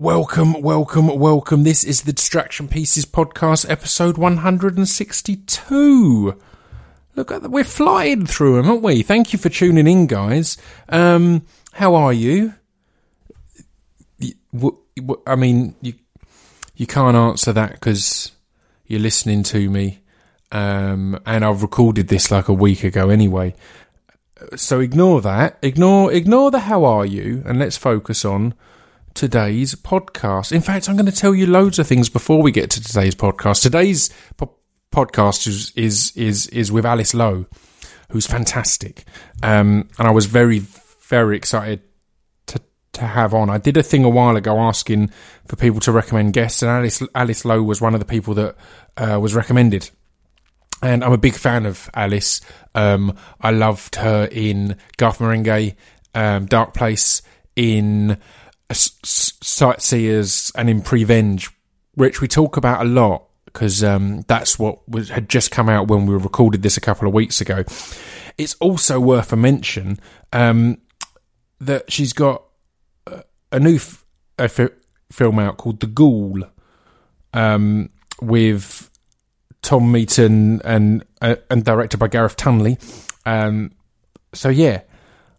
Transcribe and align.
Welcome, 0.00 0.60
welcome, 0.62 1.06
welcome. 1.18 1.62
This 1.62 1.84
is 1.84 2.04
the 2.04 2.14
Distraction 2.14 2.68
Pieces 2.68 3.04
podcast, 3.04 3.68
episode 3.68 4.16
162. 4.16 6.40
Look 7.16 7.30
at 7.30 7.42
that. 7.42 7.50
We're 7.50 7.64
flying 7.64 8.24
through 8.24 8.56
them, 8.56 8.70
aren't 8.70 8.80
we? 8.80 9.02
Thank 9.02 9.34
you 9.34 9.38
for 9.38 9.50
tuning 9.50 9.86
in, 9.86 10.06
guys. 10.06 10.56
Um, 10.88 11.44
how 11.74 11.94
are 11.94 12.14
you? 12.14 12.54
I 15.26 15.36
mean, 15.36 15.74
you, 15.82 15.92
you 16.76 16.86
can't 16.86 17.14
answer 17.14 17.52
that 17.52 17.72
because 17.72 18.32
you're 18.86 19.00
listening 19.00 19.42
to 19.42 19.68
me. 19.68 19.98
Um, 20.50 21.20
and 21.26 21.44
I've 21.44 21.60
recorded 21.60 22.08
this 22.08 22.30
like 22.30 22.48
a 22.48 22.54
week 22.54 22.84
ago 22.84 23.10
anyway. 23.10 23.54
So 24.56 24.80
ignore 24.80 25.20
that. 25.20 25.58
Ignore, 25.60 26.10
ignore 26.10 26.50
the 26.50 26.60
how 26.60 26.86
are 26.86 27.04
you 27.04 27.42
and 27.44 27.58
let's 27.58 27.76
focus 27.76 28.24
on 28.24 28.54
today's 29.14 29.74
podcast. 29.74 30.52
In 30.52 30.60
fact, 30.60 30.88
I'm 30.88 30.96
going 30.96 31.06
to 31.06 31.12
tell 31.12 31.34
you 31.34 31.46
loads 31.46 31.78
of 31.78 31.86
things 31.86 32.08
before 32.08 32.42
we 32.42 32.52
get 32.52 32.70
to 32.70 32.82
today's 32.82 33.14
podcast. 33.14 33.62
Today's 33.62 34.10
po- 34.36 34.56
podcast 34.92 35.46
is, 35.46 35.72
is, 35.76 36.12
is, 36.16 36.46
is 36.48 36.72
with 36.72 36.86
Alice 36.86 37.14
Lowe, 37.14 37.46
who's 38.10 38.26
fantastic. 38.26 39.04
Um, 39.42 39.88
and 39.98 40.08
I 40.08 40.10
was 40.10 40.26
very, 40.26 40.60
very 41.08 41.36
excited 41.36 41.82
to, 42.46 42.60
to 42.94 43.06
have 43.06 43.34
on. 43.34 43.50
I 43.50 43.58
did 43.58 43.76
a 43.76 43.82
thing 43.82 44.04
a 44.04 44.08
while 44.08 44.36
ago 44.36 44.58
asking 44.58 45.10
for 45.46 45.56
people 45.56 45.80
to 45.80 45.92
recommend 45.92 46.32
guests 46.32 46.62
and 46.62 46.70
Alice, 46.70 47.02
Alice 47.14 47.44
Lowe 47.44 47.62
was 47.62 47.80
one 47.80 47.94
of 47.94 48.00
the 48.00 48.06
people 48.06 48.34
that, 48.34 48.56
uh, 48.96 49.18
was 49.20 49.34
recommended 49.34 49.90
and 50.82 51.04
I'm 51.04 51.12
a 51.12 51.18
big 51.18 51.34
fan 51.34 51.66
of 51.66 51.90
Alice. 51.94 52.40
Um, 52.74 53.16
I 53.40 53.50
loved 53.50 53.96
her 53.96 54.28
in 54.30 54.76
Garth 54.96 55.18
Marenghi, 55.18 55.74
um, 56.14 56.46
Dark 56.46 56.74
Place, 56.74 57.22
in 57.56 58.18
Sightseers, 58.72 60.52
and 60.54 60.70
in 60.70 60.82
Prevenge, 60.82 61.50
which 61.94 62.20
we 62.20 62.28
talk 62.28 62.56
about 62.56 62.80
a 62.80 62.88
lot 62.88 63.24
because 63.46 63.82
um, 63.82 64.22
that's 64.28 64.58
what 64.58 64.88
was, 64.88 65.08
had 65.08 65.28
just 65.28 65.50
come 65.50 65.68
out 65.68 65.88
when 65.88 66.06
we 66.06 66.14
recorded 66.14 66.62
this 66.62 66.76
a 66.76 66.80
couple 66.80 67.08
of 67.08 67.14
weeks 67.14 67.40
ago. 67.40 67.64
It's 68.38 68.54
also 68.60 69.00
worth 69.00 69.32
a 69.32 69.36
mention 69.36 69.98
um, 70.32 70.78
that 71.60 71.90
she's 71.90 72.12
got 72.12 72.44
a- 73.52 73.58
new 73.60 73.76
f- 73.76 74.04
a 74.38 74.48
fi- 74.48 74.68
film 75.10 75.38
out 75.40 75.56
called 75.56 75.80
The 75.80 75.88
Ghoul 75.88 76.44
um, 77.34 77.90
with 78.22 78.88
Tom 79.62 79.92
Meeten 79.92 80.60
and 80.64 81.04
uh, 81.20 81.36
and 81.50 81.64
directed 81.64 81.98
by 81.98 82.08
Gareth 82.08 82.36
Tunley. 82.36 82.78
Um, 83.26 83.72
so 84.32 84.48
yeah, 84.48 84.82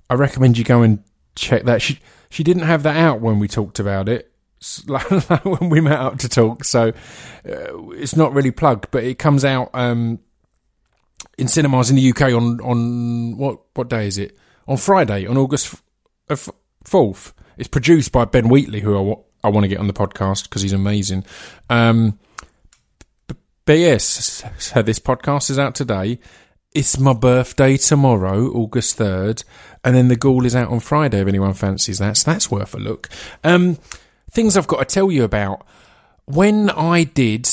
I 0.09 0.15
recommend 0.15 0.57
you 0.57 0.63
go 0.63 0.81
and 0.81 1.03
check 1.35 1.63
that. 1.63 1.81
She 1.81 1.99
she 2.31 2.43
didn't 2.43 2.63
have 2.63 2.83
that 2.83 2.95
out 2.95 3.21
when 3.21 3.37
we 3.37 3.47
talked 3.47 3.79
about 3.79 4.09
it, 4.09 4.31
when 5.43 5.69
we 5.69 5.81
met 5.81 5.99
up 5.99 6.17
to 6.19 6.29
talk. 6.29 6.63
So 6.63 6.89
uh, 6.89 7.89
it's 7.91 8.15
not 8.15 8.33
really 8.33 8.51
plugged, 8.51 8.89
but 8.89 9.03
it 9.03 9.19
comes 9.19 9.45
out 9.45 9.69
um, 9.73 10.19
in 11.37 11.47
cinemas 11.47 11.89
in 11.89 11.97
the 11.97 12.09
UK 12.09 12.33
on 12.33 12.59
on 12.61 13.37
what 13.37 13.59
what 13.75 13.89
day 13.89 14.07
is 14.07 14.17
it? 14.17 14.37
On 14.67 14.77
Friday, 14.77 15.27
on 15.27 15.37
August 15.37 15.75
fourth. 16.83 17.33
It's 17.57 17.67
produced 17.67 18.11
by 18.11 18.25
Ben 18.25 18.49
Wheatley, 18.49 18.79
who 18.79 18.97
I 18.97 19.47
I 19.47 19.49
want 19.49 19.65
to 19.65 19.67
get 19.67 19.79
on 19.79 19.87
the 19.87 19.93
podcast 19.93 20.43
because 20.43 20.61
he's 20.61 20.73
amazing. 20.73 21.25
Um, 21.69 22.17
but 23.65 23.77
yes, 23.77 24.43
so 24.57 24.81
this 24.81 24.99
podcast 24.99 25.49
is 25.49 25.59
out 25.59 25.75
today. 25.75 26.19
It's 26.73 26.97
my 26.97 27.13
birthday 27.13 27.75
tomorrow, 27.75 28.47
August 28.47 28.97
3rd, 28.97 29.43
and 29.83 29.93
then 29.93 30.07
The 30.07 30.15
Ghoul 30.15 30.45
is 30.45 30.55
out 30.55 30.69
on 30.69 30.79
Friday 30.79 31.19
if 31.19 31.27
anyone 31.27 31.53
fancies 31.53 31.99
that. 31.99 32.15
So 32.15 32.31
that's 32.31 32.49
worth 32.49 32.73
a 32.73 32.77
look. 32.77 33.09
Um, 33.43 33.77
things 34.31 34.55
I've 34.55 34.67
got 34.67 34.79
to 34.79 34.85
tell 34.85 35.11
you 35.11 35.25
about. 35.25 35.65
When 36.25 36.69
I 36.69 37.03
did, 37.03 37.49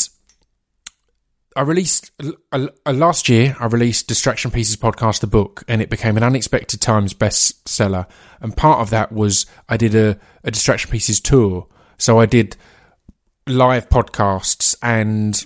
I 1.57 1.63
released, 1.63 2.13
uh, 2.53 2.69
uh, 2.87 2.93
last 2.93 3.29
year, 3.29 3.57
I 3.59 3.67
released 3.67 4.07
Distraction 4.07 4.53
Pieces 4.53 4.77
podcast, 4.77 5.19
the 5.19 5.27
book, 5.27 5.65
and 5.67 5.83
it 5.83 5.91
became 5.91 6.17
an 6.17 6.23
Unexpected 6.23 6.81
Times 6.81 7.13
bestseller. 7.13 8.07
And 8.41 8.57
part 8.57 8.79
of 8.79 8.91
that 8.91 9.11
was 9.11 9.47
I 9.69 9.77
did 9.77 9.97
a, 9.97 10.17
a 10.45 10.53
Distraction 10.53 10.93
Pieces 10.93 11.19
tour. 11.19 11.67
So 11.97 12.21
I 12.21 12.27
did 12.27 12.57
live 13.49 13.89
podcasts 13.89 14.77
and 14.81 15.45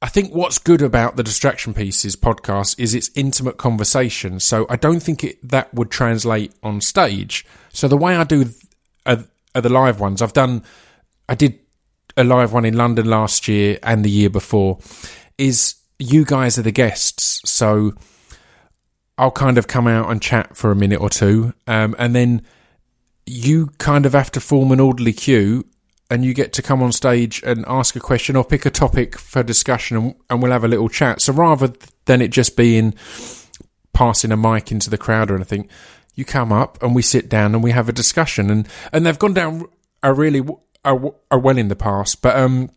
I 0.00 0.08
think 0.08 0.32
what's 0.32 0.58
good 0.58 0.80
about 0.80 1.16
the 1.16 1.24
Distraction 1.24 1.74
Pieces 1.74 2.14
podcast 2.14 2.78
is 2.78 2.94
its 2.94 3.10
intimate 3.16 3.56
conversation. 3.56 4.38
So 4.38 4.64
I 4.70 4.76
don't 4.76 5.00
think 5.00 5.24
it, 5.24 5.48
that 5.48 5.74
would 5.74 5.90
translate 5.90 6.54
on 6.62 6.80
stage. 6.80 7.44
So 7.72 7.88
the 7.88 7.96
way 7.96 8.16
I 8.16 8.22
do 8.22 8.50
are, 9.06 9.24
are 9.56 9.60
the 9.60 9.68
live 9.68 9.98
ones. 9.98 10.22
I've 10.22 10.32
done, 10.32 10.62
I 11.28 11.34
did 11.34 11.58
a 12.16 12.22
live 12.22 12.52
one 12.52 12.64
in 12.64 12.76
London 12.76 13.06
last 13.06 13.48
year 13.48 13.78
and 13.82 14.04
the 14.04 14.10
year 14.10 14.30
before. 14.30 14.78
Is 15.36 15.74
you 15.98 16.24
guys 16.24 16.58
are 16.58 16.62
the 16.62 16.72
guests, 16.72 17.40
so 17.44 17.92
I'll 19.16 19.30
kind 19.32 19.58
of 19.58 19.66
come 19.66 19.88
out 19.88 20.10
and 20.10 20.22
chat 20.22 20.56
for 20.56 20.70
a 20.70 20.76
minute 20.76 21.00
or 21.00 21.10
two, 21.10 21.54
um, 21.66 21.94
and 21.98 22.14
then 22.14 22.42
you 23.26 23.68
kind 23.78 24.06
of 24.06 24.12
have 24.12 24.30
to 24.32 24.40
form 24.40 24.72
an 24.72 24.80
orderly 24.80 25.12
queue 25.12 25.64
and 26.10 26.24
you 26.24 26.32
get 26.32 26.52
to 26.54 26.62
come 26.62 26.82
on 26.82 26.92
stage 26.92 27.42
and 27.44 27.64
ask 27.68 27.94
a 27.94 28.00
question 28.00 28.36
or 28.36 28.44
pick 28.44 28.64
a 28.64 28.70
topic 28.70 29.18
for 29.18 29.42
discussion 29.42 29.96
and, 29.96 30.14
and 30.30 30.42
we'll 30.42 30.52
have 30.52 30.64
a 30.64 30.68
little 30.68 30.88
chat. 30.88 31.20
So 31.20 31.32
rather 31.32 31.72
than 32.06 32.22
it 32.22 32.28
just 32.28 32.56
being 32.56 32.94
passing 33.92 34.32
a 34.32 34.36
mic 34.36 34.72
into 34.72 34.90
the 34.90 34.98
crowd 34.98 35.30
or 35.30 35.36
anything, 35.36 35.68
you 36.14 36.24
come 36.24 36.52
up 36.52 36.82
and 36.82 36.94
we 36.94 37.02
sit 37.02 37.28
down 37.28 37.54
and 37.54 37.62
we 37.62 37.72
have 37.72 37.88
a 37.88 37.92
discussion 37.92 38.50
and, 38.50 38.66
and 38.92 39.04
they've 39.04 39.18
gone 39.18 39.34
down 39.34 39.66
a 40.02 40.12
really 40.14 40.42
a, 40.84 40.98
a 41.30 41.38
well 41.38 41.58
in 41.58 41.68
the 41.68 41.76
past. 41.76 42.22
But, 42.22 42.36
um, 42.36 42.70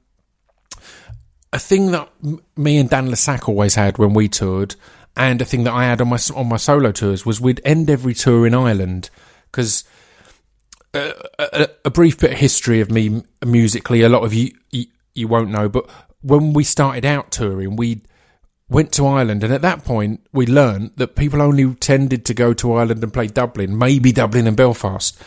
a 1.53 1.59
thing 1.59 1.91
that 1.91 2.09
me 2.55 2.77
and 2.77 2.89
Dan 2.89 3.09
le 3.09 3.15
Sac 3.15 3.49
always 3.49 3.75
had 3.75 3.97
when 3.97 4.13
we 4.13 4.29
toured 4.29 4.75
and 5.17 5.41
a 5.41 5.45
thing 5.45 5.63
that 5.65 5.73
I 5.73 5.85
had 5.85 6.01
on 6.01 6.09
my, 6.09 6.19
on 6.35 6.47
my 6.47 6.57
solo 6.57 6.91
tours 6.91 7.25
was 7.25 7.41
we'd 7.41 7.61
end 7.65 7.89
every 7.89 8.13
tour 8.13 8.47
in 8.47 8.53
Ireland 8.53 9.09
because 9.51 9.83
a, 10.93 11.69
a 11.85 11.89
brief 11.89 12.19
bit 12.19 12.33
of 12.33 12.37
history 12.37 12.81
of 12.81 12.91
me 12.91 13.23
musically. 13.45 14.01
A 14.01 14.09
lot 14.09 14.23
of 14.23 14.33
you, 14.33 14.51
you 14.71 14.85
you 15.13 15.27
won't 15.27 15.49
know, 15.49 15.69
but 15.69 15.89
when 16.21 16.53
we 16.53 16.63
started 16.63 17.05
out 17.05 17.31
touring, 17.31 17.75
we 17.75 18.01
went 18.69 18.91
to 18.93 19.05
Ireland, 19.05 19.43
and 19.43 19.53
at 19.53 19.61
that 19.61 19.83
point, 19.83 20.21
we 20.31 20.45
learned 20.45 20.91
that 20.95 21.15
people 21.15 21.41
only 21.41 21.73
tended 21.75 22.25
to 22.25 22.33
go 22.33 22.53
to 22.53 22.73
Ireland 22.73 23.03
and 23.03 23.13
play 23.13 23.27
Dublin, 23.27 23.77
maybe 23.77 24.11
Dublin 24.11 24.47
and 24.47 24.55
Belfast, 24.55 25.21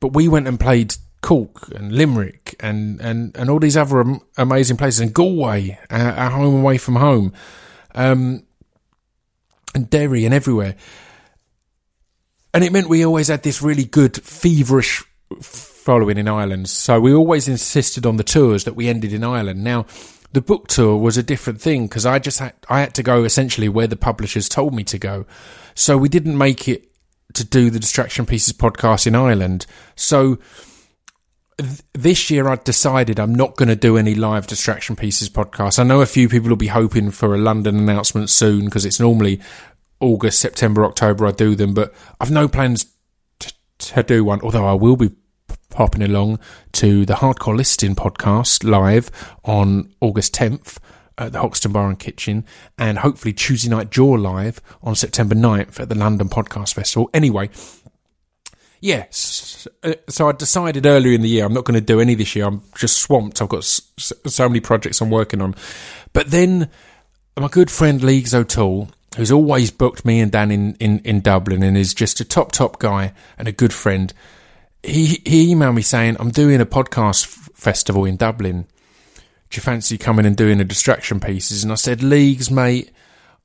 but 0.00 0.12
we 0.12 0.28
went 0.28 0.46
and 0.46 0.60
played 0.60 0.96
Cork 1.22 1.68
and 1.74 1.92
Limerick 1.92 2.54
and 2.60 3.00
and 3.00 3.34
and 3.36 3.48
all 3.48 3.58
these 3.58 3.76
other 3.76 4.00
am- 4.00 4.20
amazing 4.36 4.76
places, 4.76 5.00
and 5.00 5.14
Galway, 5.14 5.78
our, 5.90 6.12
our 6.12 6.30
home 6.30 6.60
away 6.60 6.78
from 6.78 6.96
home, 6.96 7.32
um, 7.94 8.44
and 9.74 9.88
Derry 9.88 10.24
and 10.24 10.34
everywhere 10.34 10.76
and 12.54 12.62
it 12.62 12.72
meant 12.72 12.88
we 12.88 13.04
always 13.04 13.28
had 13.28 13.42
this 13.42 13.60
really 13.60 13.84
good 13.84 14.16
feverish 14.22 15.04
following 15.42 16.16
in 16.16 16.28
Ireland. 16.28 16.70
So 16.70 17.00
we 17.00 17.12
always 17.12 17.48
insisted 17.48 18.06
on 18.06 18.16
the 18.16 18.24
tours 18.24 18.62
that 18.64 18.76
we 18.76 18.88
ended 18.88 19.12
in 19.12 19.24
Ireland. 19.24 19.64
Now, 19.64 19.86
the 20.32 20.40
book 20.40 20.68
tour 20.68 20.96
was 20.96 21.16
a 21.16 21.22
different 21.22 21.60
thing 21.60 21.86
because 21.86 22.06
I 22.06 22.20
just 22.20 22.38
had 22.38 22.54
I 22.68 22.80
had 22.80 22.94
to 22.94 23.02
go 23.02 23.24
essentially 23.24 23.68
where 23.68 23.88
the 23.88 23.96
publishers 23.96 24.48
told 24.48 24.72
me 24.72 24.84
to 24.84 24.98
go. 24.98 25.26
So 25.74 25.98
we 25.98 26.08
didn't 26.08 26.38
make 26.38 26.68
it 26.68 26.90
to 27.34 27.44
do 27.44 27.70
the 27.70 27.80
Distraction 27.80 28.24
Pieces 28.24 28.52
podcast 28.52 29.06
in 29.06 29.16
Ireland. 29.16 29.66
So 29.96 30.38
th- 31.58 31.82
this 31.92 32.30
year 32.30 32.48
I 32.48 32.56
decided 32.56 33.18
I'm 33.18 33.34
not 33.34 33.56
going 33.56 33.68
to 33.68 33.76
do 33.76 33.96
any 33.96 34.14
live 34.14 34.46
Distraction 34.46 34.94
Pieces 34.94 35.28
podcast. 35.28 35.80
I 35.80 35.82
know 35.82 36.00
a 36.00 36.06
few 36.06 36.28
people 36.28 36.50
will 36.50 36.56
be 36.56 36.68
hoping 36.68 37.10
for 37.10 37.34
a 37.34 37.38
London 37.38 37.76
announcement 37.76 38.30
soon 38.30 38.66
because 38.66 38.84
it's 38.84 39.00
normally 39.00 39.40
August, 40.00 40.38
September, 40.40 40.84
October 40.84 41.26
I 41.26 41.30
do 41.32 41.54
them, 41.54 41.74
but 41.74 41.94
I've 42.20 42.30
no 42.30 42.48
plans 42.48 42.86
t- 43.38 43.50
to 43.78 44.02
do 44.02 44.24
one. 44.24 44.40
Although 44.42 44.66
I 44.66 44.74
will 44.74 44.96
be 44.96 45.10
popping 45.70 46.02
along 46.02 46.38
to 46.72 47.04
the 47.04 47.14
Hardcore 47.14 47.56
Listing 47.56 47.94
podcast 47.94 48.68
live 48.68 49.10
on 49.44 49.92
August 50.00 50.34
10th 50.34 50.78
at 51.16 51.32
the 51.32 51.40
Hoxton 51.40 51.72
Bar 51.72 51.88
and 51.88 51.98
Kitchen, 51.98 52.44
and 52.76 52.98
hopefully 52.98 53.32
Tuesday 53.32 53.68
Night 53.70 53.90
Jaw 53.90 54.12
live 54.12 54.60
on 54.82 54.94
September 54.94 55.34
9th 55.34 55.78
at 55.80 55.88
the 55.88 55.94
London 55.94 56.28
Podcast 56.28 56.74
Festival. 56.74 57.08
Anyway, 57.14 57.50
yes. 58.80 59.66
uh, 59.82 59.94
So 60.08 60.28
I 60.28 60.32
decided 60.32 60.86
earlier 60.86 61.12
in 61.14 61.22
the 61.22 61.28
year 61.28 61.44
I'm 61.44 61.54
not 61.54 61.64
going 61.64 61.78
to 61.78 61.84
do 61.84 62.00
any 62.00 62.14
this 62.14 62.34
year. 62.34 62.46
I'm 62.46 62.62
just 62.76 62.98
swamped. 62.98 63.40
I've 63.40 63.48
got 63.48 63.64
so 63.64 64.48
many 64.48 64.60
projects 64.60 65.00
I'm 65.00 65.10
working 65.10 65.40
on. 65.40 65.54
But 66.12 66.30
then 66.30 66.68
my 67.38 67.48
good 67.48 67.70
friend 67.70 68.02
Leagues 68.02 68.34
O'Toole, 68.34 68.90
who's 69.16 69.32
always 69.32 69.70
booked 69.70 70.04
me 70.04 70.20
and 70.20 70.32
Dan 70.32 70.50
in, 70.50 70.74
in, 70.76 70.98
in 71.00 71.20
Dublin 71.20 71.62
and 71.62 71.76
is 71.76 71.94
just 71.94 72.20
a 72.20 72.24
top, 72.24 72.52
top 72.52 72.78
guy 72.78 73.12
and 73.38 73.48
a 73.48 73.52
good 73.52 73.72
friend, 73.72 74.12
he, 74.82 75.22
he 75.24 75.54
emailed 75.54 75.74
me 75.74 75.82
saying, 75.82 76.16
I'm 76.18 76.30
doing 76.30 76.60
a 76.60 76.66
podcast 76.66 77.24
f- 77.24 77.50
festival 77.54 78.04
in 78.04 78.16
Dublin. 78.16 78.66
Do 79.50 79.56
you 79.56 79.62
fancy 79.62 79.98
coming 79.98 80.26
and 80.26 80.36
doing 80.36 80.60
a 80.60 80.64
distraction 80.64 81.20
pieces? 81.20 81.62
And 81.62 81.72
I 81.72 81.76
said, 81.76 82.02
Leagues, 82.02 82.50
mate, 82.50 82.90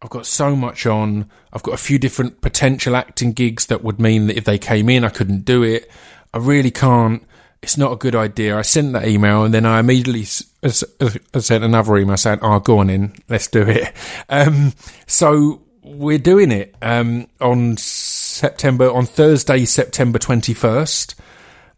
I've 0.01 0.09
got 0.09 0.25
so 0.25 0.55
much 0.55 0.85
on. 0.85 1.29
I've 1.53 1.63
got 1.63 1.73
a 1.73 1.77
few 1.77 1.99
different 1.99 2.41
potential 2.41 2.95
acting 2.95 3.33
gigs 3.33 3.67
that 3.67 3.83
would 3.83 3.99
mean 3.99 4.27
that 4.27 4.37
if 4.37 4.45
they 4.45 4.57
came 4.57 4.89
in, 4.89 5.03
I 5.03 5.09
couldn't 5.09 5.45
do 5.45 5.63
it. 5.63 5.89
I 6.33 6.37
really 6.37 6.71
can't 6.71 7.23
it's 7.61 7.77
not 7.77 7.91
a 7.91 7.95
good 7.97 8.15
idea. 8.15 8.57
I 8.57 8.61
sent 8.61 8.93
that 8.93 9.07
email 9.07 9.43
and 9.43 9.53
then 9.53 9.65
I 9.65 9.79
immediately 9.79 10.21
s- 10.21 10.43
s- 10.63 10.83
s- 11.01 11.45
sent 11.45 11.63
another 11.63 11.97
email 11.97 12.17
saying, 12.17 12.39
"Oh, 12.41 12.59
go 12.59 12.79
on 12.79 12.89
in, 12.89 13.13
let's 13.29 13.47
do 13.47 13.61
it." 13.63 13.93
Um, 14.29 14.73
so 15.07 15.61
we're 15.83 16.17
doing 16.19 16.51
it 16.51 16.75
um, 16.81 17.27
on 17.41 17.75
September 17.77 18.91
on 18.91 19.05
Thursday, 19.05 19.65
September 19.65 20.19
twenty 20.19 20.53
first. 20.53 21.15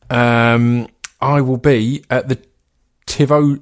Um, 0.09 0.87
I 1.21 1.41
will 1.41 1.57
be 1.57 2.03
at 2.09 2.27
the 2.27 2.37
Tivo 3.07 3.61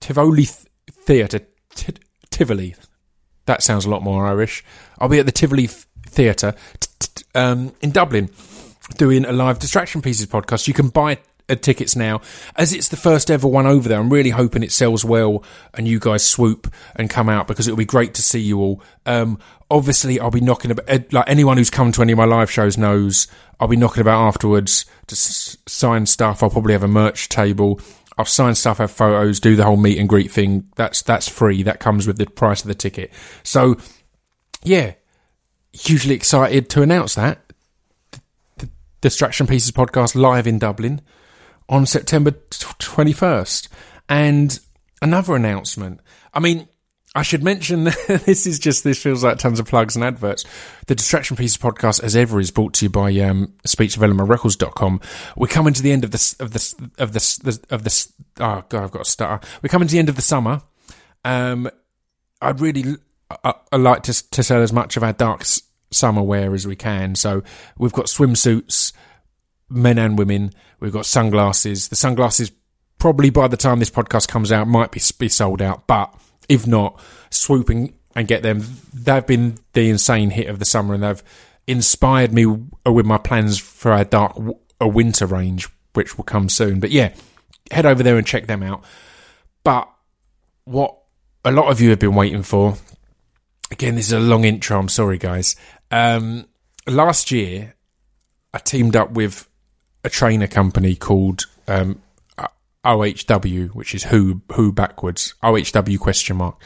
Tivoli 0.00 0.44
Th- 0.44 0.56
Theatre. 0.92 1.40
T- 1.74 1.94
Tivoli. 2.30 2.74
That 3.46 3.62
sounds 3.62 3.84
a 3.84 3.90
lot 3.90 4.02
more 4.02 4.26
Irish. 4.26 4.64
I'll 4.98 5.08
be 5.08 5.18
at 5.18 5.26
the 5.26 5.32
Tivoli 5.32 5.66
Th- 5.68 5.84
Theatre 6.06 6.54
t- 6.80 6.88
t- 7.14 7.24
um, 7.34 7.72
in 7.80 7.90
Dublin 7.90 8.28
doing 8.96 9.24
a 9.24 9.32
live 9.32 9.58
Distraction 9.58 10.02
Pieces 10.02 10.26
podcast. 10.26 10.68
You 10.68 10.74
can 10.74 10.88
buy 10.88 11.18
uh, 11.48 11.54
tickets 11.54 11.96
now. 11.96 12.20
As 12.56 12.72
it's 12.72 12.88
the 12.88 12.96
first 12.96 13.30
ever 13.30 13.46
one 13.46 13.66
over 13.66 13.88
there, 13.88 14.00
I'm 14.00 14.12
really 14.12 14.30
hoping 14.30 14.62
it 14.62 14.72
sells 14.72 15.04
well 15.04 15.44
and 15.74 15.86
you 15.86 15.98
guys 15.98 16.26
swoop 16.26 16.72
and 16.96 17.10
come 17.10 17.28
out 17.28 17.46
because 17.46 17.66
it'll 17.66 17.76
be 17.76 17.84
great 17.84 18.14
to 18.14 18.22
see 18.22 18.40
you 18.40 18.60
all. 18.60 18.82
Um, 19.06 19.38
obviously, 19.70 20.20
I'll 20.20 20.30
be 20.30 20.40
knocking 20.40 20.70
about, 20.70 20.88
uh, 20.88 21.00
like 21.12 21.28
anyone 21.28 21.56
who's 21.56 21.70
come 21.70 21.92
to 21.92 22.02
any 22.02 22.12
of 22.12 22.18
my 22.18 22.24
live 22.24 22.50
shows 22.50 22.78
knows, 22.78 23.26
I'll 23.60 23.68
be 23.68 23.76
knocking 23.76 24.00
about 24.00 24.26
afterwards 24.26 24.84
to 25.06 25.14
s- 25.14 25.56
sign 25.66 26.06
stuff. 26.06 26.42
I'll 26.42 26.50
probably 26.50 26.72
have 26.72 26.82
a 26.82 26.88
merch 26.88 27.28
table. 27.28 27.80
I'll 28.16 28.24
sign 28.24 28.54
stuff, 28.54 28.78
have 28.78 28.92
photos, 28.92 29.40
do 29.40 29.56
the 29.56 29.64
whole 29.64 29.76
meet 29.76 29.98
and 29.98 30.08
greet 30.08 30.30
thing. 30.30 30.68
That's 30.76 31.02
that's 31.02 31.28
free. 31.28 31.64
That 31.64 31.80
comes 31.80 32.06
with 32.06 32.16
the 32.16 32.26
price 32.26 32.62
of 32.62 32.68
the 32.68 32.74
ticket. 32.74 33.12
So, 33.42 33.76
yeah, 34.62 34.94
hugely 35.72 36.14
excited 36.14 36.70
to 36.70 36.82
announce 36.82 37.16
that 37.16 37.43
Distraction 39.04 39.46
Pieces 39.46 39.70
podcast 39.70 40.14
live 40.14 40.46
in 40.46 40.58
Dublin 40.58 41.02
on 41.68 41.84
September 41.84 42.30
twenty 42.78 43.12
first. 43.12 43.68
And 44.08 44.58
another 45.02 45.36
announcement. 45.36 46.00
I 46.32 46.40
mean, 46.40 46.68
I 47.14 47.20
should 47.20 47.44
mention 47.44 47.84
this 48.08 48.46
is 48.46 48.58
just 48.58 48.82
this 48.82 49.02
feels 49.02 49.22
like 49.22 49.36
tons 49.36 49.60
of 49.60 49.66
plugs 49.66 49.94
and 49.94 50.02
adverts. 50.02 50.46
The 50.86 50.94
Distraction 50.94 51.36
Pieces 51.36 51.58
podcast, 51.58 52.02
as 52.02 52.16
ever, 52.16 52.40
is 52.40 52.50
brought 52.50 52.72
to 52.74 52.86
you 52.86 52.88
by 52.88 53.14
um, 53.20 53.52
speechdevelopmentrecords.com. 53.68 55.00
We're 55.36 55.48
coming 55.48 55.74
to 55.74 55.82
the 55.82 55.92
end 55.92 56.04
of 56.04 56.10
this 56.10 56.32
of 56.40 56.54
this 56.54 56.74
of 56.96 57.12
this 57.12 57.38
of 57.68 57.84
this. 57.84 58.10
Oh 58.40 58.64
god, 58.70 58.84
I've 58.84 58.90
got 58.90 59.02
a 59.02 59.04
stutter. 59.04 59.46
We're 59.62 59.68
coming 59.68 59.86
to 59.86 59.92
the 59.92 59.98
end 59.98 60.08
of 60.08 60.16
the 60.16 60.22
summer. 60.22 60.62
Um, 61.26 61.68
I'd 62.40 62.58
really 62.58 62.96
I, 63.44 63.52
I 63.70 63.76
like 63.76 64.04
to 64.04 64.30
to 64.30 64.42
sell 64.42 64.62
as 64.62 64.72
much 64.72 64.96
of 64.96 65.02
our 65.02 65.12
dark 65.12 65.42
s- 65.42 65.60
summer 65.94 66.22
wear 66.22 66.54
as 66.54 66.66
we 66.66 66.76
can. 66.76 67.14
So 67.14 67.42
we've 67.78 67.92
got 67.92 68.06
swimsuits, 68.06 68.92
men 69.68 69.98
and 69.98 70.18
women. 70.18 70.52
We've 70.80 70.92
got 70.92 71.06
sunglasses. 71.06 71.88
The 71.88 71.96
sunglasses 71.96 72.52
probably 72.98 73.30
by 73.30 73.48
the 73.48 73.56
time 73.56 73.78
this 73.78 73.90
podcast 73.90 74.28
comes 74.28 74.52
out 74.52 74.66
might 74.66 74.90
be 74.90 75.00
be 75.18 75.28
sold 75.28 75.60
out, 75.60 75.86
but 75.86 76.14
if 76.48 76.66
not, 76.66 77.00
swooping 77.30 77.94
and 78.14 78.28
get 78.28 78.42
them. 78.42 78.64
They've 78.92 79.26
been 79.26 79.58
the 79.72 79.90
insane 79.90 80.30
hit 80.30 80.48
of 80.48 80.58
the 80.58 80.64
summer, 80.64 80.94
and 80.94 81.02
they've 81.02 81.22
inspired 81.66 82.32
me 82.32 82.46
uh, 82.86 82.92
with 82.92 83.06
my 83.06 83.18
plans 83.18 83.58
for 83.58 83.92
our 83.92 84.04
dark 84.04 84.36
a 84.80 84.88
winter 84.88 85.26
range, 85.26 85.68
which 85.94 86.16
will 86.16 86.24
come 86.24 86.48
soon. 86.48 86.80
But 86.80 86.90
yeah, 86.90 87.14
head 87.70 87.86
over 87.86 88.02
there 88.02 88.16
and 88.16 88.26
check 88.26 88.46
them 88.46 88.62
out. 88.62 88.84
But 89.62 89.90
what 90.64 90.96
a 91.44 91.52
lot 91.52 91.70
of 91.70 91.80
you 91.80 91.90
have 91.90 91.98
been 91.98 92.14
waiting 92.14 92.42
for. 92.42 92.76
Again, 93.70 93.96
this 93.96 94.06
is 94.06 94.12
a 94.12 94.20
long 94.20 94.44
intro. 94.44 94.78
I'm 94.78 94.88
sorry, 94.88 95.18
guys. 95.18 95.56
Um, 95.94 96.48
last 96.88 97.30
year, 97.30 97.76
I 98.52 98.58
teamed 98.58 98.96
up 98.96 99.12
with 99.12 99.48
a 100.02 100.10
trainer 100.10 100.48
company 100.48 100.96
called 100.96 101.46
um, 101.68 102.02
OHW, 102.84 103.68
which 103.68 103.94
is 103.94 104.02
who 104.02 104.42
who 104.54 104.72
backwards 104.72 105.34
OHW 105.40 106.00
question 106.00 106.36
mark. 106.36 106.60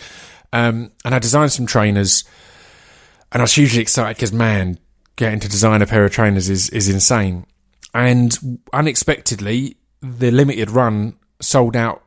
Um, 0.51 0.93
and 1.05 1.15
I 1.15 1.19
designed 1.19 1.53
some 1.53 1.67
trainers, 1.67 2.25
and 3.31 3.43
I 3.43 3.45
was 3.45 3.55
hugely 3.55 3.83
excited 3.83 4.17
because 4.17 4.33
man, 4.33 4.79
getting 5.17 5.41
to 5.41 5.49
design 5.49 5.83
a 5.83 5.87
pair 5.87 6.07
of 6.07 6.11
trainers 6.11 6.49
is 6.49 6.71
is 6.71 6.89
insane. 6.89 7.45
And 7.93 8.61
unexpectedly, 8.73 9.77
the 10.01 10.31
limited 10.31 10.71
run 10.71 11.19
sold 11.39 11.77
out 11.77 12.03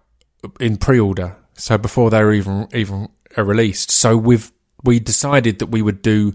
in 0.60 0.78
pre-order, 0.78 1.38
so 1.54 1.78
before 1.78 2.10
they 2.10 2.24
were 2.24 2.34
even 2.34 2.68
even 2.74 3.10
released. 3.38 3.92
So 3.92 4.18
we've 4.18 4.52
we 4.84 5.00
decided 5.00 5.60
that 5.60 5.68
we 5.68 5.84
would 5.84 6.02
do 6.02 6.34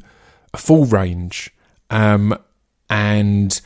a 0.56 0.58
full 0.58 0.86
range, 0.86 1.50
um, 1.90 2.36
and 2.88 3.60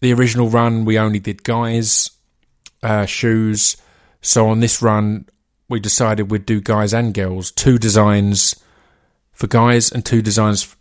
the 0.00 0.12
original 0.12 0.50
run 0.50 0.84
we 0.84 0.98
only 0.98 1.18
did 1.18 1.42
guys 1.42 2.10
uh, 2.82 3.06
shoes. 3.06 3.78
So 4.20 4.48
on 4.48 4.60
this 4.60 4.82
run, 4.82 5.26
we 5.70 5.80
decided 5.80 6.30
we'd 6.30 6.46
do 6.46 6.60
guys 6.60 6.92
and 6.92 7.14
girls, 7.14 7.50
two 7.50 7.78
designs 7.78 8.54
for 9.32 9.46
guys 9.46 9.90
and 9.90 10.04
two 10.04 10.20
designs 10.20 10.76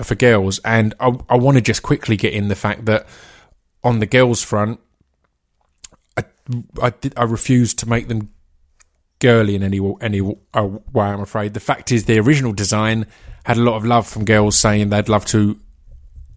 for 0.00 0.14
girls. 0.14 0.60
And 0.64 0.94
I, 1.00 1.18
I 1.28 1.36
want 1.36 1.56
to 1.56 1.62
just 1.62 1.82
quickly 1.82 2.16
get 2.16 2.32
in 2.32 2.46
the 2.46 2.54
fact 2.54 2.84
that 2.86 3.06
on 3.82 3.98
the 3.98 4.06
girls' 4.06 4.42
front, 4.42 4.78
I, 6.16 6.24
I, 6.80 6.92
I 7.16 7.24
refused 7.24 7.80
to 7.80 7.88
make 7.88 8.06
them 8.06 8.30
girly 9.18 9.56
in 9.56 9.64
any 9.64 9.80
any 10.00 10.20
uh, 10.54 10.68
way. 10.92 11.06
I'm 11.06 11.20
afraid 11.20 11.54
the 11.54 11.60
fact 11.60 11.90
is 11.90 12.04
the 12.04 12.20
original 12.20 12.52
design 12.52 13.06
had 13.48 13.56
a 13.56 13.62
lot 13.62 13.76
of 13.76 13.84
love 13.86 14.06
from 14.06 14.26
girls 14.26 14.58
saying 14.58 14.90
they'd 14.90 15.08
love 15.08 15.24
to 15.24 15.58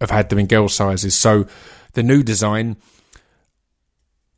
have 0.00 0.10
had 0.10 0.30
them 0.30 0.38
in 0.38 0.46
girl 0.46 0.66
sizes. 0.66 1.14
So 1.14 1.46
the 1.92 2.02
new 2.02 2.22
design 2.22 2.78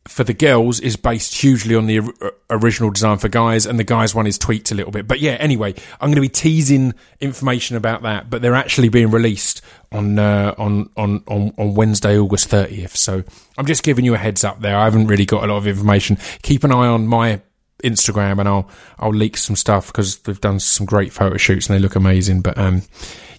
for 0.08 0.24
the 0.24 0.34
girls 0.34 0.80
is 0.80 0.96
based 0.96 1.36
hugely 1.36 1.76
on 1.76 1.86
the 1.86 2.00
original 2.50 2.90
design 2.90 3.18
for 3.18 3.28
guys, 3.28 3.64
and 3.64 3.78
the 3.78 3.84
guys 3.84 4.12
one 4.12 4.26
is 4.26 4.36
tweaked 4.36 4.72
a 4.72 4.74
little 4.74 4.90
bit. 4.90 5.06
But 5.06 5.20
yeah, 5.20 5.34
anyway, 5.34 5.74
I'm 6.00 6.08
going 6.08 6.16
to 6.16 6.20
be 6.20 6.28
teasing 6.28 6.94
information 7.20 7.76
about 7.76 8.02
that, 8.02 8.28
but 8.28 8.42
they're 8.42 8.56
actually 8.56 8.88
being 8.88 9.12
released 9.12 9.62
on 9.92 10.18
uh, 10.18 10.56
on 10.58 10.90
on 10.96 11.22
on 11.28 11.54
on 11.56 11.74
Wednesday, 11.74 12.18
August 12.18 12.50
30th. 12.50 12.96
So 12.96 13.22
I'm 13.56 13.66
just 13.66 13.84
giving 13.84 14.04
you 14.04 14.14
a 14.14 14.18
heads 14.18 14.42
up 14.42 14.60
there. 14.60 14.76
I 14.76 14.82
haven't 14.82 15.06
really 15.06 15.26
got 15.26 15.44
a 15.44 15.46
lot 15.46 15.58
of 15.58 15.68
information. 15.68 16.18
Keep 16.42 16.64
an 16.64 16.72
eye 16.72 16.88
on 16.88 17.06
my 17.06 17.40
Instagram, 17.84 18.40
and 18.40 18.48
I'll 18.48 18.68
I'll 18.98 19.12
leak 19.14 19.36
some 19.36 19.56
stuff 19.56 19.86
because 19.86 20.18
they've 20.18 20.40
done 20.40 20.58
some 20.58 20.86
great 20.86 21.12
photo 21.12 21.36
shoots 21.36 21.68
and 21.68 21.76
they 21.76 21.80
look 21.80 21.94
amazing. 21.94 22.40
But 22.40 22.58
um, 22.58 22.82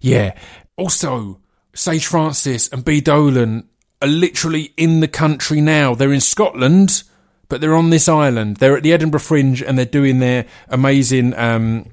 yeah. 0.02 0.38
Also, 0.78 1.40
Sage 1.74 2.06
Francis 2.06 2.68
and 2.70 2.86
B 2.86 3.02
Dolan 3.02 3.68
are 4.02 4.08
literally 4.08 4.74
in 4.78 5.00
the 5.00 5.08
country 5.08 5.62
now. 5.62 5.96
They're 5.96 6.14
in 6.14 6.22
Scotland, 6.22 7.04
but 7.50 7.62
they're 7.62 7.76
on 7.76 7.90
this 7.90 8.08
island. 8.08 8.58
They're 8.58 8.78
at 8.78 8.84
the 8.84 8.94
Edinburgh 8.94 9.22
Fringe 9.22 9.62
and 9.62 9.78
they're 9.78 9.86
doing 9.86 10.20
their 10.20 10.46
amazing 10.70 11.34
um, 11.36 11.92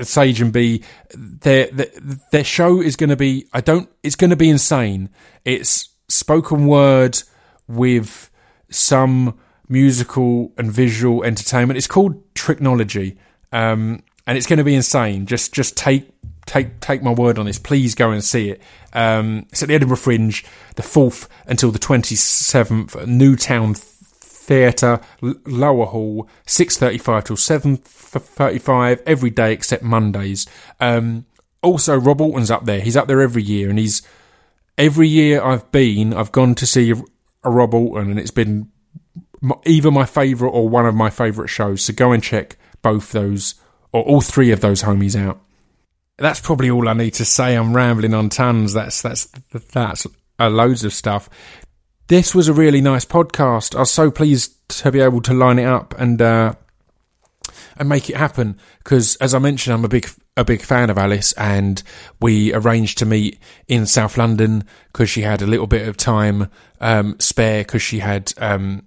Sage 0.00 0.40
and 0.40 0.52
B. 0.52 0.82
Their, 1.14 1.66
their 1.68 1.86
their 2.32 2.44
show 2.44 2.80
is 2.80 2.96
going 2.96 3.10
to 3.10 3.16
be. 3.16 3.46
I 3.52 3.60
don't. 3.60 3.88
It's 4.02 4.16
going 4.16 4.30
to 4.30 4.36
be 4.36 4.50
insane. 4.50 5.10
It's 5.44 5.88
spoken 6.08 6.66
word 6.66 7.22
with 7.68 8.30
some 8.70 9.38
musical 9.68 10.52
and 10.58 10.70
visual 10.70 11.24
entertainment. 11.24 11.76
It's 11.76 11.86
called 11.86 12.34
Tricknology, 12.34 13.16
um, 13.52 14.02
and 14.26 14.36
it's 14.36 14.46
going 14.46 14.58
to 14.58 14.64
be 14.64 14.74
insane. 14.74 15.26
Just 15.26 15.52
just 15.52 15.76
take 15.76 16.10
take 16.46 16.80
take 16.80 17.02
my 17.02 17.12
word 17.12 17.38
on 17.38 17.46
this. 17.46 17.58
Please 17.58 17.94
go 17.94 18.10
and 18.10 18.22
see 18.22 18.50
it. 18.50 18.62
Um, 18.92 19.46
it's 19.50 19.62
at 19.62 19.68
the 19.68 19.74
Edinburgh 19.74 19.98
Fringe, 19.98 20.44
the 20.76 20.82
fourth 20.82 21.28
until 21.46 21.70
the 21.70 21.78
twenty 21.78 22.14
seventh. 22.14 22.94
Newtown 23.06 23.74
Theatre, 23.74 25.00
Lower 25.22 25.86
Hall, 25.86 26.28
six 26.46 26.76
thirty-five 26.76 27.24
till 27.24 27.36
seven 27.36 27.78
thirty-five 27.78 29.02
every 29.06 29.30
day 29.30 29.52
except 29.52 29.82
Mondays. 29.82 30.46
Um, 30.80 31.24
also, 31.62 31.98
Rob 31.98 32.20
Auton's 32.20 32.50
up 32.50 32.66
there. 32.66 32.80
He's 32.80 32.96
up 32.96 33.08
there 33.08 33.22
every 33.22 33.42
year, 33.42 33.70
and 33.70 33.78
he's 33.78 34.02
every 34.76 35.08
year 35.08 35.42
I've 35.42 35.72
been, 35.72 36.12
I've 36.12 36.30
gone 36.30 36.54
to 36.56 36.66
see 36.66 36.90
a, 36.90 37.48
Rob 37.48 37.74
Auton, 37.74 38.10
and 38.10 38.18
it's 38.18 38.30
been 38.30 38.70
either 39.64 39.90
my 39.90 40.06
favourite 40.06 40.52
or 40.52 40.68
one 40.68 40.86
of 40.86 40.94
my 40.94 41.10
favourite 41.10 41.50
shows. 41.50 41.82
So 41.82 41.92
go 41.92 42.12
and 42.12 42.22
check 42.22 42.56
both 42.82 43.12
those 43.12 43.54
or 43.92 44.02
all 44.02 44.20
three 44.20 44.50
of 44.50 44.60
those 44.60 44.82
homies 44.82 45.16
out. 45.16 45.40
That's 46.18 46.40
probably 46.40 46.70
all 46.70 46.88
I 46.88 46.92
need 46.92 47.14
to 47.14 47.24
say. 47.24 47.54
I'm 47.54 47.74
rambling 47.74 48.14
on 48.14 48.28
tons. 48.28 48.72
That's 48.72 49.02
that's 49.02 49.26
that's 49.72 50.06
loads 50.38 50.84
of 50.84 50.92
stuff. 50.92 51.28
This 52.06 52.34
was 52.34 52.48
a 52.48 52.52
really 52.52 52.80
nice 52.80 53.04
podcast. 53.04 53.74
I 53.74 53.80
was 53.80 53.90
so 53.90 54.10
pleased 54.10 54.68
to 54.80 54.92
be 54.92 55.00
able 55.00 55.22
to 55.22 55.34
line 55.34 55.58
it 55.58 55.64
up 55.64 55.94
and 55.98 56.20
uh, 56.20 56.54
and 57.76 57.88
make 57.88 58.10
it 58.10 58.16
happen 58.16 58.58
because, 58.78 59.16
as 59.16 59.34
I 59.34 59.38
mentioned, 59.38 59.74
I'm 59.74 59.84
a 59.84 59.88
big 59.88 60.08
a 60.36 60.44
big 60.44 60.62
fan 60.62 60.90
of 60.90 60.98
Alice, 60.98 61.32
and 61.32 61.82
we 62.20 62.52
arranged 62.52 62.98
to 62.98 63.06
meet 63.06 63.38
in 63.68 63.86
South 63.86 64.18
London 64.18 64.64
because 64.92 65.08
she 65.08 65.22
had 65.22 65.42
a 65.42 65.46
little 65.46 65.66
bit 65.66 65.86
of 65.88 65.96
time 65.96 66.50
um, 66.80 67.16
spare 67.20 67.62
because 67.62 67.82
she 67.82 68.00
had 68.00 68.32
um, 68.38 68.86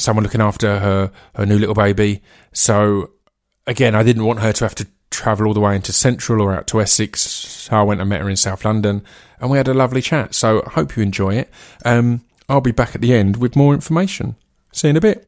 someone 0.00 0.22
looking 0.22 0.40
after 0.40 0.78
her 0.78 1.12
her 1.34 1.46
new 1.46 1.58
little 1.58 1.74
baby. 1.74 2.22
So 2.52 3.10
again, 3.66 3.94
I 3.94 4.02
didn't 4.02 4.24
want 4.24 4.40
her 4.40 4.52
to 4.52 4.64
have 4.64 4.74
to 4.76 4.86
travel 5.10 5.46
all 5.46 5.54
the 5.54 5.60
way 5.60 5.76
into 5.76 5.92
Central 5.92 6.42
or 6.42 6.54
out 6.54 6.66
to 6.68 6.80
Essex. 6.80 7.20
So 7.20 7.76
I 7.76 7.82
went 7.82 8.00
and 8.00 8.10
met 8.10 8.20
her 8.20 8.28
in 8.28 8.36
South 8.36 8.64
London, 8.64 9.02
and 9.40 9.50
we 9.50 9.58
had 9.58 9.68
a 9.68 9.74
lovely 9.74 10.02
chat. 10.02 10.34
So 10.34 10.62
I 10.66 10.70
hope 10.70 10.96
you 10.96 11.02
enjoy 11.02 11.34
it. 11.34 11.50
Um, 11.84 12.22
I'll 12.48 12.60
be 12.60 12.72
back 12.72 12.94
at 12.94 13.00
the 13.00 13.14
end 13.14 13.36
with 13.36 13.56
more 13.56 13.74
information. 13.74 14.36
See 14.72 14.88
you 14.88 14.90
in 14.90 14.96
a 14.96 15.00
bit. 15.00 15.26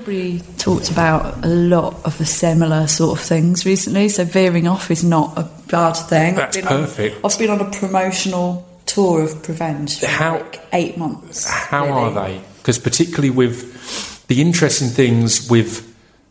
Probably 0.00 0.40
talked 0.56 0.90
about 0.90 1.44
a 1.44 1.48
lot 1.48 1.94
of 2.06 2.16
the 2.16 2.24
similar 2.24 2.86
sort 2.86 3.18
of 3.18 3.22
things 3.24 3.66
recently, 3.66 4.08
so 4.08 4.24
veering 4.24 4.66
off 4.66 4.90
is 4.90 5.04
not 5.04 5.36
a 5.36 5.42
bad 5.70 5.92
thing. 5.92 6.36
That's 6.36 6.56
I've 6.56 6.62
been 6.64 6.72
on- 6.72 6.80
perfect. 6.86 7.16
I've 7.22 7.38
been 7.38 7.50
on 7.50 7.60
a 7.60 7.70
promotional 7.70 8.66
tour 8.86 9.22
of 9.24 9.42
Prevenge 9.42 9.98
for 10.00 10.06
How- 10.06 10.38
like 10.38 10.58
eight 10.72 10.96
months. 10.96 11.44
How 11.46 11.84
really. 11.84 11.98
are 11.98 12.14
they? 12.14 12.40
Because 12.62 12.78
particularly 12.78 13.28
with 13.28 14.26
the 14.28 14.40
interesting 14.40 14.88
things 14.88 15.50
with 15.50 15.80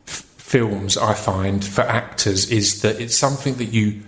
f- 0.07 0.13
films, 0.37 0.97
I 0.97 1.13
find 1.13 1.63
for 1.63 1.81
actors 1.81 2.49
is 2.49 2.81
that 2.81 2.99
it's 2.99 3.15
something 3.15 3.53
that 3.57 3.65
you, 3.65 4.01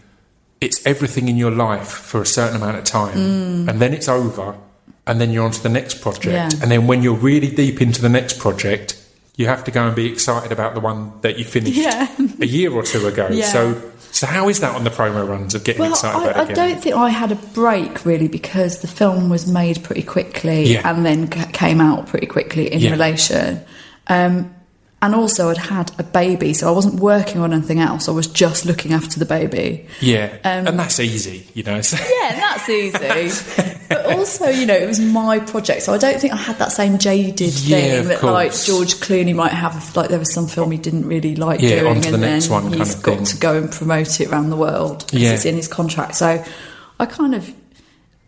it's 0.59 0.83
everything 0.87 1.27
in 1.29 1.37
your 1.37 1.51
life 1.51 1.87
for 1.87 2.19
a 2.19 2.25
certain 2.25 2.55
amount 2.55 2.77
of 2.77 2.83
time, 2.83 3.69
and 3.69 3.79
then 3.79 3.93
it's 3.93 4.09
over, 4.09 4.55
and 5.05 5.21
then 5.21 5.29
you're 5.29 5.45
on 5.45 5.51
to 5.51 5.61
the 5.61 5.69
next 5.69 6.01
project, 6.01 6.25
Mm. 6.55 6.57
Yeah. 6.57 6.63
and 6.63 6.71
then 6.71 6.87
when 6.87 7.03
you're 7.03 7.13
really 7.13 7.51
deep 7.51 7.79
into 7.79 8.01
the 8.01 8.09
next 8.09 8.39
project. 8.39 8.95
You 9.41 9.47
have 9.47 9.63
to 9.65 9.71
go 9.71 9.87
and 9.87 9.95
be 9.95 10.05
excited 10.11 10.51
about 10.51 10.75
the 10.75 10.79
one 10.79 11.11
that 11.21 11.37
you 11.39 11.45
finished 11.45 11.75
Yeah. 11.77 12.07
a 12.39 12.45
year 12.45 12.71
or 12.71 12.83
two 12.83 13.05
ago. 13.07 13.27
Yeah. 13.31 13.45
So, 13.47 13.91
so 14.11 14.27
how 14.27 14.49
is 14.49 14.59
that 14.59 14.75
on 14.75 14.83
the 14.83 14.89
promo 14.91 15.27
runs 15.27 15.55
of 15.55 15.63
getting 15.63 15.81
Well, 15.81 15.91
excited 15.91 16.17
I, 16.19 16.21
about 16.31 16.37
it 16.49 16.51
again? 16.51 16.59
I 16.65 16.69
don't 16.73 16.81
think 16.83 16.95
I 16.95 17.09
had 17.09 17.31
a 17.31 17.35
break 17.35 18.05
really 18.05 18.27
because 18.27 18.81
the 18.81 18.87
film 18.87 19.29
was 19.29 19.47
made 19.51 19.81
pretty 19.83 20.03
quickly 20.03 20.73
Yeah. 20.73 20.87
and 20.89 21.05
then 21.05 21.27
came 21.27 21.81
out 21.81 22.07
pretty 22.07 22.27
quickly 22.27 22.71
in 22.71 22.91
relation. 22.91 23.61
Um, 24.07 24.53
and 25.01 25.15
also, 25.15 25.49
I'd 25.49 25.57
had 25.57 25.91
a 25.97 26.03
baby, 26.03 26.53
so 26.53 26.67
I 26.67 26.71
wasn't 26.71 26.95
working 26.99 27.41
on 27.41 27.53
anything 27.53 27.79
else. 27.79 28.07
I 28.07 28.11
was 28.11 28.27
just 28.27 28.65
looking 28.65 28.93
after 28.93 29.17
the 29.19 29.25
baby. 29.25 29.87
Yeah, 29.99 30.27
Um, 30.43 30.67
and 30.67 30.79
that's 30.79 30.99
easy, 30.99 31.47
you 31.55 31.63
know. 31.63 31.75
Yeah, 31.91 32.35
that's 32.35 32.69
easy. 32.69 33.79
but 33.89 34.05
also, 34.05 34.47
you 34.49 34.65
know, 34.67 34.75
it 34.75 34.85
was 34.87 34.99
my 34.99 35.39
project, 35.39 35.81
so 35.83 35.93
I 35.93 35.97
don't 35.97 36.19
think 36.19 36.33
I 36.33 36.37
had 36.37 36.57
that 36.59 36.71
same 36.71 36.97
jaded 36.99 37.53
Yeah, 37.61 37.77
thing 38.01 38.07
that 38.09 38.23
like. 38.23 38.53
George 38.53 38.95
Clooney 38.95 39.33
might 39.35 39.53
have. 39.53 39.75
If, 39.75 39.95
like 39.97 40.09
there 40.09 40.19
was 40.19 40.31
some 40.33 40.47
film 40.47 40.69
he 40.71 40.77
didn't 40.77 41.07
really 41.07 41.35
like 41.35 41.61
Yeah, 41.61 41.79
doing, 41.81 41.95
and 41.95 42.03
the 42.03 42.17
next 42.19 42.45
then 42.47 42.51
one 42.53 42.63
kind 42.71 42.75
he's 42.75 42.95
got 42.95 43.15
thing. 43.17 43.23
to 43.25 43.37
go 43.37 43.57
and 43.57 43.71
promote 43.71 44.21
it 44.21 44.29
around 44.29 44.49
the 44.51 44.55
world 44.55 45.05
because 45.07 45.21
Yeah. 45.21 45.31
it's 45.33 45.45
in 45.45 45.55
his 45.55 45.67
contract. 45.67 46.15
So 46.15 46.43
I 46.99 47.05
kind 47.07 47.33
of. 47.35 47.51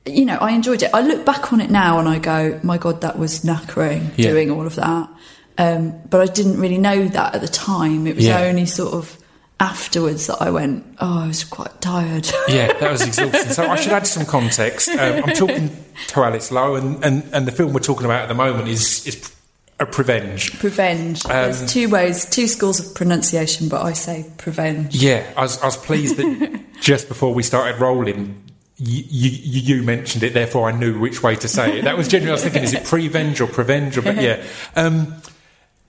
You 0.05 0.25
know, 0.25 0.35
I 0.35 0.51
enjoyed 0.51 0.83
it. 0.83 0.89
I 0.93 0.99
look 0.99 1.23
back 1.25 1.53
on 1.53 1.61
it 1.61 1.69
now 1.71 1.97
and 1.97 2.09
I 2.09 2.19
go, 2.19 2.59
"My 2.61 2.77
God, 2.77 2.99
that 3.01 3.17
was 3.17 3.39
knackering 3.45 4.11
Yeah. 4.17 4.31
doing 4.31 4.51
all 4.51 4.65
of 4.67 4.75
that." 4.75 5.07
Um, 5.57 5.93
but 6.09 6.21
I 6.21 6.31
didn't 6.31 6.59
really 6.59 6.77
know 6.77 7.07
that 7.07 7.35
at 7.35 7.41
the 7.41 7.47
time. 7.47 8.07
It 8.07 8.15
was 8.15 8.25
Yeah. 8.25 8.41
only 8.41 8.65
sort 8.65 8.93
of 8.93 9.17
afterwards 9.59 10.27
that 10.27 10.37
I 10.41 10.49
went, 10.49 10.83
"Oh, 10.99 11.19
I 11.23 11.27
was 11.27 11.43
quite 11.43 11.79
tired." 11.81 12.27
Yeah, 12.47 12.73
that 12.79 12.91
was 12.91 13.01
exhausting. 13.07 13.51
So 13.51 13.65
I 13.67 13.75
should 13.75 13.91
add 13.93 14.07
some 14.07 14.25
context. 14.25 14.89
Um, 14.89 15.23
I'm 15.25 15.33
talking 15.35 15.69
to 16.07 16.23
Alice 16.23 16.51
Lowe, 16.51 16.75
and, 16.75 17.03
and, 17.03 17.23
and 17.33 17.47
the 17.47 17.51
film 17.51 17.71
we're 17.73 17.79
talking 17.81 18.05
about 18.05 18.23
at 18.23 18.27
the 18.29 18.33
moment 18.33 18.67
is 18.67 19.05
is 19.05 19.31
a 19.79 19.85
Prevenge. 19.85 20.57
Prevenge. 20.59 21.25
Um, 21.25 21.31
There's 21.31 21.71
two 21.71 21.89
ways, 21.89 22.25
two 22.29 22.47
schools 22.47 22.79
of 22.79 22.95
pronunciation, 22.95 23.69
but 23.69 23.81
I 23.83 23.93
say 23.93 24.25
prevenge. 24.37 24.95
Yeah, 24.95 25.23
I 25.35 25.41
was, 25.41 25.61
I 25.61 25.65
was 25.65 25.77
pleased 25.77 26.17
that 26.17 26.59
just 26.81 27.07
before 27.07 27.33
we 27.33 27.41
started 27.43 27.81
rolling, 27.81 28.39
you, 28.77 29.03
you, 29.09 29.75
you 29.77 29.83
mentioned 29.83 30.23
it. 30.23 30.33
Therefore, 30.33 30.69
I 30.69 30.73
knew 30.73 30.99
which 30.99 31.23
way 31.23 31.35
to 31.37 31.47
say 31.47 31.79
it. 31.79 31.85
That 31.85 31.97
was 31.97 32.07
genuinely. 32.07 32.31
I 32.31 32.35
was 32.35 32.43
thinking, 32.43 32.63
is 32.63 32.73
it 32.73 32.85
Prevenge 32.85 33.41
or 33.41 33.47
Prevenge? 33.47 33.97
Or, 33.97 34.03
but 34.03 34.15
yeah. 34.21 34.43
Um, 34.75 35.15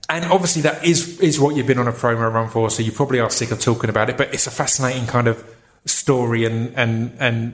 and 0.09 0.25
obviously, 0.25 0.61
that 0.63 0.85
is 0.85 1.19
is 1.19 1.39
what 1.39 1.55
you've 1.55 1.67
been 1.67 1.79
on 1.79 1.87
a 1.87 1.91
promo 1.93 2.31
run 2.31 2.49
for. 2.49 2.69
So 2.69 2.83
you 2.83 2.91
probably 2.91 3.19
are 3.19 3.29
sick 3.29 3.51
of 3.51 3.59
talking 3.59 3.89
about 3.89 4.09
it. 4.09 4.17
But 4.17 4.33
it's 4.33 4.47
a 4.47 4.51
fascinating 4.51 5.07
kind 5.07 5.27
of 5.27 5.43
story, 5.85 6.45
and 6.45 6.73
and 6.75 7.15
and 7.19 7.53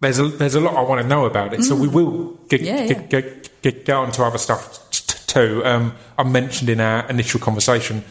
there's 0.00 0.18
a 0.18 0.28
there's 0.28 0.54
a 0.54 0.60
lot 0.60 0.76
I 0.76 0.82
want 0.82 1.02
to 1.02 1.06
know 1.06 1.26
about 1.26 1.54
it. 1.54 1.62
So 1.62 1.74
we 1.76 1.88
will 1.88 2.34
get, 2.48 2.60
Mm. 2.62 2.66
Yeah, 2.66 2.86
get, 2.86 3.10
get, 3.10 3.62
get, 3.62 3.84
get 3.84 3.94
on 3.94 4.10
to 4.12 4.24
other 4.24 4.38
stuff 4.38 4.90
t- 4.90 5.18
too. 5.26 5.62
Um, 5.64 5.94
I 6.18 6.22
mentioned 6.24 6.68
in 6.70 6.80
our 6.80 7.08
initial 7.08 7.40
conversation 7.40 8.04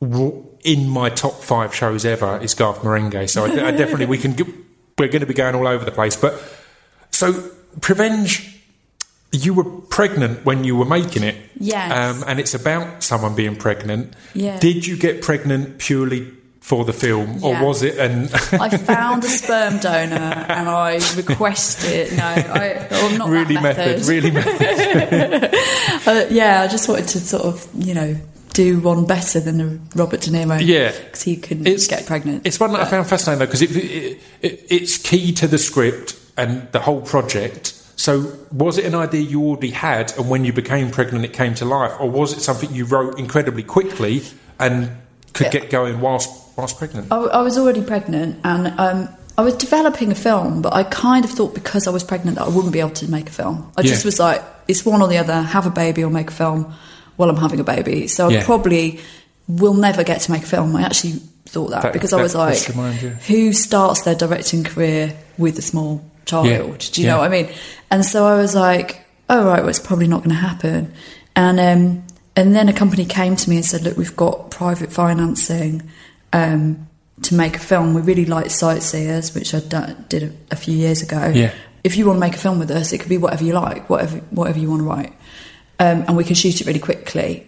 in 0.00 0.88
my 0.88 1.08
top 1.08 1.42
five 1.42 1.74
shows 1.74 2.04
ever 2.04 2.38
is 2.42 2.54
Garth 2.54 2.80
Marenghi. 2.80 3.28
So 3.30 3.44
I, 3.44 3.68
I 3.68 3.70
definitely 3.70 4.06
we 4.06 4.18
can 4.18 4.36
we're 4.98 5.08
going 5.08 5.20
to 5.20 5.26
be 5.26 5.34
going 5.34 5.54
all 5.54 5.66
over 5.66 5.84
the 5.84 5.90
place. 5.90 6.16
But 6.16 6.42
so 7.10 7.32
Prevenge, 7.80 8.55
you 9.32 9.54
were 9.54 9.64
pregnant 9.64 10.44
when 10.44 10.64
you 10.64 10.76
were 10.76 10.84
making 10.84 11.22
it. 11.22 11.36
Yes. 11.58 11.92
Um, 12.16 12.24
and 12.28 12.38
it's 12.40 12.54
about 12.54 13.02
someone 13.02 13.34
being 13.34 13.56
pregnant. 13.56 14.14
Yeah. 14.34 14.58
Did 14.58 14.86
you 14.86 14.96
get 14.96 15.22
pregnant 15.22 15.78
purely 15.78 16.32
for 16.60 16.84
the 16.84 16.92
film, 16.92 17.44
or 17.44 17.52
Yeah. 17.52 17.62
was 17.62 17.82
it? 17.82 17.96
And 17.98 18.28
I 18.60 18.76
found 18.76 19.22
a 19.24 19.28
sperm 19.28 19.78
donor 19.80 20.16
and 20.16 20.68
I 20.68 20.94
requested. 21.16 22.16
No, 22.16 22.24
I, 22.24 22.88
oh, 22.90 23.16
not 23.18 23.28
really 23.38 23.54
that 23.54 23.62
method, 23.62 23.98
method. 23.98 24.08
really 24.08 24.30
method. 24.32 25.54
Uh, 26.06 26.26
yeah, 26.30 26.62
I 26.62 26.68
just 26.68 26.88
wanted 26.88 27.08
to 27.08 27.20
sort 27.20 27.44
of, 27.44 27.68
you 27.74 27.94
know, 27.94 28.16
do 28.52 28.80
one 28.80 29.04
better 29.06 29.38
than 29.38 29.58
the 29.58 29.78
Robert 29.94 30.22
De 30.22 30.30
Niro. 30.30 30.58
Yeah. 30.64 30.90
because 30.92 31.22
he 31.22 31.36
couldn't 31.36 31.64
get 31.88 32.06
pregnant. 32.06 32.46
It's 32.46 32.58
one 32.58 32.72
that 32.72 32.80
I 32.80 32.84
found 32.86 33.06
fascinating 33.06 33.40
though 33.40 33.46
because 33.46 33.62
it, 33.62 33.76
it, 33.76 34.20
it, 34.42 34.66
it's 34.70 34.98
key 34.98 35.32
to 35.34 35.46
the 35.46 35.58
script 35.58 36.18
and 36.36 36.66
the 36.72 36.80
whole 36.80 37.00
project. 37.02 37.75
So, 37.96 38.32
was 38.52 38.76
it 38.78 38.84
an 38.84 38.94
idea 38.94 39.22
you 39.22 39.42
already 39.42 39.70
had, 39.70 40.16
and 40.18 40.28
when 40.28 40.44
you 40.44 40.52
became 40.52 40.90
pregnant, 40.90 41.24
it 41.24 41.32
came 41.32 41.54
to 41.56 41.64
life, 41.64 41.92
or 41.98 42.10
was 42.10 42.32
it 42.34 42.40
something 42.40 42.72
you 42.72 42.84
wrote 42.84 43.18
incredibly 43.18 43.62
quickly 43.62 44.22
and 44.58 44.90
could 45.32 45.50
get 45.50 45.70
going 45.70 46.00
whilst 46.00 46.28
whilst 46.56 46.78
pregnant? 46.78 47.10
I, 47.10 47.16
I 47.16 47.42
was 47.42 47.56
already 47.58 47.82
pregnant 47.82 48.40
and 48.44 48.68
um, 48.78 49.08
I 49.38 49.42
was 49.42 49.54
developing 49.56 50.10
a 50.12 50.14
film, 50.14 50.62
but 50.62 50.72
I 50.74 50.82
kind 50.84 51.24
of 51.24 51.30
thought 51.30 51.54
because 51.54 51.86
I 51.86 51.90
was 51.90 52.02
pregnant 52.04 52.38
that 52.38 52.44
I 52.46 52.48
wouldn't 52.48 52.72
be 52.72 52.80
able 52.80 52.90
to 52.90 53.10
make 53.10 53.28
a 53.28 53.32
film. 53.32 53.70
I 53.76 53.82
just 53.82 54.04
was 54.04 54.18
like, 54.18 54.42
it's 54.68 54.84
one 54.84 55.02
or 55.02 55.08
the 55.08 55.18
other, 55.18 55.40
have 55.42 55.66
a 55.66 55.70
baby 55.70 56.02
or 56.04 56.10
make 56.10 56.30
a 56.30 56.34
film 56.34 56.72
while 57.16 57.28
I'm 57.30 57.36
having 57.36 57.60
a 57.60 57.64
baby. 57.64 58.08
So 58.08 58.28
Yeah. 58.28 58.40
I 58.40 58.44
probably 58.44 59.00
will 59.48 59.74
never 59.74 60.04
get 60.04 60.22
to 60.22 60.32
make 60.32 60.42
a 60.42 60.46
film. 60.46 60.74
I 60.76 60.82
actually 60.82 61.20
thought 61.46 61.70
that, 61.70 61.82
That- 61.82 61.92
because 61.92 62.12
I 62.12 62.22
was 62.22 62.34
like, 62.34 62.74
mind, 62.74 63.00
yeah. 63.02 63.10
who 63.10 63.52
starts 63.52 64.02
their 64.02 64.14
directing 64.14 64.64
career 64.64 65.14
with 65.38 65.58
a 65.58 65.62
small 65.62 66.02
child? 66.26 66.46
Yeah. 66.46 66.76
Do 66.92 67.00
you 67.00 67.06
know 67.06 67.18
what 67.18 67.32
I 67.32 67.42
mean? 67.42 67.54
And 67.90 68.04
so 68.04 68.26
I 68.26 68.36
was 68.36 68.54
like, 68.54 69.06
oh, 69.30 69.46
right, 69.46 69.60
well, 69.60 69.68
it's 69.68 69.80
probably 69.80 70.08
not 70.08 70.18
going 70.18 70.30
to 70.30 70.36
happen. 70.36 70.92
And, 71.34 71.58
um, 71.58 72.06
and 72.36 72.54
then 72.54 72.68
a 72.68 72.72
company 72.72 73.06
came 73.06 73.36
to 73.36 73.48
me 73.48 73.56
and 73.56 73.64
said, 73.64 73.82
look, 73.82 73.96
we've 73.96 74.16
got 74.16 74.50
private 74.50 74.92
financing 74.92 75.88
um, 76.32 76.86
to 77.22 77.34
make 77.34 77.56
a 77.56 77.60
film. 77.60 77.94
We 77.94 78.02
really 78.02 78.26
like 78.26 78.50
Sightseers, 78.50 79.34
which 79.34 79.54
I 79.54 79.60
done, 79.60 80.04
did 80.08 80.22
a, 80.22 80.32
a 80.50 80.56
few 80.56 80.76
years 80.76 81.02
ago. 81.02 81.32
Yeah. 81.34 81.52
If 81.82 81.96
you 81.96 82.04
want 82.06 82.16
to 82.16 82.20
make 82.20 82.34
a 82.34 82.38
film 82.38 82.58
with 82.58 82.70
us, 82.70 82.92
it 82.92 82.98
could 82.98 83.08
be 83.08 83.16
whatever 83.16 83.44
you 83.44 83.52
like, 83.52 83.88
whatever 83.88 84.18
whatever 84.30 84.58
you 84.58 84.68
want 84.68 84.82
to 84.82 84.88
write, 84.88 85.12
um, 85.78 86.04
and 86.08 86.16
we 86.16 86.24
can 86.24 86.34
shoot 86.34 86.60
it 86.60 86.66
really 86.66 86.80
quickly. 86.80 87.46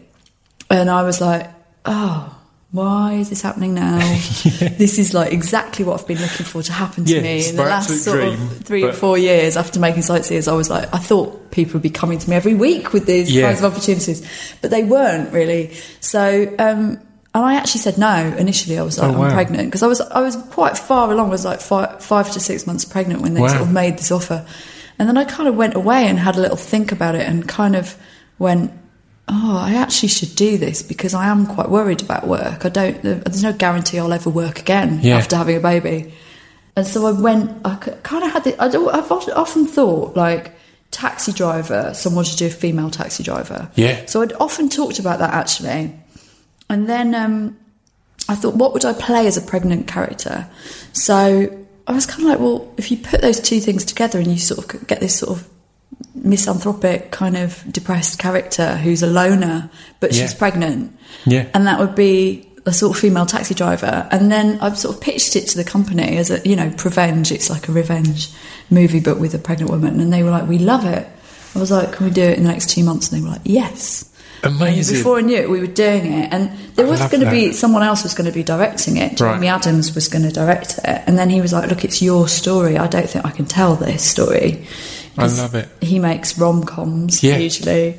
And 0.70 0.88
I 0.88 1.02
was 1.02 1.20
like, 1.20 1.50
oh. 1.84 2.37
Why 2.70 3.14
is 3.14 3.30
this 3.30 3.40
happening 3.40 3.72
now? 3.74 3.98
This 4.78 4.98
is 4.98 5.14
like 5.14 5.32
exactly 5.32 5.84
what 5.86 5.98
I've 6.00 6.06
been 6.06 6.20
looking 6.20 6.44
for 6.44 6.62
to 6.62 6.72
happen 6.72 7.04
to 7.06 7.14
Yeah, 7.14 7.22
me 7.22 7.48
in 7.48 7.56
the 7.56 7.62
last 7.62 7.88
sort 8.04 8.18
dream, 8.18 8.34
of 8.34 8.58
three 8.58 8.84
or 8.84 8.92
four 8.92 9.16
years 9.16 9.56
after 9.56 9.80
making 9.80 10.02
Sightseers. 10.02 10.48
I 10.48 10.52
was 10.52 10.68
like, 10.68 10.92
I 10.94 10.98
thought 10.98 11.50
people 11.50 11.74
would 11.74 11.82
be 11.82 11.88
coming 11.90 12.18
to 12.18 12.28
me 12.30 12.36
every 12.36 12.54
week 12.54 12.92
with 12.92 13.06
these 13.06 13.32
Yeah. 13.32 13.46
kinds 13.46 13.62
of 13.62 13.72
opportunities, 13.72 14.20
but 14.60 14.70
they 14.70 14.84
weren't 14.84 15.32
really. 15.32 15.74
So, 16.00 16.46
um, 16.58 17.00
and 17.34 17.44
I 17.44 17.54
actually 17.54 17.80
said 17.80 17.96
no 17.96 18.14
initially. 18.36 18.78
I 18.78 18.82
was 18.82 18.98
like, 18.98 19.14
Oh, 19.14 19.18
wow. 19.18 19.24
I'm 19.26 19.32
pregnant 19.32 19.68
because 19.68 19.82
I 19.82 19.86
was 19.86 20.00
I 20.02 20.20
was 20.20 20.36
quite 20.50 20.76
far 20.76 21.10
along. 21.10 21.28
I 21.28 21.30
was 21.30 21.44
like 21.46 21.60
five, 21.62 22.02
five 22.04 22.30
to 22.32 22.40
six 22.40 22.66
months 22.66 22.84
pregnant 22.84 23.22
when 23.22 23.32
they 23.34 23.40
Wow. 23.40 23.48
sort 23.48 23.62
of 23.62 23.72
made 23.72 23.96
this 23.96 24.12
offer, 24.12 24.44
and 24.98 25.08
then 25.08 25.16
I 25.16 25.24
kind 25.24 25.48
of 25.48 25.56
went 25.56 25.74
away 25.74 26.06
and 26.06 26.18
had 26.18 26.36
a 26.36 26.40
little 26.40 26.56
think 26.58 26.92
about 26.92 27.14
it 27.14 27.26
and 27.26 27.48
kind 27.48 27.74
of 27.76 27.96
went. 28.38 28.72
Oh, 29.30 29.58
I 29.58 29.74
actually 29.74 30.08
should 30.08 30.34
do 30.36 30.56
this 30.58 30.82
because 30.82 31.12
I 31.14 31.26
am 31.26 31.46
quite 31.46 31.68
worried 31.68 32.00
about 32.02 32.26
work. 32.26 32.64
I 32.64 32.68
don't. 32.70 33.00
There's 33.02 33.42
no 33.42 33.52
guarantee 33.52 33.98
I'll 33.98 34.12
ever 34.12 34.30
work 34.30 34.58
again 34.58 35.00
Yeah. 35.02 35.16
after 35.18 35.36
having 35.36 35.56
a 35.56 35.60
baby. 35.60 36.12
And 36.76 36.86
so 36.86 37.06
I 37.06 37.12
went, 37.12 37.50
I 37.64 37.74
kind 37.76 38.24
of 38.24 38.32
had 38.32 38.44
the, 38.44 38.62
I 38.62 38.68
often- 38.68 39.34
often 39.34 39.66
thought 39.66 40.16
like 40.16 40.54
taxi 40.92 41.32
driver, 41.32 41.92
someone 41.94 42.24
should 42.24 42.38
do 42.38 42.46
a 42.46 42.50
female 42.50 42.88
taxi 42.90 43.22
driver. 43.22 43.68
Yeah. 43.74 44.06
So 44.06 44.22
I'd 44.22 44.32
often 44.34 44.68
talked 44.68 44.98
about 44.98 45.18
that 45.18 45.34
actually. 45.34 45.92
And 46.70 46.88
then 46.88 47.14
um, 47.14 47.56
I 48.28 48.34
thought, 48.36 48.54
what 48.54 48.72
would 48.74 48.84
I 48.84 48.92
play 48.92 49.26
as 49.26 49.36
a 49.36 49.42
pregnant 49.42 49.88
character? 49.88 50.48
So 50.92 51.66
I 51.86 51.92
was 51.92 52.06
kind 52.06 52.22
of 52.22 52.28
like, 52.28 52.38
well, 52.40 52.72
if 52.76 52.90
you 52.90 52.96
put 52.96 53.20
those 53.22 53.40
two 53.40 53.60
things 53.60 53.84
together 53.84 54.18
and 54.18 54.28
you 54.28 54.38
sort 54.38 54.72
of 54.74 54.86
get 54.86 55.00
this 55.00 55.16
sort 55.18 55.36
of 55.38 55.48
misanthropic 56.14 57.10
kind 57.10 57.36
of 57.36 57.62
depressed 57.72 58.18
character 58.18 58.76
who's 58.76 59.02
a 59.02 59.06
loner, 59.06 59.70
but 60.00 60.12
Yeah. 60.12 60.22
she's 60.22 60.34
pregnant. 60.34 60.96
Yeah. 61.24 61.46
And 61.54 61.66
that 61.66 61.78
would 61.78 61.94
be 61.94 62.46
a 62.66 62.72
sort 62.72 62.94
of 62.96 63.00
female 63.00 63.24
taxi 63.24 63.54
driver, 63.54 64.06
and 64.10 64.30
then 64.30 64.58
i've 64.60 64.76
sort 64.78 64.94
of 64.94 65.00
pitched 65.00 65.36
it 65.36 65.46
to 65.48 65.56
the 65.56 65.64
company 65.64 66.18
as 66.18 66.30
a 66.30 66.40
you 66.46 66.54
know 66.54 66.70
revenge. 66.84 67.32
It's 67.32 67.48
like 67.48 67.68
a 67.68 67.72
revenge 67.72 68.28
movie, 68.70 69.00
but 69.00 69.18
with 69.18 69.32
a 69.34 69.38
pregnant 69.38 69.70
woman, 69.70 70.00
and 70.00 70.12
they 70.12 70.22
were 70.22 70.30
like, 70.30 70.46
"We 70.46 70.58
love 70.58 70.84
it." 70.84 71.06
I 71.54 71.58
was 71.58 71.70
like, 71.70 71.92
"Can 71.92 72.06
we 72.06 72.12
do 72.12 72.22
it 72.22 72.36
in 72.36 72.44
the 72.44 72.50
next 72.50 72.68
two 72.70 72.84
months?" 72.84 73.10
And 73.10 73.18
they 73.20 73.24
were 73.24 73.32
like, 73.32 73.40
"Yes." 73.44 74.04
And 74.44 74.54
Amazing. 74.54 74.96
before 74.98 75.18
I 75.18 75.22
knew 75.22 75.36
it, 75.36 75.50
we 75.50 75.60
were 75.60 75.66
doing 75.66 76.12
it, 76.12 76.28
and 76.32 76.50
there 76.76 76.86
I 76.86 76.90
was 76.90 77.00
going 77.06 77.22
to 77.24 77.30
be 77.30 77.52
someone 77.52 77.82
else 77.82 78.02
was 78.04 78.14
going 78.14 78.26
to 78.30 78.32
be 78.34 78.42
directing 78.44 78.96
it. 78.98 79.16
Jamie 79.16 79.46
Right. 79.48 79.56
Adams 79.56 79.94
was 79.94 80.06
going 80.06 80.22
to 80.24 80.30
direct 80.30 80.78
it, 80.84 81.02
and 81.06 81.18
then 81.18 81.30
he 81.30 81.40
was 81.40 81.52
like, 81.54 81.70
"Look, 81.70 81.84
it's 81.84 82.02
your 82.02 82.28
story. 82.28 82.76
I 82.76 82.86
don't 82.86 83.08
think 83.08 83.24
I 83.24 83.30
can 83.30 83.46
tell 83.46 83.76
this 83.76 84.02
story." 84.02 84.66
I 85.18 85.26
love 85.26 85.54
it. 85.54 85.68
He 85.80 85.98
makes 85.98 86.38
rom 86.38 86.64
coms 86.64 87.22
Yeah. 87.22 87.38
usually, 87.38 87.98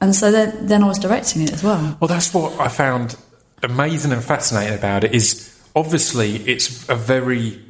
and 0.00 0.14
so 0.14 0.30
then 0.30 0.66
then 0.66 0.82
I 0.82 0.86
was 0.86 0.98
directing 0.98 1.42
it 1.42 1.52
as 1.52 1.62
well. 1.62 1.96
Well, 2.00 2.08
that's 2.08 2.32
what 2.32 2.58
I 2.60 2.68
found 2.68 3.16
amazing 3.62 4.12
and 4.12 4.22
fascinating 4.22 4.78
about 4.78 5.04
it. 5.04 5.14
Is 5.14 5.54
obviously 5.74 6.36
it's 6.36 6.88
a 6.88 6.94
very 6.94 7.60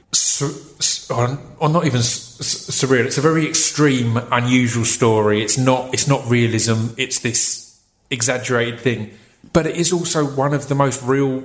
or, 1.11 1.39
or 1.59 1.69
not 1.69 1.87
even 1.87 2.01
surreal. 2.01 3.05
It's 3.05 3.19
a 3.19 3.23
very 3.23 3.47
extreme, 3.47 4.17
unusual 4.31 4.85
story. 4.85 5.43
It's 5.43 5.59
not. 5.59 5.93
It's 5.95 6.07
not 6.09 6.29
realism. 6.29 6.89
It's 6.97 7.21
this 7.21 7.81
exaggerated 8.11 8.81
thing, 8.81 9.11
but 9.53 9.67
it 9.67 9.77
is 9.77 9.93
also 9.93 10.25
one 10.25 10.55
of 10.55 10.69
the 10.69 10.75
most 10.75 11.03
real 11.03 11.45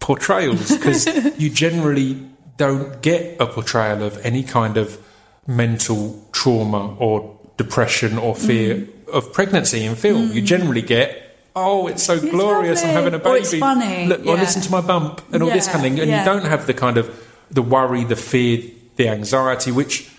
portrayals 0.00 0.70
because 0.70 1.06
you 1.40 1.50
generally 1.50 2.28
don't 2.56 3.00
get 3.02 3.40
a 3.40 3.46
portrayal 3.46 4.02
of 4.02 4.24
any 4.24 4.42
kind 4.42 4.76
of 4.76 5.01
mental 5.46 6.22
trauma 6.32 6.94
or 6.96 7.38
depression 7.56 8.18
or 8.18 8.34
fear 8.34 8.86
of 9.12 9.32
pregnancy 9.32 9.84
in 9.84 9.94
film. 9.94 10.32
You 10.32 10.42
generally 10.42 10.82
get, 10.82 11.36
oh, 11.54 11.86
it's 11.86 12.02
so 12.02 12.18
glorious, 12.20 12.82
I'm 12.82 12.90
having 12.90 13.14
a 13.14 13.18
baby. 13.18 13.30
Or 13.30 13.36
it's 13.38 13.54
funny, 13.58 14.06
Look, 14.06 14.20
or 14.20 14.34
yeah. 14.34 14.40
listen 14.40 14.62
to 14.62 14.70
my 14.70 14.80
bump 14.80 15.20
and 15.32 15.42
all 15.42 15.50
this 15.50 15.66
kind 15.66 15.76
of 15.76 15.82
thing. 15.82 16.00
And 16.00 16.08
yeah. 16.08 16.20
you 16.20 16.24
don't 16.24 16.46
have 16.46 16.66
the 16.66 16.74
kind 16.74 16.96
of 16.96 17.10
the 17.50 17.62
worry, 17.62 18.04
the 18.04 18.16
fear, 18.16 18.62
the 18.96 19.08
anxiety, 19.08 19.70
which 19.72 20.10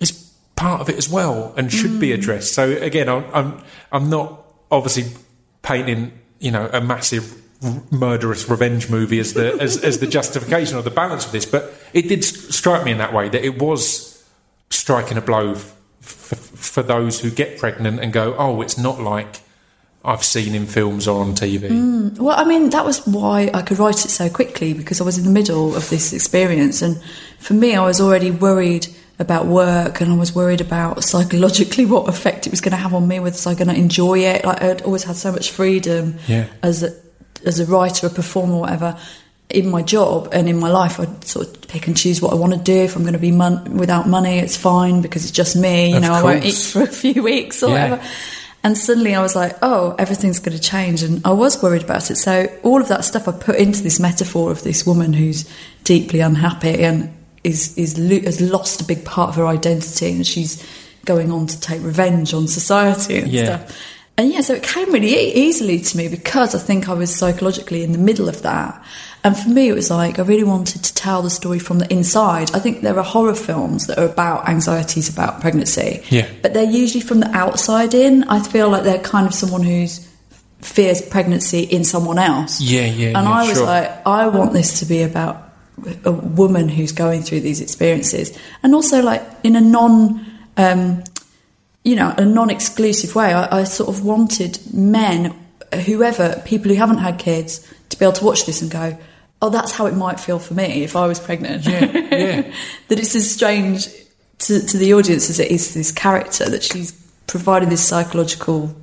is 0.00 0.32
part 0.56 0.80
of 0.80 0.88
it 0.88 0.96
as 0.96 1.08
well 1.08 1.52
and 1.56 1.72
should 1.72 1.92
Mm. 1.92 2.00
be 2.00 2.12
addressed. 2.12 2.52
So 2.54 2.70
again, 2.78 3.08
I'm, 3.08 3.24
I'm 3.32 3.62
I'm 3.92 4.10
not 4.10 4.42
obviously 4.70 5.04
painting 5.62 6.12
you 6.40 6.50
know 6.50 6.68
a 6.72 6.80
massive 6.80 7.40
murderous 7.90 8.48
revenge 8.50 8.90
movie 8.90 9.18
as 9.18 9.34
the 9.34 9.56
as, 9.60 9.82
as 9.82 9.98
the 10.00 10.06
justification 10.18 10.76
or 10.76 10.82
the 10.82 10.90
balance 10.90 11.24
of 11.26 11.32
this, 11.32 11.44
but 11.46 11.72
it 11.92 12.08
did 12.08 12.24
strike 12.24 12.84
me 12.84 12.90
in 12.92 12.98
that 12.98 13.12
way 13.12 13.28
that 13.28 13.44
it 13.44 13.60
was 13.62 14.13
striking 14.70 15.16
a 15.18 15.20
blow 15.22 15.52
f- 15.52 15.74
f- 16.00 16.38
for 16.38 16.82
those 16.82 17.20
who 17.20 17.30
get 17.30 17.58
pregnant 17.58 18.00
and 18.00 18.12
go, 18.12 18.34
oh, 18.38 18.60
it's 18.62 18.76
not 18.78 19.00
like 19.00 19.40
I've 20.04 20.24
seen 20.24 20.54
in 20.54 20.66
films 20.66 21.08
or 21.08 21.22
on 21.22 21.32
TV. 21.34 21.68
Hmm. 21.68 22.22
Well, 22.22 22.38
I 22.38 22.44
mean, 22.44 22.70
that 22.70 22.84
was 22.84 23.06
why 23.06 23.50
I 23.54 23.62
could 23.62 23.78
write 23.78 24.04
it 24.04 24.10
so 24.10 24.28
quickly 24.28 24.74
because 24.74 25.00
I 25.00 25.04
was 25.04 25.16
in 25.16 25.24
the 25.24 25.30
middle 25.30 25.74
of 25.74 25.88
this 25.88 26.12
experience. 26.12 26.82
And 26.82 27.00
for 27.38 27.54
me, 27.54 27.74
I 27.74 27.84
was 27.86 28.00
already 28.00 28.30
worried 28.30 28.86
about 29.18 29.46
work 29.46 30.00
and 30.00 30.12
I 30.12 30.16
was 30.16 30.34
worried 30.34 30.60
about 30.60 31.04
psychologically 31.04 31.86
what 31.94 32.08
effect 32.08 32.46
it 32.46 32.50
was 32.50 32.60
going 32.60 32.72
to 32.72 32.76
have 32.76 32.92
on 32.92 33.06
me. 33.08 33.18
Was 33.20 33.46
I 33.46 33.54
going 33.54 33.68
to 33.68 33.74
enjoy 33.74 34.18
it? 34.18 34.44
Like, 34.44 34.62
I'd 34.62 34.82
always 34.82 35.04
had 35.04 35.16
so 35.16 35.32
much 35.32 35.52
freedom 35.52 36.18
Yeah. 36.26 36.48
as, 36.62 36.82
a, 36.82 36.94
as 37.46 37.60
a 37.60 37.64
writer, 37.66 38.08
a 38.08 38.10
performer, 38.10 38.58
whatever. 38.58 38.98
In 39.54 39.70
my 39.70 39.82
job 39.82 40.28
and 40.32 40.48
in 40.48 40.58
my 40.58 40.68
life, 40.68 40.98
I'd 41.00 41.24
sort 41.24 41.46
of 41.46 41.68
pick 41.68 41.86
and 41.86 41.96
choose 41.96 42.20
what 42.20 42.32
I 42.32 42.36
want 42.36 42.52
to 42.52 42.58
do. 42.58 42.76
If 42.84 42.96
I'm 42.96 43.02
going 43.02 43.12
to 43.14 43.18
be 43.18 43.30
mon- 43.30 43.76
without 43.76 44.08
money, 44.08 44.38
it's 44.38 44.56
fine 44.56 45.00
because 45.00 45.22
it's 45.24 45.32
just 45.32 45.54
me. 45.56 45.90
You 45.90 45.96
Of 45.96 46.02
know, 46.02 46.12
I 46.12 46.22
won't 46.22 46.44
eat 46.44 46.54
for 46.56 46.82
a 46.82 46.86
few 46.86 47.22
weeks 47.22 47.62
or 47.62 47.70
Yeah. 47.70 47.90
whatever. 47.90 48.02
And 48.64 48.78
suddenly 48.78 49.14
I 49.14 49.20
was 49.22 49.36
like, 49.36 49.56
oh, 49.62 49.94
everything's 49.98 50.38
going 50.38 50.56
to 50.56 50.62
change. 50.62 51.02
And 51.02 51.20
I 51.26 51.32
was 51.32 51.62
worried 51.62 51.82
about 51.82 52.10
it. 52.10 52.16
So 52.16 52.46
all 52.62 52.80
of 52.80 52.88
that 52.88 53.04
stuff 53.04 53.28
I 53.28 53.32
put 53.32 53.56
into 53.56 53.82
this 53.82 54.00
metaphor 54.00 54.50
of 54.50 54.62
this 54.62 54.86
woman 54.86 55.12
who's 55.12 55.44
deeply 55.84 56.20
unhappy 56.20 56.82
and 56.82 57.14
is, 57.44 57.76
is 57.76 57.98
lo- 57.98 58.20
has 58.22 58.40
lost 58.40 58.80
a 58.80 58.84
big 58.84 59.04
part 59.04 59.28
of 59.28 59.36
her 59.36 59.46
identity 59.46 60.12
and 60.12 60.26
she's 60.26 60.64
going 61.04 61.30
on 61.30 61.46
to 61.46 61.60
take 61.60 61.82
revenge 61.82 62.32
on 62.32 62.48
society 62.48 63.18
and 63.18 63.28
Yeah. 63.30 63.44
stuff. 63.66 63.78
And 64.16 64.32
yeah, 64.32 64.40
so 64.40 64.54
it 64.54 64.62
came 64.62 64.90
really 64.92 65.12
e- 65.14 65.34
easily 65.34 65.80
to 65.80 65.96
me 65.98 66.08
because 66.08 66.54
I 66.54 66.58
think 66.58 66.88
I 66.88 66.94
was 66.94 67.14
psychologically 67.14 67.82
in 67.82 67.92
the 67.92 67.98
middle 67.98 68.28
of 68.30 68.40
that. 68.42 68.82
And 69.24 69.36
for 69.36 69.48
me, 69.48 69.68
it 69.68 69.74
was 69.74 69.90
like 69.90 70.18
I 70.18 70.22
really 70.22 70.44
wanted 70.44 70.84
to 70.84 70.94
tell 70.94 71.22
the 71.22 71.30
story 71.30 71.58
from 71.58 71.78
the 71.78 71.90
inside. 71.90 72.54
I 72.54 72.58
think 72.58 72.82
there 72.82 72.98
are 72.98 73.02
horror 73.04 73.34
films 73.34 73.86
that 73.86 73.98
are 73.98 74.04
about 74.04 74.48
anxieties 74.48 75.08
about 75.08 75.40
pregnancy, 75.40 76.02
Yeah. 76.10 76.28
but 76.42 76.52
they're 76.52 76.70
usually 76.70 77.00
from 77.00 77.20
the 77.20 77.30
outside 77.34 77.94
in. 77.94 78.24
I 78.24 78.40
feel 78.40 78.68
like 78.68 78.84
they're 78.84 78.98
kind 78.98 79.26
of 79.26 79.32
someone 79.34 79.62
who's 79.62 80.06
fears 80.60 81.00
pregnancy 81.02 81.60
in 81.60 81.84
someone 81.84 82.18
else. 82.18 82.60
Yeah, 82.60 82.84
yeah, 82.86 83.18
And 83.18 83.26
yeah, 83.26 83.32
I 83.32 83.48
was 83.48 83.56
sure. 83.58 83.66
like, 83.66 84.06
I 84.06 84.26
want 84.28 84.52
this 84.52 84.78
to 84.80 84.86
be 84.86 85.02
about 85.02 85.42
a 86.04 86.12
woman 86.12 86.68
who's 86.68 86.92
going 86.92 87.22
through 87.22 87.40
these 87.40 87.60
experiences, 87.62 88.36
and 88.62 88.74
also 88.74 89.02
like 89.02 89.22
in 89.42 89.56
a 89.56 89.60
non. 89.60 90.24
Um, 90.56 91.02
you 91.82 91.96
know, 91.96 92.14
a 92.16 92.24
non-exclusive 92.24 93.14
way. 93.14 93.34
I, 93.34 93.60
I 93.60 93.64
sort 93.64 93.90
of 93.90 94.06
wanted 94.06 94.58
men, 94.72 95.34
whoever, 95.84 96.40
people 96.46 96.70
who 96.70 96.76
haven't 96.78 96.96
had 96.96 97.18
kids, 97.18 97.60
to 97.90 97.98
be 97.98 98.06
able 98.06 98.14
to 98.14 98.24
watch 98.24 98.46
this 98.46 98.62
and 98.62 98.70
go, 98.70 98.96
"Oh, 99.44 99.50
that's 99.50 99.72
how 99.72 99.86
it 99.86 99.94
might 99.94 100.18
feel 100.18 100.38
for 100.38 100.54
me 100.54 100.84
if 100.84 100.96
I 100.96 101.06
was 101.06 101.20
pregnant." 101.20 101.66
Yeah, 101.66 101.84
yeah. 101.84 102.52
that 102.88 102.98
it's 102.98 103.14
as 103.14 103.30
strange 103.30 103.88
to, 104.38 104.60
to 104.60 104.78
the 104.78 104.94
audience 104.94 105.30
as 105.30 105.38
it 105.38 105.50
is 105.50 105.68
to 105.68 105.78
this 105.78 105.92
character 105.92 106.48
that 106.48 106.62
she's 106.62 106.92
provided 107.26 107.70
this 107.70 107.86
psychological 107.86 108.74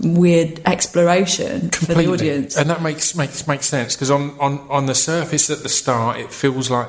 weird 0.00 0.60
exploration 0.64 1.70
for 1.70 1.94
the 1.94 2.06
audience. 2.06 2.56
and 2.56 2.70
that 2.70 2.82
makes 2.82 3.16
makes 3.16 3.46
makes 3.48 3.66
sense 3.66 3.96
because 3.96 4.10
on, 4.10 4.38
on 4.38 4.58
on 4.70 4.86
the 4.86 4.94
surface 4.94 5.50
at 5.50 5.62
the 5.62 5.68
start, 5.68 6.18
it 6.18 6.32
feels 6.32 6.70
like 6.70 6.88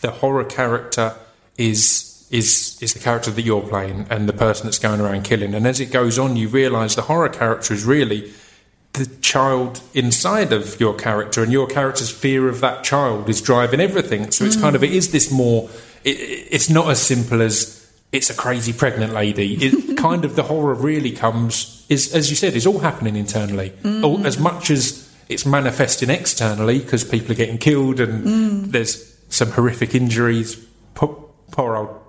the 0.00 0.10
horror 0.10 0.44
character 0.44 1.14
is 1.56 2.26
is 2.30 2.78
is 2.80 2.94
the 2.94 3.00
character 3.00 3.30
that 3.30 3.42
you're 3.42 3.62
playing 3.62 4.06
and 4.10 4.28
the 4.28 4.32
person 4.32 4.66
that's 4.66 4.78
going 4.78 5.00
around 5.00 5.22
killing. 5.22 5.54
And 5.54 5.66
as 5.66 5.80
it 5.80 5.92
goes 5.92 6.18
on, 6.18 6.36
you 6.36 6.48
realise 6.48 6.94
the 6.94 7.02
horror 7.02 7.28
character 7.28 7.74
is 7.74 7.84
really 7.84 8.32
the 8.94 9.06
child 9.22 9.80
inside 9.94 10.52
of 10.52 10.78
your 10.78 10.94
character, 10.94 11.42
and 11.42 11.52
your 11.52 11.66
character's 11.66 12.10
fear 12.10 12.48
of 12.48 12.60
that 12.60 12.84
child 12.84 13.28
is 13.28 13.40
driving 13.40 13.80
everything. 13.80 14.30
So 14.30 14.44
it's 14.44 14.56
kind 14.56 14.76
of 14.76 14.84
it 14.84 14.92
is 14.92 15.12
this 15.12 15.30
more. 15.30 15.68
It, 16.04 16.20
it- 16.20 16.48
it's 16.50 16.68
not 16.68 16.90
as 16.90 17.00
simple 17.00 17.40
as 17.40 17.78
it's 18.12 18.28
a 18.28 18.34
crazy 18.34 18.72
pregnant 18.72 19.14
lady. 19.14 19.54
It 19.54 19.96
kind 19.96 20.24
of 20.24 20.36
the 20.36 20.42
horror 20.42 20.74
really 20.74 21.12
comes 21.12 21.84
is 21.88 22.14
as 22.14 22.28
you 22.30 22.36
said 22.36 22.54
is 22.54 22.66
all 22.66 22.78
happening 22.80 23.16
internally, 23.16 23.72
all, 23.84 24.18
mm. 24.18 24.24
as 24.24 24.38
much 24.38 24.70
as 24.70 25.10
it's 25.28 25.46
manifesting 25.46 26.10
externally 26.10 26.78
because 26.78 27.04
people 27.04 27.32
are 27.32 27.36
getting 27.36 27.58
killed 27.58 28.00
and 28.00 28.24
mm. 28.24 28.70
there's 28.70 29.16
some 29.28 29.50
horrific 29.52 29.94
injuries. 29.94 30.56
Poor, 30.94 31.24
poor 31.50 31.76
old 31.76 32.01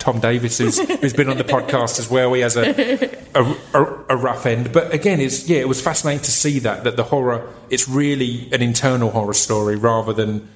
Tom 0.00 0.18
Davis, 0.18 0.58
who's, 0.58 0.78
who's 1.00 1.12
been 1.12 1.28
on 1.28 1.36
the 1.36 1.44
podcast 1.44 1.98
as 1.98 2.10
well, 2.10 2.32
he 2.32 2.40
has 2.40 2.56
a, 2.56 3.04
a, 3.34 3.56
a, 3.74 4.04
a 4.08 4.16
rough 4.16 4.46
end. 4.46 4.72
But 4.72 4.92
again, 4.92 5.20
it's 5.20 5.48
yeah, 5.48 5.58
it 5.58 5.68
was 5.68 5.80
fascinating 5.80 6.22
to 6.24 6.30
see 6.30 6.58
that 6.60 6.84
that 6.84 6.96
the 6.96 7.04
horror 7.04 7.46
it's 7.68 7.88
really 7.88 8.48
an 8.52 8.62
internal 8.62 9.10
horror 9.10 9.34
story 9.34 9.76
rather 9.76 10.12
than 10.12 10.48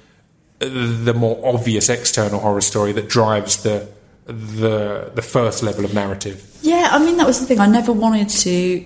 the 0.59 1.13
more 1.13 1.39
obvious 1.45 1.89
external 1.89 2.39
horror 2.39 2.61
story 2.61 2.91
that 2.93 3.07
drives 3.07 3.63
the 3.63 3.87
the 4.25 5.11
the 5.13 5.21
first 5.21 5.61
level 5.61 5.85
of 5.85 5.93
narrative. 5.93 6.43
Yeah, 6.61 6.89
I 6.91 6.99
mean 6.99 7.17
that 7.17 7.27
was 7.27 7.39
the 7.39 7.45
thing. 7.45 7.59
I 7.59 7.67
never 7.67 7.93
wanted 7.93 8.29
to. 8.29 8.85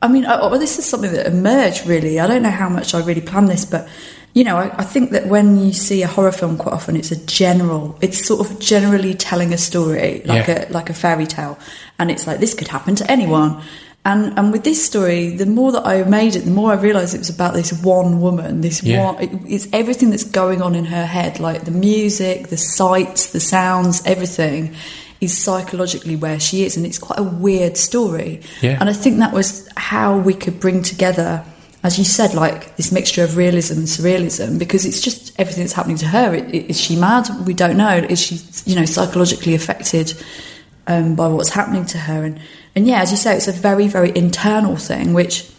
I 0.00 0.06
mean, 0.06 0.26
I, 0.26 0.36
well, 0.36 0.60
this 0.60 0.78
is 0.78 0.84
something 0.84 1.12
that 1.12 1.26
emerged 1.26 1.86
really. 1.86 2.20
I 2.20 2.26
don't 2.26 2.42
know 2.42 2.50
how 2.50 2.68
much 2.68 2.94
I 2.94 3.00
really 3.00 3.22
planned 3.22 3.48
this, 3.48 3.64
but 3.64 3.88
you 4.34 4.44
know, 4.44 4.56
I, 4.56 4.70
I 4.78 4.84
think 4.84 5.10
that 5.10 5.26
when 5.26 5.58
you 5.58 5.72
see 5.72 6.02
a 6.02 6.06
horror 6.06 6.32
film, 6.32 6.56
quite 6.58 6.72
often 6.74 6.96
it's 6.96 7.10
a 7.10 7.24
general. 7.26 7.98
It's 8.00 8.24
sort 8.26 8.40
of 8.48 8.58
generally 8.60 9.14
telling 9.14 9.52
a 9.52 9.58
story, 9.58 10.22
like 10.24 10.46
Yeah. 10.48 10.68
a 10.68 10.72
like 10.72 10.90
a 10.90 10.94
fairy 10.94 11.26
tale, 11.26 11.58
and 11.98 12.10
it's 12.10 12.26
like 12.26 12.38
this 12.40 12.54
could 12.54 12.68
happen 12.68 12.94
to 12.96 13.10
anyone. 13.10 13.60
And 14.04 14.38
and 14.38 14.52
with 14.52 14.62
this 14.64 14.84
story, 14.84 15.30
the 15.36 15.44
more 15.46 15.72
that 15.72 15.84
I 15.86 16.02
made 16.04 16.36
it, 16.36 16.44
the 16.44 16.50
more 16.52 16.70
I 16.72 16.76
realised 16.76 17.14
it 17.14 17.18
was 17.18 17.30
about 17.30 17.54
this 17.54 17.72
one 17.82 18.20
woman. 18.20 18.60
This 18.60 18.82
Yeah. 18.82 19.04
one, 19.12 19.22
it, 19.22 19.30
it's 19.46 19.66
everything 19.72 20.10
that's 20.10 20.24
going 20.24 20.62
on 20.62 20.74
in 20.74 20.84
her 20.84 21.04
head, 21.04 21.40
like 21.40 21.64
the 21.64 21.72
music, 21.72 22.48
the 22.48 22.56
sights, 22.56 23.26
the 23.32 23.40
sounds, 23.40 24.02
everything 24.06 24.74
is 25.20 25.36
psychologically 25.36 26.14
where 26.14 26.38
she 26.38 26.64
is, 26.64 26.76
and 26.76 26.86
it's 26.86 26.98
quite 26.98 27.18
a 27.18 27.24
weird 27.24 27.76
story. 27.76 28.40
Yeah. 28.62 28.78
And 28.80 28.88
I 28.88 28.92
think 28.92 29.18
that 29.18 29.32
was 29.32 29.68
how 29.76 30.16
we 30.16 30.32
could 30.32 30.60
bring 30.60 30.82
together, 30.82 31.42
as 31.82 31.98
you 31.98 32.04
said, 32.04 32.34
like 32.34 32.76
this 32.76 32.90
mixture 32.90 33.22
of 33.24 33.36
realism 33.36 33.78
and 33.78 33.86
surrealism, 33.86 34.58
because 34.58 34.84
it's 34.84 35.00
just 35.00 35.32
everything 35.38 35.62
that's 35.64 35.72
happening 35.74 35.96
to 35.98 36.06
her. 36.06 36.32
I- 36.32 36.38
i- 36.38 36.66
Is 36.68 36.80
she 36.80 36.96
mad? 36.96 37.28
We 37.46 37.54
don't 37.54 37.76
know. 37.76 37.96
Is 38.08 38.20
she, 38.20 38.40
you 38.66 38.74
know, 38.78 38.84
psychologically 38.84 39.54
affected 39.54 40.14
um, 40.86 41.14
by 41.14 41.28
what's 41.28 41.50
happening 41.50 41.84
to 41.86 41.98
her? 41.98 42.24
And 42.24 42.40
and 42.74 42.86
yeah, 42.86 43.00
as 43.02 43.10
you 43.10 43.16
say, 43.16 43.36
it's 43.36 43.48
a 43.48 43.52
very 43.52 43.88
very 43.88 44.12
internal 44.16 44.76
thing, 44.76 45.14
which. 45.14 45.50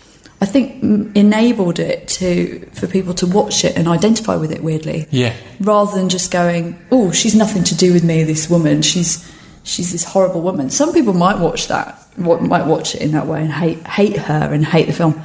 I 0.42 0.46
think 0.46 0.82
mm, 0.82 1.14
enabled 1.18 1.80
it 1.80 2.08
to 2.20 2.60
for 2.72 2.88
people 2.88 3.14
to 3.16 3.28
watch 3.28 3.66
it 3.66 3.76
and 3.78 3.90
identify 3.90 4.38
with 4.38 4.54
it 4.54 4.64
weirdly 4.64 5.06
Yeah. 5.12 5.34
rather 5.60 5.92
than 5.98 6.08
just 6.08 6.32
going, 6.32 6.80
"Oh, 6.94 7.12
she's 7.12 7.36
nothing 7.36 7.66
to 7.66 7.76
do 7.76 7.92
with 7.92 8.06
me. 8.06 8.24
This 8.24 8.50
woman, 8.50 8.82
she's 8.82 9.22
she's 9.64 9.92
this 9.92 10.06
horrible 10.06 10.40
woman." 10.40 10.70
Some 10.70 10.94
people 10.94 11.14
might 11.14 11.40
watch 11.40 11.68
that, 11.68 12.02
might 12.18 12.66
watch 12.68 12.96
it 12.96 13.02
in 13.02 13.12
that 13.12 13.28
way 13.28 13.42
and 13.42 13.52
hate 13.52 13.86
hate 13.86 14.16
her 14.16 14.54
and 14.54 14.64
hate 14.66 14.88
the 14.88 14.94
film. 14.94 15.22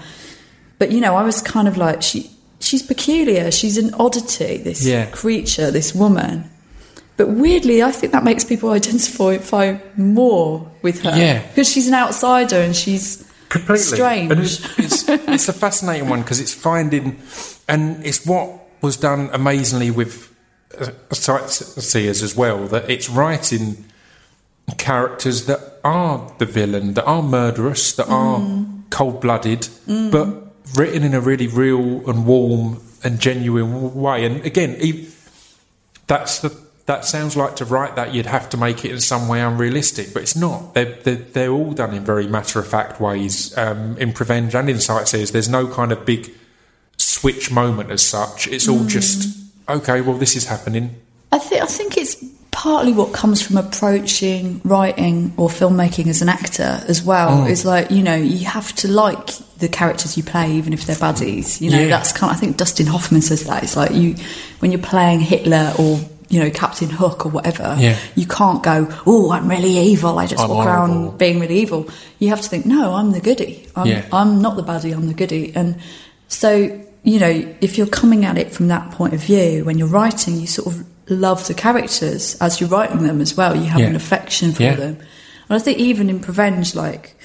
But 0.78 0.90
you 0.92 1.00
know, 1.00 1.14
I 1.16 1.22
was 1.22 1.40
kind 1.42 1.68
of 1.68 1.76
like, 1.76 2.02
she 2.02 2.30
she's 2.60 2.82
peculiar. 2.82 3.50
She's 3.50 3.76
an 3.78 3.92
oddity. 3.94 4.58
This 4.58 4.84
Yeah. 4.86 5.06
creature, 5.06 5.70
this 5.70 5.94
woman. 5.94 6.50
But 7.16 7.28
weirdly, 7.28 7.82
I 7.82 7.92
think 7.92 8.12
that 8.12 8.24
makes 8.24 8.44
people 8.44 8.70
identify 8.80 9.76
more 9.96 10.70
with 10.82 11.02
her. 11.02 11.16
Yeah. 11.16 11.46
because 11.48 11.70
she's 11.70 11.86
an 11.88 11.94
outsider 11.94 12.56
and 12.56 12.74
she's 12.74 13.24
completely 13.50 13.84
strange. 13.84 14.30
And 14.32 14.40
it's, 14.40 14.78
it's, 14.78 15.08
it's 15.08 15.48
a 15.48 15.52
fascinating 15.52 16.08
one 16.08 16.22
because 16.22 16.40
it's 16.40 16.52
finding, 16.54 17.20
and 17.68 18.04
it's 18.04 18.26
what 18.26 18.50
was 18.82 18.96
done 18.96 19.30
amazingly 19.32 19.90
with 19.92 20.28
uh, 20.80 20.90
sightseers 21.12 22.22
as 22.22 22.34
well. 22.34 22.66
That 22.66 22.90
it's 22.90 23.08
writing 23.08 23.84
characters 24.78 25.46
that 25.46 25.60
are 25.84 26.32
the 26.38 26.46
villain, 26.46 26.94
that 26.94 27.04
are 27.04 27.22
murderous, 27.22 27.92
that 27.94 28.08
are 28.08 28.42
cold 28.90 29.20
blooded, 29.20 29.68
but 29.86 30.53
written 30.76 31.02
in 31.02 31.14
a 31.14 31.20
really 31.20 31.46
real 31.46 32.08
and 32.08 32.26
warm 32.26 32.80
and 33.02 33.20
genuine 33.20 33.94
way. 33.94 34.24
And 34.24 34.44
again, 34.44 34.76
that's 36.06 36.40
the 36.40 36.64
that 36.86 37.04
sounds 37.04 37.34
like 37.34 37.56
to 37.56 37.64
write 37.64 37.96
that 37.96 38.12
you'd 38.12 38.26
have 38.26 38.50
to 38.50 38.58
make 38.58 38.84
it 38.84 38.90
in 38.90 39.00
some 39.00 39.26
way 39.26 39.40
unrealistic, 39.40 40.12
but 40.12 40.22
it's 40.22 40.36
not. 40.36 40.74
They're, 40.74 40.94
they're, 41.02 41.14
they're 41.14 41.50
all 41.50 41.72
done 41.72 41.94
in 41.94 42.04
very 42.04 42.26
matter 42.26 42.58
of 42.58 42.68
fact 42.68 43.00
ways. 43.00 43.56
Um, 43.56 43.96
in 43.96 44.12
Prevenge 44.12 44.54
and 44.54 44.68
in 44.68 44.78
Sightseers, 44.80 45.32
there's 45.32 45.48
no 45.48 45.66
kind 45.66 45.92
of 45.92 46.04
big 46.04 46.30
switch 46.98 47.50
moment 47.50 47.90
as 47.90 48.02
such. 48.02 48.46
It's 48.48 48.68
all 48.68 48.84
just, 48.84 49.34
okay, 49.66 50.02
well, 50.02 50.18
this 50.18 50.36
is 50.36 50.46
happening. 50.46 50.94
I 51.32 51.38
think 51.38 51.62
I 51.62 51.66
think 51.66 51.96
it's 51.96 52.22
partly 52.64 52.94
what 52.94 53.12
comes 53.12 53.42
from 53.42 53.58
approaching 53.58 54.58
writing 54.64 55.34
or 55.36 55.50
filmmaking 55.50 56.06
as 56.06 56.22
an 56.22 56.30
actor 56.30 56.82
as 56.88 57.02
well. 57.02 57.42
Mm. 57.44 57.50
Is 57.50 57.66
like 57.66 57.90
you 57.90 58.02
know 58.02 58.14
you 58.16 58.46
have 58.46 58.74
to 58.76 58.88
like 58.88 59.26
the 59.58 59.68
characters 59.68 60.16
you 60.16 60.22
play, 60.22 60.50
even 60.52 60.72
if 60.72 60.86
they're 60.86 60.96
baddies. 60.96 61.60
You 61.60 61.70
know 61.70 61.80
Yeah. 61.80 61.88
that's 61.88 62.12
kind. 62.12 62.30
Of, 62.30 62.38
I 62.38 62.40
think 62.40 62.56
Dustin 62.56 62.86
Hoffman 62.86 63.20
says 63.20 63.44
that. 63.44 63.62
It's 63.62 63.76
like 63.76 63.92
you 63.92 64.14
when 64.60 64.72
you're 64.72 64.80
playing 64.80 65.20
Hitler 65.20 65.74
or. 65.78 66.00
You 66.30 66.40
know, 66.42 66.50
Captain 66.50 66.88
Hook 66.88 67.26
or 67.26 67.28
whatever. 67.28 67.76
Yeah. 67.78 67.96
You 68.16 68.26
can't 68.26 68.60
go, 68.62 68.88
oh, 69.06 69.30
I'm 69.30 69.46
really 69.46 69.76
evil. 69.78 70.18
I 70.18 70.26
just 70.26 70.42
I'm 70.42 70.48
walk 70.48 70.66
horrible." 70.66 70.94
around 71.10 71.18
being 71.18 71.38
really 71.38 71.60
evil. 71.60 71.86
You 72.18 72.30
have 72.30 72.40
to 72.40 72.48
think, 72.48 72.64
no, 72.66 72.94
I'm 72.94 73.12
the 73.12 73.20
goody. 73.20 73.68
I'm, 73.76 73.86
Yeah. 73.86 74.04
I'm 74.10 74.40
not 74.40 74.56
the 74.56 74.64
baddie. 74.64 74.92
I'm 74.92 75.06
the 75.06 75.14
goody. 75.14 75.52
And 75.54 75.76
so, 76.26 76.50
you 77.04 77.20
know, 77.20 77.54
if 77.60 77.76
you're 77.78 77.86
coming 77.86 78.24
at 78.24 78.36
it 78.38 78.50
from 78.52 78.66
that 78.68 78.90
point 78.90 79.12
of 79.12 79.20
view, 79.20 79.64
when 79.64 79.78
you're 79.78 79.86
writing, 79.86 80.34
you 80.40 80.46
sort 80.48 80.74
of 80.74 80.84
love 81.08 81.46
the 81.46 81.54
characters 81.54 82.36
as 82.40 82.60
you're 82.60 82.68
writing 82.70 83.02
them 83.02 83.20
as 83.20 83.36
well. 83.36 83.54
You 83.56 83.64
have 83.64 83.80
Yeah. 83.80 83.86
an 83.88 83.96
affection 83.96 84.52
for 84.52 84.62
Yeah. 84.62 84.74
them. 84.76 84.96
And 85.48 85.56
I 85.56 85.58
think 85.58 85.78
even 85.78 86.08
in 86.08 86.20
Prevenge, 86.20 86.74
like, 86.74 87.16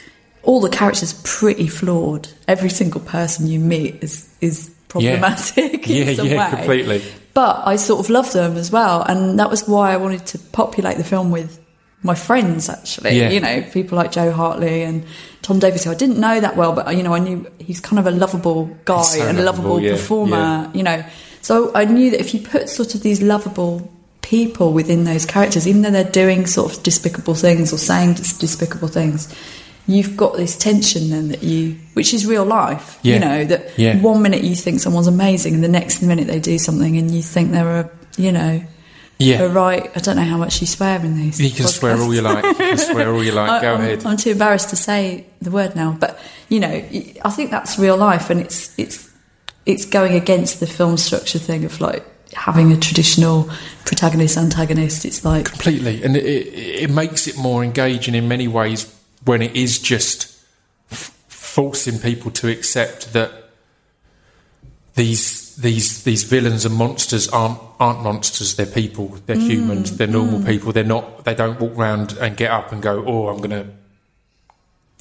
all 0.43 0.59
the 0.61 0.69
characters 0.69 1.13
are 1.13 1.21
pretty 1.23 1.67
flawed. 1.67 2.27
Every 2.47 2.69
single 2.69 3.01
person 3.01 3.47
you 3.47 3.59
meet 3.59 3.99
is, 4.01 4.27
is 4.41 4.69
problematic 4.89 5.87
Yeah, 5.87 6.05
in 6.05 6.15
some 6.15 6.27
yeah, 6.27 6.49
way. 6.51 6.57
completely. 6.57 7.01
But 7.33 7.61
I 7.65 7.75
sort 7.77 7.99
of 8.01 8.09
love 8.09 8.31
them 8.33 8.57
as 8.57 8.71
well. 8.71 9.03
And 9.03 9.39
that 9.39 9.49
was 9.49 9.67
why 9.67 9.93
I 9.93 9.97
wanted 9.97 10.25
to 10.27 10.39
populate 10.39 10.97
the 10.97 11.03
film 11.03 11.31
with 11.31 11.59
my 12.03 12.15
friends, 12.15 12.69
actually. 12.69 13.33
You 13.33 13.39
know, 13.39 13.61
people 13.73 13.97
like 13.97 14.11
Jo 14.11 14.31
Hartley 14.31 14.83
and 14.83 15.03
Tom 15.41 15.59
Davis, 15.59 15.83
who 15.83 15.91
I 15.91 15.95
didn't 15.95 16.17
know 16.19 16.39
that 16.39 16.55
well, 16.57 16.73
but, 16.73 16.95
you 16.95 17.03
know, 17.03 17.13
I 17.13 17.19
knew 17.19 17.45
he's 17.59 17.79
kind 17.79 17.99
of 17.99 18.07
a 18.07 18.11
lovable 18.11 18.69
guy 18.85 19.01
so 19.03 19.27
and 19.27 19.37
a 19.37 19.43
lovable, 19.43 19.75
lovable 19.75 19.89
performer, 19.97 20.69
you 20.73 20.83
know. 20.83 21.03
So 21.41 21.71
I 21.73 21.85
knew 21.85 22.11
that 22.11 22.19
if 22.19 22.33
you 22.33 22.41
put 22.41 22.69
sort 22.69 22.95
of 22.95 23.01
these 23.01 23.21
lovable 23.21 23.91
people 24.21 24.73
within 24.73 25.03
those 25.05 25.25
characters, 25.25 25.67
even 25.67 25.81
though 25.81 25.91
they're 25.91 26.03
doing 26.03 26.45
sort 26.45 26.75
of 26.75 26.83
despicable 26.83 27.33
things 27.35 27.73
or 27.73 27.77
saying 27.77 28.13
despicable 28.13 28.87
things, 28.87 29.33
you've 29.87 30.15
got 30.15 30.35
this 30.37 30.55
tension 30.55 31.09
then 31.09 31.29
that 31.29 31.41
you, 31.41 31.75
which 31.93 32.13
is 32.13 32.25
real 32.27 32.45
life, 32.45 32.99
Yeah. 33.01 33.13
you 33.15 33.19
know, 33.21 33.45
that 33.45 33.69
Yeah. 33.77 33.97
one 33.99 34.21
minute 34.21 34.43
you 34.43 34.55
think 34.55 34.79
someone's 34.81 35.07
amazing 35.07 35.55
and 35.55 35.63
the 35.63 35.67
next 35.69 36.01
minute 36.03 36.27
they 36.27 36.39
do 36.39 36.59
something 36.59 36.95
and 36.97 37.09
you 37.09 37.23
think 37.23 37.51
they're 37.51 37.79
a, 37.79 37.89
you 38.17 38.31
know, 38.31 38.61
Yeah. 39.17 39.39
a 39.41 39.49
right. 39.49 39.89
I 39.95 39.99
don't 39.99 40.15
know 40.15 40.23
how 40.23 40.37
much 40.37 40.61
you 40.61 40.67
swear 40.67 40.99
in 41.03 41.17
these. 41.17 41.41
You 41.41 41.49
can 41.49 41.65
swear 41.67 41.99
all 41.99 42.13
you 42.13 42.21
like. 42.21 42.43
You 42.45 42.53
can 42.53 42.77
swear 42.77 43.11
all 43.11 43.23
you 43.23 43.31
like. 43.31 43.61
Go 43.63 43.67
I, 43.71 43.73
am 43.73 43.81
ahead. 43.81 44.05
I'm 44.05 44.15
too 44.17 44.29
embarrassed 44.31 44.69
to 44.69 44.75
say 44.75 45.25
the 45.41 45.49
word 45.51 45.75
now, 45.75 45.97
but 45.99 46.19
you 46.49 46.59
know, 46.59 46.69
I 47.25 47.29
think 47.31 47.49
that's 47.51 47.79
real 47.79 47.97
life, 47.97 48.29
and 48.29 48.39
it's 48.39 48.69
it's 48.77 49.08
it's 49.69 49.85
going 49.85 50.15
against 50.15 50.59
the 50.59 50.65
film 50.65 50.97
structure 50.97 51.37
thing 51.37 51.63
of 51.63 51.79
like 51.79 52.03
having 52.33 52.71
a 52.71 52.77
traditional 52.77 53.47
protagonist 53.85 54.35
antagonist. 54.35 55.05
It's 55.05 55.23
like 55.23 55.45
Completely, 55.45 56.03
and 56.03 56.17
it, 56.17 56.25
it, 56.25 56.83
it 56.83 56.89
makes 56.89 57.27
it 57.27 57.37
more 57.37 57.63
engaging 57.63 58.15
in 58.15 58.27
many 58.27 58.47
ways 58.47 58.91
when 59.25 59.43
it 59.43 59.55
is 59.55 59.77
just 59.77 60.35
f- 60.91 61.13
forcing 61.27 61.99
people 61.99 62.31
to 62.31 62.49
accept 62.49 63.13
that 63.13 63.31
these 64.95 65.55
these 65.57 66.03
these 66.03 66.23
villains 66.23 66.65
and 66.65 66.73
monsters 66.73 67.29
aren't 67.29 67.59
aren't 67.79 68.01
monsters. 68.01 68.55
They're 68.55 68.65
people. 68.65 69.19
They're 69.27 69.35
humans. 69.35 69.91
Mm, 69.91 69.97
They're 69.97 70.07
normal 70.07 70.39
mm. 70.39 70.47
people. 70.47 70.71
They're 70.71 70.83
not. 70.83 71.25
They 71.25 71.35
don't 71.35 71.59
walk 71.59 71.77
around 71.77 72.13
and 72.13 72.35
get 72.35 72.49
up 72.49 72.71
and 72.71 72.81
go, 72.81 73.03
"Oh, 73.05 73.27
I'm 73.27 73.37
going 73.37 73.51
to 73.51 73.67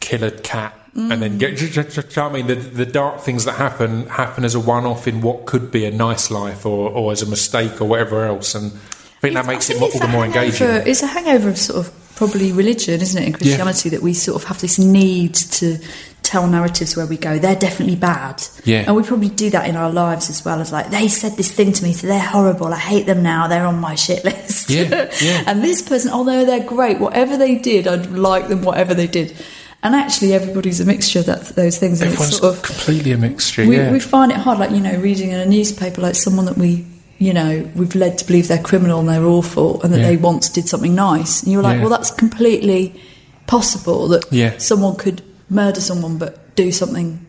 kill 0.01 0.25
a 0.25 0.31
cat." 0.31 0.75
And 0.95 1.23
then 1.23 1.39
get. 1.39 1.61
You 1.61 1.69
know 1.69 1.89
what 1.89 2.19
I 2.19 2.29
mean, 2.33 2.47
the 2.49 2.57
the 2.57 2.87
dark 2.87 3.21
things 3.21 3.45
that 3.45 3.53
happen 3.53 4.07
happen 4.07 4.45
as 4.45 4.57
a 4.57 4.61
one-off 4.61 5.07
in 5.07 5.21
what 5.21 5.47
could 5.47 5.71
be 5.71 5.85
a 5.85 5.93
nice 5.93 6.29
life, 6.29 6.67
or, 6.67 6.91
or 6.91 7.13
as 7.13 7.23
a 7.23 7.27
mistake, 7.27 7.81
or 7.81 7.85
whatever 7.85 8.25
else. 8.25 8.57
And 8.57 8.73
I 8.73 9.21
think 9.21 9.35
that 9.35 9.47
makes 9.47 9.71
it 9.71 9.75
think 9.75 9.81
more, 9.81 9.89
it's 9.91 10.01
all 10.01 10.07
the 10.07 10.13
more 10.13 10.25
engaging. 10.25 10.67
It's 10.87 11.03
a 11.03 11.07
hangover 11.07 11.51
of 11.51 11.59
sort 11.59 11.87
of 11.87 11.93
probably 12.17 12.51
religion, 12.51 13.01
isn't 13.01 13.23
it, 13.23 13.27
in 13.27 13.33
Christianity, 13.33 13.91
that 13.91 14.03
we 14.03 14.13
sort 14.13 14.43
of 14.43 14.49
have 14.49 14.61
this 14.61 14.77
need 14.77 15.35
to 15.35 15.79
tell 16.25 16.47
narratives 16.47 16.97
where 16.97 17.07
we 17.07 17.17
go, 17.17 17.39
they're 17.39 17.57
definitely 17.57 17.95
bad. 17.95 18.43
Yeah. 18.65 18.85
And 18.87 18.97
we 18.97 19.05
probably 19.05 19.29
do 19.29 19.51
that 19.51 19.69
in 19.69 19.77
our 19.77 19.91
lives 19.91 20.29
as 20.29 20.45
well 20.45 20.61
as 20.61 20.73
like, 20.73 20.91
they 20.91 21.09
said 21.09 21.37
this 21.37 21.53
thing 21.53 21.73
to 21.73 21.83
me, 21.85 21.93
so 21.93 22.07
they're 22.07 22.19
horrible. 22.19 22.75
I 22.75 22.79
hate 22.79 23.07
them 23.07 23.23
now. 23.23 23.47
They're 23.47 23.65
on 23.65 23.79
my 23.79 23.95
shit 23.95 24.25
list. 24.25 24.69
Yeah, 24.69 25.11
yeah. 25.23 25.45
and 25.47 25.63
this 25.63 25.81
person, 25.81 26.11
although 26.11 26.45
they're 26.45 26.67
great, 26.67 26.99
whatever 26.99 27.37
they 27.37 27.57
did, 27.57 27.87
I'd 27.87 28.11
like 28.11 28.49
them, 28.49 28.63
whatever 28.63 28.95
they 28.95 29.07
did. 29.07 29.35
And 29.83 29.95
actually, 29.95 30.35
everybody's 30.35 30.81
a 30.81 30.85
mixture 30.85 31.21
of 31.21 31.27
that, 31.27 31.47
those 31.55 31.79
things. 31.79 32.01
And 32.01 32.09
Everyone's 32.11 32.33
it's 32.33 32.39
sort 32.41 32.57
of 32.57 32.63
completely 32.63 33.13
a 33.13 33.17
mixture. 33.19 33.65
we, 33.67 33.77
yeah, 33.77 33.93
we 33.93 34.01
find 34.01 34.33
it 34.33 34.39
hard, 34.39 34.59
like 34.59 34.71
you 34.73 34.81
know, 34.81 34.97
reading 34.99 35.31
in 35.31 35.39
a 35.39 35.47
newspaper, 35.47 36.01
like 36.01 36.17
someone 36.17 36.47
that 36.47 36.57
we, 36.59 36.85
you 37.19 37.33
know, 37.33 37.69
we've 37.77 37.95
led 37.95 38.19
to 38.19 38.25
believe 38.27 38.49
they're 38.49 38.63
criminal 38.63 38.99
and 38.99 39.09
they're 39.09 39.25
awful, 39.25 39.81
and 39.83 39.93
that 39.95 40.01
Yeah. 40.01 40.09
they 40.09 40.17
once 40.17 40.49
did 40.49 40.69
something 40.69 40.95
nice, 40.97 41.43
and 41.45 41.53
you're 41.53 41.63
like, 41.63 41.77
Yeah. 41.77 41.83
well, 41.83 41.91
that's 41.91 42.11
completely 42.11 43.01
possible 43.47 44.09
that 44.09 44.25
Yeah. 44.33 44.55
someone 44.59 44.97
could 44.97 45.23
murder 45.49 45.81
someone 45.81 46.19
but 46.19 46.55
do 46.57 46.73
something. 46.73 47.25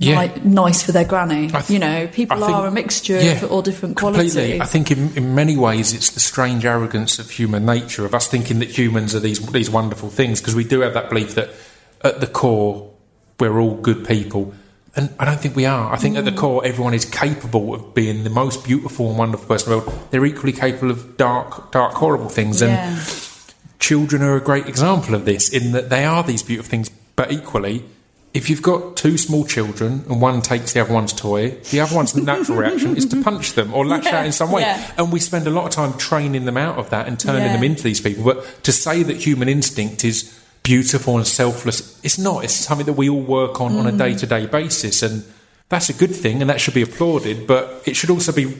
Ni- 0.00 0.32
nice 0.42 0.82
for 0.82 0.90
their 0.90 1.04
granny. 1.04 1.46
Th- 1.48 1.70
you 1.70 1.78
know, 1.78 2.08
people 2.12 2.42
I 2.42 2.46
think- 2.48 2.58
are 2.58 2.66
a 2.66 2.72
mixture 2.72 3.18
of 3.18 3.44
all 3.52 3.62
different 3.62 3.96
completely. 3.96 4.30
qualities. 4.32 4.60
I 4.60 4.64
think 4.66 4.90
in, 4.90 5.12
in 5.14 5.36
many 5.36 5.56
ways 5.56 5.92
it's 5.92 6.10
the 6.10 6.18
strange 6.18 6.64
arrogance 6.64 7.20
of 7.20 7.30
human 7.30 7.64
nature 7.64 8.04
of 8.04 8.12
us 8.12 8.26
thinking 8.26 8.58
that 8.58 8.76
humans 8.76 9.14
are 9.14 9.20
these 9.20 9.38
these 9.52 9.70
wonderful 9.70 10.10
things 10.10 10.40
because 10.40 10.56
we 10.56 10.64
do 10.64 10.80
have 10.80 10.94
that 10.94 11.08
belief 11.08 11.36
that 11.36 11.50
at 12.04 12.20
the 12.20 12.26
core 12.26 12.90
we're 13.40 13.58
all 13.58 13.74
good 13.74 14.06
people. 14.06 14.54
And 14.94 15.08
I 15.18 15.24
don't 15.24 15.40
think 15.40 15.56
we 15.56 15.64
are. 15.66 15.92
I 15.92 15.96
think 15.96 16.14
Mm. 16.14 16.18
at 16.18 16.24
the 16.26 16.32
core, 16.32 16.64
everyone 16.64 16.94
is 16.94 17.04
capable 17.04 17.74
of 17.74 17.92
being 17.94 18.22
the 18.24 18.30
most 18.30 18.62
beautiful 18.64 19.08
and 19.08 19.18
wonderful 19.18 19.48
person 19.48 19.72
in 19.72 19.78
the 19.80 19.84
world. 19.86 19.98
They're 20.10 20.24
equally 20.26 20.52
capable 20.52 20.90
of 20.92 21.16
dark, 21.16 21.72
dark, 21.72 21.94
horrible 21.94 22.28
things. 22.28 22.60
And 22.62 22.72
yeah. 22.72 22.98
children 23.78 24.22
are 24.22 24.36
a 24.36 24.40
great 24.40 24.66
example 24.68 25.14
of 25.14 25.24
this 25.24 25.48
in 25.48 25.72
that 25.72 25.90
they 25.90 26.04
are 26.04 26.22
these 26.22 26.42
beautiful 26.42 26.70
things, 26.70 26.90
but 27.16 27.32
equally, 27.32 27.84
if 28.34 28.48
you've 28.48 28.62
got 28.62 28.96
two 28.96 29.18
small 29.18 29.44
children 29.44 30.04
and 30.08 30.20
one 30.20 30.40
takes 30.40 30.72
the 30.72 30.80
other 30.80 30.92
one's 30.94 31.12
toy, 31.12 31.50
the 31.70 31.80
other 31.80 31.94
one's 31.96 32.14
natural 32.14 32.58
reaction 32.58 32.96
is 32.96 33.04
to 33.06 33.22
punch 33.22 33.54
them 33.54 33.74
or 33.74 33.84
lash 33.84 34.04
Yeah, 34.04 34.20
out 34.20 34.26
in 34.26 34.32
some 34.32 34.52
way. 34.52 34.62
yeah. 34.62 34.90
And 34.96 35.12
we 35.12 35.20
spend 35.20 35.46
a 35.46 35.50
lot 35.50 35.64
of 35.64 35.70
time 35.72 35.98
training 35.98 36.44
them 36.44 36.56
out 36.56 36.78
of 36.78 36.90
that 36.90 37.08
and 37.08 37.18
turning 37.18 37.52
them 37.52 37.64
into 37.64 37.82
these 37.82 38.00
people. 38.00 38.24
But 38.24 38.62
to 38.64 38.72
say 38.72 39.02
that 39.02 39.16
human 39.16 39.48
instinct 39.48 40.04
is 40.04 40.38
beautiful 40.62 41.16
and 41.16 41.26
selfless, 41.26 41.98
it's 42.02 42.18
not. 42.18 42.44
It's 42.44 42.54
something 42.54 42.86
that 42.86 42.92
we 42.94 43.08
all 43.08 43.20
work 43.20 43.60
on 43.60 43.72
Mm. 43.72 43.78
on 43.80 43.86
a 43.88 43.92
day 43.92 44.14
to 44.14 44.26
day 44.26 44.46
basis. 44.46 45.02
And 45.02 45.24
that's 45.68 45.88
a 45.88 45.92
good 45.92 46.14
thing 46.14 46.40
and 46.40 46.48
that 46.50 46.60
should 46.60 46.74
be 46.74 46.82
applauded, 46.82 47.46
but 47.46 47.82
it 47.86 47.96
should 47.96 48.10
also 48.10 48.32
be 48.32 48.54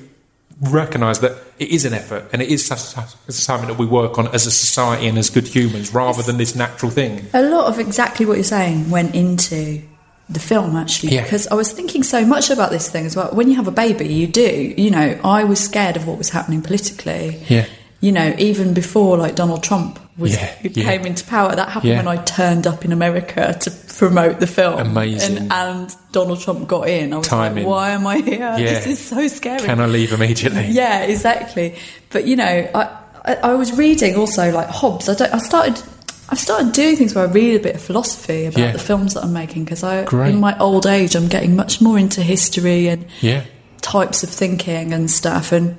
recognise 0.61 1.19
that 1.21 1.33
it 1.59 1.69
is 1.71 1.85
an 1.85 1.93
effort 1.95 2.25
and 2.33 2.41
it 2.43 2.49
is 2.49 2.65
something 2.67 3.69
that 3.69 3.79
we 3.79 3.87
work 3.87 4.19
on 4.19 4.29
as 4.29 4.47
a 4.47 4.51
society 4.51 5.09
and 5.09 5.19
as 5.19 5.29
good 5.31 5.49
humans 5.49 5.93
rather 5.93 6.23
than 6.23 6.37
this 6.37 6.55
natural 6.55 6.91
thing. 6.91 7.27
A 7.35 7.43
lot 7.43 7.67
of 7.67 7.79
exactly 7.81 8.27
what 8.27 8.35
you're 8.37 8.45
saying 8.45 8.88
went 8.91 9.15
into 9.15 9.81
the 10.29 10.38
film 10.38 10.77
actually 10.77 11.15
Yeah. 11.15 11.23
because 11.25 11.47
I 11.49 11.55
was 11.55 11.73
thinking 11.73 12.03
so 12.03 12.25
much 12.25 12.49
about 12.51 12.71
this 12.71 12.88
thing 12.88 13.07
as 13.07 13.17
well. 13.17 13.31
When 13.33 13.49
you 13.51 13.57
have 13.57 13.67
a 13.67 13.73
baby, 13.73 14.07
you 14.12 14.27
do. 14.27 14.73
You 14.77 14.91
know, 14.91 15.19
I 15.25 15.43
was 15.45 15.59
scared 15.59 15.97
of 15.97 16.07
what 16.07 16.17
was 16.17 16.31
happening 16.31 16.62
politically. 16.62 17.43
Yeah. 17.49 17.67
You 18.01 18.12
know, 18.12 18.35
even 18.38 18.73
before 18.73 19.17
like 19.19 19.35
Donald 19.35 19.62
Trump 19.62 19.99
was 20.18 20.35
Yeah, 20.35 20.55
yeah. 20.62 20.85
came 20.85 21.07
into 21.07 21.25
power, 21.25 21.55
that 21.55 21.68
happened 21.70 21.90
Yeah. 21.90 21.96
when 22.05 22.09
I 22.09 22.22
turned 22.22 22.66
up 22.66 22.85
in 22.85 22.92
America 22.92 23.57
to 23.61 23.70
promote 23.70 24.40
the 24.40 24.46
film. 24.46 24.79
Amazing. 24.79 25.38
And, 25.38 25.53
and 25.53 25.96
Donald 26.12 26.40
Trump 26.40 26.68
got 26.68 26.88
in. 26.88 27.12
I 27.12 27.18
was 27.18 27.29
Timing. 27.29 27.64
like, 27.64 27.70
why 27.70 27.90
am 27.90 28.07
I 28.07 28.18
here? 28.18 28.57
This 28.59 28.87
is 28.87 28.98
so 28.98 29.27
scary. 29.29 29.61
Can 29.61 29.81
I 29.81 29.87
leave 29.87 30.12
immediately? 30.12 30.66
Yeah, 30.68 31.03
exactly. 31.05 31.77
But 32.11 32.27
you 32.27 32.37
know, 32.37 32.44
I, 32.75 32.98
I, 33.25 33.35
I 33.37 33.55
was 33.55 33.72
reading 33.77 34.16
also 34.16 34.51
like 34.53 34.68
Hobbes. 34.68 35.09
I, 35.09 35.14
don't, 35.14 35.33
I 35.35 35.38
started. 35.38 35.83
I've 36.29 36.38
started 36.40 36.72
doing 36.72 36.96
things 36.96 37.14
where 37.14 37.29
I 37.29 37.31
read 37.31 37.57
a 37.61 37.62
bit 37.62 37.75
of 37.75 37.83
philosophy 37.83 38.46
about 38.46 38.72
the 38.72 38.79
films 38.79 39.12
that 39.14 39.22
I'm 39.25 39.35
making 39.35 39.64
because 39.64 39.83
I, 39.83 40.05
Great. 40.05 40.31
in 40.31 40.40
my 40.40 40.59
old 40.59 40.87
age, 40.87 41.14
I'm 41.14 41.29
getting 41.29 41.57
much 41.57 41.83
more 41.83 41.98
into 41.98 42.22
history 42.22 42.88
and 42.88 43.05
Yeah. 43.20 43.44
types 43.83 44.22
of 44.22 44.31
thinking 44.31 44.94
and 44.94 45.11
stuff. 45.11 45.53
And 45.53 45.77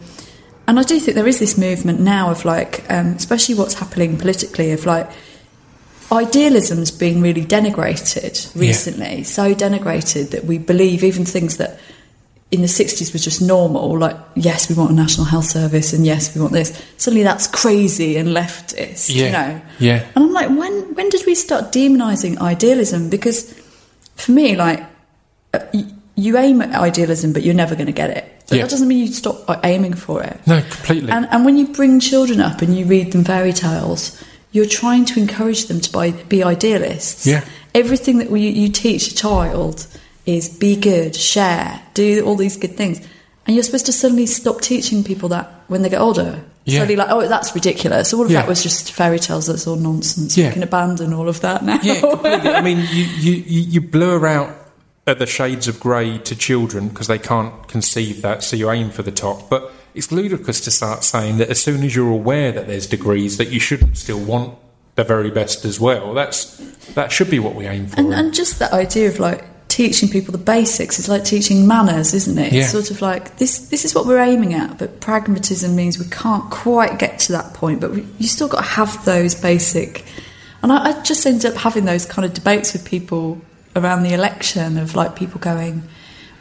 and 0.74 0.80
I 0.80 0.84
do 0.84 1.00
think 1.00 1.14
there 1.14 1.28
is 1.28 1.38
this 1.38 1.56
movement 1.56 2.00
now 2.00 2.32
of 2.32 2.46
like, 2.46 2.84
um, 2.92 3.10
especially 3.14 3.54
what's 3.54 3.76
happening 3.76 4.18
politically, 4.18 4.72
of 4.72 4.88
like 4.88 5.08
idealism's 6.12 6.90
being 6.90 7.22
really 7.22 7.46
denigrated 7.46 8.54
recently. 8.60 9.24
So 9.24 9.54
denigrated 9.54 10.32
that 10.32 10.46
we 10.46 10.58
believe 10.58 11.04
even 11.04 11.26
things 11.26 11.58
that 11.58 11.80
in 12.50 12.62
the 12.62 12.68
60s 12.68 13.14
was 13.14 13.24
just 13.24 13.40
normal, 13.42 13.98
like, 14.00 14.18
yes, 14.36 14.68
we 14.68 14.76
want 14.76 14.90
a 14.90 14.94
national 14.96 15.26
health 15.26 15.46
service 15.46 15.94
and 15.94 16.06
yes, 16.06 16.34
we 16.36 16.42
want 16.42 16.54
this. 16.54 16.72
Suddenly 16.98 17.24
that's 17.24 17.46
crazy 17.46 18.18
and 18.18 18.30
leftist, 18.30 19.14
Yeah. 19.14 19.26
you 19.26 19.32
know? 19.32 19.62
Yeah. 19.80 20.06
And 20.16 20.26
I'm 20.26 20.34
like, 20.34 20.50
when, 20.50 20.94
when 20.96 21.10
did 21.10 21.24
we 21.28 21.36
start 21.36 21.72
demonising 21.72 22.40
idealism? 22.40 23.10
Because 23.10 23.54
for 24.16 24.32
me, 24.32 24.56
like, 24.56 24.84
uh, 25.54 25.60
you 26.16 26.38
aim 26.38 26.62
at 26.62 26.74
idealism, 26.76 27.32
but 27.34 27.44
you're 27.44 27.56
never 27.56 27.76
going 27.76 27.88
to 27.88 27.92
get 27.92 28.10
it. 28.12 28.33
But 28.54 28.58
Yeah. 28.58 28.64
that 28.64 28.72
doesn't 28.72 28.88
mean 28.88 29.00
you 29.00 29.08
stop 29.08 29.44
aiming 29.64 29.94
for 29.96 30.22
it. 30.24 30.40
No, 30.46 30.62
completely. 30.62 31.12
And, 31.12 31.28
and 31.32 31.44
when 31.46 31.58
you 31.58 31.68
bring 31.68 32.00
children 32.00 32.40
up 32.40 32.62
and 32.62 32.78
you 32.78 32.86
read 32.86 33.12
them 33.12 33.24
fairy 33.24 33.54
tales, 33.54 34.22
you're 34.52 34.68
trying 34.68 35.06
to 35.06 35.20
encourage 35.20 35.66
them 35.66 35.82
to 35.82 35.92
buy, 35.92 36.12
be 36.12 36.44
idealists. 36.44 37.26
Yeah. 37.26 37.44
Everything 37.74 38.20
that 38.20 38.30
we, 38.30 38.48
you 38.50 38.70
teach 38.70 39.08
a 39.12 39.16
child 39.16 39.88
is 40.26 40.48
be 40.50 40.76
good, 40.76 41.16
share, 41.16 41.82
do 41.96 42.24
all 42.26 42.36
these 42.36 42.56
good 42.58 42.78
things. 42.78 43.00
And 43.46 43.56
you're 43.56 43.64
supposed 43.64 43.88
to 43.88 43.94
suddenly 43.94 44.26
stop 44.26 44.62
teaching 44.62 45.04
people 45.04 45.30
that 45.30 45.48
when 45.68 45.82
they 45.82 45.90
get 45.90 46.00
older. 46.00 46.44
Yeah. 46.66 46.80
Suddenly, 46.80 46.96
like, 46.96 47.10
oh, 47.10 47.28
that's 47.28 47.54
ridiculous. 47.54 48.14
All 48.14 48.24
of 48.24 48.32
Yeah. 48.32 48.42
that 48.42 48.48
was 48.48 48.64
just 48.64 48.94
fairy 48.94 49.20
tales. 49.20 49.48
That's 49.48 49.68
all 49.68 49.76
nonsense. 49.76 50.38
Yeah. 50.38 50.48
You 50.48 50.54
can 50.54 50.64
abandon 50.64 51.12
all 51.14 51.28
of 51.28 51.42
that 51.42 51.62
now. 51.66 51.78
Yeah, 51.84 52.00
completely. 52.00 52.50
I 52.52 52.62
mean, 52.62 52.78
you, 52.92 53.04
you, 53.04 53.32
you 53.34 53.62
you 53.62 53.82
blur 53.82 54.26
out 54.28 54.56
at 55.06 55.20
the 55.20 55.26
shades 55.26 55.68
of 55.68 55.80
grey 55.80 56.18
to 56.20 56.36
children 56.36 56.90
because 56.90 57.08
they 57.08 57.20
can't 57.20 57.68
conceive 57.68 58.22
that, 58.22 58.44
so 58.44 58.56
you 58.56 58.72
aim 58.72 58.90
for 58.90 59.04
the 59.04 59.12
top. 59.12 59.50
But 59.50 59.72
it's 59.94 60.12
ludicrous 60.12 60.62
to 60.62 60.72
start 60.72 61.04
saying 61.04 61.38
that 61.38 61.50
as 61.50 61.62
soon 61.62 61.84
as 61.84 61.96
you're 61.96 62.12
aware 62.12 62.52
that 62.52 62.68
there's 62.68 62.88
degrees, 62.88 63.38
that 63.38 63.50
you 63.50 63.60
shouldn't 63.60 63.98
still 63.98 64.24
want 64.24 64.58
the 64.96 65.04
very 65.04 65.32
best 65.32 65.66
as 65.66 65.80
well. 65.80 66.14
That's 66.14 66.58
that 66.94 67.12
should 67.12 67.30
be 67.30 67.40
what 67.40 67.56
we 67.56 67.66
aim 67.66 67.88
for. 67.88 68.00
And, 68.00 68.14
and 68.14 68.34
just 68.34 68.60
that 68.60 68.72
idea 68.72 69.08
of 69.10 69.20
like 69.20 69.44
teaching 69.68 70.08
people 70.08 70.32
the 70.32 70.38
basics 70.38 71.00
is 71.00 71.10
like 71.10 71.26
teaching 71.26 71.68
manners, 71.68 72.14
isn't 72.14 72.38
it? 72.38 72.54
Yeah. 72.54 72.62
It's 72.62 72.72
sort 72.72 72.92
of 72.92 73.02
like 73.02 73.38
this. 73.38 73.70
This 73.70 73.86
is 73.86 73.96
what 73.96 74.06
we're 74.06 74.20
aiming 74.20 74.54
at, 74.54 74.78
but 74.78 75.02
pragmatism 75.02 75.76
means 75.76 76.00
we 76.00 76.06
can't 76.06 76.50
quite 76.52 77.00
get 77.00 77.20
to 77.20 77.32
that 77.34 77.54
point. 77.54 77.82
But 77.82 77.92
we, 77.92 78.08
you 78.20 78.28
still 78.28 78.48
got 78.48 78.62
to 78.62 78.70
have 78.70 79.04
those 79.04 79.36
basic. 79.36 80.06
And 80.62 80.72
I, 80.72 80.92
I 80.92 81.02
just 81.02 81.26
ended 81.26 81.52
up 81.52 81.58
having 81.58 81.86
those 81.86 82.06
kind 82.06 82.26
of 82.26 82.34
debates 82.34 82.72
with 82.72 82.86
people 82.86 83.42
around 83.76 84.04
the 84.04 84.14
election 84.14 84.78
of 84.78 84.96
like 84.96 85.16
people 85.16 85.40
going, 85.40 85.84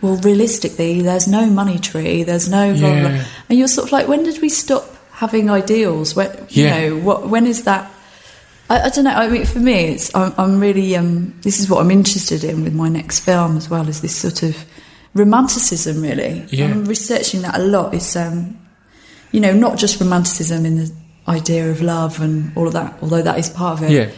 "Well, 0.01 0.17
realistically, 0.17 1.03
there's 1.03 1.27
no 1.29 1.47
money 1.47 1.79
tree, 1.79 2.23
there's 2.25 2.49
no 2.49 2.73
blah, 2.75 2.93
blah, 3.01 3.09
blah." 3.11 3.25
And 3.49 3.59
you're 3.59 3.69
sort 3.69 3.89
of 3.89 3.93
like, 3.93 4.09
when 4.09 4.23
did 4.25 4.41
we 4.43 4.49
stop 4.49 4.85
having 5.13 5.51
ideals? 5.51 6.15
When 6.17 6.31
you 6.51 6.65
Yeah. 6.65 6.81
know, 6.89 6.97
what 6.99 7.29
when 7.29 7.47
is 7.47 7.65
that? 7.65 7.91
I, 8.71 8.83
I 8.83 8.89
don't 8.91 9.05
know. 9.05 9.11
I 9.15 9.29
mean, 9.29 9.45
for 9.47 9.59
me, 9.61 9.75
it's 9.95 10.15
I'm, 10.15 10.33
I'm 10.39 10.61
really 10.61 10.97
um, 10.97 11.35
this 11.43 11.59
is 11.61 11.69
what 11.69 11.81
I'm 11.81 11.91
interested 11.91 12.45
in 12.45 12.65
with 12.65 12.75
my 12.75 12.89
next 12.89 13.21
film 13.21 13.57
as 13.57 13.69
well. 13.71 13.89
as 13.89 14.01
this 14.01 14.17
sort 14.17 14.43
of 14.43 14.57
romanticism? 15.15 16.03
Really, 16.03 16.47
Yeah. 16.51 16.67
I'm 16.67 16.85
researching 16.87 17.43
that 17.43 17.55
a 17.59 17.63
lot. 17.63 17.95
It's 17.95 18.17
um, 18.17 18.59
you 19.31 19.41
know, 19.41 19.53
not 19.53 19.79
just 19.79 20.01
romanticism 20.01 20.65
in 20.67 20.77
the 20.77 20.93
idea 21.29 21.71
of 21.71 21.81
love 21.81 22.21
and 22.21 22.53
all 22.57 22.67
of 22.67 22.73
that, 22.73 22.99
although 23.01 23.23
that 23.23 23.39
is 23.39 23.49
part 23.49 23.79
of 23.81 23.89
it. 23.89 23.93
Yeah. 23.93 24.11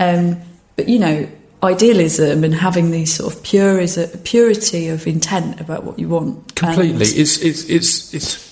Um, 0.00 0.40
but 0.76 0.88
you 0.88 0.98
know, 0.98 1.28
idealism 1.62 2.44
and 2.44 2.54
having 2.54 2.90
these 2.90 3.14
sort 3.14 3.34
of 3.34 3.42
pure 3.42 3.80
is 3.80 3.96
a 3.98 4.08
purity 4.18 4.88
of 4.88 5.06
intent 5.06 5.60
about 5.60 5.84
what 5.84 5.98
you 5.98 6.08
want. 6.08 6.54
Completely. 6.54 6.92
And- 6.92 7.02
It's, 7.02 7.38
it's, 7.38 7.64
it's, 7.64 8.14
it's. 8.14 8.48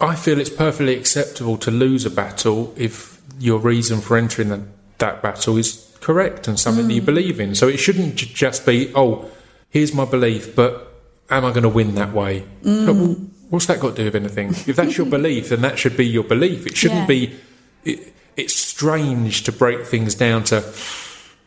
I 0.00 0.14
feel 0.16 0.38
it's 0.40 0.50
perfectly 0.50 0.96
acceptable 0.96 1.56
to 1.58 1.70
lose 1.70 2.04
a 2.04 2.10
battle 2.10 2.74
if 2.76 3.20
your 3.38 3.58
reason 3.58 4.00
for 4.00 4.16
entering 4.16 4.48
that, 4.48 4.60
that 4.98 5.22
battle 5.22 5.56
is 5.56 5.96
correct 6.00 6.48
and 6.48 6.58
something 6.58 6.88
that 6.88 6.94
you 6.94 7.02
mm. 7.02 7.06
believe 7.06 7.40
in. 7.40 7.54
So 7.54 7.68
it 7.68 7.78
shouldn't 7.78 8.16
j- 8.16 8.26
just 8.26 8.66
be, 8.66 8.92
oh, 8.94 9.30
here's 9.70 9.94
my 9.94 10.04
belief, 10.04 10.54
but 10.54 10.92
am 11.30 11.44
I 11.44 11.50
going 11.50 11.62
to 11.62 11.68
win 11.68 11.94
that 11.94 12.12
way? 12.12 12.44
Mm. 12.62 12.86
Well, 12.86 13.16
what's 13.50 13.66
that 13.66 13.80
got 13.80 13.90
to 13.90 13.96
do 13.96 14.04
with 14.04 14.16
anything? 14.16 14.50
If 14.50 14.76
that's 14.76 14.96
your 14.96 15.06
belief, 15.18 15.48
then 15.48 15.62
that 15.62 15.78
should 15.78 15.96
be 15.96 16.06
your 16.06 16.24
belief. 16.24 16.66
It 16.66 16.76
shouldn't 16.76 17.00
Yeah. 17.02 17.06
be. 17.06 17.36
It, 17.84 18.12
it's 18.36 18.54
strange 18.54 19.44
to 19.44 19.52
break 19.52 19.86
things 19.86 20.14
down 20.14 20.44
to, 20.44 20.60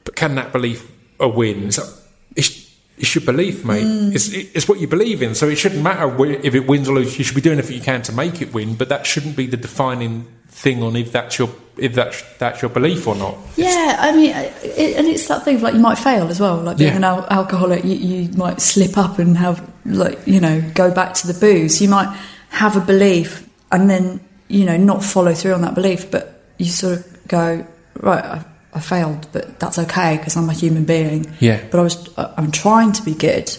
but 0.08 0.16
can 0.16 0.36
that 0.36 0.54
belief 0.54 0.90
a 1.20 1.28
win? 1.28 1.70
So 1.72 1.84
it's, 2.34 2.74
it's 2.98 3.14
your 3.14 3.26
belief, 3.26 3.66
mate. 3.66 3.84
Mm. 3.84 4.16
It's, 4.16 4.30
it's 4.30 4.68
what 4.70 4.80
you 4.80 4.88
believe 4.88 5.22
in. 5.22 5.36
So 5.36 5.50
it 5.50 5.58
shouldn't 5.58 5.84
matter 5.84 6.08
if 6.24 6.56
it 6.56 6.66
wins 6.66 6.88
or 6.88 6.96
loses. 6.96 7.18
You 7.20 7.26
should 7.26 7.36
be 7.36 7.42
doing 7.42 7.60
everything 7.60 7.78
you 7.80 7.84
can 7.84 8.02
to 8.04 8.14
make 8.14 8.42
it 8.42 8.54
win, 8.54 8.76
but 8.76 8.88
that 8.88 9.06
shouldn't 9.06 9.36
be 9.36 9.48
the 9.48 9.58
defining 9.58 10.26
thing 10.48 10.82
on 10.82 10.96
if 10.96 11.12
that's 11.12 11.38
your 11.38 11.50
if 11.78 11.94
that's 11.94 12.24
that's 12.40 12.62
your 12.62 12.70
belief 12.70 13.06
or 13.06 13.16
not. 13.16 13.38
Yeah, 13.58 13.98
I 14.00 14.16
mean, 14.16 14.32
it, 14.32 14.96
and 14.98 15.06
it's 15.08 15.28
that 15.28 15.44
thing 15.44 15.58
of 15.58 15.62
like 15.62 15.74
you 15.74 15.80
might 15.82 15.98
fail 16.00 16.30
as 16.30 16.40
well. 16.40 16.56
Like 16.62 16.78
being 16.78 16.92
Yeah. 16.92 16.98
an 16.98 17.04
al- 17.04 17.28
alcoholic, 17.30 17.84
you, 17.84 17.96
you 17.96 18.30
might 18.38 18.62
slip 18.62 18.98
up 18.98 19.20
and 19.20 19.38
have 19.38 19.62
like 19.86 20.26
you 20.26 20.40
know 20.40 20.64
go 20.74 20.90
back 20.90 21.14
to 21.16 21.28
the 21.28 21.38
booze. 21.38 21.82
You 21.82 21.90
might 21.90 22.16
have 22.50 22.78
a 22.78 22.82
belief 22.82 23.48
and 23.74 23.90
then 23.90 24.22
you 24.48 24.66
know 24.66 24.78
not 24.78 25.04
follow 25.04 25.34
through 25.34 25.54
on 25.54 25.62
that 25.62 25.76
belief, 25.76 26.10
but 26.10 26.42
you 26.58 26.66
sort 26.66 27.00
of 27.00 27.28
go 27.28 27.68
right. 28.00 28.24
I, 28.26 28.46
I 28.78 28.80
failed, 28.80 29.28
but 29.32 29.60
that's 29.60 29.78
okay 29.80 30.18
because 30.18 30.36
I'm 30.38 30.50
a 30.50 30.54
human 30.54 30.86
being. 30.86 31.34
Yeah. 31.40 31.64
But 31.72 31.80
I 31.80 31.84
was 31.84 32.10
I'm 32.18 32.52
trying 32.52 32.92
to 32.94 33.04
be 33.04 33.14
good. 33.14 33.56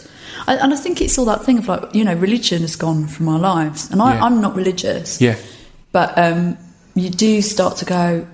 I, 0.47 0.55
and 0.57 0.73
I 0.73 0.77
think 0.77 1.01
it's 1.01 1.19
all 1.19 1.25
that 1.27 1.45
thing 1.45 1.59
of 1.59 1.69
like 1.69 1.95
you 1.95 2.05
know 2.05 2.15
religion 2.15 2.63
has 2.63 2.77
gone 2.77 3.07
from 3.09 3.29
our 3.29 3.39
lives, 3.39 3.91
and 3.91 4.01
I, 4.01 4.15
Yeah. 4.15 4.25
I'm 4.25 4.41
not 4.41 4.55
religious. 4.57 5.21
Yeah, 5.21 5.37
But 5.93 6.17
um, 6.17 6.57
you 6.95 7.11
do 7.11 7.43
start 7.43 7.77
to 7.79 7.85
go, 7.85 8.27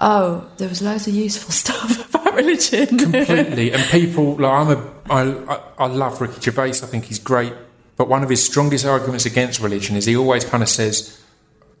oh, 0.00 0.46
there 0.56 0.68
was 0.68 0.80
loads 0.82 1.06
of 1.06 1.14
useful 1.14 1.52
stuff 1.62 2.14
about 2.14 2.34
religion. 2.34 2.98
completely. 2.98 3.72
and 3.74 3.82
people 3.90 4.36
like 4.36 4.52
I'm 4.52 4.70
a 4.76 4.94
I, 5.10 5.54
I 5.54 5.60
I 5.84 5.86
love 5.86 6.20
Ricky 6.20 6.40
Gervais. 6.40 6.80
I 6.82 6.86
think 6.88 7.04
he's 7.04 7.18
great. 7.18 7.52
But 7.96 8.08
one 8.08 8.24
of 8.24 8.30
his 8.30 8.42
strongest 8.44 8.84
arguments 8.86 9.24
against 9.26 9.60
religion 9.60 9.96
is 9.96 10.04
he 10.06 10.16
always 10.16 10.44
kind 10.44 10.62
of 10.62 10.68
says, 10.68 11.20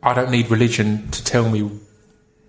"I 0.02 0.14
don't 0.14 0.30
need 0.30 0.50
religion 0.50 1.08
to 1.10 1.24
tell 1.24 1.48
me 1.48 1.62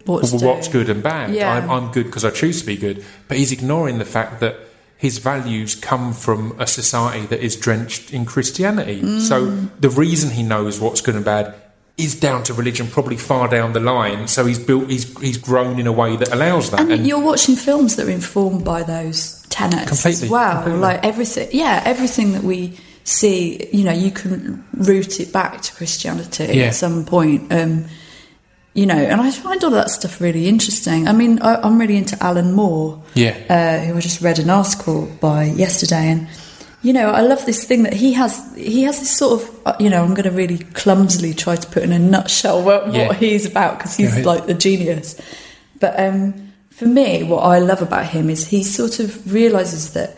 What's, 0.05 0.67
good 0.67 0.89
and 0.89 1.01
bad. 1.01 1.33
Yeah. 1.33 1.51
I'm, 1.51 1.69
I'm 1.69 1.91
good 1.91 2.05
because 2.05 2.25
I 2.25 2.31
choose 2.31 2.61
to 2.61 2.65
be 2.67 2.77
good. 2.77 3.03
But 3.27 3.37
he's 3.37 3.51
ignoring 3.51 3.97
the 3.97 4.05
fact 4.05 4.39
that 4.39 4.55
his 4.97 5.17
values 5.17 5.75
come 5.75 6.13
from 6.13 6.55
a 6.59 6.67
society 6.67 7.25
that 7.27 7.41
is 7.41 7.55
drenched 7.55 8.13
in 8.13 8.25
Christianity. 8.25 9.01
Mm. 9.01 9.19
So 9.21 9.45
the 9.79 9.89
reason 9.89 10.31
he 10.31 10.43
knows 10.43 10.79
what's 10.79 11.01
good 11.01 11.15
and 11.15 11.25
bad 11.25 11.53
is 11.97 12.19
down 12.19 12.43
to 12.43 12.53
religion, 12.53 12.87
probably 12.87 13.15
far 13.17 13.47
down 13.47 13.73
the 13.73 13.79
line. 13.79 14.27
So 14.27 14.45
he's 14.45 14.59
built, 14.59 14.89
he's 14.89 15.17
he's 15.19 15.37
grown 15.37 15.79
in 15.79 15.87
a 15.87 15.91
way 15.93 16.17
that 16.17 16.31
allows 16.33 16.71
that. 16.71 16.81
And, 16.81 17.07
you're 17.07 17.21
watching 17.21 17.55
films 17.55 17.95
that 17.95 18.07
are 18.07 18.11
informed 18.11 18.65
by 18.65 18.83
those 18.83 19.41
tenets 19.49 19.87
Completely, 19.87 20.25
as 20.25 20.29
well. 20.29 20.53
completely. 20.55 20.81
Like 20.81 21.05
everything, 21.05 21.49
yeah, 21.51 21.81
everything 21.85 22.33
that 22.33 22.43
we 22.43 22.77
see, 23.05 23.69
you 23.71 23.83
know, 23.85 23.93
you 23.93 24.11
can 24.11 24.65
root 24.73 25.19
it 25.19 25.31
back 25.31 25.61
to 25.61 25.73
Christianity 25.73 26.47
Yeah. 26.51 26.65
at 26.65 26.75
some 26.75 27.05
point. 27.05 27.51
Um, 27.53 27.85
you 28.75 28.85
know, 28.85 28.95
and 28.95 29.19
I 29.21 29.31
find 29.31 29.63
all 29.63 29.71
that 29.71 29.89
stuff 29.89 30.21
really 30.21 30.47
interesting. 30.47 31.07
I 31.07 31.13
mean, 31.13 31.41
I, 31.41 31.55
I'm 31.55 31.79
really 31.79 31.95
into 31.97 32.15
Alan 32.23 32.51
Moore. 32.53 33.01
Yeah. 33.15 33.35
uh, 33.49 33.85
who 33.85 33.97
I 33.97 34.01
just 34.01 34.21
read 34.21 34.37
an 34.37 34.49
article 34.49 35.07
by 35.19 35.45
yesterday, 35.45 36.09
and 36.11 36.27
you 36.83 36.93
know, 36.93 37.09
I 37.09 37.21
love 37.21 37.43
this 37.47 37.63
thing 37.63 37.81
that 37.83 37.93
he 37.93 38.13
has. 38.13 38.53
He 38.55 38.83
has 38.83 38.99
this 38.99 39.17
sort 39.17 39.41
of, 39.41 39.59
uh, 39.65 39.75
you 39.79 39.89
know, 39.89 40.03
I'm 40.03 40.13
going 40.13 40.29
to 40.29 40.37
really 40.43 40.59
clumsily 40.75 41.33
try 41.33 41.55
to 41.55 41.67
put 41.67 41.81
in 41.81 41.91
a 41.91 41.97
nutshell 41.97 42.61
what, 42.63 42.93
Yeah. 42.93 43.07
what 43.07 43.17
he's 43.17 43.45
about 43.47 43.79
because 43.79 43.95
he's 43.95 44.23
like 44.23 44.45
the 44.45 44.53
genius. 44.53 45.19
But 45.79 45.99
um, 45.99 46.51
for 46.69 46.85
me, 46.85 47.23
what 47.23 47.39
I 47.39 47.57
love 47.59 47.81
about 47.81 48.05
him 48.07 48.29
is 48.29 48.45
he 48.47 48.61
sort 48.63 48.99
of 48.99 49.33
realizes 49.33 49.93
that, 49.93 50.15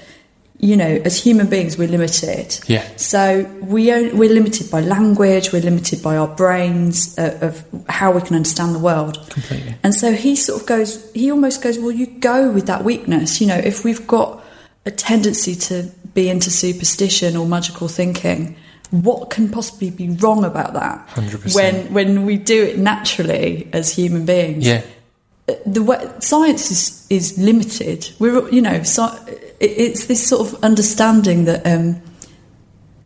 you 0.59 0.75
know, 0.75 1.01
as 1.05 1.21
human 1.21 1.47
beings, 1.47 1.77
we're 1.77 1.87
limited. 1.87 2.59
Yeah. 2.67 2.87
So 2.95 3.43
we 3.61 3.91
own, 3.93 4.17
we're 4.17 4.33
limited 4.33 4.71
by 4.71 4.81
language. 4.81 5.51
We're 5.53 5.61
limited 5.61 6.01
by 6.01 6.17
our 6.17 6.27
brains 6.27 7.17
uh, 7.17 7.37
of 7.41 7.63
how 7.89 8.11
we 8.11 8.21
can 8.21 8.35
understand 8.35 8.73
the 8.73 8.79
world. 8.79 9.19
Completely. 9.29 9.75
And 9.83 9.93
so 9.93 10.13
he 10.13 10.35
sort 10.35 10.61
of 10.61 10.67
goes, 10.67 11.11
he 11.13 11.31
almost 11.31 11.61
goes, 11.61 11.77
well, 11.77 11.91
you 11.91 12.07
go 12.07 12.51
with 12.51 12.65
that 12.67 12.83
weakness. 12.83 13.39
You 13.39 13.47
know, 13.47 13.57
if 13.57 13.83
we've 13.83 14.07
got 14.07 14.43
a 14.85 14.91
tendency 14.91 15.53
to 15.55 15.91
be 16.13 16.27
into 16.27 16.49
superstition 16.49 17.37
or 17.37 17.45
magical 17.45 17.87
thinking, 17.87 18.55
what 18.89 19.29
can 19.29 19.49
possibly 19.49 19.91
be 19.91 20.09
wrong 20.09 20.43
about 20.43 20.73
that? 20.73 21.07
100%. 21.09 21.53
When 21.53 21.93
when 21.93 22.25
we 22.25 22.37
do 22.37 22.63
it 22.63 22.79
naturally 22.79 23.69
as 23.73 23.93
human 23.93 24.25
beings, 24.25 24.65
yeah. 24.65 24.81
The 25.65 25.81
way, 25.83 26.10
science 26.19 26.71
is 26.71 27.07
is 27.10 27.38
limited. 27.38 28.10
We're 28.19 28.49
you 28.49 28.62
know, 28.62 28.73
it, 28.73 29.55
it's 29.60 30.05
this 30.07 30.27
sort 30.27 30.47
of 30.53 30.63
understanding 30.63 31.45
that 31.45 31.65
um, 31.65 32.01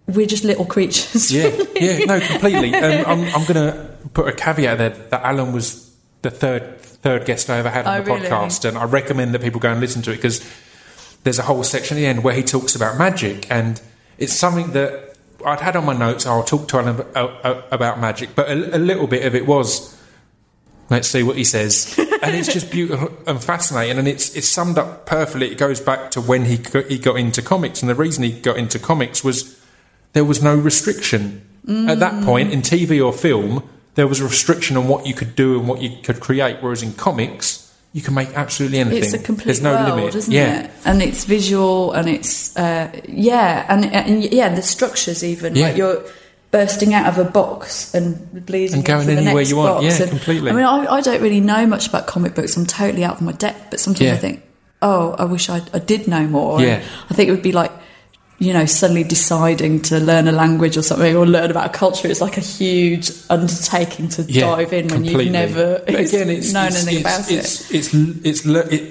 we're 0.08 0.25
just 0.25 0.43
little 0.43 0.65
creatures. 0.65 1.32
Yeah, 1.32 1.51
yeah, 1.75 1.99
no, 2.06 2.19
completely. 2.19 2.73
Um, 2.82 3.06
I'm, 3.06 3.23
I'm 3.36 3.45
going 3.45 3.54
to 3.71 3.89
put 4.13 4.27
a 4.27 4.34
caveat 4.34 4.77
there 4.80 4.89
that 4.89 5.23
Alan 5.23 5.54
was 5.54 5.95
the 6.23 6.32
third 6.32 6.80
third 6.82 7.25
guest 7.25 7.49
I 7.49 7.58
ever 7.58 7.69
had 7.69 7.86
on 7.86 8.01
Oh, 8.01 8.04
the 8.04 8.12
really? 8.13 8.27
podcast, 8.27 8.65
and 8.65 8.77
I 8.77 8.84
recommend 8.86 9.34
that 9.34 9.41
people 9.41 9.60
go 9.60 9.71
and 9.71 9.80
listen 9.80 10.01
to 10.04 10.12
it 10.12 10.15
because 10.17 10.43
there's 11.23 11.39
a 11.39 11.43
whole 11.43 11.63
section 11.63 11.97
at 11.97 11.99
the 11.99 12.08
end 12.08 12.23
where 12.23 12.34
he 12.34 12.43
talks 12.43 12.75
about 12.75 12.97
magic, 12.97 13.49
and 13.51 13.80
it's 14.17 14.34
something 14.34 14.71
that 14.71 15.15
I'd 15.45 15.60
had 15.62 15.75
on 15.75 15.86
my 15.86 15.93
notes. 15.95 16.25
I'll 16.25 16.43
talk 16.43 16.67
to 16.69 16.77
Alan 16.80 16.99
ab- 16.99 17.08
uh, 17.15 17.19
uh, 17.43 17.62
about 17.71 17.99
magic, 17.99 18.36
but 18.36 18.49
a, 18.49 18.77
a 18.77 18.80
little 18.80 19.06
bit 19.08 19.25
of 19.25 19.36
it 19.36 19.45
was. 19.45 19.95
Let's 20.89 21.08
see 21.08 21.23
what 21.23 21.38
he 21.38 21.45
says, 21.45 21.95
and 22.21 22.36
it's 22.36 22.51
just 22.51 22.71
beautiful 22.71 23.12
and 23.27 23.43
fascinating, 23.43 23.97
and 23.97 24.07
it's 24.07 24.36
it's 24.36 24.47
summed 24.47 24.77
up 24.77 25.05
perfectly. 25.05 25.51
It 25.51 25.57
goes 25.57 25.79
back 25.79 26.12
to 26.12 26.21
when 26.21 26.45
he 26.45 26.57
got, 26.57 26.86
he 26.86 26.97
got 26.97 27.17
into 27.17 27.41
comics, 27.41 27.81
and 27.81 27.89
the 27.89 27.95
reason 27.95 28.23
he 28.23 28.31
got 28.31 28.57
into 28.57 28.79
comics 28.79 29.23
was 29.23 29.60
there 30.13 30.25
was 30.25 30.41
no 30.43 30.55
restriction 30.55 31.41
at 31.67 31.99
that 31.99 32.23
point 32.23 32.51
in 32.51 32.62
TV 32.62 33.03
or 33.05 33.13
film. 33.13 33.67
There 33.95 34.07
was 34.07 34.19
a 34.19 34.23
restriction 34.23 34.77
on 34.77 34.88
what 34.88 35.05
you 35.05 35.13
could 35.13 35.36
do 35.36 35.60
and 35.60 35.67
what 35.67 35.81
you 35.81 35.97
could 36.01 36.19
create, 36.21 36.57
whereas 36.62 36.81
in 36.81 36.93
comics 36.93 37.67
you 37.93 38.01
can 38.01 38.13
make 38.13 38.29
absolutely 38.36 38.79
anything. 38.79 39.03
It's 39.03 39.13
a 39.13 39.19
complete 39.19 39.45
There's 39.45 39.62
no 39.62 39.73
world, 39.75 39.95
limit. 39.97 40.15
isn't 40.15 40.31
yeah. 40.34 40.62
it? 40.63 40.71
And 40.86 41.01
it's 41.01 41.25
visual, 41.25 41.91
and 41.91 42.07
it's 42.07 42.55
uh, 42.55 42.89
yeah, 43.07 43.65
and, 43.67 43.86
and 43.86 44.23
yeah, 44.31 44.47
the 44.55 44.62
structures 44.62 45.23
even 45.25 45.55
Yeah. 45.55 45.67
like 45.67 45.77
you're 45.77 46.01
bursting 46.51 46.93
out 46.93 47.07
of 47.07 47.17
a 47.17 47.29
box 47.29 47.93
and 47.93 48.45
bleeding 48.45 48.75
And 48.77 48.85
going 48.85 49.01
into 49.01 49.15
the 49.15 49.21
anywhere 49.21 49.35
next 49.35 49.49
you 49.49 49.55
want. 49.57 49.81
box. 49.81 49.85
Yeah, 49.97 50.01
And- 50.03 50.09
completely. 50.11 50.51
I 50.51 50.53
mean, 50.53 50.65
I, 50.65 50.85
I 50.95 51.01
don't 51.01 51.21
really 51.21 51.39
know 51.39 51.65
much 51.65 51.87
about 51.87 52.07
comic 52.07 52.35
books. 52.35 52.55
I'm 52.57 52.65
totally 52.65 53.03
out 53.05 53.15
of 53.15 53.21
my 53.21 53.31
depth, 53.31 53.67
but 53.71 53.79
sometimes 53.79 54.01
Yeah. 54.07 54.13
I 54.13 54.17
think, 54.17 54.43
oh, 54.81 55.15
I 55.17 55.25
wish 55.25 55.49
I, 55.49 55.61
I 55.73 55.79
did 55.79 56.07
know 56.07 56.27
more. 56.27 56.59
Yeah. 56.61 56.75
And 56.75 56.83
I 57.09 57.13
think 57.15 57.29
it 57.29 57.31
would 57.31 57.43
be 57.43 57.51
like. 57.53 57.71
You 58.39 58.53
know, 58.53 58.65
suddenly 58.65 59.03
deciding 59.03 59.83
to 59.83 59.99
learn 59.99 60.27
a 60.27 60.31
language 60.31 60.75
or 60.75 60.81
something, 60.81 61.15
or 61.15 61.27
learn 61.27 61.51
about 61.51 61.67
a 61.67 61.69
culture, 61.77 62.07
it's 62.07 62.21
like 62.21 62.37
a 62.37 62.41
huge 62.41 63.11
undertaking 63.29 64.09
to 64.09 64.23
Yeah, 64.23 64.55
dive 64.55 64.73
in 64.73 64.87
when 64.87 65.03
completely. 65.03 65.23
you've 65.25 65.31
never 65.33 65.83
But 65.85 65.89
again, 65.89 66.27
it's, 66.31 66.51
known 66.51 66.69
it's, 66.69 66.87
anything 66.87 66.95
it's, 66.95 67.19
about 67.19 67.31
it. 67.31 67.35
it's, 67.35 67.71
It's 67.71 68.43
it's 68.43 68.45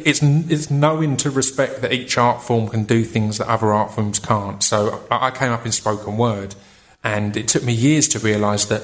it's 0.06 0.22
it's 0.22 0.70
knowing 0.70 1.16
to 1.16 1.30
respect 1.30 1.82
that 1.82 1.92
each 1.92 2.16
art 2.16 2.40
form 2.44 2.68
can 2.68 2.84
do 2.84 3.02
things 3.02 3.38
that 3.38 3.48
other 3.48 3.72
art 3.72 3.92
forms 3.92 4.20
can't. 4.20 4.62
So 4.62 5.02
I, 5.10 5.26
I 5.26 5.30
came 5.32 5.50
up 5.50 5.66
in 5.66 5.72
spoken 5.72 6.16
word, 6.16 6.54
and 7.02 7.36
it 7.36 7.48
took 7.48 7.62
me 7.64 7.72
years 7.72 8.08
to 8.08 8.18
realise 8.18 8.66
that 8.66 8.82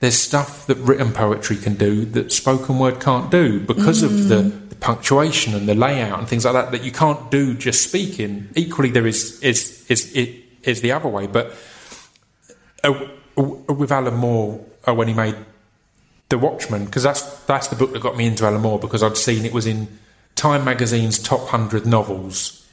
there's 0.00 0.18
stuff 0.18 0.66
that 0.66 0.76
written 0.76 1.12
poetry 1.12 1.56
can 1.56 1.74
do 1.74 2.04
that 2.04 2.30
spoken 2.30 2.78
word 2.78 3.00
can't 3.00 3.30
do 3.30 3.60
because 3.60 4.02
of 4.02 4.28
the, 4.28 4.42
Mm. 4.42 4.68
the 4.68 4.74
punctuation 4.76 5.54
and 5.54 5.66
the 5.66 5.74
layout 5.74 6.18
and 6.18 6.28
things 6.28 6.44
like 6.44 6.52
that 6.54 6.70
that 6.72 6.84
you 6.84 6.92
can't 6.92 7.30
do 7.30 7.54
just 7.54 7.82
speaking. 7.88 8.48
Equally, 8.54 8.90
there 8.90 9.06
is 9.06 9.40
is 9.40 9.84
is 9.88 10.14
it 10.14 10.30
is 10.64 10.80
the 10.80 10.92
other 10.92 11.08
way, 11.08 11.26
but. 11.26 11.54
Uh, 12.84 13.08
uh, 13.38 13.42
with 13.72 13.92
Alan 13.92 14.14
Moore, 14.14 14.64
uh, 14.86 14.94
when 14.94 15.08
he 15.08 15.14
made 15.14 15.34
the 16.28 16.38
Watchmen, 16.38 16.84
because 16.86 17.02
that's 17.02 17.22
that's 17.44 17.68
the 17.68 17.76
book 17.76 17.92
that 17.92 18.00
got 18.00 18.16
me 18.16 18.26
into 18.26 18.44
Alan 18.46 18.62
Moore 18.62 18.78
because 18.78 19.02
I'd 19.02 19.16
seen 19.16 19.44
it 19.44 19.52
was 19.52 19.66
in 19.66 19.88
Time 20.36 20.64
magazine's 20.64 21.18
top 21.18 21.48
hundred 21.48 21.86
novels, 21.86 22.65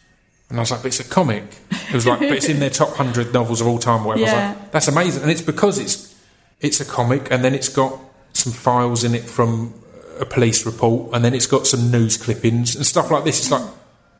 and 0.53 0.59
I 0.59 0.61
was 0.61 0.69
like, 0.69 0.83
"But 0.83 0.87
it's 0.89 0.99
a 0.99 1.03
comic." 1.03 1.43
It 1.89 1.93
was 1.95 2.05
like, 2.05 2.19
"But 2.19 2.33
it's 2.33 2.47
in 2.47 2.59
their 2.59 2.69
top 2.69 2.95
hundred 2.95 3.33
novels 3.33 3.59
of 3.59 3.65
all 3.65 3.79
time." 3.79 4.01
or 4.05 4.09
Whatever. 4.09 4.29
I 4.29 4.33
Yeah. 4.33 4.49
was 4.51 4.57
like, 4.59 4.71
"That's 4.71 4.87
amazing," 4.87 5.21
and 5.23 5.31
it's 5.31 5.41
because 5.41 5.79
it's 5.79 6.13
it's 6.61 6.79
a 6.79 6.85
comic, 6.85 7.27
and 7.31 7.43
then 7.43 7.55
it's 7.55 7.69
got 7.69 7.97
some 8.33 8.53
files 8.53 9.03
in 9.03 9.15
it 9.15 9.23
from 9.25 9.73
a 10.19 10.25
police 10.25 10.63
report, 10.65 11.09
and 11.13 11.25
then 11.25 11.33
it's 11.33 11.47
got 11.47 11.65
some 11.65 11.89
news 11.89 12.17
clippings 12.17 12.75
and 12.75 12.85
stuff 12.85 13.09
like 13.09 13.23
this. 13.23 13.39
It's 13.39 13.49
like, 13.51 13.63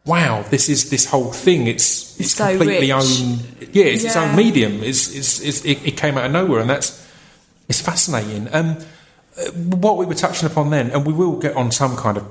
wow, 0.06 0.44
this 0.50 0.70
is 0.70 0.90
this 0.90 1.06
whole 1.06 1.32
thing. 1.32 1.68
It's 1.68 2.20
it's, 2.20 2.32
so 2.34 2.50
completely 2.50 2.92
rich. 2.92 3.22
own. 3.22 3.40
Yeah, 3.72 3.86
it's 3.86 4.04
its 4.04 4.16
own 4.16 4.36
medium. 4.36 4.84
It's, 4.84 5.16
it's, 5.16 5.40
it's 5.40 5.64
it, 5.64 5.86
it 5.86 5.98
came 5.98 6.18
out 6.18 6.26
of 6.26 6.32
nowhere, 6.32 6.62
and 6.62 6.70
that's 6.70 7.00
it's 7.70 7.80
fascinating. 7.80 8.50
Um, 8.52 8.78
what 9.82 9.98
we 9.98 10.06
were 10.06 10.14
touching 10.16 10.48
upon 10.50 10.70
then, 10.72 10.90
and 10.92 11.06
we 11.06 11.14
will 11.14 11.38
get 11.40 11.56
on 11.56 11.72
some 11.72 11.96
kind 11.96 12.18
of 12.18 12.26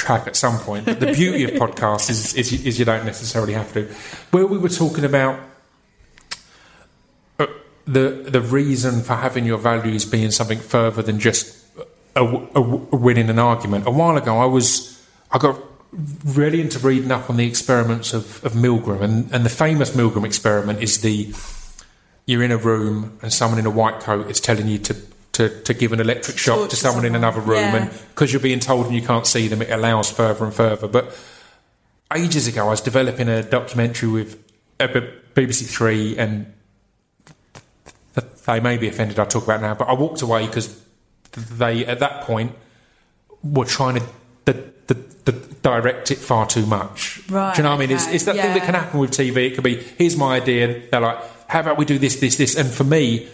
track 0.00 0.26
at 0.26 0.36
some 0.36 0.58
point. 0.58 0.86
But 0.86 0.98
the 1.00 1.12
beauty 1.12 1.44
of 1.44 1.50
podcasts 1.62 2.10
is, 2.10 2.34
is, 2.34 2.52
is 2.64 2.78
you 2.78 2.84
don't 2.84 3.04
necessarily 3.04 3.52
have 3.52 3.72
to. 3.74 3.84
Where 4.30 4.46
we 4.46 4.58
were 4.58 4.68
talking 4.70 5.04
about 5.04 5.38
uh, 7.38 7.46
the 7.86 8.08
the 8.36 8.40
reason 8.40 9.02
for 9.02 9.14
having 9.14 9.44
your 9.46 9.58
values 9.58 10.04
being 10.04 10.30
something 10.30 10.58
further 10.58 11.02
than 11.02 11.18
just 11.18 11.56
a, 12.16 12.24
a- 12.24 12.60
a 12.92 12.96
winning 12.96 13.30
an 13.30 13.38
argument. 13.38 13.86
A 13.86 13.90
while 13.90 14.16
ago, 14.16 14.38
I 14.38 14.46
was 14.46 15.00
I 15.30 15.38
got 15.38 15.60
really 16.24 16.60
into 16.60 16.78
reading 16.78 17.10
up 17.10 17.28
on 17.30 17.36
the 17.36 17.46
experiments 17.46 18.12
of, 18.14 18.44
of 18.44 18.52
Milgram, 18.52 19.00
and, 19.02 19.32
and 19.34 19.44
the 19.44 19.50
famous 19.50 19.90
Milgram 19.90 20.24
experiment 20.24 20.82
is 20.82 21.00
the 21.00 21.32
you're 22.26 22.42
in 22.44 22.52
a 22.52 22.56
room 22.56 23.18
and 23.22 23.32
someone 23.32 23.58
in 23.58 23.66
a 23.66 23.70
white 23.70 24.00
coat 24.00 24.30
is 24.30 24.40
telling 24.40 24.68
you 24.68 24.78
to. 24.78 24.94
To, 25.40 25.48
to 25.62 25.72
give 25.72 25.94
an 25.94 26.00
electric 26.00 26.36
shock 26.36 26.68
to 26.68 26.76
someone 26.76 27.06
in 27.06 27.14
another 27.14 27.40
room, 27.40 27.56
Yeah. 27.60 27.76
and 27.76 27.90
because 28.10 28.30
you're 28.30 28.42
being 28.42 28.60
told 28.60 28.84
and 28.84 28.94
you 28.94 29.00
can't 29.00 29.26
see 29.26 29.48
them, 29.48 29.62
it 29.62 29.70
allows 29.70 30.10
further 30.10 30.44
and 30.44 30.52
further. 30.52 30.86
But 30.86 31.16
ages 32.14 32.46
ago, 32.46 32.66
I 32.66 32.70
was 32.70 32.82
developing 32.82 33.26
a 33.28 33.42
documentary 33.42 34.10
with 34.10 34.36
BBC 34.78 35.66
Three, 35.66 36.18
and 36.18 36.52
they 38.46 38.60
may 38.60 38.76
be 38.76 38.88
offended 38.88 39.18
I 39.18 39.24
talk 39.24 39.44
about 39.44 39.60
now, 39.62 39.74
but 39.74 39.88
I 39.88 39.94
walked 39.94 40.20
away 40.22 40.46
because 40.46 40.78
they, 41.32 41.86
at 41.86 42.00
that 42.00 42.22
point, 42.24 42.52
were 43.42 43.64
trying 43.64 43.94
to 43.94 44.52
d- 44.52 44.60
d- 44.88 44.94
d- 45.24 45.32
direct 45.62 46.10
it 46.10 46.18
far 46.18 46.46
too 46.46 46.66
much. 46.66 47.22
Right, 47.30 47.54
Do 47.54 47.60
you 47.60 47.64
know 47.64 47.70
what 47.70 47.76
I 47.76 47.86
mean? 47.86 47.90
It's, 47.92 48.06
it's 48.08 48.24
that 48.24 48.36
thing 48.36 48.52
that 48.54 48.64
can 48.64 48.74
happen 48.74 49.00
with 49.00 49.12
TV. 49.12 49.36
It 49.46 49.54
could 49.54 49.64
be, 49.64 49.76
here's 49.76 50.16
my 50.16 50.36
idea. 50.36 50.68
And 50.68 50.90
they're 50.90 51.00
like, 51.00 51.18
how 51.48 51.60
about 51.60 51.78
we 51.78 51.84
do 51.86 51.98
this, 51.98 52.16
this, 52.16 52.36
this? 52.36 52.56
And 52.56 52.68
for 52.70 52.84
me, 52.84 53.28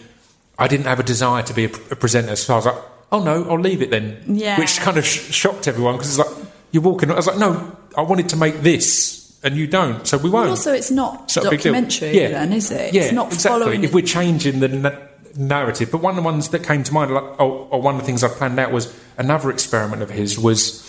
I 0.59 0.67
didn't 0.67 0.85
have 0.87 0.99
a 0.99 1.03
desire 1.03 1.43
to 1.43 1.53
be 1.53 1.65
a, 1.65 1.69
a 1.91 1.95
presenter, 1.95 2.35
so 2.35 2.53
I 2.53 2.57
was 2.57 2.65
like, 2.65 2.75
oh 3.11 3.23
no, 3.23 3.49
I'll 3.49 3.59
leave 3.59 3.81
it 3.81 3.91
then. 3.91 4.23
Yeah. 4.27 4.57
Which 4.59 4.79
kind 4.79 4.97
of 4.97 5.05
sh- 5.05 5.31
shocked 5.33 5.67
everyone 5.67 5.95
because 5.97 6.17
it's 6.17 6.27
like, 6.27 6.47
you're 6.71 6.83
walking. 6.83 7.11
I 7.11 7.15
was 7.15 7.27
like, 7.27 7.37
no, 7.37 7.75
I 7.97 8.01
wanted 8.01 8.29
to 8.29 8.35
make 8.37 8.55
this, 8.61 9.39
and 9.43 9.55
you 9.55 9.67
don't, 9.67 10.05
so 10.07 10.17
we 10.17 10.29
won't. 10.29 10.45
Well, 10.45 10.49
also, 10.51 10.73
it's 10.73 10.91
not 10.91 11.23
It's 11.25 11.35
documentary, 11.35 12.19
Yeah. 12.19 12.29
then, 12.29 12.53
is 12.53 12.71
it? 12.71 12.93
Yeah, 12.93 13.03
it's 13.03 13.13
not 13.13 13.27
exactly. 13.33 13.59
following. 13.61 13.83
If 13.83 13.93
we're 13.93 14.05
changing 14.05 14.59
the 14.59 14.67
na- 14.67 14.91
narrative, 15.37 15.91
but 15.91 16.01
one 16.01 16.11
of 16.17 16.23
the 16.23 16.23
ones 16.23 16.49
that 16.49 16.63
came 16.63 16.83
to 16.83 16.93
mind, 16.93 17.13
like, 17.13 17.39
or, 17.39 17.67
or 17.71 17.81
one 17.81 17.95
of 17.95 18.01
the 18.01 18.05
things 18.07 18.23
I 18.23 18.27
planned 18.27 18.59
out 18.59 18.71
was 18.71 18.93
another 19.17 19.49
experiment 19.51 20.01
of 20.01 20.09
his 20.09 20.37
was 20.39 20.83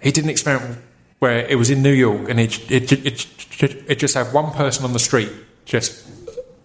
he 0.00 0.12
did 0.12 0.22
an 0.24 0.30
experiment 0.30 0.78
where 1.18 1.44
it 1.46 1.56
was 1.58 1.68
in 1.68 1.82
New 1.82 1.92
York, 1.92 2.28
and 2.30 2.38
it 2.38 2.70
it, 2.70 2.92
it, 2.92 3.26
it, 3.60 3.84
it 3.88 3.98
just 3.98 4.14
had 4.14 4.32
one 4.32 4.52
person 4.52 4.84
on 4.84 4.92
the 4.92 5.00
street 5.00 5.30
just 5.64 6.06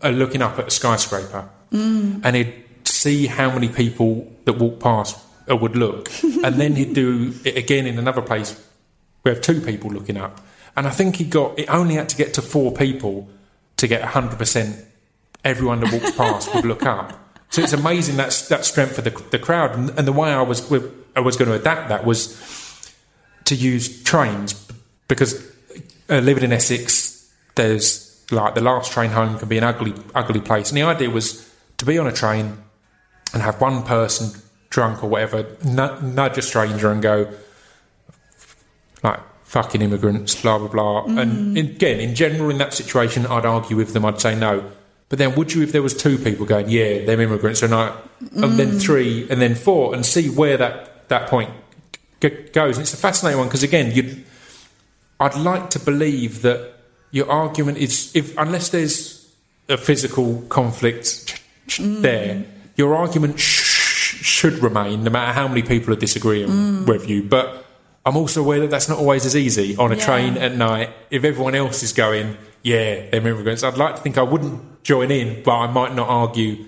uh, 0.04 0.10
looking 0.10 0.42
up 0.44 0.58
at 0.60 0.68
a 0.68 0.72
skyscraper, 0.72 1.50
Mm. 1.74 2.22
and 2.24 2.36
he'd 2.36 2.54
see 2.84 3.26
how 3.26 3.50
many 3.50 3.68
people 3.68 4.32
that 4.46 4.54
walked 4.54 4.80
past 4.80 5.18
uh, 5.50 5.56
would 5.56 5.76
look, 5.76 6.10
and 6.24 6.56
then 6.56 6.76
he'd 6.76 6.94
do 6.94 7.34
it 7.44 7.58
again 7.58 7.88
in 7.88 7.98
another 7.98 8.22
place 8.22 8.56
we 9.24 9.32
have 9.32 9.42
two 9.42 9.62
people 9.62 9.90
looking 9.90 10.18
up. 10.18 10.42
And 10.76 10.88
I 10.88 10.90
think 10.90 11.16
he 11.16 11.24
got, 11.24 11.58
it 11.58 11.70
only 11.70 11.96
had 11.96 12.10
to 12.10 12.18
get 12.18 12.34
to 12.36 12.42
four 12.42 12.72
people 12.72 13.30
to 13.78 13.88
get 13.88 14.02
100% 14.02 14.86
everyone 15.44 15.80
that 15.82 15.94
walks 15.94 16.12
past 16.16 16.54
would 16.54 16.66
look 16.66 16.84
up. 16.84 17.20
So 17.50 17.62
it's 17.62 17.74
amazing 17.74 18.18
that, 18.18 18.46
that 18.50 18.66
strength 18.66 18.96
for 18.96 19.02
the, 19.02 19.12
the 19.30 19.40
crowd. 19.40 19.76
And, 19.76 19.90
and 19.92 20.08
the 20.08 20.14
way 20.14 20.32
I 20.32 20.42
was, 20.42 20.72
I 21.16 21.20
was 21.20 21.38
going 21.38 21.50
to 21.50 21.56
adapt 21.56 21.90
that 21.90 22.06
was 22.06 22.92
to 23.46 23.56
use 23.56 24.04
trains 24.04 24.54
because 25.08 25.52
uh, 26.10 26.20
living 26.20 26.44
in 26.44 26.52
Essex, 26.52 27.32
there's 27.56 28.26
like 28.32 28.56
the 28.56 28.62
last 28.62 28.92
train 28.92 29.12
home 29.12 29.38
can 29.38 29.48
be 29.48 29.58
an 29.58 29.64
ugly, 29.64 29.94
ugly 30.16 30.42
place. 30.42 30.70
And 30.70 30.78
the 30.78 30.84
idea 30.84 31.10
was 31.10 31.53
to 31.84 31.92
be 31.92 31.98
on 31.98 32.08
a 32.08 32.12
train 32.12 32.58
and 33.34 33.42
have 33.42 33.60
one 33.60 33.84
person 33.84 34.42
drunk 34.70 35.04
or 35.04 35.10
whatever 35.10 35.46
nu- 35.64 36.02
nudge 36.02 36.38
a 36.38 36.42
stranger 36.42 36.92
and 36.92 37.02
go, 37.02 37.32
like 39.04 39.20
fucking 39.44 39.82
immigrants, 39.82 40.42
blah 40.42 40.58
blah 40.58 40.68
blah. 40.68 41.06
Mm. 41.06 41.22
And 41.22 41.58
again, 41.58 42.00
in 42.00 42.16
general, 42.16 42.50
in 42.50 42.58
that 42.58 42.74
situation, 42.74 43.26
I'd 43.26 43.46
argue 43.46 43.78
with 43.78 43.94
them. 43.94 44.06
I'd 44.06 44.22
say 44.22 44.36
no. 44.36 44.72
But 45.10 45.20
then, 45.20 45.36
would 45.36 45.54
you, 45.54 45.62
if 45.62 45.72
there 45.72 45.84
was 45.84 45.96
two 45.96 46.18
people 46.18 46.46
going, 46.46 46.70
yeah, 46.70 47.06
they're 47.06 47.22
immigrants, 47.22 47.62
and 47.62 47.74
I, 47.76 47.96
and 48.20 48.58
then 48.58 48.72
mm. 48.72 48.82
three, 48.82 49.28
and 49.30 49.40
then 49.42 49.54
four, 49.54 49.94
and 49.94 50.06
see 50.06 50.30
where 50.30 50.58
that 50.58 51.08
that 51.10 51.30
point 51.30 51.52
g- 52.22 52.30
goes? 52.52 52.78
And 52.78 52.84
it's 52.84 52.94
a 52.94 52.98
fascinating 52.98 53.40
one 53.40 53.48
because 53.48 53.64
again, 53.64 53.92
you, 53.92 54.24
I'd 55.20 55.36
like 55.36 55.70
to 55.72 55.80
believe 55.80 56.42
that 56.44 56.74
your 57.12 57.30
argument 57.30 57.78
is, 57.78 58.12
if 58.16 58.36
unless 58.38 58.70
there's 58.70 59.30
a 59.70 59.78
physical 59.78 60.42
conflict 60.50 61.43
ch- 61.68 61.82
there, 61.84 62.44
your 62.76 62.96
argument 62.96 63.40
sh- 63.40 64.24
should 64.24 64.60
remain, 64.64 65.04
no 65.04 65.12
matter 65.12 65.34
how 65.34 65.48
many 65.48 65.62
people 65.62 65.94
are 65.94 65.98
disagreeing 65.98 66.50
mm. 66.50 66.88
with 66.88 67.10
you. 67.10 67.24
But 67.24 67.66
I'm 68.06 68.18
also 68.18 68.42
aware 68.42 68.60
that 68.62 68.70
that's 68.70 68.90
not 68.90 68.98
always 68.98 69.26
as 69.26 69.36
easy 69.36 69.76
on 69.78 69.92
a 69.92 69.96
Yeah. 69.96 70.06
train 70.06 70.38
at 70.38 70.56
night. 70.56 70.90
If 71.10 71.24
everyone 71.24 71.56
else 71.56 71.84
is 71.84 71.94
going, 71.94 72.38
yeah, 72.62 73.10
they're 73.10 73.16
immigrants, 73.16 73.64
I'd 73.64 73.78
like 73.78 73.96
to 73.96 74.02
think 74.02 74.18
I 74.18 74.24
wouldn't 74.24 74.84
join 74.84 75.12
in, 75.12 75.44
but 75.44 75.52
I 75.52 75.68
might 75.68 75.96
not 75.96 76.10
argue 76.10 76.66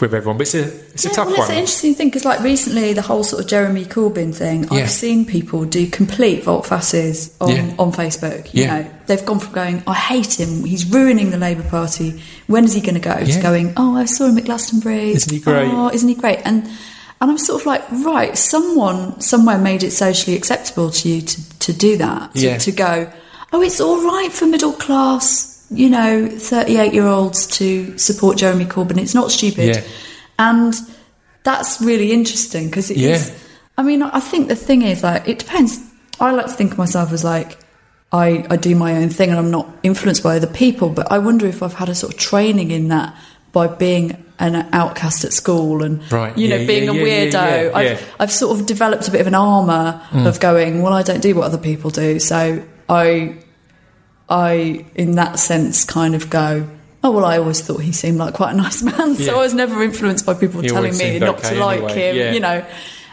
with 0.00 0.14
everyone. 0.14 0.38
But 0.38 0.42
it's 0.42 0.54
a 0.54 0.64
it's 0.94 1.04
a 1.04 1.08
Yeah, 1.08 1.14
tough 1.14 1.26
well, 1.26 1.34
it's 1.36 1.48
one. 1.48 1.50
an 1.52 1.58
interesting 1.58 1.94
thing 1.94 2.08
because, 2.08 2.24
like, 2.24 2.40
recently 2.40 2.92
the 2.92 3.02
whole 3.02 3.24
sort 3.24 3.42
of 3.42 3.48
Jeremy 3.48 3.84
Corbyn 3.84 4.34
thing, 4.34 4.64
Yeah. 4.70 4.82
I've 4.82 4.90
seen 4.90 5.24
people 5.24 5.64
do 5.64 5.86
complete 5.86 6.44
volte-faces 6.44 7.30
on, 7.40 7.48
Yeah. 7.50 7.70
on 7.78 7.92
Facebook. 7.92 8.52
You 8.54 8.62
Yeah. 8.64 8.78
know, 8.80 8.86
they've 9.06 9.24
gone 9.24 9.40
from 9.40 9.52
going, 9.52 9.82
"I 9.86 9.94
hate 9.94 10.38
him, 10.38 10.64
he's 10.64 10.84
ruining 10.86 11.30
the 11.30 11.38
Labour 11.38 11.62
Party. 11.64 12.20
When 12.46 12.64
is 12.64 12.72
he 12.72 12.80
going 12.80 12.94
to 12.94 13.00
go?" 13.00 13.14
To 13.24 13.40
going, 13.40 13.72
"Oh, 13.76 13.96
I 13.96 14.04
saw 14.04 14.26
him 14.26 14.38
at 14.38 14.44
Glastonbury. 14.44 15.12
Isn't 15.14 15.32
he 15.32 15.38
great?" 15.40 15.68
Oh, 15.72 15.90
isn't 15.92 16.08
he 16.08 16.14
great?" 16.14 16.40
And 16.44 16.68
and 17.20 17.32
I'm 17.32 17.38
sort 17.38 17.60
of 17.62 17.66
like, 17.66 17.82
right, 17.90 18.38
someone 18.38 19.20
somewhere 19.20 19.58
made 19.58 19.82
it 19.82 19.90
socially 19.90 20.36
acceptable 20.36 20.88
to 20.92 21.08
you 21.08 21.20
to, 21.20 21.58
to 21.58 21.72
do 21.72 21.96
that. 21.96 22.32
To, 22.36 22.40
Yeah. 22.40 22.58
to 22.58 22.70
go, 22.70 23.08
oh, 23.52 23.60
it's 23.60 23.80
all 23.80 24.00
right 24.04 24.32
for 24.32 24.46
middle 24.46 24.70
class 24.72 25.57
you 25.70 25.90
know, 25.90 26.28
38 26.28 26.94
year 26.94 27.06
olds 27.06 27.46
to 27.58 27.96
support 27.98 28.38
Jeremy 28.38 28.64
Corbyn. 28.64 28.98
It's 28.98 29.14
not 29.14 29.30
stupid. 29.30 29.76
Yeah. 29.76 29.82
And 30.38 30.74
that's 31.44 31.80
really 31.80 32.12
interesting 32.12 32.66
because 32.66 32.90
it 32.90 32.96
is. 32.98 33.28
Yeah. 33.30 33.34
I 33.76 33.82
mean, 33.82 34.02
I 34.02 34.20
think 34.20 34.48
the 34.48 34.56
thing 34.56 34.82
is, 34.82 35.02
like, 35.02 35.28
it 35.28 35.38
depends. 35.38 35.78
I 36.20 36.32
like 36.32 36.46
to 36.46 36.52
think 36.52 36.72
of 36.72 36.78
myself 36.78 37.12
as 37.12 37.22
like, 37.22 37.58
I, 38.10 38.46
I 38.50 38.56
do 38.56 38.74
my 38.74 38.96
own 38.96 39.10
thing 39.10 39.30
and 39.30 39.38
I'm 39.38 39.50
not 39.50 39.68
influenced 39.82 40.22
by 40.22 40.36
other 40.36 40.46
people, 40.46 40.88
but 40.88 41.12
I 41.12 41.18
wonder 41.18 41.46
if 41.46 41.62
I've 41.62 41.74
had 41.74 41.88
a 41.88 41.94
sort 41.94 42.14
of 42.14 42.18
training 42.18 42.70
in 42.70 42.88
that 42.88 43.14
by 43.52 43.66
being 43.66 44.24
an 44.38 44.68
outcast 44.72 45.24
at 45.24 45.32
school 45.32 45.82
and 45.82 46.10
Right, 46.12 46.36
you 46.38 46.48
know 46.48 46.56
yeah, 46.56 46.66
being 46.66 46.84
yeah, 46.84 46.90
a 46.90 46.94
weirdo. 46.94 47.32
yeah, 47.32 47.70
I've. 47.74 48.14
I've 48.20 48.32
sort 48.32 48.58
of 48.58 48.66
developed 48.66 49.08
a 49.08 49.10
bit 49.10 49.20
of 49.20 49.26
an 49.26 49.34
armor 49.34 50.00
mm. 50.10 50.26
of 50.26 50.38
going, 50.38 50.80
well, 50.80 50.92
I 50.92 51.02
don't 51.02 51.20
do 51.20 51.34
what 51.34 51.44
other 51.44 51.58
people 51.58 51.90
do, 51.90 52.18
so 52.20 52.62
I 52.88 53.36
I 54.28 54.84
in 54.94 55.12
that 55.16 55.38
sense 55.38 55.84
kind 55.84 56.14
of 56.14 56.28
go. 56.30 56.68
Oh 57.02 57.12
well, 57.12 57.24
I 57.24 57.38
always 57.38 57.60
thought 57.60 57.78
he 57.82 57.92
seemed 57.92 58.18
like 58.18 58.34
quite 58.34 58.52
a 58.52 58.56
nice 58.56 58.82
man, 58.82 59.14
so 59.16 59.22
Yeah. 59.22 59.32
I 59.32 59.36
was 59.38 59.54
never 59.54 59.82
influenced 59.82 60.26
by 60.26 60.34
people 60.34 60.60
He 60.60 60.68
telling 60.68 60.96
me 60.96 61.18
not 61.18 61.38
okay 61.38 61.54
to 61.54 61.60
like 61.60 61.78
anyway, 61.78 61.94
him. 61.94 62.16
yeah. 62.16 62.32
You 62.32 62.40
know, 62.40 62.66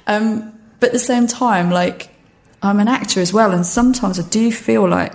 um, 0.07 0.59
but 0.79 0.87
at 0.87 0.93
the 0.93 0.99
same 0.99 1.27
time, 1.27 1.69
like 1.69 2.09
I'm 2.61 2.79
an 2.79 2.87
actor 2.87 3.19
as 3.21 3.31
well, 3.31 3.51
and 3.51 3.65
sometimes 3.65 4.19
I 4.19 4.23
do 4.27 4.51
feel 4.51 4.87
like 4.89 5.13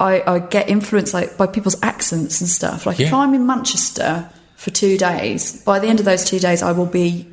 I, 0.00 0.22
I 0.26 0.38
get 0.40 0.68
influenced 0.68 1.14
like 1.14 1.36
by 1.36 1.46
people's 1.46 1.80
accents 1.82 2.40
and 2.40 2.50
stuff. 2.50 2.84
Like 2.84 2.98
if 3.00 3.14
I'm 3.14 3.32
in 3.32 3.46
Manchester 3.46 4.28
for 4.56 4.70
two 4.70 4.98
days, 4.98 5.62
by 5.62 5.78
the 5.78 5.86
end 5.86 6.00
of 6.00 6.04
those 6.04 6.24
two 6.24 6.40
days, 6.40 6.62
I 6.64 6.72
will 6.72 6.86
be 6.86 7.28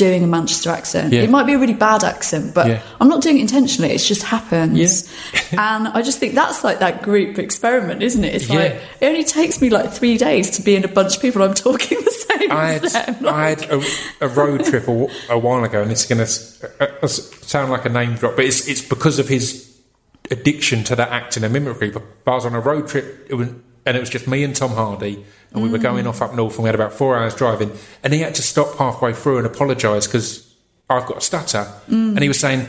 doing 0.00 0.24
a 0.24 0.26
Manchester 0.26 0.70
accent. 0.70 1.12
Yeah. 1.12 1.22
It 1.22 1.30
might 1.30 1.44
be 1.44 1.52
a 1.52 1.58
really 1.58 1.74
bad 1.74 2.02
accent, 2.02 2.54
but 2.54 2.66
Yeah. 2.66 2.82
I'm 3.00 3.08
not 3.08 3.20
doing 3.22 3.36
it 3.36 3.42
intentionally. 3.42 3.90
It 3.92 3.98
just 3.98 4.22
happens. 4.22 4.78
Yeah. 4.78 5.40
and 5.76 5.88
I 5.88 6.00
just 6.00 6.18
think 6.18 6.34
that's 6.34 6.64
like 6.64 6.78
that 6.78 7.02
group 7.02 7.38
experiment, 7.38 8.02
isn't 8.02 8.24
it? 8.24 8.34
It's 8.34 8.48
like 8.48 8.80
it 9.00 9.06
only 9.06 9.24
takes 9.24 9.60
me 9.60 9.68
like 9.68 9.92
three 9.92 10.16
days 10.16 10.50
to 10.56 10.62
be 10.62 10.74
in 10.74 10.84
a 10.84 10.88
bunch 10.88 11.16
of 11.16 11.22
people 11.22 11.42
I'm 11.42 11.54
talking 11.54 11.98
the 12.04 12.10
same 12.10 12.50
I 12.50 12.72
had, 12.72 12.82
them. 12.82 13.26
I 13.26 13.48
had 13.50 13.62
a, 13.70 13.82
a 14.22 14.28
road 14.28 14.64
trip 14.64 14.88
a, 14.88 15.06
a 15.28 15.38
while 15.38 15.62
ago, 15.64 15.82
and 15.82 15.92
it's 15.92 16.06
going 16.06 16.24
to 16.24 17.08
sound 17.08 17.70
like 17.70 17.84
a 17.84 17.90
name 17.90 18.14
drop, 18.14 18.36
but 18.36 18.44
it's, 18.46 18.66
it's 18.68 18.82
because 18.82 19.18
of 19.18 19.28
his 19.28 19.78
addiction 20.30 20.82
to 20.84 20.96
that 20.96 21.10
acting 21.10 21.44
and 21.44 21.52
mimicry. 21.52 21.90
But 21.90 22.02
I 22.26 22.34
was 22.34 22.46
on 22.46 22.54
a 22.54 22.60
road 22.60 22.88
trip, 22.88 23.26
it 23.28 23.34
was, 23.34 23.48
and 23.84 23.96
it 23.96 24.00
was 24.00 24.08
just 24.10 24.26
me 24.26 24.44
and 24.44 24.56
Tom 24.56 24.70
Hardy, 24.70 25.24
and 25.52 25.62
we 25.62 25.68
were 25.68 25.78
going 25.78 26.06
off 26.06 26.22
up 26.22 26.34
north, 26.34 26.54
and 26.54 26.64
we 26.64 26.68
had 26.68 26.74
about 26.74 26.92
four 26.92 27.16
hours 27.16 27.34
driving, 27.34 27.72
and 28.02 28.12
he 28.12 28.20
had 28.20 28.34
to 28.36 28.42
stop 28.42 28.76
halfway 28.76 29.12
through 29.12 29.38
and 29.38 29.46
apologise 29.46 30.06
because 30.06 30.54
I've 30.88 31.06
got 31.06 31.18
a 31.18 31.20
stutter, 31.20 31.66
and 31.88 32.18
he 32.20 32.28
was 32.28 32.38
saying. 32.40 32.66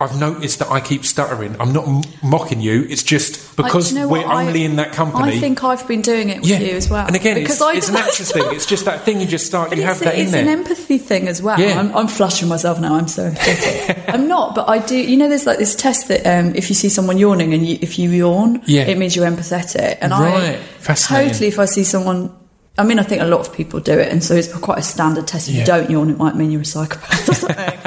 I've 0.00 0.18
noticed 0.18 0.58
that 0.58 0.70
I 0.70 0.80
keep 0.80 1.04
stuttering. 1.04 1.54
I'm 1.60 1.72
not 1.72 1.86
m- 1.86 2.02
mocking 2.22 2.60
you. 2.60 2.84
It's 2.90 3.04
just 3.04 3.56
because 3.56 3.90
do 3.90 3.94
you 3.94 4.00
know 4.00 4.08
we're 4.08 4.26
what? 4.26 4.36
I- 4.36 4.46
only 4.48 4.64
in 4.64 4.76
that 4.76 4.92
company. 4.92 5.36
I 5.36 5.38
think 5.38 5.62
I've 5.62 5.86
been 5.86 6.02
doing 6.02 6.30
it 6.30 6.40
with 6.40 6.48
Yeah, 6.50 6.58
you 6.58 6.72
as 6.72 6.90
well. 6.90 7.06
and 7.06 7.14
again, 7.14 7.36
because 7.36 7.54
it's, 7.54 7.62
I 7.62 7.72
it's 7.74 7.88
an 7.90 7.96
actress 7.96 8.32
thing. 8.32 8.42
It's 8.48 8.66
just 8.66 8.86
that 8.86 9.02
thing 9.02 9.20
you 9.20 9.26
just 9.26 9.46
start. 9.46 9.68
But 9.70 9.78
you 9.78 9.84
it's, 9.84 10.00
have 10.00 10.04
that 10.12 10.18
it's 10.18 10.32
in 10.32 10.40
an 10.40 10.48
empathy 10.48 10.98
thing 10.98 11.28
as 11.28 11.40
well. 11.40 11.58
Yeah. 11.60 11.78
I'm, 11.78 11.96
I'm 11.96 12.08
flushing 12.08 12.48
myself 12.48 12.80
now. 12.80 12.96
I'm 12.96 13.06
so 13.06 13.32
I'm 14.08 14.26
not, 14.26 14.56
but 14.56 14.68
I 14.68 14.80
do. 14.80 14.96
You 14.98 15.16
know, 15.16 15.28
there's 15.28 15.46
like 15.46 15.58
this 15.58 15.76
test 15.76 16.08
that 16.08 16.26
um, 16.26 16.54
if 16.56 16.68
you 16.70 16.74
see 16.74 16.88
someone 16.88 17.16
yawning 17.16 17.54
and 17.54 17.64
you, 17.64 17.78
if 17.80 17.96
you 17.98 18.10
yawn, 18.10 18.62
Yeah. 18.66 18.82
it 18.82 18.98
means 18.98 19.14
you're 19.14 19.26
empathetic. 19.30 19.98
And 20.00 20.10
Right. 20.10 20.56
I 20.56 20.56
Fascinating. 20.80 21.28
totally, 21.30 21.48
if 21.48 21.58
I 21.60 21.64
see 21.66 21.84
someone. 21.84 22.36
I 22.76 22.82
mean, 22.82 22.98
I 22.98 23.04
think 23.04 23.22
a 23.22 23.26
lot 23.26 23.38
of 23.38 23.54
people 23.54 23.78
do 23.78 23.96
it, 23.96 24.10
and 24.10 24.22
so 24.24 24.34
it's 24.34 24.52
quite 24.52 24.78
a 24.78 24.82
standard 24.82 25.28
test. 25.28 25.48
If 25.48 25.54
Yeah. 25.54 25.60
you 25.60 25.66
don't 25.66 25.90
yawn, 25.90 26.10
it 26.10 26.18
might 26.18 26.34
mean 26.34 26.50
you're 26.50 26.62
a 26.62 26.64
psychopath 26.64 27.28
or 27.28 27.34
something. 27.34 27.78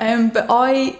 um, 0.00 0.30
but 0.30 0.46
I, 0.50 0.96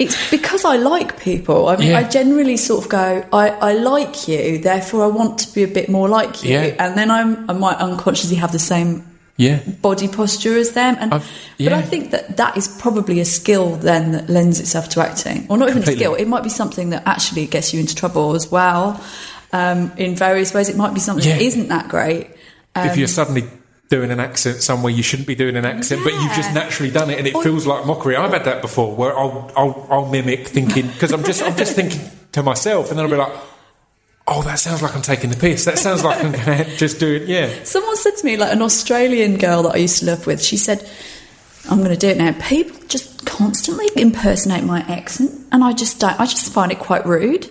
it's 0.00 0.16
because 0.30 0.64
I 0.64 0.76
like 0.76 1.20
people. 1.20 1.68
I 1.68 1.76
mean, 1.76 1.90
Yeah. 1.90 1.98
I 2.00 2.04
generally 2.18 2.56
sort 2.56 2.84
of 2.84 2.90
go, 2.90 3.24
I, 3.32 3.50
I 3.50 3.72
like 3.74 4.26
you, 4.26 4.58
therefore 4.58 5.04
I 5.04 5.06
want 5.08 5.38
to 5.40 5.54
be 5.54 5.62
a 5.62 5.68
bit 5.68 5.88
more 5.88 6.08
like 6.08 6.42
you, 6.42 6.50
Yeah. 6.58 6.74
and 6.84 6.96
then 6.98 7.10
I'm, 7.10 7.48
I 7.48 7.52
might 7.52 7.76
unconsciously 7.76 8.36
have 8.36 8.50
the 8.52 8.58
same 8.58 9.04
Yeah, 9.36 9.60
body 9.82 10.08
posture 10.08 10.56
as 10.58 10.72
them. 10.72 10.96
And 11.00 11.14
I've- 11.14 11.24
but. 11.58 11.72
I 11.72 11.82
think 11.82 12.10
that 12.10 12.36
that 12.38 12.56
is 12.56 12.66
probably 12.68 13.20
a 13.20 13.24
skill 13.24 13.76
then 13.76 14.12
that 14.12 14.28
lends 14.28 14.58
itself 14.60 14.88
to 14.90 15.00
acting, 15.00 15.46
or 15.48 15.56
not 15.58 15.68
even 15.68 15.82
Completely. 15.82 16.04
a 16.04 16.08
skill. 16.08 16.14
It 16.14 16.28
might 16.28 16.42
be 16.42 16.50
something 16.50 16.90
that 16.90 17.02
actually 17.06 17.46
gets 17.46 17.72
you 17.72 17.80
into 17.80 17.94
trouble 17.94 18.34
as 18.34 18.50
well. 18.50 19.00
Um, 19.52 19.92
in 19.96 20.14
various 20.16 20.52
ways, 20.54 20.68
it 20.68 20.76
might 20.76 20.94
be 20.94 21.00
something 21.00 21.28
that 21.28 21.40
Yeah. 21.40 21.46
isn't 21.48 21.68
that 21.68 21.88
great. 21.88 22.26
if 22.76 22.96
you're 22.96 23.08
suddenly 23.08 23.44
doing 23.90 24.10
an 24.10 24.20
accent 24.20 24.62
somewhere 24.62 24.90
you 24.92 25.02
shouldn't 25.02 25.28
be 25.28 25.34
doing 25.34 25.56
an 25.56 25.66
accent, 25.66 26.02
but 26.02 26.14
you've 26.14 26.32
just 26.32 26.54
naturally 26.54 26.90
done 26.90 27.10
it, 27.10 27.18
and 27.18 27.26
it 27.26 27.34
Or- 27.34 27.42
feels 27.42 27.66
like 27.66 27.84
mockery. 27.84 28.16
I've 28.16 28.32
had 28.32 28.44
that 28.44 28.62
before, 28.62 28.94
where 28.96 29.16
I'll 29.18 29.52
I'll, 29.56 29.86
I'll 29.90 30.06
mimic 30.08 30.48
thinking 30.48 30.86
because 30.86 31.12
I'm 31.12 31.24
just 31.24 31.42
I'm 31.42 31.56
just 31.56 31.74
thinking 31.76 32.00
to 32.32 32.42
myself, 32.42 32.88
and 32.90 32.98
then 32.98 33.04
I'll 33.04 33.10
be 33.12 33.18
like. 33.18 33.32
Oh, 34.32 34.42
that 34.42 34.60
sounds 34.60 34.80
like 34.80 34.94
I'm 34.94 35.02
taking 35.02 35.28
the 35.30 35.36
piss. 35.36 35.64
That 35.64 35.76
sounds 35.76 36.04
like 36.04 36.22
I'm 36.22 36.32
just 36.76 37.00
do 37.00 37.16
it. 37.16 37.22
Yeah, 37.26 37.50
Someone 37.64 37.96
said 37.96 38.16
to 38.18 38.24
me, 38.24 38.36
like 38.36 38.52
an 38.52 38.62
Australian 38.62 39.38
girl 39.38 39.64
that 39.64 39.70
I 39.74 39.78
used 39.78 39.98
to 40.00 40.04
live 40.04 40.24
with, 40.24 40.40
she 40.40 40.56
said, 40.56 40.88
I'm 41.70 41.78
going 41.78 41.90
to 41.90 41.96
do 41.96 42.08
it 42.08 42.16
now. 42.16 42.32
People 42.40 42.76
just 42.88 43.24
constantly 43.26 43.86
impersonate 43.96 44.64
my 44.64 44.80
accent, 44.80 45.30
and 45.52 45.62
I 45.62 45.72
just 45.72 46.00
don't, 46.00 46.18
I 46.18 46.26
just 46.26 46.52
find 46.52 46.72
it 46.72 46.78
quite 46.78 47.06
rude. 47.06 47.48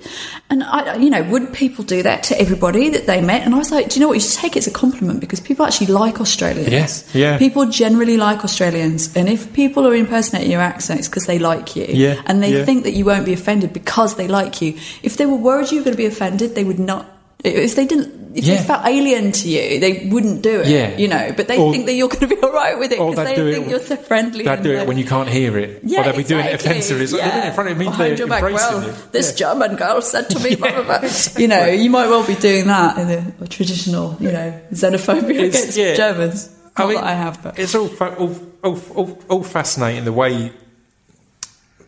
And 0.49 0.63
I, 0.63 0.95
you 0.97 1.09
know, 1.09 1.23
would 1.23 1.53
people 1.53 1.83
do 1.85 2.03
that 2.03 2.23
to 2.23 2.39
everybody 2.39 2.89
that 2.89 3.07
they 3.07 3.21
met? 3.21 3.43
And 3.43 3.55
I 3.55 3.57
was 3.57 3.71
like, 3.71 3.89
do 3.89 3.95
you 3.95 4.01
know 4.01 4.07
what? 4.09 4.15
You 4.15 4.19
should 4.19 4.39
take 4.39 4.55
it 4.55 4.59
as 4.59 4.67
a 4.67 4.71
compliment 4.71 5.19
because 5.19 5.39
people 5.39 5.65
actually 5.65 5.87
like 5.87 6.19
Australians. 6.19 6.71
Yes, 6.71 7.15
yeah. 7.15 7.37
People 7.37 7.65
generally 7.67 8.17
like 8.17 8.43
Australians, 8.43 9.15
and 9.15 9.29
if 9.29 9.53
people 9.53 9.87
are 9.87 9.95
impersonating 9.95 10.51
your 10.51 10.61
accent, 10.61 10.99
it's 10.99 11.07
because 11.07 11.25
they 11.25 11.39
like 11.39 11.75
you. 11.75 11.85
Yeah, 11.87 12.21
And 12.25 12.43
they 12.43 12.57
yeah. 12.57 12.65
think 12.65 12.83
that 12.83 12.91
you 12.91 13.05
won't 13.05 13.25
be 13.25 13.33
offended 13.33 13.73
because 13.73 14.15
they 14.15 14.27
like 14.27 14.61
you. 14.61 14.77
If 15.01 15.17
they 15.17 15.25
were 15.25 15.37
worried 15.37 15.71
you 15.71 15.77
were 15.79 15.85
going 15.85 15.95
to 15.95 15.97
be 15.97 16.05
offended, 16.05 16.55
they 16.55 16.63
would 16.63 16.79
not. 16.79 17.09
If 17.41 17.75
they 17.75 17.85
didn't, 17.85 18.35
if 18.35 18.43
Yeah. 18.43 18.57
they 18.57 18.63
felt 18.67 18.85
alien 18.85 19.31
to 19.31 19.47
you, 19.47 19.79
they 19.79 20.09
wouldn't 20.11 20.41
do 20.41 20.59
it. 20.59 20.67
Yeah. 20.67 20.97
you 20.97 21.07
know. 21.07 21.31
But 21.37 21.47
they 21.47 21.57
Or- 21.57 21.71
think 21.71 21.85
that 21.85 21.93
you're 21.93 22.09
going 22.09 22.27
to 22.27 22.27
be 22.27 22.35
all 22.43 22.51
right 22.51 22.77
with 22.77 22.91
it 22.91 22.99
because 22.99 23.15
they'd 23.15 23.35
do 23.35 23.51
think 23.53 23.65
it- 23.67 23.69
you're 23.69 23.79
so 23.79 23.95
friendly. 23.95 24.43
they'd 24.43 24.61
do 24.61 24.71
it 24.73 24.85
when 24.85 24.97
you 24.97 25.05
can't 25.05 25.29
hear 25.29 25.57
it, 25.57 25.79
Yeah, 25.83 26.01
or 26.01 26.03
they'd 26.11 26.17
be 26.17 26.23
doing 26.25 26.45
it 26.45 26.53
offensively. 26.55 27.05
It's 27.05 27.13
Yeah. 27.13 27.19
they're 27.23 27.31
doing 27.31 27.43
it 27.43 27.47
in 27.47 27.53
front 27.53 27.69
of 27.69 27.77
me. 27.77 27.85
Behind 27.85 28.11
They're 28.11 28.17
your 28.17 28.27
back. 28.27 28.43
embracing 28.43 28.77
Well, 28.81 28.89
it. 28.89 29.11
this 29.13 29.29
Yeah. 29.31 29.35
German 29.53 29.75
girl 29.77 30.01
said 30.01 30.29
to 30.31 30.39
me, 30.39 30.55
blah, 30.55 30.71
blah, 30.83 30.99
blah. 30.99 31.09
you 31.37 31.47
know, 31.47 31.65
you 31.67 31.89
might 31.89 32.07
well 32.09 32.23
be 32.27 32.35
doing 32.35 32.67
that 32.67 32.97
in 32.97 33.09
a, 33.09 33.33
a 33.41 33.47
traditional, 33.47 34.17
you 34.19 34.31
know, 34.33 34.53
xenophobia 34.73 35.29
It's- 35.29 35.55
against 35.61 35.77
yeah. 35.77 35.95
Germans. 35.95 36.49
Not 36.77 36.85
I 36.85 36.87
mean, 36.89 36.95
that 36.97 37.03
I 37.05 37.13
have, 37.13 37.41
but 37.43 37.57
it's 37.59 37.73
all, 37.73 37.87
fa- 37.87 38.15
all, 38.19 38.35
all, 38.63 38.79
all, 38.95 39.17
all 39.29 39.43
fascinating 39.43 40.03
the 40.05 40.13
way 40.13 40.33
v- 40.33 40.51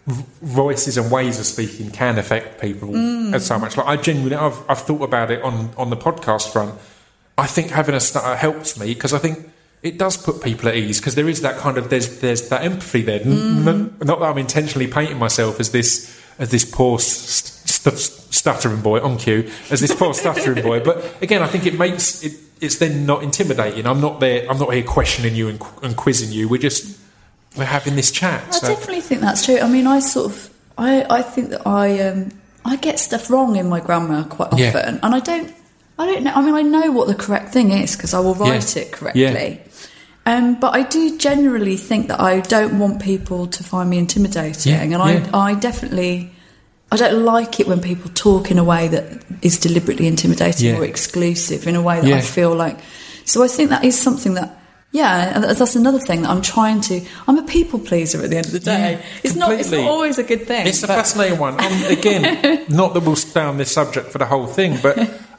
voices 0.08 0.98
and 0.98 1.12
ways 1.12 1.40
of 1.40 1.46
speaking 1.46 1.92
can 1.92 2.18
affect 2.18 2.60
people 2.60 2.90
Mm. 2.90 3.40
so 3.40 3.60
much. 3.60 3.78
Like 3.78 3.88
I 3.88 3.98
genuinely, 3.98 4.36
I've, 4.36 4.58
I've 4.70 4.80
thought 4.82 5.02
about 5.04 5.32
it 5.32 5.42
on, 5.44 5.70
on 5.78 5.90
the 5.90 5.98
podcast 5.98 6.52
front. 6.52 6.74
I 7.38 7.48
think 7.48 7.70
having 7.72 7.96
a 7.96 8.00
stutter 8.00 8.36
helps 8.36 8.80
me 8.80 8.94
because 8.94 9.14
I 9.14 9.20
think 9.20 9.50
it 9.84 9.98
does 9.98 10.18
put 10.18 10.44
people 10.44 10.70
at 10.70 10.76
ease 10.76 11.00
because 11.00 11.16
there 11.16 11.30
is 11.30 11.42
that 11.42 11.58
kind 11.58 11.78
of 11.78 11.90
there's 11.90 12.20
there's 12.20 12.50
that 12.50 12.64
empathy 12.64 13.02
there. 13.02 13.20
Mm. 13.20 13.68
n- 13.68 13.96
not 14.02 14.20
that 14.20 14.26
I'm 14.26 14.38
intentionally 14.38 14.88
painting 14.88 15.18
myself 15.18 15.60
as 15.60 15.72
this 15.72 16.16
as 16.40 16.52
this 16.52 16.66
poor 16.66 17.00
st- 17.00 17.98
st- 17.98 18.34
stuttering 18.34 18.82
boy 18.82 19.00
on 19.02 19.18
cue 19.18 19.50
as 19.70 19.80
this 19.82 19.94
poor 19.96 20.14
stuttering 20.14 20.62
boy, 20.64 20.80
but 20.84 21.16
again, 21.22 21.42
I 21.42 21.48
think 21.48 21.66
it 21.66 21.78
makes 21.80 22.24
it. 22.24 22.34
It's 22.60 22.78
then 22.78 23.08
not 23.08 23.24
intimidating. 23.24 23.88
I'm 23.88 24.02
not 24.02 24.20
there. 24.20 24.48
I'm 24.48 24.60
not 24.60 24.72
here 24.72 24.84
questioning 24.84 25.34
you 25.36 25.48
and, 25.50 25.60
qu- 25.60 25.82
and 25.84 25.96
quizzing 25.98 26.32
you. 26.32 26.48
We're 26.48 26.62
just 26.62 26.96
we're 27.58 27.66
having 27.66 27.96
this 27.96 28.12
chat. 28.12 28.44
I 28.48 28.52
so- 28.52 28.68
definitely 28.68 29.02
think 29.02 29.22
that's 29.22 29.46
true. 29.46 29.60
I 29.60 29.68
mean, 29.68 29.88
I 29.88 30.00
sort 30.00 30.28
of, 30.32 30.50
I, 30.78 31.06
I 31.10 31.22
think 31.22 31.50
that 31.50 31.66
I, 31.68 32.00
um, 32.00 32.32
I 32.64 32.76
get 32.78 33.00
stuff 33.00 33.30
wrong 33.30 33.56
in 33.56 33.68
my 33.70 33.80
grammar 33.80 34.24
quite 34.24 34.54
Yeah. 34.58 34.70
often, 34.70 35.00
and 35.04 35.16
I 35.16 35.20
don't, 35.20 35.54
I 36.00 36.06
don't 36.06 36.24
know. 36.24 36.34
I 36.34 36.42
mean, 36.42 36.56
I 36.56 36.62
know 36.62 36.92
what 36.92 37.08
the 37.08 37.16
correct 37.16 37.52
thing 37.54 37.72
is 37.72 37.96
because 37.96 38.14
I 38.14 38.20
will 38.20 38.36
write 38.36 38.76
Yeah. 38.76 38.82
it 38.84 38.92
correctly. 38.92 39.22
Yeah. 39.22 39.58
Um, 40.26 40.60
but 40.60 40.76
I 40.76 40.84
do 40.84 41.18
generally 41.18 41.78
think 41.78 42.08
that 42.08 42.20
I 42.20 42.42
don't 42.42 42.78
want 42.80 43.02
people 43.02 43.48
to 43.48 43.64
find 43.64 43.90
me 43.90 43.98
intimidating, 43.98 44.74
Yeah, 44.74 44.82
and 44.84 44.92
yeah. 44.92 45.30
I, 45.34 45.52
I 45.52 45.54
definitely, 45.56 46.32
I 46.92 46.96
don't 46.98 47.26
like 47.26 47.60
it 47.60 47.68
when 47.68 47.82
people 47.82 48.12
talk 48.14 48.52
in 48.52 48.58
a 48.60 48.64
way 48.64 48.88
that 48.88 49.24
is 49.42 49.58
deliberately 49.60 50.06
intimidating 50.08 50.68
Yeah. 50.74 50.78
or 50.80 50.86
exclusive 50.86 51.68
in 51.68 51.76
a 51.76 51.82
way 51.82 52.00
that 52.00 52.08
Yeah. 52.08 52.18
I 52.18 52.22
feel 52.22 52.54
like. 52.56 52.78
So 53.26 53.44
I 53.44 53.48
think 53.48 53.70
that 53.72 53.84
is 53.84 54.00
something 54.00 54.36
that. 54.36 54.58
Yeah, 54.94 55.40
that's 55.40 55.76
another 55.76 56.00
thing 56.00 56.24
that 56.24 56.30
I'm 56.30 56.42
trying 56.42 56.82
to. 56.82 57.06
I'm 57.28 57.38
a 57.38 57.44
people 57.44 57.80
pleaser 57.80 58.22
at 58.22 58.30
the 58.30 58.36
end 58.38 58.48
of 58.48 58.52
the 58.52 58.60
day. 58.60 58.94
Yeah, 59.00 59.06
it's 59.24 59.36
not. 59.36 59.52
It's 59.54 59.72
not 59.72 59.80
always 59.90 60.18
a 60.18 60.24
good 60.24 60.46
thing. 60.48 60.68
It's 60.68 60.84
a 60.84 60.88
fascinating 60.88 61.40
one. 61.40 61.54
Um, 61.60 61.84
again, 61.86 62.66
not 62.70 62.94
that 62.94 63.00
we'll 63.04 63.16
stay 63.16 63.42
on 63.42 63.58
this 63.58 63.72
subject 63.72 64.08
for 64.12 64.18
the 64.18 64.26
whole 64.26 64.48
thing, 64.48 64.78
but 64.84 64.98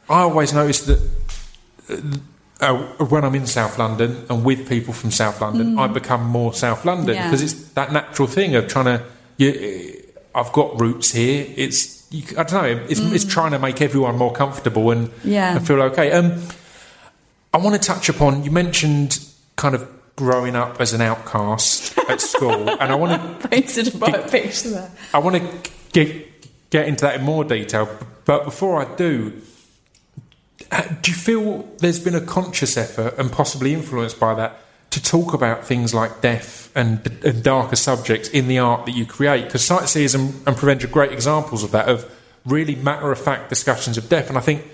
I 0.09 0.21
always 0.23 0.55
notice 0.55 0.87
that 0.87 0.99
uh, 1.91 1.97
uh, 2.99 3.05
when 3.07 3.25
I'm 3.25 3.35
in 3.35 3.47
South 3.47 3.79
London 3.79 4.25
and 4.31 4.45
with 4.45 4.69
people 4.69 4.95
from 4.95 5.11
South 5.11 5.41
London, 5.41 5.79
I 5.79 5.87
become 5.87 6.25
more 6.27 6.55
South 6.55 6.85
London 6.85 7.15
Mm. 7.15 7.19
Yeah. 7.19 7.27
because 7.27 7.43
it's 7.43 7.55
that 7.73 7.93
natural 7.93 8.29
thing 8.29 8.55
of 8.55 8.69
trying 8.69 8.87
to. 8.87 9.05
You, 9.37 10.03
I've 10.35 10.53
got 10.53 10.81
roots 10.81 11.13
here. 11.13 11.45
It's 11.57 12.07
you, 12.11 12.23
I 12.39 12.45
don't 12.45 12.53
know. 12.53 12.85
It's, 12.89 13.01
it's 13.01 13.25
trying 13.27 13.51
to 13.51 13.59
make 13.59 13.83
everyone 13.83 14.17
more 14.17 14.33
comfortable 14.33 14.91
and, 14.93 15.09
Mm. 15.09 15.19
Yeah. 15.25 15.57
and 15.57 15.67
feel 15.67 15.83
okay. 15.83 16.11
Um, 16.13 16.41
I 17.53 17.59
want 17.59 17.75
to 17.81 17.87
touch 17.87 18.09
upon. 18.09 18.45
You 18.45 18.51
mentioned 18.51 19.19
kind 19.63 19.77
of 19.77 19.89
growing 20.17 20.57
up 20.57 20.81
as 20.81 20.93
an 20.93 21.01
outcast 21.01 21.97
at 22.11 22.21
school, 22.21 22.69
and 22.69 22.91
I 22.91 22.97
want 22.97 23.41
to 23.43 23.49
painted 23.49 23.95
a 23.95 23.97
bright 23.97 24.29
picture 24.29 24.71
there. 24.71 24.91
I 25.15 25.19
want 25.19 25.37
to 25.37 25.71
get 25.93 26.71
get 26.71 26.89
into 26.89 27.03
that 27.05 27.21
in 27.21 27.23
more 27.23 27.45
detail. 27.45 27.89
But 28.25 28.45
before 28.45 28.83
I 28.83 28.97
do, 28.97 29.41
uh, 30.73 30.83
do 31.01 31.13
you 31.13 31.17
feel 31.17 31.69
there's 31.79 32.01
been 32.01 32.17
a 32.17 32.21
conscious 32.21 32.77
effort 32.77 33.15
and 33.19 33.31
possibly 33.31 33.73
influenced 33.73 34.19
by 34.19 34.35
that 34.35 34.59
to 34.91 35.03
talk 35.03 35.33
about 35.33 35.65
things 35.65 35.95
like 35.95 36.21
death 36.21 36.71
and, 36.75 37.07
and 37.25 37.43
darker 37.43 37.77
subjects 37.77 38.29
in 38.29 38.49
the 38.49 38.59
art 38.59 38.87
that 38.87 38.97
you 38.97 39.07
create? 39.07 39.45
Because 39.45 39.65
Sightseers 39.65 40.15
and, 40.15 40.35
and 40.47 40.57
Prevenge 40.57 40.83
are 40.85 40.89
great 40.89 41.13
examples 41.13 41.63
of 41.63 41.71
that, 41.71 41.89
of 41.89 42.11
really 42.45 42.75
matter 42.75 43.13
of 43.13 43.19
fact 43.21 43.49
discussions 43.49 43.97
of 43.97 44.09
death. 44.09 44.29
And 44.29 44.37
I 44.37 44.41
think, 44.41 44.65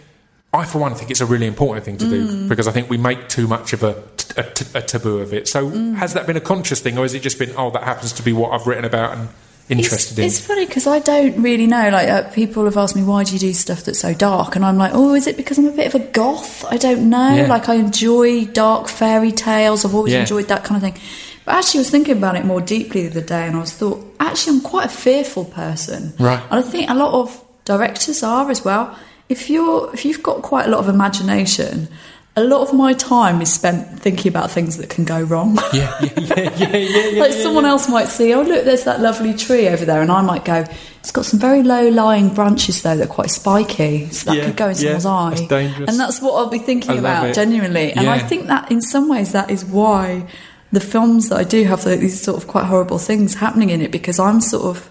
I 0.52 0.64
for 0.64 0.78
one, 0.78 0.94
think 0.94 1.10
it's 1.10 1.20
a 1.20 1.26
really 1.26 1.46
important 1.46 1.84
thing 1.84 1.98
to 1.98 2.08
do 2.08 2.48
because 2.48 2.66
I 2.66 2.72
think 2.72 2.88
we 2.88 2.96
make 2.96 3.28
too 3.28 3.46
much 3.46 3.72
of 3.74 3.82
a, 3.82 4.02
a, 4.36 4.46
a 4.78 4.82
taboo 4.82 5.18
of 5.18 5.34
it. 5.34 5.46
So 5.46 5.68
has 5.68 6.14
that 6.14 6.26
been 6.26 6.36
a 6.38 6.40
conscious 6.40 6.80
thing, 6.80 6.96
or 6.96 7.02
has 7.02 7.12
it 7.14 7.20
just 7.22 7.38
been, 7.38 7.52
oh, 7.56 7.70
that 7.72 7.82
happens 7.84 8.12
to 8.14 8.22
be 8.22 8.32
what 8.32 8.52
I've 8.52 8.66
written 8.66 8.86
about 8.86 9.16
and 9.16 9.28
interested 9.68 10.18
it's, 10.18 10.38
It's 10.38 10.46
funny 10.46 10.64
because 10.64 10.86
I 10.86 11.00
don't 11.00 11.42
really 11.42 11.66
know. 11.66 11.90
Like 11.90 12.08
uh, 12.08 12.30
people 12.30 12.64
have 12.64 12.78
asked 12.78 12.96
me, 12.96 13.02
why 13.04 13.24
do 13.24 13.34
you 13.34 13.38
do 13.38 13.52
stuff 13.52 13.84
that's 13.84 13.98
so 13.98 14.14
dark? 14.14 14.56
And 14.56 14.64
I'm 14.64 14.78
like, 14.78 14.92
oh, 14.94 15.14
is 15.14 15.26
it 15.26 15.36
because 15.36 15.58
I'm 15.58 15.66
a 15.66 15.72
bit 15.72 15.94
of 15.94 16.00
a 16.00 16.04
goth? 16.06 16.64
I 16.64 16.78
don't 16.78 17.10
know. 17.10 17.34
Yeah. 17.34 17.46
Like 17.46 17.68
I 17.68 17.74
enjoy 17.74 18.46
dark 18.46 18.88
fairy 18.88 19.32
tales. 19.32 19.84
I've 19.84 19.94
always 19.94 20.14
Yeah. 20.14 20.20
enjoyed 20.20 20.48
that 20.48 20.64
kind 20.64 20.82
of 20.82 20.82
thing. 20.82 21.02
But 21.44 21.56
actually, 21.56 21.78
I 21.78 21.82
was 21.82 21.90
thinking 21.90 22.16
about 22.16 22.36
it 22.36 22.46
more 22.46 22.62
deeply 22.62 23.06
the 23.08 23.20
other 23.20 23.26
day, 23.26 23.46
and 23.46 23.56
I 23.56 23.60
was 23.60 23.72
thought, 23.72 24.02
actually, 24.18 24.56
I'm 24.56 24.62
quite 24.62 24.86
a 24.86 24.90
fearful 24.90 25.44
person. 25.44 26.14
Right. 26.18 26.42
And 26.50 26.58
I 26.58 26.62
think 26.62 26.88
a 26.90 26.94
lot 26.94 27.12
of 27.12 27.44
directors 27.66 28.22
are 28.22 28.50
as 28.50 28.64
well. 28.64 28.96
If 29.28 29.50
you're, 29.50 29.92
if 29.92 30.04
you've 30.04 30.22
got 30.22 30.42
quite 30.42 30.66
a 30.66 30.70
lot 30.70 30.80
of 30.80 30.88
imagination. 30.88 31.88
A 32.36 32.44
lot 32.44 32.60
of 32.68 32.72
my 32.72 32.92
time 32.92 33.42
is 33.42 33.52
spent 33.52 33.98
thinking 33.98 34.30
about 34.30 34.48
things 34.48 34.76
that 34.76 34.88
can 34.88 35.04
go 35.04 35.20
wrong. 35.20 35.58
Yeah, 35.72 35.92
yeah, 36.00 36.10
yeah, 36.16 36.34
yeah, 36.36 36.76
yeah, 36.76 37.06
yeah. 37.08 37.20
like 37.24 37.32
someone 37.32 37.64
else 37.64 37.88
might 37.88 38.06
see, 38.06 38.32
oh 38.32 38.42
look, 38.42 38.64
there's 38.64 38.84
that 38.84 39.00
lovely 39.00 39.34
tree 39.34 39.66
over 39.66 39.84
there, 39.84 40.02
and 40.02 40.12
I 40.12 40.22
might 40.22 40.44
go, 40.44 40.64
it's 41.00 41.10
got 41.10 41.24
some 41.24 41.40
very 41.40 41.64
low 41.64 41.88
lying 41.88 42.32
branches 42.32 42.80
though 42.82 42.96
that 42.96 43.06
are 43.10 43.12
quite 43.12 43.30
spiky, 43.30 44.08
so 44.10 44.32
that 44.32 44.44
could 44.44 44.56
go 44.56 44.68
in 44.68 44.76
someone's 44.76 45.06
eye. 45.06 45.30
that's 45.30 45.48
dangerous. 45.48 45.90
And 45.90 45.98
that's 45.98 46.22
what 46.22 46.34
I'll 46.34 46.48
be 46.48 46.60
thinking 46.60 47.00
about 47.00 47.26
it. 47.30 47.34
genuinely. 47.34 47.92
And 47.92 48.08
I 48.08 48.20
think 48.20 48.46
that 48.46 48.70
in 48.70 48.82
some 48.82 49.08
ways 49.08 49.32
that 49.32 49.50
is 49.50 49.64
why 49.64 50.28
the 50.70 50.80
films 50.80 51.30
that 51.30 51.38
I 51.38 51.44
do 51.44 51.64
have 51.64 51.82
these 51.84 52.20
sort 52.22 52.40
of 52.40 52.46
quite 52.46 52.66
horrible 52.66 52.98
things 52.98 53.34
happening 53.34 53.70
in 53.70 53.80
it 53.80 53.90
because 53.90 54.20
I'm 54.20 54.40
sort 54.40 54.64
of 54.64 54.90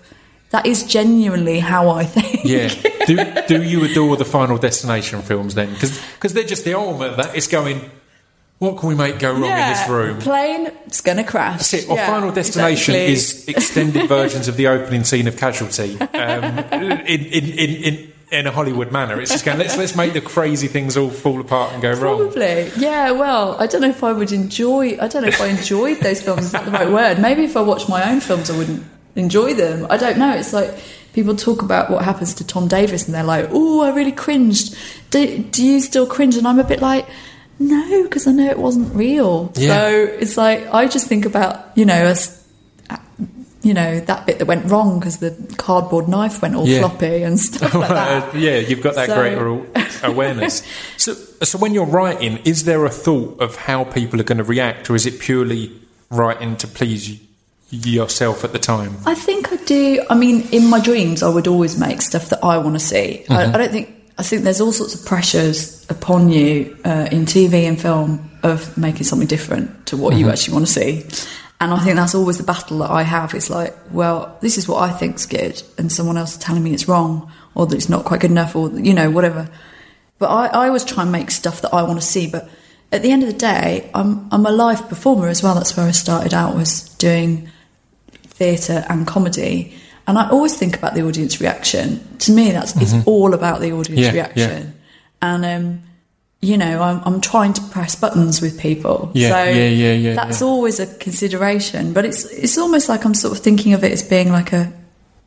that 0.50 0.66
is 0.66 0.84
genuinely 0.84 1.60
how 1.60 1.90
I 1.90 2.06
think. 2.06 2.46
Yeah. 2.46 2.70
Do, 3.06 3.48
do 3.48 3.64
you 3.64 3.84
adore 3.84 4.16
the 4.16 4.26
Final 4.26 4.58
Destination 4.58 5.22
films 5.22 5.56
then? 5.56 5.74
Because 5.74 6.34
they're 6.34 6.44
just 6.44 6.64
the 6.64 6.74
ultimate 6.74 7.18
that. 7.18 7.36
It's 7.36 7.48
going, 7.48 7.90
what 8.60 8.78
can 8.78 8.90
we 8.90 8.96
make 8.96 9.20
go 9.20 9.34
wrong 9.34 9.44
in 9.44 9.70
this 9.70 9.90
room? 9.90 10.20
Plane, 10.20 10.72
it's 10.86 11.02
going 11.02 11.18
to 11.18 11.24
crash. 11.24 11.58
That's 11.60 11.74
it. 11.74 11.90
Or 11.90 11.98
Yeah, 11.98 12.08
Final 12.08 12.32
Destination 12.32 12.96
exactly. 12.96 13.14
is 13.14 13.48
extended 13.50 14.08
versions 14.10 14.48
of 14.48 14.58
the 14.58 14.68
opening 14.68 15.04
scene 15.04 15.28
of 15.28 15.38
Casualty 15.38 16.00
um, 16.00 16.60
in, 16.72 16.92
in, 17.04 17.26
in, 17.26 17.84
in, 17.84 18.14
in 18.32 18.48
a 18.48 18.52
Hollywood 18.52 18.92
manner. 18.92 19.20
It's 19.22 19.32
just 19.32 19.46
going, 19.46 19.60
let's, 19.60 19.78
let's 19.78 19.96
make 19.96 20.14
the 20.14 20.22
crazy 20.22 20.68
things 20.68 20.98
all 20.98 21.10
fall 21.10 21.40
apart 21.40 21.74
and 21.74 21.82
go 21.82 21.92
wrong. 21.94 22.18
Probably, 22.18 22.72
yeah. 22.78 23.12
Well, 23.12 23.58
I 23.60 23.68
don't 23.68 23.82
know 23.82 23.90
if 23.90 24.04
I 24.04 24.12
would 24.12 24.32
enjoy. 24.32 24.98
I 25.00 25.08
don't 25.08 25.22
know 25.22 25.28
if 25.28 25.42
I 25.42 25.48
enjoyed 25.48 26.00
those 26.00 26.22
films. 26.22 26.46
Is 26.46 26.52
that 26.54 26.66
the 26.66 26.72
right 26.72 26.90
word? 26.90 27.20
Maybe 27.20 27.44
if 27.44 27.56
I 27.56 27.62
watched 27.62 27.90
my 27.90 28.10
own 28.10 28.22
films, 28.22 28.50
I 28.50 28.58
wouldn't 28.58 28.84
enjoy 29.18 29.54
them. 29.54 29.86
I 29.90 29.98
don't 29.98 30.18
know. 30.18 30.32
It's 30.36 30.54
like 30.54 30.74
people 31.14 31.36
talk 31.36 31.62
about 31.62 31.90
what 31.90 32.06
happens 32.06 32.34
to 32.36 32.48
Tom 32.48 32.68
Davis, 32.70 33.06
and 33.06 33.14
they're 33.14 33.24
like, 33.24 33.50
"Oh, 33.52 33.82
I 33.82 33.94
really 33.94 34.12
cringed." 34.14 34.76
Do, 35.10 35.40
do 35.40 35.66
you 35.66 35.82
still 35.82 36.06
cringe? 36.08 36.36
And 36.38 36.48
I'm 36.48 36.60
a 36.60 36.64
bit 36.64 36.82
like, 36.82 37.06
no, 37.60 38.04
because 38.04 38.28
I 38.28 38.32
know 38.32 38.50
it 38.50 38.60
wasn't 38.60 38.94
real. 38.96 39.52
Yeah. 39.56 39.68
So 39.68 39.90
it's 40.20 40.38
like 40.38 40.74
I 40.74 40.88
just 40.88 41.08
think 41.08 41.26
about 41.26 41.76
you 41.76 41.84
know 41.86 42.06
us. 42.06 42.36
You 43.64 43.74
know 43.74 44.00
that 44.00 44.26
bit 44.26 44.38
that 44.40 44.46
went 44.46 44.70
wrong 44.72 45.00
because 45.00 45.18
the 45.18 45.32
cardboard 45.58 46.08
knife 46.08 46.42
went 46.42 46.56
all 46.56 46.66
Yeah. 46.68 46.80
floppy 46.80 47.24
and 47.24 47.38
stuff 47.48 47.74
like 47.74 47.90
that. 47.90 48.36
Yeah, 48.36 48.60
you've 48.60 48.82
got 48.82 48.96
that 48.96 49.08
So- 49.08 49.16
greater 49.16 50.08
awareness. 50.08 50.62
So, 50.98 51.14
so 51.44 51.58
when 51.58 51.74
you're 51.74 51.86
writing, 51.86 52.38
is 52.46 52.64
there 52.64 52.86
a 52.86 52.90
thought 52.90 53.40
of 53.42 53.56
how 53.56 53.84
people 53.84 54.20
are 54.22 54.24
going 54.24 54.38
to 54.38 54.44
react, 54.44 54.90
or 54.90 54.96
is 54.96 55.06
it 55.06 55.20
purely 55.20 55.72
writing 56.10 56.56
to 56.58 56.68
please 56.68 57.10
y- 57.10 57.20
yourself 57.70 58.44
at 58.44 58.54
the 58.54 58.60
time? 58.60 58.98
I 59.06 59.16
think 59.16 59.52
I 59.52 59.58
do. 59.58 60.06
I 60.10 60.16
mean, 60.16 60.48
in 60.52 60.70
my 60.70 60.80
dreams, 60.80 61.24
I 61.24 61.30
would 61.30 61.48
always 61.48 61.78
make 61.78 62.02
stuff 62.02 62.30
that 62.30 62.44
I 62.44 62.58
want 62.58 62.76
to 62.76 62.80
see. 62.80 63.26
I, 63.30 63.46
I 63.46 63.58
don't 63.58 63.72
think. 63.72 63.94
I 64.20 64.24
think 64.24 64.44
there's 64.44 64.60
all 64.60 64.72
sorts 64.72 64.96
of 64.96 65.06
pressures 65.06 65.86
upon 65.92 66.32
you 66.32 66.76
uh, 66.84 67.08
in 67.12 67.26
TV 67.26 67.68
and 67.68 67.80
film 67.80 68.32
of 68.42 68.76
making 68.76 69.04
something 69.04 69.28
different 69.28 69.86
to 69.88 69.98
what 69.98 70.16
you 70.16 70.28
actually 70.30 70.56
want 70.56 70.66
to 70.66 70.74
see. 70.74 71.06
And 71.60 71.72
I 71.72 71.80
think 71.84 71.98
that's 71.98 72.16
always 72.16 72.38
the 72.38 72.44
battle 72.44 72.80
that 72.80 72.90
I 72.90 73.04
have. 73.04 73.36
It's 73.36 73.50
like, 73.50 73.76
well, 73.92 74.38
this 74.42 74.58
is 74.58 74.68
what 74.68 74.82
I 74.82 74.92
think's 74.92 75.26
good, 75.26 75.62
and 75.78 75.92
someone 75.92 76.18
else 76.18 76.34
is 76.34 76.38
telling 76.38 76.64
me 76.64 76.74
it's 76.74 76.88
wrong, 76.88 77.32
or 77.54 77.68
that 77.68 77.76
it's 77.76 77.90
not 77.90 78.06
quite 78.06 78.22
good 78.22 78.32
enough, 78.32 78.56
or 78.56 78.72
you 78.72 78.94
know, 78.94 79.12
whatever. 79.12 79.50
But 80.20 80.30
I, 80.30 80.48
I 80.48 80.68
always 80.68 80.84
try 80.84 81.04
and 81.04 81.12
make 81.12 81.30
stuff 81.30 81.62
that 81.62 81.74
I 81.74 81.84
want 81.84 82.00
to 82.00 82.06
see. 82.06 82.28
But 82.28 82.50
at 82.92 83.02
the 83.02 83.12
end 83.12 83.24
of 83.24 83.30
the 83.30 83.38
day, 83.38 83.90
I'm 83.94 84.28
I'm 84.32 84.46
a 84.46 84.52
live 84.52 84.88
performer 84.90 85.28
as 85.28 85.44
well. 85.44 85.56
That's 85.56 85.76
where 85.78 85.88
I 85.88 85.92
started 85.92 86.34
out 86.34 86.56
was 86.56 86.90
doing 86.96 87.50
theatre 88.38 88.86
and 88.90 89.06
comedy. 89.06 89.76
And 90.08 90.18
I 90.18 90.30
always 90.30 90.56
think 90.56 90.78
about 90.78 90.94
the 90.94 91.02
audience 91.06 91.42
reaction. 91.42 92.18
To 92.20 92.32
me, 92.32 92.52
that's 92.52 92.76
it's 92.78 93.06
all 93.06 93.34
about 93.34 93.60
the 93.60 93.74
audience 93.74 94.00
Yeah, 94.00 94.12
reaction. 94.12 94.74
And 95.22 95.46
um, 95.46 95.84
you 96.40 96.58
know, 96.58 96.82
I'm, 96.82 97.02
I'm 97.04 97.20
trying 97.20 97.54
to 97.54 97.62
press 97.62 97.96
buttons 97.96 98.42
with 98.42 98.60
people. 98.60 99.12
Yeah, 99.14 99.30
so 99.30 99.44
yeah, 99.52 99.68
yeah, 99.68 99.94
yeah, 99.94 100.14
That's 100.14 100.40
yeah. 100.42 100.48
always 100.48 100.80
a 100.80 100.88
consideration. 100.98 101.94
But 101.94 102.06
it's 102.06 102.26
it's 102.26 102.58
almost 102.58 102.88
like 102.90 103.06
I'm 103.06 103.16
sort 103.16 103.38
of 103.38 103.44
thinking 103.44 103.74
of 103.74 103.84
it 103.84 103.92
as 103.92 104.04
being 104.04 104.32
like 104.32 104.54
a 104.54 104.72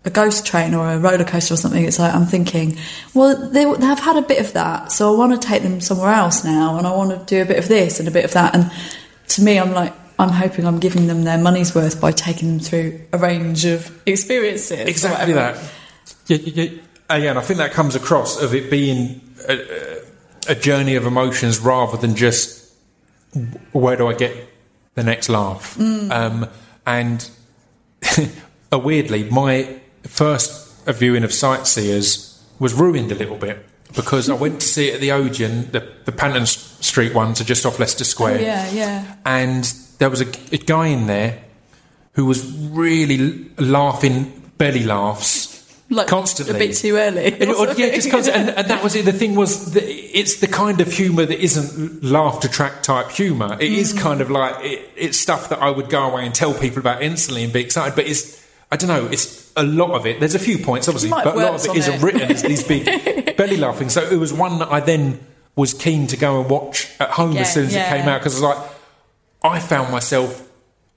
a 0.04 0.10
ghost 0.10 0.46
train 0.46 0.72
or 0.72 0.90
a 0.90 0.98
roller 0.98 1.24
coaster 1.24 1.54
or 1.54 1.56
something. 1.56 1.84
It's 1.84 1.98
like 1.98 2.14
I'm 2.14 2.24
thinking, 2.26 2.78
well, 3.12 3.36
they, 3.50 3.64
they 3.64 3.86
have 3.86 3.98
had 3.98 4.16
a 4.16 4.22
bit 4.22 4.40
of 4.40 4.52
that, 4.54 4.92
so 4.92 5.12
I 5.12 5.18
want 5.18 5.40
to 5.40 5.46
take 5.46 5.62
them 5.62 5.80
somewhere 5.80 6.12
else 6.12 6.44
now, 6.44 6.78
and 6.78 6.86
I 6.86 6.92
want 6.96 7.10
to 7.10 7.22
do 7.26 7.42
a 7.42 7.44
bit 7.44 7.58
of 7.58 7.68
this 7.68 7.98
and 7.98 8.08
a 8.08 8.10
bit 8.10 8.24
of 8.24 8.32
that. 8.32 8.54
And 8.54 8.70
to 9.28 9.42
me, 9.42 9.58
I'm 9.58 9.72
like, 9.72 9.92
I'm 10.20 10.28
hoping 10.28 10.66
I'm 10.66 10.78
giving 10.78 11.06
them 11.06 11.24
their 11.24 11.38
money's 11.38 11.74
worth 11.74 12.00
by 12.00 12.12
taking 12.12 12.48
them 12.48 12.60
through 12.60 13.00
a 13.12 13.18
range 13.18 13.64
of 13.64 13.90
experiences. 14.06 14.80
Exactly 14.80 15.32
that. 15.32 15.56
Yeah, 16.26 16.36
yeah, 16.36 16.64
yeah. 16.64 16.80
Again, 17.08 17.36
I 17.38 17.40
think 17.40 17.58
that 17.58 17.72
comes 17.72 17.94
across 17.96 18.40
of 18.40 18.54
it 18.54 18.70
being 18.70 19.20
a, 19.48 20.02
a 20.48 20.54
journey 20.54 20.94
of 20.94 21.06
emotions 21.06 21.58
rather 21.58 21.96
than 21.96 22.14
just 22.14 22.72
where 23.72 23.96
do 23.96 24.06
I 24.08 24.14
get 24.14 24.36
the 24.94 25.02
next 25.04 25.28
laugh. 25.28 25.80
Um, 25.80 26.46
and 26.86 27.28
uh, 28.72 28.78
weirdly, 28.78 29.24
my 29.30 29.80
first 30.04 30.84
viewing 30.86 31.24
of 31.24 31.32
Sightseers 31.32 32.44
was 32.58 32.74
ruined 32.74 33.10
a 33.10 33.14
little 33.14 33.36
bit 33.38 33.66
because 33.96 34.28
I 34.28 34.34
went 34.34 34.60
to 34.60 34.68
see 34.68 34.88
it 34.90 34.94
at 34.96 35.00
the 35.00 35.12
Odeon, 35.12 35.70
the, 35.72 35.90
the 36.04 36.12
Panton 36.12 36.46
Street 36.46 37.14
ones 37.14 37.40
are 37.40 37.44
just 37.44 37.64
off 37.64 37.78
Leicester 37.78 38.02
Oh, 38.02 38.04
Square 38.04 38.40
yeah, 38.42 38.70
yeah. 38.70 39.16
and 39.24 39.72
there 40.00 40.10
was 40.10 40.20
a, 40.20 40.26
a 40.52 40.58
guy 40.58 40.88
in 40.88 41.06
there 41.06 41.38
who 42.14 42.24
was 42.26 42.44
really 42.70 43.48
laughing 43.58 44.32
belly 44.58 44.82
laughs 44.84 45.48
Like 45.88 46.08
constantly. 46.08 46.54
a 46.56 46.58
bit 46.58 46.74
too 46.76 46.96
early. 46.96 47.26
And- 47.40 47.50
or- 47.52 47.66
yeah, 47.74 47.94
just 47.94 48.10
constantly. 48.10 48.40
And, 48.48 48.50
and 48.58 48.68
that 48.68 48.82
was 48.82 48.94
it. 48.96 49.04
The 49.04 49.12
thing 49.12 49.34
was, 49.36 49.74
it's 49.76 50.40
the 50.40 50.46
kind 50.48 50.80
of 50.80 50.92
humour 50.92 51.24
that 51.26 51.40
isn't 51.40 52.02
laughter 52.04 52.48
track 52.48 52.82
type 52.82 53.10
humour. 53.10 53.56
It 53.60 53.72
is 53.72 53.92
Mm. 53.94 53.98
kind 54.00 54.20
of 54.20 54.30
like 54.30 54.64
it, 54.64 54.90
it's 54.96 55.18
stuff 55.18 55.48
that 55.50 55.60
I 55.62 55.70
would 55.70 55.88
go 55.88 56.02
away 56.10 56.26
and 56.26 56.34
tell 56.34 56.52
people 56.54 56.78
about 56.80 57.02
instantly 57.02 57.44
and 57.44 57.52
be 57.52 57.60
excited. 57.60 57.94
But 57.94 58.06
it's 58.06 58.38
I 58.72 58.76
don't 58.76 58.88
know. 58.88 59.06
It's 59.10 59.50
a 59.56 59.64
lot 59.64 59.90
of 59.92 60.06
it. 60.06 60.20
There's 60.20 60.36
a 60.36 60.38
few 60.38 60.58
points, 60.58 60.86
obviously, 60.88 61.10
but 61.10 61.26
a 61.26 61.30
lot 61.38 61.54
of 61.54 61.64
it 61.64 61.70
on 61.70 61.76
is 61.76 61.88
it. 61.88 62.00
written 62.02 62.30
as 62.30 62.42
these 62.42 62.62
big 62.62 62.84
belly 63.36 63.56
laughing. 63.56 63.88
So 63.88 64.00
it 64.02 64.16
was 64.16 64.32
one 64.32 64.60
that 64.60 64.70
I 64.70 64.78
then 64.80 65.18
was 65.56 65.74
keen 65.74 66.06
to 66.08 66.16
go 66.16 66.40
and 66.40 66.48
watch 66.48 66.88
at 67.00 67.10
home 67.10 67.32
Yeah, 67.32 67.40
as 67.40 67.52
soon 67.52 67.66
as 67.66 67.74
yeah. 67.74 67.92
it 67.92 67.98
came 67.98 68.08
out 68.08 68.20
because 68.20 68.40
I 68.40 68.46
was 68.46 68.56
like, 68.56 68.69
I 69.42 69.58
found 69.58 69.90
myself 69.92 70.46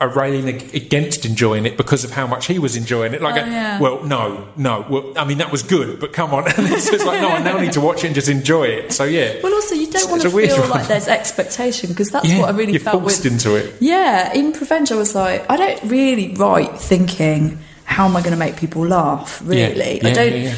uh, 0.01 0.07
railing 0.07 0.49
against 0.75 1.25
enjoying 1.25 1.65
it 1.65 1.77
because 1.77 2.03
of 2.03 2.11
how 2.11 2.27
much 2.27 2.47
he 2.47 2.59
was 2.59 2.75
enjoying 2.75 3.13
it. 3.13 3.21
Like, 3.21 3.35
Oh, 3.41 3.45
a- 3.45 3.49
yeah. 3.49 3.79
well, 3.79 4.03
no, 4.03 4.49
no. 4.57 4.85
Well, 4.89 5.13
I 5.17 5.23
mean, 5.23 5.37
that 5.37 5.51
was 5.51 5.63
good, 5.63 5.99
but 5.99 6.11
come 6.13 6.33
on. 6.33 6.45
And 6.47 6.53
it's 6.73 6.89
just 6.89 7.05
like, 7.05 7.21
no, 7.21 7.29
I 7.29 7.41
now 7.41 7.57
need 7.59 7.71
to 7.73 7.81
watch 7.81 8.03
it 8.03 8.07
and 8.07 8.15
just 8.15 8.27
enjoy 8.27 8.65
it. 8.65 8.91
So 8.91 9.05
yeah, 9.05 9.35
Well, 9.41 9.53
also, 9.53 9.75
you 9.75 9.89
don't 9.89 10.09
want 10.09 10.23
to 10.23 10.29
feel 10.29 10.59
one. 10.59 10.69
like 10.71 10.87
there's 10.87 11.07
expectation 11.07 11.89
because 11.89 12.09
that's 12.09 12.27
yeah, 12.29 12.39
what 12.39 12.49
I 12.49 12.57
really 12.57 12.73
you're 12.73 12.81
felt 12.81 13.01
forced 13.01 13.23
with. 13.23 13.33
into 13.33 13.55
it. 13.55 13.75
Yeah, 13.79 14.33
in 14.33 14.51
Prevenge, 14.51 14.91
I 14.91 14.95
was 14.95 15.15
like, 15.15 15.49
I 15.49 15.55
don't 15.55 15.89
really 15.89 16.33
write 16.35 16.77
thinking, 16.79 17.59
how 17.85 18.05
am 18.05 18.17
I 18.17 18.21
going 18.21 18.31
to 18.33 18.37
make 18.37 18.57
people 18.57 18.85
laugh? 18.85 19.41
Really, 19.45 20.01
Yeah, 20.01 20.07
I 20.09 20.13
don't. 20.13 20.55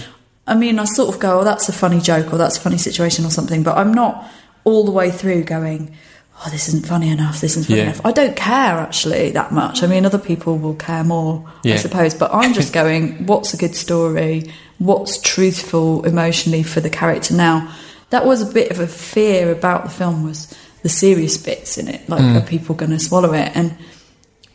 I 0.47 0.53
mean, 0.55 0.77
I 0.79 0.85
sort 0.85 1.13
of 1.13 1.19
go, 1.19 1.41
oh, 1.41 1.43
that's 1.43 1.69
a 1.69 1.73
funny 1.73 1.99
joke 1.99 2.31
or 2.33 2.37
that's 2.37 2.57
a 2.57 2.61
funny 2.61 2.77
situation 2.77 3.25
or 3.25 3.31
something, 3.31 3.63
but 3.63 3.77
I'm 3.77 3.93
not 3.93 4.25
all 4.63 4.85
the 4.85 4.91
way 4.91 5.11
through 5.11 5.43
going, 5.43 5.95
oh, 6.43 6.49
this 6.49 6.67
isn't 6.67 6.85
funny 6.85 7.09
enough. 7.09 7.39
This 7.41 7.51
isn't 7.53 7.67
funny 7.67 7.79
Yeah. 7.79 7.85
enough. 7.85 8.01
I 8.05 8.11
don't 8.11 8.35
care 8.35 8.73
actually 8.77 9.31
that 9.31 9.51
much. 9.51 9.83
I 9.83 9.87
mean, 9.87 10.05
other 10.05 10.17
people 10.17 10.57
will 10.57 10.75
care 10.75 11.03
more, 11.03 11.45
I 11.65 11.77
suppose, 11.77 12.13
but 12.13 12.33
I'm 12.33 12.53
just 12.53 12.73
going, 12.81 13.25
what's 13.25 13.53
a 13.53 13.57
good 13.57 13.75
story? 13.75 14.51
What's 14.77 15.17
truthful 15.19 16.03
emotionally 16.05 16.63
for 16.63 16.81
the 16.81 16.89
character 16.89 17.33
now? 17.33 17.73
That 18.09 18.25
was 18.25 18.41
a 18.41 18.51
bit 18.53 18.69
of 18.71 18.79
a 18.79 18.87
fear 18.87 19.51
about 19.51 19.83
the 19.85 19.89
film 19.89 20.23
was 20.25 20.53
the 20.83 20.89
serious 20.89 21.37
bits 21.37 21.77
in 21.77 21.87
it, 21.87 22.07
like 22.09 22.21
Mm. 22.21 22.35
are 22.43 22.45
people 22.45 22.75
going 22.75 22.91
to 22.91 22.99
swallow 22.99 23.33
it? 23.33 23.51
And 23.55 23.77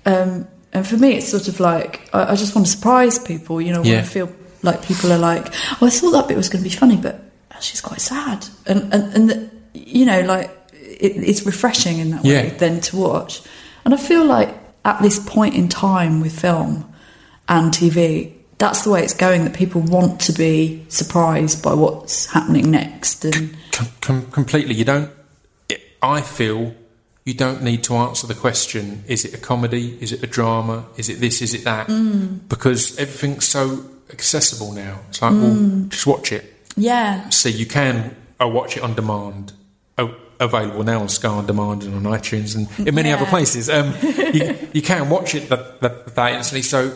um, 0.06 0.46
and 0.72 0.86
for 0.86 0.96
me, 0.96 1.14
it's 1.14 1.28
sort 1.28 1.48
of 1.48 1.58
like 1.60 2.08
I, 2.12 2.32
I 2.32 2.36
just 2.36 2.54
want 2.54 2.66
to 2.66 2.72
surprise 2.72 3.18
people. 3.18 3.60
You 3.60 3.72
know, 3.72 3.82
Yeah. 3.82 4.02
to 4.02 4.06
feel 4.06 4.32
like 4.62 4.82
people 4.82 5.12
are 5.12 5.18
like, 5.18 5.52
"Oh, 5.80 5.86
I 5.86 5.90
thought 5.90 6.12
that 6.12 6.28
bit 6.28 6.36
was 6.36 6.48
going 6.48 6.62
to 6.62 6.68
be 6.70 6.74
funny, 6.74 6.96
but 6.96 7.20
actually 7.50 7.72
it's 7.72 7.80
quite 7.80 8.00
sad," 8.00 8.46
and 8.66 8.92
and 8.94 9.14
and 9.14 9.30
the, 9.30 9.50
you 9.74 10.04
know, 10.06 10.20
like 10.22 10.50
it, 11.00 11.16
it's 11.16 11.44
refreshing 11.46 11.98
in 11.98 12.10
that 12.10 12.22
way 12.24 12.48
Yeah. 12.48 12.54
then 12.58 12.80
to 12.82 12.96
watch. 12.96 13.42
And 13.84 13.94
I 13.94 13.96
feel 13.96 14.24
like 14.24 14.50
at 14.84 15.00
this 15.02 15.18
point 15.18 15.54
in 15.54 15.68
time 15.68 16.20
with 16.20 16.38
film 16.38 16.90
and 17.48 17.72
TV, 17.72 18.32
that's 18.58 18.82
the 18.82 18.90
way 18.90 19.02
it's 19.02 19.14
going. 19.14 19.44
That 19.44 19.54
people 19.54 19.80
want 19.80 20.20
to 20.22 20.32
be 20.32 20.84
surprised 20.88 21.62
by 21.62 21.74
what's 21.74 22.26
happening 22.32 22.70
next, 22.70 23.24
and 23.24 23.56
Com- 23.72 23.88
com- 24.00 24.26
completely. 24.30 24.74
You 24.74 24.84
don't. 24.84 25.10
I 26.02 26.20
feel 26.20 26.74
you 27.24 27.34
don't 27.34 27.62
need 27.62 27.82
to 27.84 27.94
answer 27.96 28.26
the 28.26 28.34
question: 28.34 29.04
Is 29.08 29.24
it 29.24 29.32
a 29.34 29.38
comedy? 29.38 29.96
Is 30.00 30.12
it 30.12 30.22
a 30.22 30.26
drama? 30.26 30.84
Is 30.96 31.08
it 31.08 31.20
this? 31.20 31.40
Is 31.42 31.54
it 31.54 31.64
that? 31.64 31.88
Mm. 31.88 32.48
Because 32.48 32.98
everything's 32.98 33.46
so 33.46 33.84
accessible 34.10 34.72
now. 34.72 34.98
It's 35.08 35.22
like, 35.22 35.32
Mm. 35.32 35.40
well, 35.42 35.88
just 35.88 36.06
watch 36.06 36.32
it. 36.32 36.44
yeah, 36.76 37.28
See, 37.30 37.50
you 37.50 37.64
can 37.66 38.14
uh, 38.42 38.46
watch 38.48 38.76
it 38.76 38.82
on 38.82 38.94
demand. 38.94 39.52
Available 40.40 40.82
now 40.82 41.00
on 41.00 41.08
Sky 41.08 41.28
on 41.28 41.46
Demand 41.46 41.82
and 41.84 41.94
on 41.94 42.02
iTunes 42.18 42.56
and 42.56 42.88
in 42.88 42.94
many 42.94 43.10
Yeah. 43.10 43.16
other 43.16 43.26
places. 43.26 43.68
Um, 43.68 43.94
you, 44.02 44.56
you 44.72 44.82
can 44.82 45.08
watch 45.10 45.34
it 45.34 45.48
that, 45.50 45.80
that, 45.82 46.14
that 46.14 46.32
instantly. 46.32 46.62
So 46.62 46.92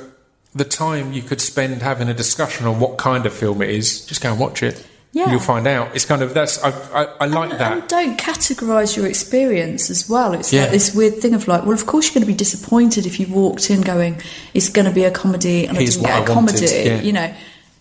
the 0.54 0.64
time 0.64 1.12
you 1.12 1.22
could 1.22 1.40
spend 1.40 1.82
having 1.82 2.08
a 2.08 2.14
discussion 2.14 2.66
on 2.66 2.80
what 2.80 2.96
kind 2.96 3.26
of 3.26 3.32
film 3.34 3.60
it 3.60 3.70
is, 3.70 4.06
just 4.06 4.20
go 4.22 4.30
and 4.30 4.40
watch 4.40 4.62
it. 4.62 4.86
Yeah. 5.12 5.30
You'll 5.30 5.38
find 5.40 5.66
out. 5.68 5.94
It's 5.94 6.04
kind 6.04 6.22
of 6.22 6.34
that's 6.34 6.60
I, 6.64 6.70
I, 6.70 7.04
I 7.20 7.26
like 7.26 7.50
And 7.52 7.60
that. 7.60 7.88
don't 7.88 8.18
categorise 8.18 8.96
your 8.96 9.06
experience 9.06 9.88
as 9.90 10.08
well. 10.08 10.32
It's 10.34 10.52
Yeah. 10.52 10.62
like 10.62 10.70
this 10.72 10.92
weird 10.94 11.16
thing 11.18 11.34
of 11.34 11.46
like, 11.46 11.62
well, 11.62 11.72
of 11.72 11.86
course 11.86 12.06
you're 12.06 12.14
going 12.14 12.22
to 12.26 12.32
be 12.32 12.36
disappointed 12.36 13.06
if 13.06 13.20
you 13.20 13.26
walked 13.28 13.70
in 13.70 13.80
going, 13.82 14.20
it's 14.54 14.68
going 14.68 14.86
to 14.86 14.90
be 14.92 15.04
a 15.04 15.10
comedy 15.12 15.66
and 15.66 15.76
Here's 15.76 15.98
I 15.98 16.00
didn't 16.00 16.06
get 16.06 16.30
a 16.30 16.34
wanted, 16.34 16.54
comedy. 16.58 16.88
yeah. 16.88 17.00
You 17.00 17.12
know, 17.12 17.34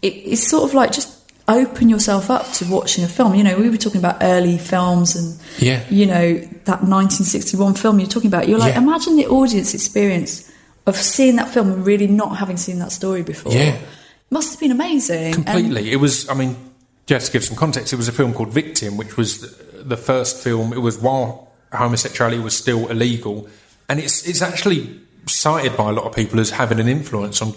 it, 0.04 0.08
it's 0.14 0.48
sort 0.48 0.64
of 0.70 0.76
like 0.76 0.92
just 0.92 1.13
open 1.48 1.90
yourself 1.90 2.30
up 2.30 2.50
to 2.54 2.66
watching 2.66 3.04
a 3.04 3.08
film. 3.08 3.36
You 3.36 3.44
know, 3.44 3.58
we 3.58 3.70
were 3.70 3.78
talking 3.78 4.00
about 4.00 4.18
early 4.22 4.58
films 4.58 5.16
and, 5.16 5.38
Yeah. 5.60 5.84
you 5.90 6.06
know, 6.06 6.36
that 6.66 6.84
1961 6.84 7.74
film 7.76 8.00
you're 8.00 8.08
talking 8.08 8.30
about. 8.30 8.48
You're 8.48 8.60
like, 8.60 8.74
Yeah. 8.76 8.82
imagine 8.82 9.18
the 9.18 9.28
audience 9.28 9.74
experience 9.74 10.50
of 10.86 10.96
seeing 10.96 11.36
that 11.38 11.50
film 11.50 11.72
and 11.72 11.86
really 11.86 12.08
not 12.08 12.38
having 12.38 12.58
seen 12.58 12.80
that 12.80 12.92
story 12.92 13.24
before. 13.24 13.52
Yeah. 13.52 13.78
Must 14.30 14.52
have 14.52 14.60
been 14.60 14.72
amazing. 14.72 15.36
And- 15.36 15.46
Completely. 15.46 15.92
it 15.92 15.98
was. 15.98 16.28
I 16.30 16.34
mean, 16.34 16.56
just 17.08 17.28
to 17.28 17.32
give 17.34 17.44
some 17.44 17.56
context, 17.58 17.94
it 17.94 17.98
was 17.98 18.08
a 18.08 18.12
film 18.14 18.34
called 18.34 18.50
Victim, 18.50 18.98
which 18.98 19.18
was 19.18 19.40
the, 19.42 19.84
the 19.84 19.98
first 19.98 20.38
film. 20.38 20.74
It 20.74 20.80
was 20.82 20.98
while 20.98 21.52
homosexuality 21.74 22.40
was 22.42 22.56
still 22.56 22.88
illegal, 22.88 23.48
and 23.90 24.00
it's 24.00 24.26
it's 24.28 24.42
actually 24.42 25.00
cited 25.28 25.78
by 25.78 25.90
a 25.90 25.94
lot 25.94 26.06
of 26.06 26.16
people 26.16 26.40
as 26.40 26.50
having 26.52 26.80
an 26.80 26.88
influence 26.88 27.42
on 27.42 27.54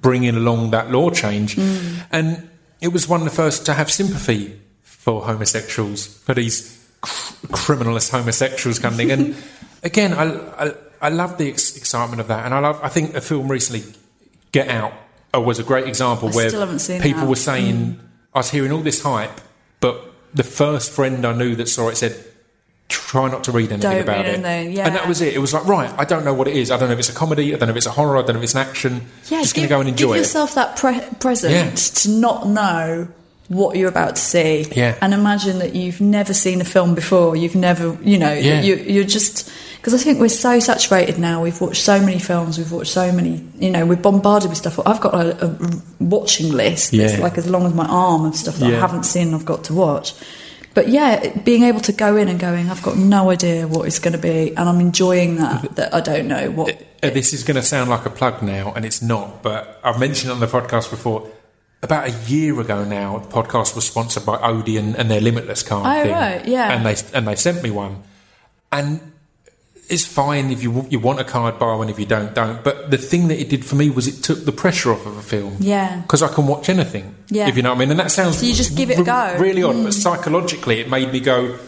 bringing 0.00 0.34
along 0.36 0.70
that 0.70 0.90
law 0.90 1.10
change. 1.10 1.56
Mm. 1.56 2.06
And 2.12 2.48
it 2.82 2.92
was 2.92 3.08
one 3.08 3.20
of 3.20 3.24
the 3.24 3.34
first 3.34 3.64
to 3.66 3.74
have 3.74 3.90
sympathy 3.90 4.60
for 4.82 5.22
homosexuals, 5.22 6.06
for 6.06 6.34
these 6.34 6.78
cr- 7.00 7.46
criminalist 7.46 8.10
homosexuals 8.10 8.78
coming. 8.78 9.10
and 9.10 9.34
again, 9.82 10.12
I, 10.12 10.66
I 10.66 10.74
I 11.00 11.08
love 11.08 11.38
the 11.38 11.48
ex- 11.48 11.76
excitement 11.76 12.20
of 12.20 12.28
that, 12.28 12.44
and 12.44 12.52
I 12.54 12.58
love. 12.58 12.80
I 12.82 12.88
think 12.88 13.14
a 13.14 13.20
film 13.20 13.50
recently, 13.50 13.82
Get 14.52 14.68
Out, 14.68 14.92
uh, 15.34 15.40
was 15.40 15.58
a 15.58 15.64
great 15.64 15.88
example 15.88 16.28
I 16.28 16.32
where 16.32 16.48
still 16.48 16.60
haven't 16.60 16.80
seen 16.80 17.00
people 17.00 17.20
that. 17.22 17.26
Mm. 17.26 17.30
were 17.30 17.36
saying, 17.36 18.00
I 18.34 18.38
was 18.38 18.50
hearing 18.50 18.72
all 18.72 18.82
this 18.82 19.02
hype, 19.02 19.40
but 19.80 20.12
the 20.34 20.44
first 20.44 20.92
friend 20.92 21.24
I 21.24 21.32
knew 21.34 21.56
that 21.56 21.68
saw 21.68 21.88
it 21.88 21.96
said, 21.96 22.14
try 22.92 23.28
not 23.30 23.44
to 23.44 23.52
read 23.52 23.72
anything 23.72 23.90
Don't 23.90 24.00
about 24.02 24.24
read 24.24 24.26
it. 24.34 24.44
anything, 24.44 24.76
yeah. 24.76 24.86
And 24.86 24.94
that 24.96 25.08
was 25.08 25.20
it. 25.20 25.34
It 25.34 25.38
was 25.38 25.52
like, 25.52 25.66
right, 25.66 25.92
I 25.98 26.04
don't 26.04 26.24
know 26.24 26.34
what 26.34 26.48
it 26.48 26.56
is. 26.56 26.70
I 26.70 26.76
don't 26.76 26.88
know 26.88 26.92
if 26.94 26.98
it's 26.98 27.08
a 27.08 27.14
comedy. 27.14 27.54
I 27.54 27.58
don't 27.58 27.68
know 27.68 27.72
if 27.72 27.76
it's 27.76 27.86
a 27.86 27.90
horror. 27.90 28.16
I 28.18 28.22
don't 28.22 28.34
know 28.34 28.38
if 28.38 28.44
it's 28.44 28.54
an 28.54 28.60
action. 28.60 29.02
Yeah, 29.28 29.40
just 29.42 29.54
going 29.54 29.62
to 29.64 29.68
give- 29.68 29.68
go 29.70 29.80
and 29.80 29.88
enjoy 29.88 30.06
give 30.08 30.16
it. 30.16 30.18
yourself 30.20 30.54
that 30.54 30.76
pre- 30.76 31.00
present 31.20 31.52
Yeah. 31.52 31.70
to 31.74 32.10
not 32.10 32.46
know 32.48 33.08
what 33.48 33.76
you're 33.76 33.88
about 33.88 34.16
to 34.16 34.22
see. 34.22 34.66
Yeah. 34.74 34.96
And 35.02 35.12
imagine 35.12 35.58
that 35.58 35.74
you've 35.74 36.00
never 36.00 36.32
seen 36.32 36.60
a 36.60 36.64
film 36.64 36.94
before. 36.94 37.36
You've 37.36 37.54
never, 37.56 37.98
you 38.02 38.16
know, 38.18 38.32
Yeah. 38.32 38.62
you, 38.62 38.76
you're 38.76 39.04
just 39.04 39.50
because 39.76 39.94
I 39.94 39.98
think 39.98 40.20
we're 40.20 40.28
so 40.28 40.60
saturated 40.60 41.18
now. 41.18 41.42
We've 41.42 41.60
watched 41.60 41.82
so 41.82 41.98
many 42.00 42.20
films. 42.20 42.56
We've 42.56 42.70
watched 42.70 42.92
so 42.92 43.10
many. 43.10 43.44
You 43.58 43.68
know, 43.70 43.84
we're 43.84 43.96
bombarded 43.96 44.48
with 44.48 44.58
stuff. 44.58 44.78
I've 44.86 45.00
got 45.00 45.12
a, 45.14 45.44
a 45.44 45.56
watching 45.98 46.52
list 46.52 46.92
that's 46.92 47.14
Yeah. 47.16 47.20
like 47.20 47.36
as 47.36 47.50
long 47.50 47.66
as 47.66 47.74
my 47.74 47.86
arm 47.86 48.24
of 48.24 48.36
stuff 48.36 48.56
that 48.58 48.72
I 48.72 48.78
haven't 48.78 49.02
seen. 49.04 49.34
I've 49.34 49.44
got 49.44 49.64
to 49.64 49.74
watch. 49.74 50.14
But 50.74 50.88
yeah, 50.88 51.36
being 51.40 51.64
able 51.64 51.80
to 51.80 51.92
go 51.92 52.16
in 52.16 52.28
and 52.28 52.40
going, 52.40 52.70
I've 52.70 52.82
got 52.82 52.96
no 52.96 53.30
idea 53.30 53.66
what 53.68 53.86
it's 53.86 53.98
going 53.98 54.12
to 54.14 54.18
be, 54.18 54.50
and 54.56 54.68
I'm 54.68 54.80
enjoying 54.80 55.36
that. 55.36 55.76
That 55.76 55.94
I 55.94 56.00
don't 56.00 56.28
know 56.28 56.50
what. 56.50 56.80
Uh, 57.02 57.10
this 57.10 57.32
is 57.34 57.42
going 57.42 57.56
to 57.56 57.62
sound 57.62 57.90
like 57.90 58.06
a 58.06 58.10
plug 58.10 58.42
now, 58.42 58.72
and 58.72 58.84
it's 58.84 59.02
not, 59.02 59.42
but 59.42 59.80
I've 59.84 59.98
mentioned 60.00 60.32
on 60.32 60.40
the 60.40 60.46
podcast 60.46 60.90
before. 60.90 61.28
About 61.84 62.06
a 62.08 62.12
year 62.30 62.58
ago 62.60 62.84
now, 62.84 63.18
the 63.18 63.28
podcast 63.28 63.74
was 63.74 63.84
sponsored 63.84 64.24
by 64.24 64.38
Odeon 64.40 64.94
and 64.94 65.10
their 65.10 65.20
Limitless 65.20 65.64
card 65.64 65.84
Oh, 65.84 66.02
thing. 66.04 66.12
right, 66.12 66.46
yeah. 66.46 66.70
And 66.72 66.86
they 66.86 66.96
and 67.12 67.26
they 67.26 67.34
sent 67.34 67.62
me 67.62 67.70
one, 67.72 68.04
and 68.70 69.11
it's 69.92 70.04
fine 70.06 70.50
if 70.50 70.62
you 70.62 70.86
you 70.90 70.98
want 70.98 71.20
a 71.20 71.24
card, 71.24 71.58
buy 71.58 71.74
one. 71.76 71.88
If 71.88 71.98
you 71.98 72.06
don't, 72.06 72.34
don't. 72.34 72.64
But 72.64 72.90
the 72.90 72.98
thing 72.98 73.28
that 73.28 73.38
it 73.40 73.48
did 73.48 73.64
for 73.64 73.76
me 73.76 73.90
was 73.90 74.08
it 74.08 74.24
took 74.24 74.44
the 74.44 74.52
pressure 74.52 74.90
off 74.92 75.04
of 75.06 75.16
a 75.16 75.22
film. 75.22 75.56
Yeah. 75.60 76.00
because 76.02 76.22
I 76.22 76.28
can 76.34 76.46
watch 76.46 76.68
anything. 76.68 77.14
Yeah. 77.28 77.48
if 77.48 77.56
you 77.56 77.62
know 77.62 77.70
what 77.70 77.76
I 77.76 77.80
mean. 77.80 77.90
And 77.92 78.00
that 78.00 78.10
sounds 78.10 78.38
So 78.38 78.46
you 78.46 78.54
just 78.54 78.76
give 78.76 78.90
it 78.90 78.98
a 78.98 79.04
go. 79.04 79.36
Really 79.38 79.62
odd, 79.62 79.76
Mm. 79.76 79.84
but 79.84 79.94
psychologically, 79.94 80.80
it 80.80 80.88
made 80.90 81.12
me 81.12 81.20
go. 81.20 81.58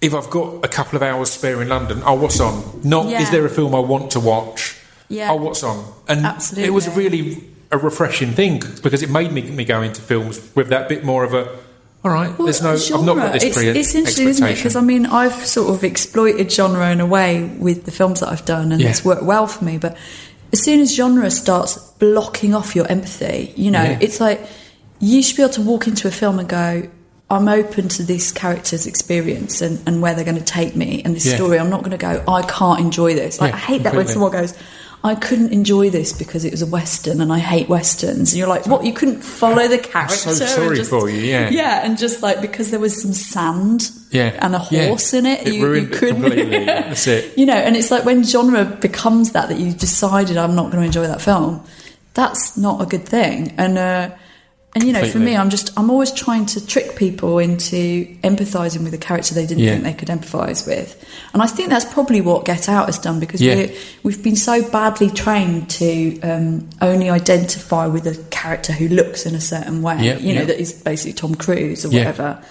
If 0.00 0.14
I've 0.14 0.30
got 0.30 0.64
a 0.64 0.68
couple 0.68 0.96
of 0.96 1.02
hours 1.02 1.30
spare 1.30 1.62
in 1.62 1.68
London, 1.68 2.02
oh, 2.04 2.14
what's 2.14 2.40
on? 2.40 2.80
Not 2.82 3.06
Yeah. 3.08 3.22
is 3.22 3.30
there 3.30 3.46
a 3.46 3.50
film 3.50 3.74
I 3.74 3.78
want 3.78 4.10
to 4.12 4.20
watch? 4.20 4.74
Yeah. 5.08 5.30
Oh, 5.30 5.36
what's 5.36 5.62
on? 5.62 5.84
And 6.08 6.26
Absolutely. 6.26 6.66
it 6.68 6.72
was 6.72 6.88
really 6.96 7.44
a 7.70 7.78
refreshing 7.78 8.32
thing 8.32 8.62
because 8.82 9.02
it 9.02 9.10
made 9.10 9.30
me, 9.32 9.42
me 9.42 9.64
go 9.64 9.80
into 9.82 10.00
films 10.02 10.40
with 10.56 10.68
that 10.70 10.88
bit 10.88 11.04
more 11.04 11.22
of 11.22 11.34
a. 11.34 11.46
All 12.04 12.10
right, 12.10 12.36
Well, 12.36 12.46
there's 12.46 12.60
no. 12.62 12.72
I've 12.72 12.78
not 12.90 13.14
genre. 13.14 13.14
got 13.14 13.32
this 13.34 13.44
it's, 13.44 13.56
pre 13.56 13.68
it's 13.68 13.94
interesting, 13.94 14.28
isn't 14.28 14.44
it? 14.46 14.56
Because 14.56 14.74
I 14.74 14.80
mean, 14.80 15.06
I've 15.06 15.34
sort 15.46 15.72
of 15.72 15.84
exploited 15.84 16.50
genre 16.50 16.90
in 16.90 17.00
a 17.00 17.06
way 17.06 17.44
with 17.44 17.84
the 17.84 17.92
films 17.92 18.20
that 18.20 18.28
I've 18.28 18.44
done, 18.44 18.72
and 18.72 18.80
Yeah. 18.80 18.88
it's 18.90 19.04
worked 19.04 19.22
well 19.22 19.46
for 19.46 19.64
me. 19.64 19.78
But 19.78 19.96
as 20.52 20.60
soon 20.60 20.80
as 20.80 20.92
genre 20.94 21.30
starts 21.30 21.76
blocking 22.00 22.54
off 22.54 22.74
your 22.74 22.88
empathy, 22.88 23.52
you 23.56 23.70
know, 23.70 23.82
Yeah. 23.84 23.98
it's 24.00 24.18
like 24.20 24.40
you 24.98 25.22
should 25.22 25.36
be 25.36 25.42
able 25.42 25.52
to 25.54 25.62
walk 25.62 25.86
into 25.86 26.08
a 26.08 26.10
film 26.10 26.38
and 26.40 26.48
go. 26.48 26.88
I'm 27.30 27.48
open 27.48 27.88
to 27.88 28.02
this 28.02 28.30
character's 28.30 28.86
experience 28.86 29.62
and, 29.62 29.80
and 29.86 30.02
where 30.02 30.12
they're 30.14 30.22
going 30.24 30.36
to 30.36 30.44
take 30.44 30.76
me 30.76 31.00
and 31.02 31.16
this 31.16 31.24
Yeah. 31.24 31.36
story. 31.36 31.58
I'm 31.58 31.70
not 31.70 31.80
going 31.80 31.92
to 31.92 31.96
go, 31.96 32.22
I 32.28 32.42
can't 32.42 32.78
enjoy 32.78 33.14
this. 33.14 33.40
Like, 33.40 33.54
I 33.54 33.56
hate 33.56 33.84
that 33.84 33.94
when 33.94 34.06
someone 34.06 34.32
goes, 34.32 34.52
I 35.04 35.16
couldn't 35.16 35.52
enjoy 35.52 35.90
this 35.90 36.12
because 36.12 36.44
it 36.44 36.52
was 36.52 36.62
a 36.62 36.66
Western 36.66 37.20
and 37.20 37.32
I 37.32 37.40
hate 37.40 37.68
Westerns. 37.68 38.32
And 38.32 38.38
you're 38.38 38.46
like, 38.48 38.66
what? 38.68 38.84
You 38.84 38.92
couldn't 38.92 39.22
follow 39.22 39.66
the 39.66 39.78
character? 39.78 40.28
I'm 40.30 40.34
so 40.36 40.46
sorry 40.46 40.76
just- 40.76 40.90
for 40.90 41.10
you, 41.10 41.18
yeah. 41.20 41.50
Yeah, 41.50 41.84
and 41.84 41.98
just 41.98 42.22
like 42.22 42.40
because 42.40 42.70
there 42.70 42.78
was 42.78 43.02
some 43.02 43.12
sand 43.12 43.90
Yeah, 44.12 44.38
and 44.40 44.54
a 44.54 44.64
yeah. 44.70 44.86
horse 44.86 45.12
in 45.12 45.26
it, 45.26 45.44
It 45.46 45.54
you, 45.54 45.66
ruined 45.66 45.88
you 45.90 45.96
couldn't. 45.98 46.22
completely. 46.22 46.64
That's 46.66 47.06
it. 47.08 47.36
You 47.36 47.46
know, 47.46 47.54
and 47.56 47.76
it's 47.76 47.90
like 47.90 48.04
when 48.04 48.22
genre 48.22 48.64
becomes 48.64 49.32
that 49.32 49.48
that 49.48 49.58
you 49.58 49.72
decided 49.72 50.36
I'm 50.36 50.54
not 50.54 50.70
going 50.70 50.82
to 50.82 50.86
enjoy 50.86 51.06
that 51.08 51.20
film. 51.20 51.64
That's 52.14 52.56
not 52.56 52.80
a 52.80 52.86
good 52.86 53.04
thing. 53.08 53.54
And 53.58 53.78
uh, 53.78 54.10
and 54.74 54.84
you 54.84 54.92
know, 54.92 55.04
for 55.06 55.18
me, 55.18 55.36
I'm 55.36 55.50
just 55.50 55.70
I'm 55.78 55.90
always 55.90 56.10
trying 56.12 56.46
to 56.46 56.66
trick 56.66 56.96
people 56.96 57.38
into 57.38 58.06
empathizing 58.22 58.84
with 58.84 58.94
a 58.94 58.98
character 58.98 59.34
they 59.34 59.44
didn't 59.46 59.62
Yeah. 59.64 59.72
think 59.72 59.84
they 59.84 59.92
could 59.92 60.08
empathize 60.08 60.66
with. 60.66 60.96
And 61.34 61.42
I 61.42 61.46
think 61.46 61.68
that's 61.68 61.84
probably 61.84 62.20
what 62.22 62.44
Get 62.46 62.68
Out 62.68 62.86
has 62.86 62.98
done 62.98 63.20
because 63.20 63.42
Yeah. 63.42 63.54
we're, 63.56 63.72
we've 64.02 64.22
been 64.22 64.36
so 64.36 64.62
badly 64.70 65.10
trained 65.10 65.68
to 65.70 66.20
um, 66.22 66.68
only 66.80 67.10
identify 67.10 67.86
with 67.86 68.06
a 68.06 68.16
character 68.30 68.72
who 68.72 68.88
looks 68.88 69.26
in 69.26 69.34
a 69.34 69.40
certain 69.40 69.82
way. 69.82 69.96
Yeah, 70.00 70.16
you 70.18 70.34
know, 70.34 70.44
that 70.46 70.58
is 70.58 70.72
basically 70.72 71.12
Tom 71.14 71.34
Cruise 71.34 71.84
or 71.84 71.90
whatever. 71.90 72.42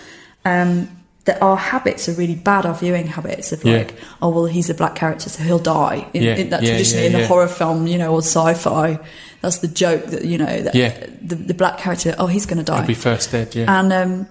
Um, 0.45 0.89
that 1.25 1.39
our 1.39 1.55
habits 1.55 2.09
are 2.09 2.13
really 2.13 2.33
bad. 2.33 2.65
Our 2.65 2.73
viewing 2.73 3.05
habits 3.05 3.51
of 3.51 3.63
like, 3.63 3.93
oh 4.23 4.29
well, 4.29 4.45
he's 4.45 4.71
a 4.71 4.73
black 4.73 4.95
character, 4.95 5.29
so 5.29 5.43
he'll 5.43 5.59
die. 5.59 6.07
In, 6.15 6.23
in 6.23 6.49
that 6.49 6.61
traditionally 6.61 7.05
in 7.07 7.13
the 7.13 7.27
horror 7.27 7.47
film, 7.47 7.85
you 7.85 7.99
know, 7.99 8.11
or 8.11 8.19
sci-fi, 8.23 8.97
that's 9.41 9.57
the 9.59 9.67
joke 9.67 10.05
that 10.07 10.25
you 10.25 10.37
know 10.37 10.61
that 10.61 10.75
Yeah. 10.75 11.05
the, 11.21 11.35
the 11.35 11.53
black 11.53 11.77
character, 11.79 12.15
oh, 12.17 12.27
he's 12.27 12.45
going 12.45 12.57
to 12.59 12.63
die. 12.63 12.79
I'll 12.81 12.87
be 12.87 12.93
first 12.93 13.31
dead. 13.31 13.53
Yeah. 13.55 13.79
And 13.79 13.91
um, 13.91 14.27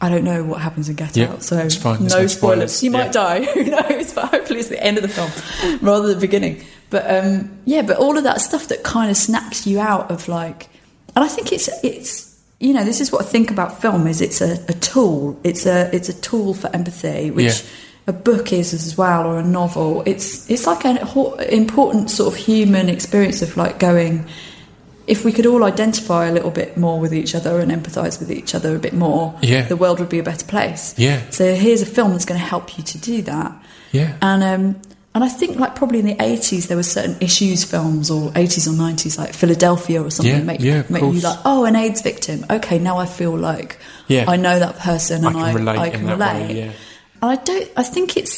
I 0.00 0.08
don't 0.08 0.24
know 0.24 0.42
what 0.44 0.60
happens 0.60 0.88
in 0.88 0.96
Get 0.96 1.16
Yeah, 1.16 1.32
Out, 1.32 1.42
so. 1.42 1.56
No 1.56 1.62
no 1.62 1.68
spoilers. 1.68 2.32
spoilers. 2.32 2.82
You 2.82 2.90
Yeah. 2.90 2.98
might 2.98 3.12
die. 3.12 3.44
Who 3.54 3.64
knows? 3.64 4.12
But 4.12 4.26
hopefully 4.30 4.60
it's 4.60 4.68
the 4.68 4.82
end 4.82 4.98
of 4.98 5.02
the 5.02 5.08
film 5.08 5.78
rather 5.80 6.06
than 6.08 6.16
the 6.16 6.20
beginning. 6.20 6.64
But 6.90 7.04
um, 7.24 7.50
yeah, 7.64 7.82
but 7.82 7.96
all 7.98 8.16
of 8.18 8.24
that 8.24 8.40
stuff 8.40 8.68
that 8.68 8.82
kind 8.82 9.10
of 9.10 9.16
snaps 9.16 9.66
you 9.66 9.80
out 9.80 10.10
of 10.10 10.28
like, 10.28 10.68
and 11.16 11.24
I 11.24 11.28
think 11.28 11.52
it's 11.52 11.68
it's 11.84 12.30
you 12.60 12.72
know 12.74 12.84
this 12.84 13.00
is 13.00 13.10
what 13.10 13.22
I 13.22 13.24
think 13.28 13.50
about 13.50 13.80
film 13.80 14.06
is 14.06 14.20
it's 14.20 14.40
a, 14.40 14.54
a 14.68 14.74
tool. 14.74 15.38
It's 15.42 15.64
a 15.66 15.88
it's 15.94 16.08
a 16.08 16.20
tool 16.20 16.54
for 16.54 16.68
empathy, 16.74 17.30
which. 17.30 17.62
Yeah. 17.62 17.68
A 18.08 18.12
book 18.12 18.52
is 18.52 18.74
as 18.74 18.98
well, 18.98 19.24
or 19.28 19.38
a 19.38 19.44
novel. 19.44 20.02
It's 20.06 20.50
it's 20.50 20.66
like 20.66 20.84
an 20.84 20.96
important 21.50 22.10
sort 22.10 22.34
of 22.34 22.36
human 22.36 22.88
experience 22.88 23.42
of 23.42 23.56
like 23.56 23.78
going 23.78 24.26
if 25.14 25.24
we 25.26 25.32
could 25.36 25.46
all 25.50 25.62
identify 25.74 26.22
a 26.26 26.32
little 26.32 26.50
bit 26.50 26.70
more 26.84 26.96
with 27.04 27.12
each 27.20 27.32
other 27.38 27.60
and 27.60 27.70
empathise 27.76 28.18
with 28.20 28.30
each 28.30 28.54
other 28.56 28.70
a 28.74 28.78
bit 28.86 28.94
more, 28.94 29.24
Yeah. 29.42 29.62
the 29.68 29.76
world 29.82 29.96
would 30.00 30.08
be 30.08 30.18
a 30.18 30.22
better 30.32 30.46
place. 30.46 30.94
Yeah. 30.96 31.18
So 31.30 31.54
here's 31.54 31.82
a 31.82 31.86
film 31.96 32.12
that's 32.12 32.24
going 32.30 32.40
to 32.40 32.46
help 32.54 32.66
you 32.78 32.82
to 32.92 32.96
do 32.98 33.22
that. 33.32 33.50
Yeah. 33.92 34.16
And 34.22 34.42
um, 34.42 34.64
and 35.14 35.22
I 35.22 35.28
think 35.28 35.58
like 35.58 35.74
probably 35.80 35.98
in 35.98 36.06
the 36.06 36.16
eighties 36.30 36.68
there 36.68 36.78
were 36.78 36.90
certain 36.98 37.16
issues 37.20 37.64
films 37.64 38.10
or 38.10 38.32
eighties 38.42 38.66
or 38.66 38.72
nineties 38.86 39.18
like 39.18 39.34
Philadelphia 39.34 40.02
or 40.02 40.10
something 40.10 40.34
Yeah, 40.38 40.42
make, 40.50 40.60
yeah, 40.60 40.82
make 40.88 41.02
you 41.02 41.20
like 41.20 41.38
oh 41.44 41.66
an 41.66 41.76
AIDS 41.76 42.00
victim 42.00 42.46
okay 42.48 42.78
now 42.78 42.96
I 42.96 43.04
feel 43.18 43.36
like 43.36 43.78
Yeah. 44.08 44.24
I 44.34 44.36
know 44.38 44.56
that 44.58 44.78
person 44.78 45.24
I 45.24 45.28
and 45.28 45.36
can 45.36 45.44
I, 45.44 45.52
relate 45.52 45.78
I 45.78 45.90
can 45.90 46.06
that 46.06 46.18
way, 46.18 46.40
relate 46.42 46.56
yeah. 46.56 46.72
and 47.20 47.30
I 47.30 47.36
don't 47.36 47.68
I 47.76 47.82
think 47.82 48.16
it's 48.16 48.36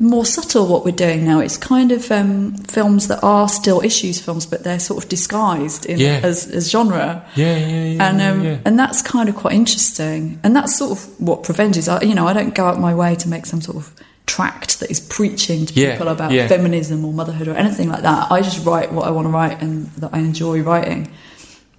more 0.00 0.24
subtle 0.26 0.66
what 0.66 0.84
we're 0.84 0.90
doing 0.90 1.24
now 1.24 1.38
it's 1.38 1.56
kind 1.56 1.92
of 1.92 2.10
um, 2.10 2.52
films 2.56 3.06
that 3.06 3.22
are 3.22 3.48
still 3.48 3.80
issues 3.80 4.20
films 4.20 4.44
but 4.44 4.64
they're 4.64 4.80
sort 4.80 5.02
of 5.02 5.08
disguised 5.08 5.86
in 5.86 5.98
Yeah. 5.98 6.20
as, 6.22 6.50
as 6.50 6.68
genre 6.68 7.24
Yeah, 7.36 7.56
yeah, 7.56 7.84
yeah. 7.84 8.08
and 8.10 8.20
um, 8.20 8.44
yeah. 8.44 8.58
and 8.64 8.76
that's 8.78 9.02
kind 9.02 9.28
of 9.28 9.36
quite 9.36 9.54
interesting. 9.54 10.40
And 10.42 10.54
that's 10.56 10.76
sort 10.76 10.90
of 10.92 11.20
what 11.20 11.44
Prevenge 11.44 11.76
is. 11.76 11.88
I, 11.88 12.02
you 12.02 12.14
know, 12.14 12.26
I 12.26 12.32
don't 12.32 12.54
go 12.54 12.66
out 12.66 12.78
my 12.80 12.94
way 12.94 13.14
to 13.16 13.28
make 13.28 13.46
some 13.46 13.60
sort 13.60 13.76
of 13.76 13.92
tract 14.26 14.80
that 14.80 14.90
is 14.90 14.98
preaching 15.00 15.66
to 15.66 15.74
Yeah, 15.74 15.92
people 15.92 16.08
about 16.08 16.32
yeah. 16.32 16.48
feminism 16.48 17.04
or 17.04 17.12
motherhood 17.12 17.46
or 17.48 17.54
anything 17.54 17.88
like 17.88 18.02
that. 18.02 18.32
I 18.32 18.42
just 18.42 18.66
write 18.66 18.92
what 18.92 19.06
I 19.06 19.10
want 19.10 19.26
to 19.26 19.30
write 19.32 19.62
and 19.62 19.86
that 20.02 20.10
I 20.12 20.18
enjoy 20.18 20.60
writing. 20.62 21.10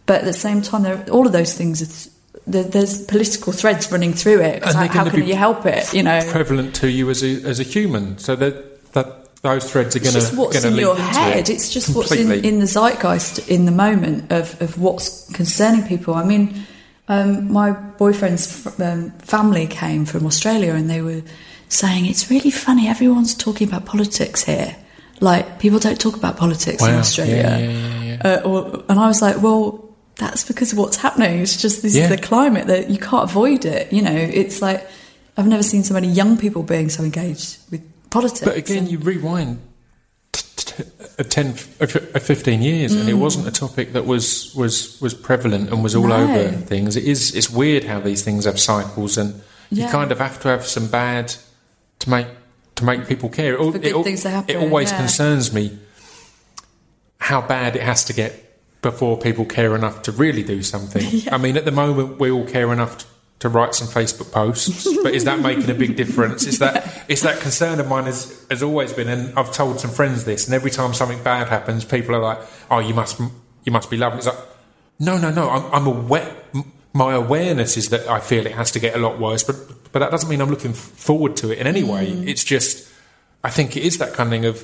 But 0.05 0.19
at 0.21 0.25
the 0.25 0.33
same 0.33 0.61
time, 0.61 0.85
all 1.11 1.25
of 1.27 1.33
those 1.33 1.53
things. 1.53 2.09
There, 2.47 2.63
there's 2.63 3.03
political 3.05 3.53
threads 3.53 3.91
running 3.91 4.13
through 4.13 4.41
it. 4.41 4.63
And 4.63 4.75
they're 4.75 4.87
how 4.87 5.09
can 5.09 5.27
you 5.27 5.35
help 5.35 5.65
it? 5.65 5.93
You 5.93 6.03
know, 6.03 6.19
prevalent 6.31 6.75
to 6.75 6.89
you 6.89 7.09
as 7.09 7.23
a 7.23 7.41
as 7.43 7.59
a 7.59 7.63
human. 7.63 8.17
So 8.17 8.35
that 8.35 8.93
that 8.93 9.25
those 9.41 9.71
threads 9.71 9.95
are 9.95 9.99
it's 9.99 10.11
going 10.11 10.13
just 10.13 10.33
to 10.33 10.39
what's 10.39 10.61
going 10.61 10.73
in 10.73 10.79
your 10.79 10.95
head. 10.95 11.49
it. 11.49 11.49
It's 11.49 11.69
just 11.69 11.95
what's 11.95 12.11
in, 12.11 12.31
in 12.43 12.59
the 12.59 12.65
zeitgeist 12.65 13.47
in 13.47 13.65
the 13.65 13.71
moment 13.71 14.31
of, 14.31 14.59
of 14.61 14.79
what's 14.79 15.31
concerning 15.33 15.87
people. 15.87 16.15
I 16.15 16.23
mean, 16.23 16.65
um, 17.07 17.51
my 17.51 17.71
boyfriend's 17.71 18.65
f- 18.65 18.79
um, 18.79 19.11
family 19.19 19.67
came 19.67 20.05
from 20.05 20.25
Australia 20.25 20.73
and 20.73 20.89
they 20.89 21.01
were 21.01 21.21
saying 21.69 22.07
it's 22.07 22.31
really 22.31 22.51
funny. 22.51 22.87
Everyone's 22.87 23.35
talking 23.35 23.67
about 23.67 23.85
politics 23.85 24.43
here. 24.43 24.75
Like 25.21 25.59
people 25.59 25.79
don't 25.79 25.99
talk 25.99 26.17
about 26.17 26.37
politics 26.37 26.83
in 26.83 26.95
Australia. 26.95 27.35
Yeah, 27.35 27.57
yeah, 27.57 28.03
yeah. 28.03 28.39
Uh, 28.39 28.49
or, 28.49 28.83
and 28.89 28.99
I 28.99 29.07
was 29.07 29.21
like, 29.21 29.41
well, 29.41 29.84
that's 30.17 30.43
because 30.45 30.71
of 30.71 30.77
what's 30.77 30.97
happening. 30.97 31.39
It's 31.39 31.61
just 31.61 31.81
this 31.81 31.95
Yeah. 31.95 32.03
is 32.03 32.09
the 32.09 32.17
climate 32.17 32.67
that 32.67 32.89
you 32.89 32.97
can't 32.97 33.23
avoid 33.29 33.65
it. 33.65 33.91
You 33.91 34.01
know, 34.01 34.15
it's 34.15 34.61
like 34.61 34.87
I've 35.37 35.47
never 35.47 35.63
seen 35.63 35.83
so 35.83 35.93
many 35.93 36.07
young 36.07 36.37
people 36.37 36.63
being 36.63 36.89
so 36.89 37.03
engaged 37.03 37.57
with 37.71 37.81
politics. 38.09 38.41
But 38.45 38.55
again, 38.57 38.77
And- 38.79 38.91
you 38.91 38.99
rewind 38.99 39.59
t- 40.31 40.43
t- 40.55 40.83
a 41.17 41.21
uh, 41.21 41.23
10, 41.23 41.47
a 41.79 41.83
f- 41.83 42.15
a 42.15 42.19
15 42.19 42.61
years, 42.61 42.93
and 42.93 43.09
it 43.09 43.15
mm. 43.15 43.19
wasn't 43.19 43.47
a 43.47 43.51
topic 43.51 43.91
that 43.93 44.05
was, 44.05 44.53
was, 44.55 44.99
was 45.01 45.13
prevalent 45.13 45.69
and 45.69 45.83
was 45.83 45.95
all 45.95 46.03
Mm. 46.05 46.09
No. 46.09 46.15
over 46.35 46.51
things. 46.65 46.95
It 46.95 47.03
is, 47.03 47.35
it's 47.35 47.49
weird 47.49 47.83
how 47.83 47.99
these 47.99 48.21
things 48.21 48.45
have 48.45 48.59
cycles, 48.59 49.17
and 49.17 49.41
you 49.71 49.85
kind 49.87 50.11
of 50.11 50.19
have 50.19 50.39
to 50.41 50.47
have 50.49 50.65
some 50.65 50.87
bad 50.87 51.33
to 51.99 52.09
make, 52.09 52.27
to 52.75 52.85
make 52.85 53.07
people 53.07 53.27
care. 53.29 53.55
It, 53.55 53.61
it, 53.75 53.81
good 53.81 53.93
al- 53.93 54.03
things 54.03 54.21
to 54.23 54.29
happen, 54.29 54.55
it 54.55 54.59
always 54.61 54.91
yeah. 54.91 54.97
concerns 54.97 55.51
me 55.53 55.77
how 57.19 57.41
bad 57.41 57.75
it 57.75 57.81
has 57.81 58.05
to 58.05 58.13
get 58.13 58.44
before 58.85 59.17
people 59.17 59.45
care 59.45 59.75
enough 59.75 60.03
to 60.03 60.11
really 60.11 60.43
do 60.43 60.61
something. 60.61 61.27
I 61.33 61.39
mean, 61.39 61.57
at 61.57 61.65
the 61.65 61.71
moment, 61.71 62.19
we 62.19 62.29
all 62.29 62.45
care 62.45 62.71
enough 62.71 62.99
to, 62.99 63.05
to 63.39 63.49
write 63.49 63.73
some 63.73 63.87
Facebook 63.87 64.31
posts, 64.31 64.87
but 65.03 65.15
is 65.15 65.23
that 65.23 65.39
making 65.39 65.69
a 65.71 65.73
big 65.73 65.95
difference? 65.95 66.45
Is 66.45 66.59
that 66.59 67.03
it's 67.09 67.23
that 67.23 67.39
concern 67.39 67.79
of 67.79 67.87
mine 67.87 68.05
has, 68.05 68.45
has 68.51 68.61
always 68.61 68.93
been, 68.93 69.09
and 69.09 69.37
I've 69.37 69.51
told 69.51 69.79
some 69.79 69.89
friends 69.89 70.23
this, 70.23 70.45
and 70.45 70.53
every 70.53 70.69
time 70.69 70.93
something 70.93 71.21
bad 71.23 71.47
happens, 71.47 71.83
people 71.83 72.15
are 72.15 72.21
like, 72.21 72.39
"Oh, 72.69 72.77
you 72.77 72.93
must 72.93 73.19
you 73.63 73.71
must 73.71 73.89
be 73.89 73.97
loving." 73.97 74.19
it." 74.19 74.27
It's 74.27 74.27
like, 74.27 74.45
no, 74.99 75.17
no, 75.17 75.31
no. 75.31 75.49
I'm, 75.49 75.73
I'm 75.73 75.87
aware. 75.87 76.31
My 76.93 77.13
awareness 77.13 77.75
is 77.75 77.89
that 77.89 78.07
I 78.07 78.19
feel 78.19 78.45
it 78.45 78.53
has 78.53 78.71
to 78.71 78.79
get 78.79 78.95
a 78.95 78.99
lot 78.99 79.19
worse, 79.19 79.43
but 79.43 79.55
but 79.91 79.99
that 79.99 80.11
doesn't 80.11 80.29
mean 80.29 80.41
I'm 80.41 80.51
looking 80.51 80.73
forward 80.73 81.35
to 81.37 81.51
it 81.51 81.57
in 81.57 81.65
any 81.65 81.83
way. 81.83 82.11
Mm. 82.11 82.27
It's 82.27 82.43
just 82.43 82.87
I 83.43 83.49
think 83.49 83.75
it 83.75 83.83
is 83.83 83.97
that 83.97 84.13
kind 84.13 84.45
of 84.45 84.63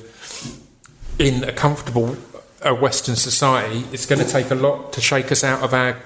in 1.18 1.44
a 1.44 1.52
comfortable 1.52 2.16
uh, 2.64 2.74
Western 2.74 3.16
society, 3.16 3.84
it's 3.92 4.06
going 4.06 4.20
to 4.24 4.28
take 4.30 4.50
a 4.50 4.54
lot 4.54 4.92
to 4.94 5.00
shake 5.00 5.30
us 5.32 5.44
out 5.44 5.62
of 5.62 5.72
our, 5.74 5.96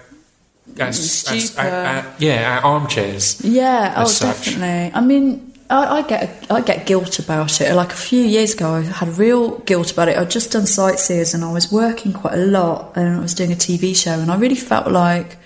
our, 0.80 0.86
s- 0.88 1.26
our, 1.30 1.38
Stupor. 1.38 1.60
our- 1.60 1.84
our- 1.86 2.14
yeah, 2.18 2.58
our 2.62 2.72
armchairs. 2.74 3.40
Yeah, 3.44 3.94
oh, 3.96 4.04
such. 4.06 4.44
definitely. 4.46 4.92
I 4.94 5.00
mean, 5.00 5.52
I, 5.68 5.98
I 5.98 6.02
get 6.02 6.46
I 6.50 6.60
get 6.60 6.86
guilt 6.86 7.18
about 7.18 7.60
it. 7.60 7.74
Like 7.74 7.92
a 7.92 7.96
few 7.96 8.20
years 8.22 8.54
ago, 8.54 8.74
I 8.74 8.82
had 8.82 9.18
real 9.18 9.58
guilt 9.60 9.90
about 9.92 10.08
it. 10.08 10.16
I'd 10.16 10.30
just 10.30 10.52
done 10.52 10.64
sightseers 10.66 11.34
and 11.34 11.44
I 11.44 11.52
was 11.52 11.72
working 11.72 12.12
quite 12.12 12.34
a 12.34 12.46
lot, 12.46 12.96
and 12.96 13.16
I 13.16 13.20
was 13.20 13.34
doing 13.34 13.50
a 13.52 13.56
TV 13.56 13.94
show, 13.96 14.12
and 14.12 14.30
I 14.30 14.36
really 14.36 14.54
felt 14.54 14.90
like, 14.92 15.36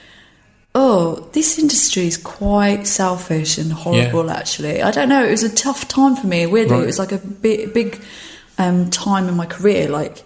oh, 0.75 1.29
this 1.33 1.59
industry 1.59 2.07
is 2.07 2.17
quite 2.17 2.87
selfish 2.87 3.59
and 3.59 3.73
horrible. 3.73 4.31
Actually, 4.31 4.83
I 4.83 4.91
don't 4.91 5.09
know. 5.09 5.25
It 5.25 5.31
was 5.31 5.43
a 5.43 5.55
tough 5.55 5.89
time 5.89 6.17
for 6.17 6.27
me. 6.27 6.47
Weirdly, 6.47 6.75
Right. 6.77 6.83
it 6.83 6.87
was 6.87 6.99
like 6.99 7.13
a 7.13 7.19
big 7.19 7.73
big 7.75 8.01
um, 8.59 8.91
time 8.91 9.29
in 9.29 9.37
my 9.37 9.47
career, 9.47 9.89
like. 9.89 10.23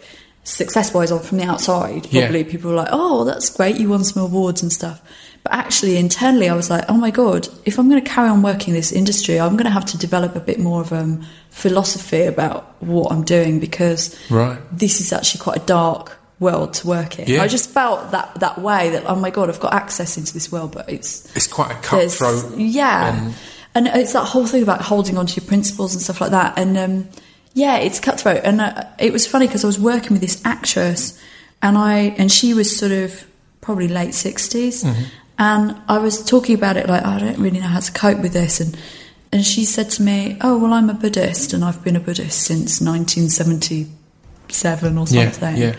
Success 0.46 0.92
wise, 0.92 1.10
on 1.10 1.20
from 1.20 1.38
the 1.38 1.44
outside, 1.44 2.06
Yeah. 2.10 2.22
probably 2.26 2.44
people 2.44 2.70
were 2.70 2.76
like, 2.76 2.90
"Oh, 2.92 3.24
that's 3.24 3.48
great, 3.48 3.76
you 3.80 3.88
won 3.88 4.04
some 4.04 4.22
awards 4.22 4.62
and 4.62 4.70
stuff." 4.70 5.00
But 5.42 5.54
actually, 5.54 5.96
internally, 5.96 6.48
I 6.50 6.54
was 6.54 6.68
like, 6.68 6.84
"Oh 6.88 6.94
my 6.98 7.10
god, 7.10 7.48
if 7.64 7.78
I'm 7.78 7.88
going 7.88 8.02
to 8.02 8.08
carry 8.10 8.28
on 8.28 8.42
working 8.42 8.74
in 8.74 8.78
this 8.80 8.92
industry, 8.92 9.40
I'm 9.40 9.52
going 9.56 9.64
to 9.64 9.70
have 9.70 9.86
to 9.86 9.98
develop 9.98 10.36
a 10.36 10.40
bit 10.40 10.58
more 10.60 10.82
of 10.82 10.92
um, 10.92 11.24
philosophy 11.50 12.24
about 12.24 12.74
what 12.80 13.10
I'm 13.10 13.22
doing 13.24 13.58
because 13.58 14.14
Right. 14.28 14.58
this 14.70 15.00
is 15.00 15.12
actually 15.12 15.40
quite 15.40 15.56
a 15.56 15.66
dark 15.66 16.18
world 16.40 16.74
to 16.74 16.86
work 16.88 17.18
in." 17.18 17.26
Yeah. 17.26 17.42
I 17.42 17.48
just 17.48 17.70
felt 17.70 18.10
that 18.10 18.28
that 18.40 18.60
way 18.60 18.90
that 18.90 19.04
oh 19.06 19.16
my 19.16 19.30
god, 19.30 19.48
I've 19.48 19.60
got 19.60 19.72
access 19.72 20.18
into 20.18 20.34
this 20.34 20.52
world, 20.52 20.72
but 20.72 20.88
it's 20.90 21.26
It's 21.34 21.46
quite 21.46 21.70
a 21.70 21.74
cutthroat. 21.76 22.58
yeah, 22.58 23.14
and- 23.14 23.34
and 23.76 23.86
it's 23.98 24.12
that 24.12 24.24
whole 24.24 24.46
thing 24.46 24.62
about 24.62 24.82
holding 24.82 25.16
on 25.16 25.24
to 25.26 25.40
your 25.40 25.46
principles 25.48 25.94
and 25.94 26.02
stuff 26.02 26.20
like 26.20 26.30
that. 26.32 26.52
And 26.58 26.76
um, 26.78 27.08
yeah, 27.54 27.76
it's 27.78 28.00
cutthroat. 28.00 28.40
And 28.44 28.60
uh, 28.60 28.84
it 28.98 29.12
was 29.12 29.26
funny 29.26 29.46
because 29.46 29.64
I 29.64 29.68
was 29.68 29.78
working 29.78 30.10
with 30.12 30.20
this 30.20 30.42
actress, 30.44 31.18
and 31.62 31.78
I 31.78 32.14
and 32.18 32.30
she 32.30 32.52
was 32.54 32.76
sort 32.76 32.92
of 32.92 33.24
probably 33.60 33.88
late 33.88 34.10
60s 34.10 34.84
Mm-hmm. 34.84 35.02
and 35.38 35.76
I 35.88 35.96
was 35.98 36.22
talking 36.22 36.54
about 36.54 36.76
it 36.76 36.86
like 36.86 37.02
I 37.04 37.18
don't 37.18 37.38
really 37.38 37.58
know 37.60 37.66
how 37.66 37.80
to 37.80 37.92
cope 37.92 38.20
with 38.20 38.32
this, 38.34 38.60
and 38.60 38.76
and 39.32 39.44
she 39.44 39.64
said 39.64 39.90
to 39.90 40.02
me, 40.02 40.36
"Oh 40.40 40.58
well, 40.58 40.72
I'm 40.72 40.90
a 40.90 40.94
Buddhist, 40.94 41.52
and 41.54 41.64
I've 41.64 41.82
been 41.82 41.96
a 41.96 42.00
Buddhist 42.00 42.42
since 42.42 42.80
1977 42.80 44.98
or 44.98 45.06
Yeah, 45.08 45.30
something." 45.30 45.56
yeah. 45.56 45.74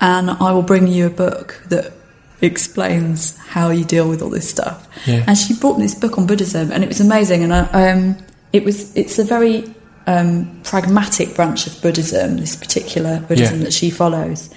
and 0.00 0.30
I 0.30 0.52
will 0.52 0.62
bring 0.62 0.86
you 0.86 1.06
a 1.06 1.10
book 1.10 1.60
that 1.68 1.92
explains 2.40 3.36
how 3.38 3.70
you 3.70 3.84
deal 3.84 4.08
with 4.08 4.20
all 4.22 4.30
this 4.30 4.48
stuff. 4.48 4.86
Yeah. 5.06 5.24
And 5.26 5.36
she 5.38 5.54
brought 5.54 5.78
me 5.78 5.84
this 5.84 5.94
book 5.94 6.18
on 6.18 6.26
Buddhism, 6.26 6.70
and 6.72 6.82
it 6.84 6.88
was 6.88 7.00
amazing. 7.00 7.42
And 7.42 7.54
I, 7.54 7.90
um, 7.90 8.16
it 8.52 8.64
was 8.64 8.94
it's 8.96 9.18
a 9.18 9.24
very 9.24 9.74
um, 10.06 10.60
pragmatic 10.64 11.34
branch 11.34 11.66
of 11.66 11.80
Buddhism, 11.82 12.36
this 12.38 12.56
particular 12.56 13.20
Buddhism 13.20 13.58
Yeah. 13.58 13.64
that 13.64 13.72
she 13.72 13.90
follows. 13.90 14.50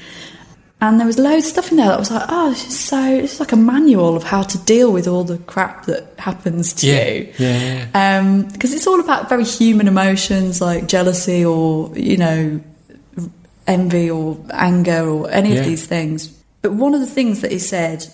And 0.80 1.00
there 1.00 1.08
was 1.08 1.18
loads 1.18 1.46
of 1.48 1.52
stuff 1.54 1.72
in 1.72 1.78
there 1.78 1.88
that 1.88 1.98
was 1.98 2.12
like, 2.12 2.26
oh, 2.30 2.50
this 2.52 2.68
is 2.68 2.80
so 2.80 3.02
it's 3.04 3.40
like 3.40 3.52
a 3.52 3.56
manual 3.56 4.16
of 4.16 4.24
how 4.24 4.44
to 4.44 4.58
deal 4.60 4.92
with 4.94 5.08
all 5.08 5.24
the 5.24 5.40
crap 5.40 5.86
that 5.86 6.14
happens 6.20 6.72
to 6.74 6.88
Yeah, 6.88 7.10
you 7.10 7.34
yeah, 7.40 7.90
yeah. 7.96 8.44
because 8.52 8.74
it's 8.76 8.86
all 8.86 9.00
about 9.00 9.28
very 9.28 9.44
human 9.44 9.88
emotions 9.88 10.62
like 10.62 10.88
jealousy 10.88 11.44
or 11.44 11.92
you 11.98 12.18
know 12.18 12.62
envy 13.66 14.10
or 14.10 14.38
anger 14.52 15.10
or 15.10 15.30
any 15.32 15.58
of 15.58 15.66
these 15.66 15.86
things. 15.88 16.28
But 16.62 16.74
one 16.74 16.94
of 16.94 17.00
the 17.00 17.08
things 17.08 17.42
that 17.42 17.52
he 17.52 17.60
said, 17.60 18.06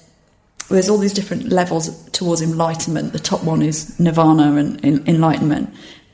there's 0.69 0.89
all 0.89 0.97
these 0.97 1.13
different 1.13 1.49
levels 1.49 1.89
towards 2.11 2.41
enlightenment. 2.41 3.11
The 3.13 3.19
top 3.19 3.43
one 3.43 3.61
is 3.61 3.99
nirvana 3.99 4.55
and 4.55 4.83
en- 4.85 5.03
enlightenment, 5.05 5.73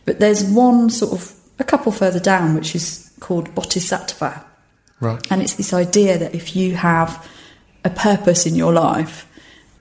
but 0.09 0.19
there's 0.19 0.43
one 0.43 0.89
sort 0.89 1.11
of 1.13 1.31
a 1.59 1.63
couple 1.63 1.91
further 1.91 2.19
down 2.19 2.55
which 2.55 2.73
is 2.75 3.11
called 3.19 3.53
bodhisattva. 3.53 4.43
Right. 4.99 5.31
And 5.31 5.39
it's 5.43 5.53
this 5.53 5.71
idea 5.71 6.17
that 6.17 6.33
if 6.33 6.55
you 6.55 6.73
have 6.75 7.27
a 7.85 7.91
purpose 7.91 8.47
in 8.47 8.55
your 8.55 8.73
life, 8.73 9.27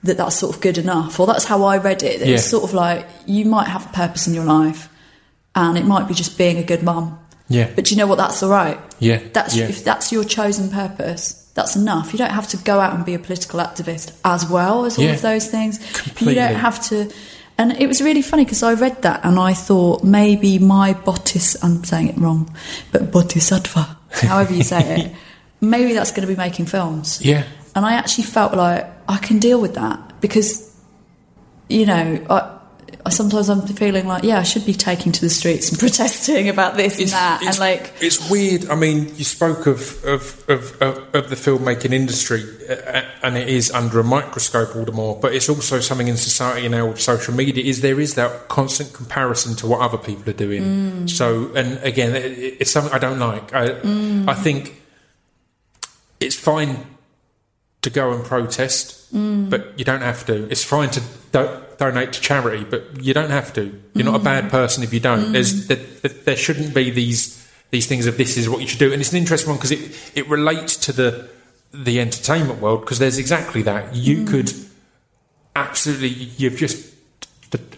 that 0.03 0.17
that's 0.17 0.35
sort 0.35 0.55
of 0.55 0.61
good 0.61 0.77
enough. 0.77 1.19
Or 1.19 1.25
that's 1.25 1.45
how 1.45 1.63
I 1.63 1.77
read 1.79 2.03
it. 2.03 2.19
That 2.19 2.27
It's 2.29 2.45
sort 2.45 2.63
of 2.63 2.75
like 2.75 3.07
you 3.25 3.45
might 3.45 3.67
have 3.67 3.87
a 3.87 3.93
purpose 3.93 4.27
in 4.27 4.35
your 4.35 4.45
life, 4.45 4.87
and 5.55 5.79
it 5.79 5.85
might 5.85 6.07
be 6.07 6.13
just 6.13 6.37
being 6.37 6.57
a 6.57 6.63
good 6.63 6.83
mum. 6.83 7.17
Yeah. 7.47 7.71
But 7.75 7.89
you 7.89 7.97
know 7.97 8.05
what? 8.05 8.19
That's 8.19 8.43
all 8.43 8.51
right. 8.51 8.79
Yeah, 8.99 9.19
That's 9.33 9.55
yeah. 9.57 9.67
if 9.67 9.83
that's 9.83 10.11
your 10.11 10.23
chosen 10.23 10.69
purpose. 10.69 11.51
That's 11.55 11.75
enough. 11.75 12.13
You 12.13 12.19
don't 12.19 12.29
have 12.29 12.47
to 12.49 12.57
go 12.57 12.79
out 12.79 12.93
and 12.93 13.03
be 13.03 13.15
a 13.15 13.19
political 13.19 13.59
activist 13.59 14.13
as 14.23 14.47
well 14.47 14.85
as 14.85 14.97
all 14.99 15.05
Yeah. 15.05 15.13
of 15.13 15.21
those 15.23 15.47
things. 15.47 15.79
Completely. 15.93 16.33
You 16.35 16.39
don't 16.39 16.55
have 16.55 16.79
to. 16.89 17.11
And 17.59 17.73
it 17.73 17.87
was 17.87 18.01
really 18.01 18.21
funny 18.21 18.45
because 18.45 18.63
I 18.63 18.73
read 18.73 19.01
that 19.01 19.25
and 19.25 19.37
I 19.37 19.53
thought 19.53 20.01
maybe 20.01 20.59
my 20.59 20.93
bodhis 20.93 21.57
I'm 21.61 21.83
saying 21.83 22.07
it 22.07 22.17
wrong, 22.17 22.55
but 22.93 23.11
bodhisattva, 23.11 23.97
however 24.11 24.53
you 24.53 24.63
say 24.63 24.79
it, 24.79 25.15
maybe 25.61 25.91
that's 25.91 26.11
going 26.11 26.25
to 26.25 26.33
be 26.33 26.37
making 26.37 26.67
films. 26.67 27.19
Yeah. 27.21 27.43
And 27.75 27.85
I 27.85 27.95
actually 27.95 28.23
felt 28.23 28.53
like 28.53 28.89
I 29.09 29.17
can 29.17 29.39
deal 29.39 29.59
with 29.59 29.73
that 29.75 30.21
because, 30.21 30.73
you 31.67 31.85
know, 31.85 32.25
I, 32.29 32.58
sometimes 33.09 33.49
I'm 33.49 33.61
feeling 33.67 34.07
like, 34.07 34.23
yeah, 34.23 34.39
I 34.39 34.43
should 34.43 34.65
be 34.65 34.73
taking 34.73 35.11
to 35.11 35.21
the 35.21 35.29
streets 35.29 35.69
and 35.69 35.79
protesting 35.85 36.49
about 36.49 36.75
this 36.75 36.99
and 36.99 37.09
that, 37.09 37.41
and 37.43 37.59
like, 37.59 37.93
it's 38.01 38.29
weird. 38.29 38.69
I 38.69 38.75
mean, 38.75 39.13
you 39.15 39.23
spoke 39.23 39.67
of 39.67 40.03
of, 40.05 40.43
of, 40.49 40.81
of, 40.81 41.15
of 41.15 41.29
the 41.29 41.35
filmmaking 41.35 41.93
industry, 41.93 42.43
uh, 42.69 43.01
and 43.23 43.37
it 43.37 43.47
is 43.49 43.71
under 43.71 43.99
a 43.99 44.03
microscope 44.03 44.75
all 44.75 44.85
the 44.85 44.91
more. 44.91 45.19
But 45.19 45.33
it's 45.35 45.49
also 45.49 45.79
something 45.79 46.07
in 46.07 46.17
society 46.17 46.67
now 46.69 46.87
with 46.87 47.01
social 47.01 47.33
media. 47.33 47.63
Is 47.63 47.81
there 47.81 47.99
is 47.99 48.15
that 48.15 48.47
constant 48.47 48.93
comparison 48.93 49.55
to 49.57 49.67
what 49.67 49.81
other 49.81 49.97
people 49.97 50.29
are 50.29 50.33
doing? 50.37 50.63
Mm. 50.63 51.09
So, 51.09 51.51
and 51.55 51.77
again, 51.83 52.15
it, 52.15 52.57
it's 52.61 52.71
something 52.71 52.93
I 52.93 52.99
don't 52.99 53.19
like. 53.19 53.53
I 53.53 53.69
Mm. 53.69 54.27
I 54.27 54.33
think 54.33 54.81
it's 56.19 56.35
fine 56.35 56.85
to 57.81 57.89
go 57.89 58.11
and 58.11 58.23
protest, 58.25 58.95
Mm. 59.15 59.49
but 59.49 59.73
you 59.79 59.85
don't 59.85 60.01
have 60.01 60.25
to. 60.25 60.47
It's 60.51 60.63
fine 60.63 60.89
to 60.91 61.01
do- 61.31 61.61
donate 61.79 62.13
to 62.13 62.21
charity, 62.21 62.63
but 62.63 63.01
you 63.01 63.13
don't 63.13 63.29
have 63.29 63.53
to. 63.53 63.73
You're 63.93 64.05
not 64.05 64.15
a 64.15 64.19
Mm. 64.19 64.23
bad 64.23 64.51
person 64.51 64.83
if 64.83 64.93
you 64.93 64.99
don't. 64.99 65.27
Mm. 65.27 65.31
There's, 65.31 65.67
there, 65.67 65.77
there- 66.01 66.11
there 66.25 66.35
shouldn't 66.35 66.73
be 66.73 66.89
these 66.91 67.37
these 67.71 67.85
things 67.85 68.07
of 68.07 68.17
this 68.17 68.35
is 68.35 68.49
what 68.49 68.61
you 68.61 68.67
should 68.67 68.79
do, 68.79 68.91
and 68.91 68.99
it's 68.99 69.11
an 69.11 69.17
interesting 69.17 69.49
one 69.49 69.57
because 69.57 69.71
it 69.71 69.91
it 70.15 70.27
relates 70.27 70.75
to 70.75 70.91
the 70.91 71.29
the 71.71 71.99
entertainment 72.01 72.59
world 72.61 72.81
because 72.81 72.99
there's 72.99 73.17
exactly 73.17 73.61
that. 73.63 73.95
You 73.95 74.17
mm. 74.17 74.27
could 74.27 74.51
absolutely. 75.55 76.09
You've 76.09 76.57
just 76.57 76.93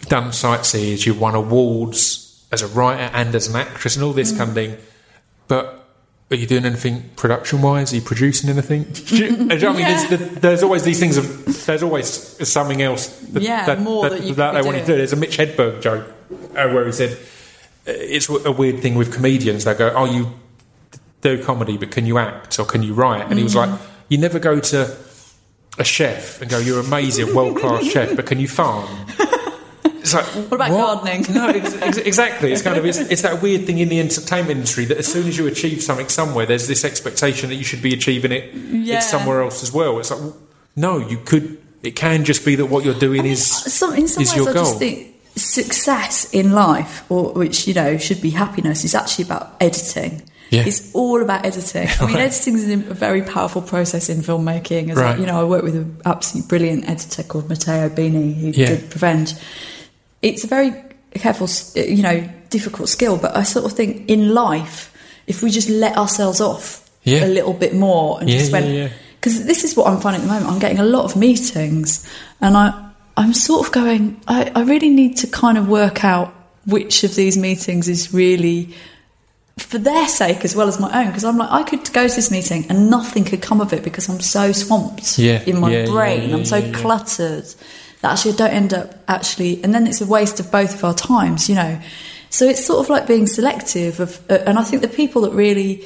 done 0.08 0.32
sightseers. 0.32 1.06
You've 1.06 1.20
won 1.20 1.34
awards 1.34 2.44
as 2.50 2.62
a 2.62 2.68
writer 2.68 3.10
and 3.14 3.34
as 3.34 3.48
an 3.48 3.56
actress 3.56 3.96
and 3.96 4.04
all 4.04 4.12
this 4.12 4.32
mm. 4.32 4.38
kind 4.38 4.48
of 4.50 4.54
thing, 4.54 4.76
but. 5.48 5.78
Are 6.32 6.36
you 6.36 6.46
doing 6.46 6.64
anything 6.64 7.10
production 7.16 7.60
wise? 7.60 7.92
Are 7.92 7.96
you 7.96 8.02
producing 8.02 8.48
anything? 8.48 8.84
Do 8.84 9.16
you, 9.16 9.36
do 9.36 9.54
you 9.54 9.60
know 9.60 9.70
I 9.70 9.72
mean? 9.72 9.80
Yeah. 9.82 10.06
There's, 10.06 10.30
there's 10.40 10.62
always 10.62 10.82
these 10.82 10.98
things 10.98 11.18
of 11.18 11.66
there's 11.66 11.82
always 11.82 12.06
something 12.48 12.80
else 12.80 13.08
that, 13.32 13.42
Yeah, 13.42 13.74
more 13.76 14.08
that 14.08 14.22
you 14.22 14.34
could 14.34 14.54
they 14.54 14.60
be 14.60 14.66
want 14.66 14.78
to 14.78 14.86
do. 14.86 14.96
There's 14.96 15.12
a 15.12 15.16
Mitch 15.16 15.36
Hedberg 15.36 15.82
joke 15.82 16.06
uh, 16.30 16.70
where 16.70 16.86
he 16.86 16.92
said 16.92 17.12
uh, 17.12 17.92
it's 17.92 18.30
a 18.30 18.50
weird 18.50 18.80
thing 18.80 18.94
with 18.94 19.12
comedians. 19.12 19.64
They 19.64 19.74
go, 19.74 19.92
"Oh, 19.94 20.06
you 20.06 20.32
do 21.20 21.42
comedy, 21.44 21.76
but 21.76 21.90
can 21.90 22.06
you 22.06 22.16
act 22.16 22.58
or 22.58 22.64
can 22.64 22.82
you 22.82 22.94
write?" 22.94 23.26
And 23.28 23.36
he 23.36 23.44
was 23.44 23.54
like, 23.54 23.78
"You 24.08 24.16
never 24.16 24.38
go 24.38 24.58
to 24.58 24.96
a 25.78 25.84
chef 25.84 26.40
and 26.40 26.50
go, 26.50 26.58
"You're 26.58 26.80
amazing, 26.80 27.34
world 27.34 27.58
class 27.58 27.84
chef, 27.84 28.16
but 28.16 28.24
can 28.24 28.40
you 28.40 28.48
farm?" 28.48 28.88
It's 30.02 30.12
like, 30.14 30.24
What 30.26 30.52
about 30.52 30.70
gardening? 30.70 31.24
No, 31.34 31.48
ex- 31.48 31.74
ex- 31.80 31.96
exactly. 31.98 32.52
It's 32.52 32.60
kind 32.62 32.76
of 32.76 32.84
it's, 32.84 32.98
it's 32.98 33.22
that 33.22 33.40
weird 33.40 33.66
thing 33.66 33.78
in 33.78 33.88
the 33.88 34.00
entertainment 34.00 34.50
industry 34.58 34.84
that 34.86 34.98
as 34.98 35.06
soon 35.10 35.26
as 35.28 35.38
you 35.38 35.46
achieve 35.46 35.82
something 35.82 36.08
somewhere, 36.08 36.44
there's 36.44 36.66
this 36.68 36.84
expectation 36.84 37.48
that 37.50 37.54
you 37.56 37.64
should 37.64 37.80
be 37.82 37.94
achieving 37.94 38.32
it 38.32 38.52
Yeah. 38.54 38.96
it's 38.98 39.08
somewhere 39.08 39.42
else 39.42 39.62
as 39.62 39.72
well. 39.72 39.98
It's 40.00 40.10
like, 40.10 40.34
no, 40.76 40.98
you 40.98 41.18
could. 41.18 41.58
It 41.82 41.96
can 41.96 42.24
just 42.24 42.44
be 42.44 42.54
that 42.56 42.66
what 42.66 42.84
you're 42.84 42.98
doing 42.98 43.24
is 43.26 43.50
uh, 43.50 43.70
some, 43.70 43.94
in 43.94 44.06
some 44.08 44.22
is 44.22 44.30
ways, 44.30 44.36
your 44.36 44.50
I 44.50 44.52
just 44.52 44.70
goal. 44.72 44.78
think 44.78 45.14
success 45.34 46.32
in 46.32 46.52
life, 46.52 47.04
or 47.10 47.32
which 47.32 47.66
you 47.68 47.74
know 47.74 47.96
should 47.98 48.20
be 48.20 48.30
happiness, 48.30 48.84
is 48.84 48.94
actually 48.94 49.24
about 49.26 49.54
editing. 49.60 50.22
Yeah. 50.50 50.64
It's 50.66 50.94
all 50.94 51.22
about 51.22 51.46
editing. 51.46 51.88
I 52.00 52.04
mean, 52.06 52.14
Right. 52.16 52.24
editing 52.26 52.54
is 52.54 52.68
a 52.68 52.76
very 52.76 53.22
powerful 53.22 53.62
process 53.62 54.08
in 54.10 54.18
filmmaking. 54.18 54.90
As 54.90 54.96
Right. 54.98 55.16
I, 55.16 55.18
you 55.18 55.24
know, 55.26 55.40
I 55.40 55.44
work 55.44 55.62
with 55.62 55.74
an 55.76 55.96
absolutely 56.04 56.48
brilliant 56.48 56.88
editor 56.90 57.22
called 57.22 57.48
Matteo 57.48 57.88
Bini 57.88 58.34
who 58.34 58.48
Yeah. 58.48 58.66
did 58.66 58.90
Prevenge. 58.90 59.32
It's 60.22 60.44
a 60.44 60.46
very 60.46 60.72
careful, 61.14 61.48
you 61.74 62.02
know, 62.02 62.28
difficult 62.50 62.88
skill. 62.88 63.16
But 63.18 63.36
I 63.36 63.42
sort 63.42 63.64
of 63.66 63.72
think 63.72 64.08
in 64.08 64.32
life, 64.34 64.92
if 65.26 65.42
we 65.42 65.50
just 65.50 65.68
let 65.68 65.96
ourselves 65.96 66.40
off 66.40 66.88
Yeah. 67.04 67.24
a 67.24 67.28
little 67.28 67.52
bit 67.52 67.74
more 67.74 68.20
and 68.20 68.30
Yeah, 68.30 68.38
just 68.38 68.50
yeah, 68.52 68.60
went, 68.60 68.74
yeah. 68.74 68.88
because 69.20 69.44
this 69.44 69.64
is 69.64 69.76
what 69.76 69.86
I'm 69.88 70.00
finding 70.00 70.22
at 70.22 70.26
the 70.28 70.32
moment. 70.32 70.50
I'm 70.52 70.58
getting 70.60 70.78
a 70.78 70.84
lot 70.84 71.04
of 71.04 71.16
meetings, 71.16 72.06
and 72.40 72.56
I 72.56 72.72
I'm 73.16 73.34
sort 73.34 73.66
of 73.66 73.72
going. 73.72 74.20
I, 74.26 74.50
I 74.54 74.62
really 74.62 74.88
need 74.88 75.16
to 75.18 75.26
kind 75.26 75.58
of 75.58 75.68
work 75.68 76.02
out 76.04 76.32
which 76.64 77.02
of 77.04 77.14
these 77.14 77.36
meetings 77.36 77.88
is 77.88 78.14
really 78.14 78.72
for 79.58 79.76
their 79.78 80.08
sake 80.08 80.44
as 80.46 80.56
well 80.56 80.66
as 80.68 80.80
my 80.80 80.90
own. 81.00 81.08
Because 81.08 81.24
I'm 81.24 81.36
like, 81.36 81.50
I 81.50 81.62
could 81.62 81.92
go 81.92 82.08
to 82.08 82.14
this 82.14 82.30
meeting 82.30 82.64
and 82.70 82.88
nothing 82.88 83.24
could 83.24 83.42
come 83.42 83.60
of 83.60 83.72
it 83.74 83.82
because 83.82 84.08
I'm 84.08 84.20
so 84.20 84.52
swamped 84.52 85.18
Yeah, 85.18 85.42
in 85.44 85.60
my 85.60 85.70
yeah, 85.70 85.78
yeah, 85.80 85.86
brain. 85.90 86.30
yeah, 86.30 86.36
I'm 86.36 86.44
so 86.46 86.56
yeah, 86.56 86.66
yeah. 86.68 86.78
cluttered 86.78 87.44
that 88.02 88.12
actually 88.12 88.32
don't 88.34 88.50
end 88.52 88.74
up 88.74 88.94
actually, 89.08 89.62
and 89.64 89.74
then 89.74 89.86
it's 89.86 90.00
a 90.00 90.06
waste 90.06 90.38
of 90.40 90.50
both 90.50 90.74
of 90.74 90.84
our 90.84 90.94
times, 90.94 91.48
you 91.48 91.54
know. 91.54 91.80
So 92.30 92.46
it's 92.46 92.64
sort 92.64 92.80
of 92.80 92.88
like 92.90 93.06
being 93.06 93.26
selective 93.26 94.00
of, 94.00 94.20
uh, 94.30 94.38
and 94.46 94.58
I 94.58 94.62
think 94.64 94.82
the 94.82 94.88
people 94.88 95.22
that 95.22 95.32
really 95.32 95.84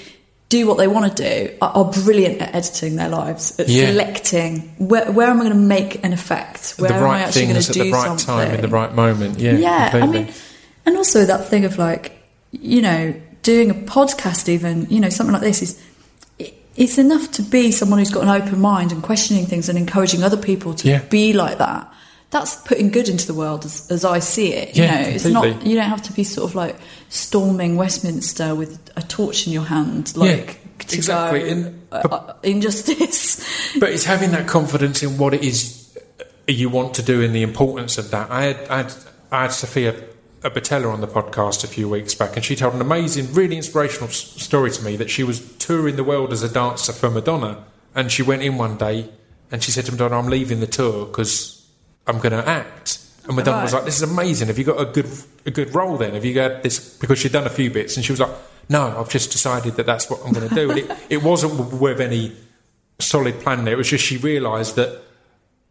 do 0.49 0.67
what 0.69 0.79
they 0.79 0.87
want 0.87 1.17
to 1.17 1.23
do 1.23 1.57
are, 1.61 1.71
are 1.71 1.85
brilliant 1.91 2.41
at 2.41 2.55
editing 2.55 2.95
their 2.97 3.09
lives, 3.09 3.59
at 3.59 3.69
Yeah. 3.69 3.89
selecting 3.91 4.61
where, 4.79 5.11
where 5.11 5.27
am 5.29 5.39
I 5.41 5.45
going 5.45 5.57
to 5.57 5.59
make 5.59 6.05
an 6.05 6.13
effect, 6.13 6.75
where 6.79 6.89
the 6.91 6.95
am 6.97 7.05
I 7.11 7.21
actually 7.21 7.47
going 7.47 7.61
to 7.61 7.69
at 7.69 7.75
do 7.75 7.85
the 7.85 7.91
right 7.91 8.07
something. 8.07 8.27
time 8.27 8.55
in 8.55 8.61
the 8.61 8.69
right 8.69 8.95
moment. 8.95 9.39
Yeah, 9.41 9.53
Yeah, 9.57 9.91
I 9.93 10.07
mean, 10.07 10.29
and 10.87 10.97
also 10.97 11.25
that 11.25 11.49
thing 11.49 11.65
of 11.65 11.79
like, 11.79 12.13
you 12.53 12.81
know, 12.81 13.13
doing 13.43 13.71
a 13.71 13.75
podcast, 13.75 14.49
even, 14.49 14.87
you 14.89 15.01
know, 15.01 15.09
something 15.11 15.33
like 15.33 15.43
this 15.43 15.63
is. 15.63 15.83
It's 16.77 16.99
enough 16.99 17.33
to 17.33 17.43
be 17.43 17.73
someone 17.73 17.99
who's 17.99 18.11
got 18.11 18.23
an 18.25 18.29
open 18.29 18.61
mind 18.61 18.93
and 18.93 19.03
questioning 19.03 19.47
things 19.47 19.71
and 19.71 19.79
encouraging 19.79 20.23
other 20.23 20.37
people 20.37 20.75
to 20.75 20.87
Yeah. 20.89 20.99
be 21.09 21.33
like 21.33 21.57
that. 21.57 21.91
That's 22.39 22.57
putting 22.57 22.91
good 22.91 23.09
into 23.09 23.27
the 23.27 23.35
world 23.35 23.65
as, 23.65 23.91
as 23.91 24.05
I 24.05 24.19
see 24.21 24.53
it. 24.53 24.77
You 24.77 24.83
Yeah, 24.85 25.03
know, 25.03 25.09
it's 25.09 25.25
not. 25.25 25.67
You 25.67 25.75
don't 25.77 25.89
have 25.89 26.03
to 26.03 26.13
be 26.13 26.23
sort 26.25 26.51
of 26.51 26.55
like 26.55 26.77
storming 27.09 27.77
Westminster 27.77 28.55
with 28.55 28.79
a 28.97 29.03
torch 29.03 29.47
in 29.47 29.53
your 29.53 29.65
hand, 29.65 30.17
like 30.17 30.61
to 30.87 30.97
exactly. 30.97 31.41
go 31.41 31.47
And- 31.47 31.83
uh, 31.93 32.09
uh, 32.11 32.35
injustice. 32.43 33.41
But 33.81 33.91
it's 33.91 34.05
having 34.05 34.31
that 34.33 34.47
confidence 34.49 35.03
in 35.03 35.17
what 35.19 35.33
it 35.35 35.43
is 35.45 35.97
you 36.47 36.69
want 36.69 36.95
to 36.95 37.03
do 37.03 37.23
and 37.23 37.35
the 37.35 37.43
importance 37.43 37.97
of 37.99 38.11
that. 38.11 38.31
I 38.31 38.43
had, 38.45 38.69
I 38.69 38.77
had, 38.83 38.93
I 39.33 39.43
had 39.43 39.53
Sofia 39.53 39.95
Boutella 40.43 40.93
on 40.93 41.01
the 41.01 41.09
podcast 41.09 41.65
a 41.65 41.67
few 41.67 41.89
weeks 41.89 42.15
back, 42.15 42.37
and 42.37 42.45
she 42.45 42.55
told 42.55 42.75
an 42.75 42.81
amazing, 42.81 43.33
really 43.35 43.57
inspirational 43.57 44.09
s- 44.09 44.17
story 44.17 44.71
to 44.71 44.85
me 44.85 44.97
that 44.97 45.11
she 45.11 45.25
was 45.25 45.41
touring 45.59 45.97
the 45.97 46.05
world 46.05 46.33
as 46.33 46.43
a 46.43 46.49
dancer 46.49 46.93
for 46.93 47.11
Madonna, 47.11 47.65
and 47.95 48.13
she 48.13 48.23
went 48.23 48.43
in 48.43 48.57
one 48.59 48.77
day 48.77 49.09
and 49.51 49.63
she 49.63 49.71
said 49.71 49.87
to 49.87 49.93
Madonna, 49.93 50.19
"I'm 50.19 50.29
leaving 50.29 50.61
the 50.61 50.67
tour 50.67 51.07
because 51.07 51.56
I'm 52.07 52.19
going 52.19 52.33
to 52.33 52.47
act." 52.49 52.99
And 53.27 53.35
Madonna 53.37 53.63
was 53.63 53.73
like, 53.75 53.85
"This 53.85 53.97
is 53.97 54.03
amazing. 54.03 54.49
Have 54.49 54.59
you 54.59 54.65
got 54.65 54.81
a 54.81 54.85
good 54.87 55.09
a 55.45 55.51
good 55.51 55.75
role 55.75 55.97
then? 55.97 56.15
Have 56.15 56.25
you 56.25 56.35
got 56.35 56.63
this?" 56.63 56.79
Because 56.99 57.19
she'd 57.19 57.33
done 57.33 57.47
a 57.47 57.51
few 57.51 57.71
bits, 57.71 57.97
and 57.97 58.05
she 58.05 58.13
was 58.13 58.21
like, 58.21 58.31
"No, 58.69 58.97
I've 58.99 59.09
just 59.11 59.31
decided 59.33 59.75
that 59.77 59.87
that's 59.87 60.09
what 60.11 60.21
I'm 60.25 60.33
going 60.33 60.49
to 60.49 60.55
do." 60.55 60.71
And 60.71 60.79
it, 60.81 60.91
it 61.11 61.23
wasn't 61.23 61.73
with 61.81 62.01
any 62.01 62.33
solid 62.99 63.41
plan 63.41 63.65
there. 63.65 63.75
It 63.75 63.79
was 63.79 63.89
just 63.91 64.05
she 64.05 64.17
realised 64.17 64.77
that 64.77 65.03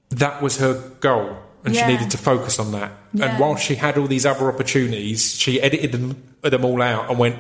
that 0.10 0.42
was 0.42 0.58
her 0.58 0.74
goal, 1.00 1.38
and 1.64 1.74
Yeah. 1.74 1.88
she 1.88 1.94
needed 1.94 2.12
to 2.12 2.18
focus 2.18 2.60
on 2.60 2.72
that. 2.74 2.92
Yeah. 3.14 3.26
And 3.26 3.40
while 3.40 3.56
she 3.56 3.76
had 3.76 3.98
all 3.98 4.08
these 4.08 4.26
other 4.26 4.48
opportunities, 4.50 5.34
she 5.36 5.62
edited 5.62 5.92
them, 5.94 6.22
them 6.42 6.66
all 6.66 6.82
out 6.82 7.10
and 7.10 7.18
went, 7.18 7.38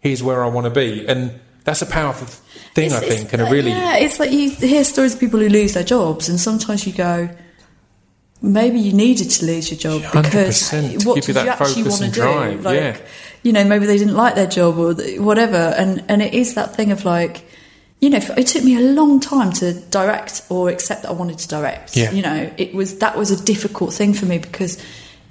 "Here's 0.00 0.22
where 0.22 0.44
I 0.44 0.48
want 0.48 0.64
to 0.64 0.70
be." 0.70 1.06
And 1.06 1.38
that's 1.64 1.80
a 1.80 1.86
powerful 1.86 2.26
thing, 2.74 2.92
I 2.92 2.96
It's- 2.96 3.02
it's 3.02 3.14
think, 3.20 3.32
and 3.32 3.40
a 3.42 3.46
really 3.50 3.70
yeah. 3.70 3.96
It's 3.98 4.18
like 4.18 4.32
you 4.32 4.50
hear 4.50 4.82
stories 4.84 5.14
of 5.14 5.20
people 5.20 5.38
who 5.40 5.48
lose 5.48 5.74
their 5.74 5.84
jobs, 5.84 6.28
and 6.28 6.38
sometimes 6.40 6.86
you 6.86 6.92
go, 6.92 7.30
maybe 8.44 8.78
you 8.78 8.92
needed 8.92 9.30
to 9.30 9.46
lose 9.46 9.70
your 9.70 9.78
job 9.78 10.02
100% 10.12 10.22
because 10.92 11.04
what 11.06 11.16
you 11.16 11.22
did 11.22 11.34
that 11.36 11.44
you 11.46 11.50
actually 11.50 11.82
want 11.84 12.02
to 12.02 12.10
do? 12.10 12.60
Like, 12.62 12.76
yeah. 12.78 12.96
you 13.42 13.52
know, 13.52 13.64
maybe 13.64 13.86
they 13.86 13.98
didn't 13.98 14.14
like 14.14 14.34
their 14.34 14.46
job 14.46 14.78
or 14.78 14.94
whatever, 15.22 15.56
and 15.56 16.04
and 16.08 16.22
it 16.22 16.34
is 16.34 16.54
that 16.54 16.74
thing 16.76 16.92
of 16.92 17.04
like. 17.04 17.44
You 18.00 18.10
know, 18.10 18.18
it 18.36 18.48
took 18.48 18.62
me 18.62 18.76
a 18.76 18.80
long 18.80 19.18
time 19.18 19.50
to 19.52 19.72
direct 19.88 20.42
or 20.50 20.68
accept 20.68 21.02
that 21.02 21.08
I 21.08 21.12
wanted 21.12 21.38
to 21.38 21.48
direct. 21.48 21.96
Yeah. 21.96 22.10
You 22.10 22.20
know, 22.20 22.52
it 22.58 22.74
was 22.74 22.98
that 22.98 23.16
was 23.16 23.30
a 23.30 23.42
difficult 23.42 23.94
thing 23.94 24.12
for 24.12 24.26
me 24.26 24.36
because, 24.36 24.76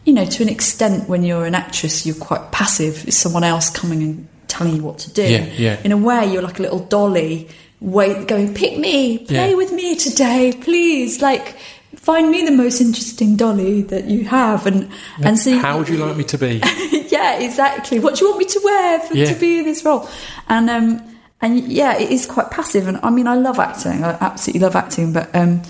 you 0.05 0.13
know, 0.13 0.25
to 0.25 0.41
an 0.41 0.49
extent, 0.49 1.07
when 1.07 1.23
you're 1.23 1.45
an 1.45 1.53
actress, 1.53 2.03
you're 2.03 2.15
quite 2.15 2.51
passive. 2.51 3.07
It's 3.07 3.17
someone 3.17 3.43
else 3.43 3.69
coming 3.69 4.01
and 4.01 4.27
telling 4.47 4.75
you 4.75 4.81
what 4.81 4.97
to 4.99 5.13
do. 5.13 5.21
Yeah, 5.21 5.45
yeah. 5.55 5.81
In 5.83 5.91
a 5.91 5.97
way, 5.97 6.25
you're 6.31 6.41
like 6.41 6.57
a 6.57 6.63
little 6.63 6.79
dolly, 6.79 7.47
wait, 7.79 8.27
going, 8.27 8.55
pick 8.55 8.79
me, 8.79 9.19
play 9.19 9.51
Yeah. 9.51 9.55
with 9.55 9.71
me 9.71 9.95
today, 9.95 10.53
please. 10.59 11.21
Like, 11.21 11.55
find 12.03 12.29
me 12.29 12.43
the 12.45 12.51
most 12.51 12.79
interesting 12.81 13.35
dolly 13.35 13.81
that 13.83 14.05
you 14.05 14.25
have, 14.25 14.67
and 14.67 14.89
and 15.23 15.39
so 15.39 15.57
how 15.57 15.77
would 15.79 15.89
you 15.89 15.97
like 15.97 16.15
me 16.15 16.23
to 16.25 16.37
be? 16.37 16.61
yeah, 17.09 17.39
exactly. 17.39 17.99
What 17.99 18.15
do 18.15 18.25
you 18.25 18.29
want 18.31 18.39
me 18.39 18.45
to 18.45 18.61
wear 18.63 18.99
for, 18.99 19.15
Yeah. 19.15 19.25
to 19.33 19.35
be 19.39 19.59
in 19.59 19.65
this 19.65 19.83
role? 19.83 20.07
And 20.47 20.69
um, 20.69 21.01
and 21.41 21.59
yeah, 21.71 21.97
it 21.97 22.11
is 22.11 22.25
quite 22.25 22.51
passive. 22.51 22.87
And 22.87 22.99
I 23.03 23.09
mean, 23.09 23.27
I 23.27 23.35
love 23.35 23.57
acting. 23.59 24.03
I 24.03 24.11
absolutely 24.21 24.61
love 24.61 24.75
acting, 24.75 25.13
but 25.13 25.33
um, 25.35 25.61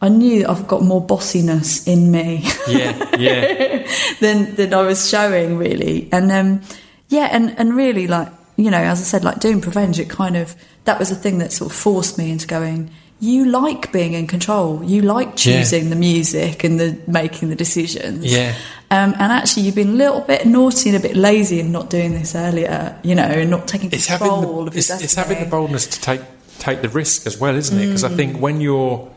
I 0.00 0.08
knew 0.08 0.40
that 0.40 0.50
I've 0.50 0.66
got 0.66 0.82
more 0.82 1.00
bossiness 1.06 1.86
in 1.86 2.10
me. 2.10 2.44
yeah, 2.68 3.16
yeah, 3.18 3.86
than 4.20 4.54
than 4.56 4.74
I 4.74 4.82
was 4.82 5.08
showing 5.08 5.58
really. 5.58 6.08
And 6.10 6.32
um, 6.32 6.62
yeah, 7.08 7.28
and 7.30 7.54
and 7.58 7.76
really 7.76 8.06
like 8.06 8.28
you 8.56 8.70
know, 8.70 8.78
as 8.78 9.00
I 9.00 9.04
said, 9.04 9.24
like 9.24 9.40
doing 9.40 9.60
Prevenge, 9.60 9.98
it 9.98 10.08
kind 10.10 10.36
of 10.36 10.54
that 10.84 10.98
was 10.98 11.10
a 11.10 11.14
thing 11.14 11.38
that 11.38 11.52
sort 11.52 11.70
of 11.70 11.76
forced 11.76 12.18
me 12.18 12.30
into 12.30 12.46
going. 12.46 12.90
You 13.22 13.44
like 13.44 13.92
being 13.92 14.14
in 14.14 14.26
control. 14.26 14.82
You 14.82 15.02
like 15.02 15.36
choosing 15.36 15.90
the 15.90 15.96
music 15.96 16.64
and 16.64 16.80
the 16.80 16.98
making 17.06 17.50
the 17.50 17.54
decisions. 17.54 18.24
Yeah. 18.24 18.52
Um, 18.90 19.12
and 19.14 19.30
actually, 19.32 19.62
you've 19.62 19.76
been 19.76 19.90
a 19.90 19.92
little 19.92 20.22
bit 20.22 20.44
naughty 20.44 20.90
and 20.90 20.98
a 20.98 21.00
bit 21.00 21.16
lazy 21.16 21.60
in 21.60 21.70
not 21.70 21.88
doing 21.88 22.14
this 22.14 22.34
earlier. 22.34 22.98
You 23.04 23.14
know, 23.14 23.22
and 23.22 23.48
not 23.48 23.68
taking 23.68 23.90
it's 23.92 24.08
control 24.08 24.40
having 24.40 24.50
the, 24.64 24.70
of 24.72 24.76
it's, 24.76 24.90
it's 24.90 25.14
having 25.14 25.38
the 25.38 25.46
boldness 25.46 25.86
to 25.86 26.00
take 26.00 26.20
take 26.58 26.82
the 26.82 26.88
risk 26.88 27.26
as 27.28 27.38
well, 27.38 27.54
isn't 27.54 27.78
it? 27.78 27.86
Because 27.86 28.02
I 28.02 28.08
Mm. 28.10 28.16
think 28.16 28.40
when 28.40 28.60
you're 28.60 29.08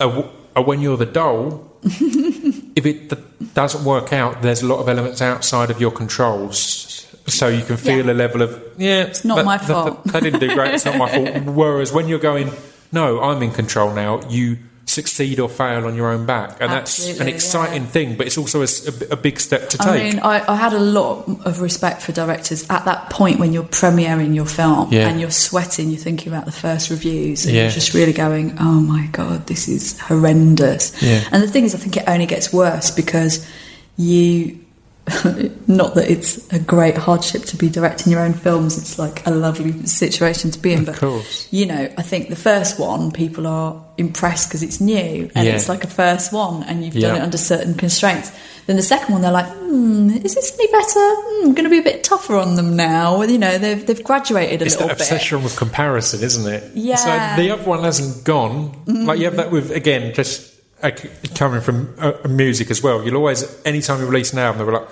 a, 0.00 0.24
a- 0.56 0.62
when 0.62 0.80
you're 0.80 0.96
the 0.96 1.06
doll, 1.06 1.64
if 1.84 2.84
it 2.86 3.08
the, 3.10 3.16
doesn't 3.54 3.84
work 3.84 4.12
out, 4.12 4.42
there's 4.42 4.62
a 4.62 4.66
lot 4.66 4.80
of 4.80 4.88
elements 4.88 5.22
outside 5.22 5.70
of 5.70 5.80
your 5.80 5.92
controls. 5.92 7.06
So 7.28 7.46
you 7.48 7.62
can 7.64 7.76
feel 7.76 8.04
Yeah. 8.06 8.12
a 8.12 8.14
level 8.14 8.42
of 8.42 8.62
yeah, 8.78 9.02
it's 9.04 9.24
not 9.24 9.44
my 9.44 9.58
fault. 9.58 10.02
That, 10.06 10.24
didn't 10.24 10.40
do 10.40 10.52
great. 10.54 10.74
It's 10.74 10.84
not 10.84 10.98
my 10.98 11.08
fault. 11.08 11.44
Whereas 11.62 11.92
when 11.92 12.08
you're 12.08 12.18
going, 12.18 12.50
no, 12.94 13.20
I'm 13.20 13.42
in 13.42 13.50
control 13.50 13.92
now. 13.92 14.20
You 14.28 14.58
succeed 14.86 15.40
or 15.40 15.48
fail 15.48 15.86
on 15.86 15.96
your 15.96 16.08
own 16.10 16.24
back, 16.26 16.58
and 16.60 16.70
that's 16.70 17.18
an 17.18 17.26
exciting 17.26 17.82
yeah. 17.82 17.88
thing. 17.88 18.16
But 18.16 18.26
it's 18.26 18.38
also 18.38 18.64
a 19.10 19.16
big 19.16 19.40
step 19.40 19.68
to 19.70 19.78
take. 19.78 19.88
I 19.88 19.98
mean, 19.98 20.18
I, 20.20 20.52
I 20.52 20.56
had 20.56 20.72
a 20.72 20.78
lot 20.78 21.26
of 21.44 21.60
respect 21.60 22.02
for 22.02 22.12
directors 22.12 22.64
at 22.70 22.84
that 22.84 23.10
point 23.10 23.40
when 23.40 23.52
you're 23.52 23.64
premiering 23.64 24.34
your 24.34 24.46
film 24.46 24.92
Yeah. 24.92 25.08
and 25.08 25.20
you're 25.20 25.30
sweating, 25.30 25.90
you're 25.90 25.98
thinking 25.98 26.32
about 26.32 26.44
the 26.44 26.52
first 26.52 26.90
reviews, 26.90 27.44
and 27.44 27.54
Yeah. 27.54 27.62
you're 27.62 27.70
just 27.72 27.94
really 27.94 28.12
going, 28.12 28.56
"Oh 28.60 28.80
my 28.80 29.06
god, 29.12 29.46
this 29.46 29.68
is 29.68 29.98
horrendous." 29.98 30.92
Yeah. 31.02 31.24
And 31.32 31.42
the 31.42 31.48
thing 31.48 31.64
is, 31.64 31.74
I 31.74 31.78
think 31.78 31.96
it 31.96 32.04
only 32.06 32.26
gets 32.26 32.52
worse 32.52 32.90
because 32.90 33.44
you. 33.96 34.60
Not 35.66 35.94
that 35.96 36.10
it's 36.10 36.50
a 36.52 36.58
great 36.58 36.96
hardship 36.96 37.42
to 37.46 37.56
be 37.56 37.68
directing 37.68 38.10
your 38.10 38.22
own 38.22 38.32
films. 38.32 38.78
It's 38.78 38.98
like 38.98 39.26
a 39.26 39.30
lovely 39.30 39.86
situation 39.86 40.50
to 40.52 40.58
be 40.58 40.72
in. 40.72 40.80
Of 40.80 40.86
but 40.86 40.96
course. 40.96 41.46
you 41.50 41.66
know, 41.66 41.92
I 41.98 42.02
think 42.02 42.30
the 42.30 42.36
first 42.36 42.78
one 42.80 43.10
people 43.12 43.46
are 43.46 43.82
impressed 43.98 44.48
because 44.48 44.62
it's 44.62 44.80
new 44.80 45.30
and 45.34 45.46
Yeah. 45.46 45.54
it's 45.56 45.68
like 45.68 45.84
a 45.84 45.88
first 45.88 46.32
one, 46.32 46.62
and 46.62 46.82
you've 46.84 46.94
done 46.94 47.16
it 47.16 47.20
under 47.22 47.36
certain 47.36 47.74
constraints. 47.74 48.32
Then 48.66 48.76
the 48.76 48.82
second 48.82 49.12
one, 49.12 49.20
they're 49.20 49.30
like, 49.30 49.46
hmm, 49.46 50.08
is 50.24 50.34
this 50.34 50.56
any 50.58 50.72
better? 50.72 50.86
Hmm, 50.96 51.50
going 51.52 51.64
to 51.64 51.70
be 51.70 51.80
a 51.80 51.82
bit 51.82 52.02
tougher 52.02 52.36
on 52.36 52.54
them 52.54 52.74
now. 52.74 53.20
You 53.22 53.36
know, 53.36 53.58
they've 53.58 53.86
they've 53.86 54.02
graduated 54.02 54.62
a 54.62 54.64
It's 54.64 54.74
little 54.76 54.88
that 54.88 54.96
bit. 54.98 55.02
obsession 55.10 55.42
with 55.42 55.54
comparison, 55.56 56.22
isn't 56.22 56.50
it? 56.50 56.74
Yeah. 56.74 56.96
So 56.96 57.42
the 57.42 57.50
other 57.50 57.64
one 57.64 57.82
hasn't 57.84 58.24
gone. 58.24 58.72
Like 58.86 59.18
you 59.18 59.26
have 59.26 59.36
that 59.36 59.50
with 59.50 59.70
again, 59.70 60.14
just 60.14 60.53
coming 61.34 61.60
from 61.60 61.94
uh, 61.98 62.12
music 62.28 62.70
as 62.70 62.82
well. 62.82 63.02
You'll 63.04 63.16
always, 63.16 63.44
anytime 63.64 64.00
you 64.00 64.06
release 64.06 64.32
an 64.32 64.38
album, 64.38 64.58
they'll 64.58 64.66
be 64.66 64.72
like, 64.84 64.88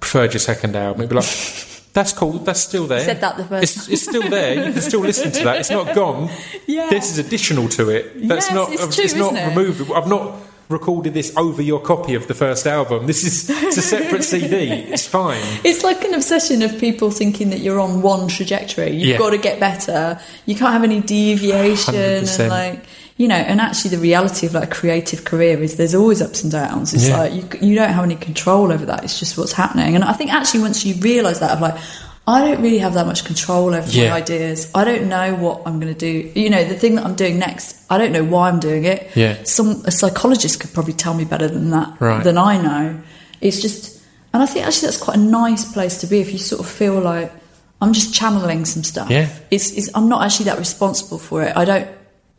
"Preferred 0.00 0.32
your 0.32 0.40
second 0.40 0.76
album." 0.76 1.02
It'll 1.02 1.10
be 1.10 1.16
like, 1.16 1.24
"That's 1.92 2.12
cool. 2.12 2.32
That's 2.38 2.60
still 2.60 2.86
there." 2.86 3.00
Said 3.00 3.20
that 3.20 3.36
the 3.36 3.44
first 3.44 3.62
It's, 3.76 3.88
it's 3.88 4.02
still 4.02 4.28
there. 4.28 4.54
You 4.66 4.72
can 4.72 4.82
still 4.82 5.00
listen 5.00 5.32
to 5.32 5.44
that. 5.44 5.58
It's 5.60 5.70
not 5.70 5.94
gone. 5.94 6.30
Yeah. 6.66 6.88
This 6.90 7.10
is 7.10 7.18
additional 7.18 7.68
to 7.70 7.90
it. 7.90 8.28
That's 8.28 8.46
Yes, 8.46 8.54
not. 8.54 8.72
it's 8.72 8.94
true, 8.96 9.04
not 9.20 9.32
isn't 9.32 9.36
it? 9.36 9.48
removed. 9.56 9.92
I've 9.92 10.08
not 10.08 10.34
recorded 10.68 11.12
this 11.12 11.36
over 11.36 11.60
your 11.60 11.80
copy 11.82 12.14
of 12.14 12.28
the 12.28 12.34
first 12.34 12.66
album. 12.66 13.06
This 13.06 13.24
is 13.24 13.50
it's 13.50 13.76
a 13.76 13.82
separate 13.82 14.24
CD. 14.32 14.70
It's 14.70 15.06
fine. 15.06 15.42
It's 15.64 15.84
like 15.84 16.02
an 16.02 16.14
obsession 16.14 16.62
of 16.62 16.78
people 16.78 17.10
thinking 17.10 17.50
that 17.50 17.58
you're 17.58 17.78
on 17.78 18.00
one 18.00 18.26
trajectory. 18.28 18.90
You've 18.92 19.08
Yeah. 19.08 19.18
got 19.18 19.30
to 19.30 19.38
get 19.38 19.60
better. 19.60 20.18
You 20.46 20.54
can't 20.54 20.72
have 20.72 20.82
any 20.84 21.00
deviation 21.00 21.92
100%. 21.94 22.40
and 22.40 22.48
like 22.48 22.84
you 23.16 23.28
know. 23.28 23.36
And 23.36 23.60
actually, 23.60 23.90
the 23.96 24.02
reality 24.02 24.46
of 24.46 24.54
like 24.54 24.64
a 24.64 24.74
creative 24.74 25.24
career 25.24 25.62
is 25.62 25.76
there's 25.76 25.94
always 25.94 26.20
ups 26.22 26.42
and 26.42 26.50
downs. 26.52 26.92
It's 26.94 27.08
Yeah. 27.08 27.18
like 27.18 27.32
you 27.32 27.68
you 27.68 27.74
don't 27.74 27.90
have 27.92 28.04
any 28.04 28.16
control 28.16 28.72
over 28.72 28.86
that. 28.86 29.04
It's 29.04 29.18
just 29.18 29.36
what's 29.38 29.52
happening. 29.52 29.94
And 29.94 30.04
I 30.04 30.12
think 30.12 30.32
actually 30.32 30.60
once 30.60 30.84
you 30.84 30.94
realise 30.96 31.38
that, 31.40 31.50
of 31.52 31.60
like. 31.60 31.76
I 32.24 32.38
don't 32.40 32.62
really 32.62 32.78
have 32.78 32.94
that 32.94 33.06
much 33.06 33.24
control 33.24 33.74
over 33.74 33.90
Yeah. 33.90 34.10
my 34.10 34.18
ideas. 34.18 34.68
I 34.76 34.84
don't 34.84 35.08
know 35.08 35.34
what 35.34 35.62
I'm 35.66 35.80
going 35.80 35.92
to 35.92 35.98
do. 35.98 36.30
You 36.40 36.50
know, 36.50 36.62
the 36.62 36.76
thing 36.76 36.94
that 36.94 37.04
I'm 37.04 37.16
doing 37.16 37.36
next, 37.36 37.74
I 37.90 37.98
don't 37.98 38.12
know 38.12 38.22
why 38.22 38.48
I'm 38.48 38.60
doing 38.60 38.84
it. 38.84 39.10
Yeah. 39.16 39.38
Some 39.42 39.82
a 39.86 39.90
psychologist 39.90 40.60
could 40.60 40.72
probably 40.72 40.92
tell 40.92 41.14
me 41.14 41.24
better 41.24 41.48
than 41.48 41.70
that 41.70 41.88
Right. 41.98 42.22
than 42.22 42.38
I 42.38 42.58
know. 42.62 42.94
It's 43.40 43.60
just, 43.60 43.98
and 44.32 44.40
I 44.40 44.46
think 44.46 44.64
actually 44.64 44.86
that's 44.86 44.98
quite 45.02 45.16
a 45.16 45.20
nice 45.20 45.64
place 45.64 45.98
to 45.98 46.06
be 46.06 46.20
if 46.20 46.30
you 46.32 46.38
sort 46.38 46.60
of 46.60 46.68
feel 46.68 47.00
like 47.00 47.32
I'm 47.80 47.92
just 47.92 48.14
channeling 48.14 48.66
some 48.66 48.84
stuff. 48.84 49.10
Yeah. 49.10 49.26
It's, 49.50 49.72
it's 49.72 49.88
I'm 49.96 50.08
not 50.08 50.22
actually 50.24 50.44
that 50.44 50.58
responsible 50.60 51.18
for 51.18 51.42
it. 51.42 51.56
I 51.56 51.64
don't. 51.64 51.88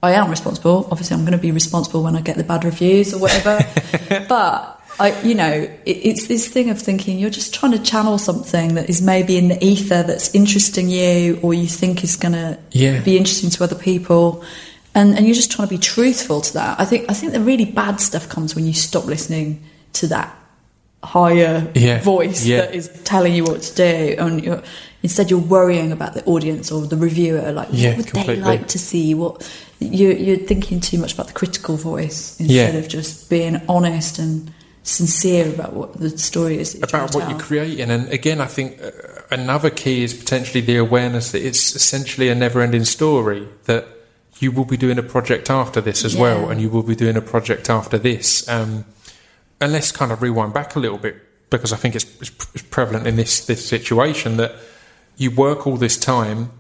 I 0.03 0.11
am 0.11 0.29
responsible. 0.29 0.87
Obviously, 0.91 1.15
I'm 1.15 1.21
going 1.21 1.31
to 1.31 1.37
be 1.37 1.51
responsible 1.51 2.03
when 2.03 2.15
I 2.15 2.21
get 2.21 2.35
the 2.37 2.43
bad 2.43 2.63
reviews 2.65 3.13
or 3.13 3.19
whatever. 3.19 3.65
but 4.29 4.81
I, 4.99 5.19
you 5.21 5.33
know, 5.33 5.49
it, 5.51 5.79
it's 5.85 6.27
this 6.27 6.47
thing 6.47 6.69
of 6.69 6.77
thinking 6.79 7.17
you're 7.17 7.29
just 7.29 7.53
trying 7.53 7.71
to 7.71 7.79
channel 7.79 8.17
something 8.17 8.75
that 8.75 8.89
is 8.89 9.01
maybe 9.01 9.37
in 9.37 9.47
the 9.47 9.63
ether 9.63 10.03
that's 10.03 10.35
interesting 10.35 10.89
you, 10.89 11.39
or 11.41 11.53
you 11.53 11.67
think 11.67 12.03
is 12.03 12.15
going 12.17 12.33
to 12.33 12.59
Yeah. 12.71 12.99
be 13.01 13.17
interesting 13.17 13.49
to 13.51 13.63
other 13.63 13.75
people. 13.75 14.43
And, 14.93 15.15
and 15.17 15.25
you're 15.25 15.35
just 15.35 15.51
trying 15.51 15.67
to 15.69 15.73
be 15.73 15.79
truthful 15.79 16.41
to 16.41 16.53
that. 16.53 16.79
I 16.79 16.85
think 16.85 17.09
I 17.09 17.13
think 17.13 17.31
the 17.33 17.39
really 17.39 17.65
bad 17.65 17.99
stuff 17.99 18.27
comes 18.29 18.53
when 18.55 18.67
you 18.67 18.73
stop 18.73 19.05
listening 19.05 19.63
to 19.93 20.07
that 20.07 20.35
higher 21.03 21.71
Yeah, 21.75 21.99
voice 22.01 22.45
yeah. 22.45 22.61
that 22.61 22.75
is 22.75 22.89
telling 23.03 23.33
you 23.33 23.43
what 23.43 23.61
to 23.63 23.75
do, 23.75 24.15
and 24.19 24.43
you're, 24.43 24.61
instead 25.01 25.29
you're 25.31 25.39
worrying 25.39 25.91
about 25.91 26.13
the 26.13 26.23
audience 26.25 26.71
or 26.71 26.85
the 26.85 26.95
reviewer. 26.95 27.51
Like, 27.51 27.69
what 27.69 27.97
would 27.97 28.07
completely. 28.07 28.35
they 28.35 28.41
like 28.41 28.67
to 28.69 28.79
see? 28.79 29.13
What 29.15 29.41
you're, 29.79 30.13
you're 30.13 30.37
thinking 30.37 30.79
too 30.79 30.97
much 30.97 31.13
about 31.13 31.27
the 31.27 31.33
critical 31.33 31.75
voice 31.77 32.39
instead 32.39 32.73
Yeah. 32.73 32.79
of 32.79 32.87
just 32.87 33.29
being 33.29 33.61
honest 33.67 34.19
and 34.19 34.51
sincere 34.83 35.49
about 35.53 35.73
what 35.73 35.93
the 35.99 36.09
story 36.17 36.57
is. 36.57 36.75
About 36.81 37.13
what 37.15 37.29
you're 37.29 37.39
creating. 37.39 37.89
And 37.89 38.09
again, 38.09 38.41
I 38.41 38.47
think 38.47 38.81
uh, 38.81 38.91
another 39.31 39.69
key 39.69 40.03
is 40.03 40.13
potentially 40.13 40.61
the 40.61 40.77
awareness 40.77 41.31
that 41.31 41.45
it's 41.45 41.75
essentially 41.75 42.29
a 42.29 42.35
never 42.35 42.61
ending 42.61 42.85
story, 42.85 43.47
that 43.65 43.87
you 44.39 44.51
will 44.51 44.65
be 44.65 44.75
doing 44.77 44.97
a 44.97 45.03
project 45.03 45.49
after 45.49 45.79
this 45.79 46.03
as 46.03 46.15
well, 46.17 46.49
and 46.49 46.61
you 46.61 46.69
will 46.69 46.83
be 46.83 46.95
doing 46.95 47.15
a 47.15 47.21
project 47.21 47.69
after 47.69 47.97
this. 47.97 48.47
Um, 48.49 48.83
and 49.61 49.71
let's 49.71 49.91
kind 49.91 50.11
of 50.11 50.21
rewind 50.21 50.53
back 50.53 50.75
a 50.75 50.79
little 50.79 50.97
bit 50.97 51.15
because 51.49 51.71
I 51.71 51.77
think 51.77 51.95
it's, 51.95 52.05
it's 52.19 52.31
it's 52.53 52.63
prevalent 52.63 53.07
in 53.07 53.15
this, 53.15 53.45
this 53.45 53.65
situation 53.65 54.37
that 54.37 54.55
you 55.15 55.31
work 55.31 55.65
all 55.67 55.77
this 55.77 55.97
time 55.97 56.51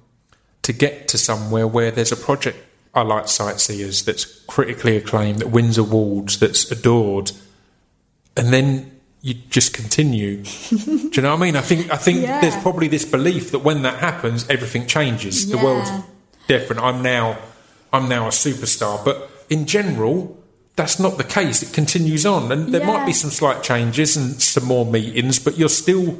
to 0.61 0.71
get 0.71 1.07
to 1.09 1.17
somewhere 1.17 1.67
where 1.67 1.91
there's 1.91 2.11
a 2.11 2.15
project 2.15 2.57
I 2.93 3.01
like 3.01 3.27
sightseers 3.27 4.03
that's 4.03 4.25
critically 4.45 4.97
acclaimed, 4.97 5.39
that 5.39 5.49
wins 5.49 5.77
awards, 5.77 6.37
that's 6.39 6.69
adored, 6.71 7.31
and 8.37 8.53
then 8.53 8.91
you 9.21 9.33
just 9.49 9.73
continue. 9.73 10.43
Do 10.69 11.09
you 11.13 11.21
know 11.21 11.31
what 11.31 11.41
I 11.41 11.45
mean? 11.45 11.55
I 11.55 11.61
think 11.61 11.91
I 11.91 11.97
think 11.97 12.21
Yeah. 12.21 12.41
there's 12.41 12.55
probably 12.57 12.87
this 12.87 13.05
belief 13.05 13.51
that 13.51 13.59
when 13.59 13.81
that 13.83 13.99
happens, 13.99 14.47
everything 14.49 14.85
changes. 14.85 15.49
The 15.49 15.57
world's 15.57 15.89
different. 16.47 16.81
I'm 16.81 17.01
now 17.01 17.37
I'm 17.91 18.09
now 18.09 18.25
a 18.27 18.31
superstar, 18.31 19.03
but 19.03 19.29
in 19.49 19.65
general. 19.65 20.39
That's 20.75 20.99
not 20.99 21.17
the 21.19 21.23
case. 21.23 21.61
It 21.61 21.71
continues 21.71 22.25
on, 22.25 22.51
and 22.51 22.73
there 22.73 22.83
might 22.83 23.05
be 23.05 23.13
some 23.13 23.29
slight 23.29 23.61
changes 23.61 24.17
and 24.17 24.41
some 24.41 24.65
more 24.65 24.83
meetings, 24.87 25.37
but 25.37 25.55
you're 25.55 25.69
still 25.69 26.17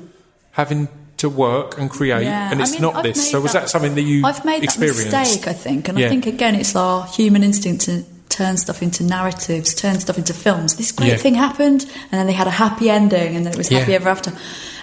having 0.51 0.87
to 1.23 1.29
work 1.29 1.77
and 1.79 1.89
create, 1.89 2.23
Yeah, 2.23 2.51
and 2.51 2.59
I 2.59 2.63
it's 2.63 2.73
mean, 2.73 2.81
not 2.81 2.95
I've 2.97 3.03
this. 3.03 3.31
So, 3.31 3.39
was 3.41 3.53
that- 3.53 3.63
that 3.63 3.69
something 3.69 3.95
that 3.95 4.01
you 4.11 4.25
I've 4.25 4.43
made 4.45 4.63
experienced? 4.63 5.11
that 5.11 5.21
mistake, 5.27 5.47
I 5.47 5.53
think, 5.53 5.87
and 5.89 5.97
Yeah. 5.97 6.05
I 6.05 6.09
think 6.09 6.25
again 6.27 6.53
it's 6.55 6.75
our 6.75 7.05
human 7.07 7.43
instinct 7.43 7.85
to 7.85 8.03
turn 8.29 8.57
stuff 8.57 8.81
into 8.81 9.03
narratives, 9.03 9.73
turn 9.73 9.99
stuff 9.99 10.17
into 10.17 10.33
films. 10.33 10.75
This 10.75 10.91
great 10.91 11.09
Yeah. 11.11 11.17
thing 11.17 11.35
happened, 11.35 11.85
and 12.11 12.15
then 12.19 12.27
they 12.27 12.33
had 12.33 12.47
a 12.47 12.51
happy 12.65 12.89
ending, 12.89 13.35
and 13.35 13.45
then 13.45 13.53
it 13.53 13.57
was 13.57 13.69
happy 13.69 13.93
ever 13.95 14.09
after. 14.09 14.31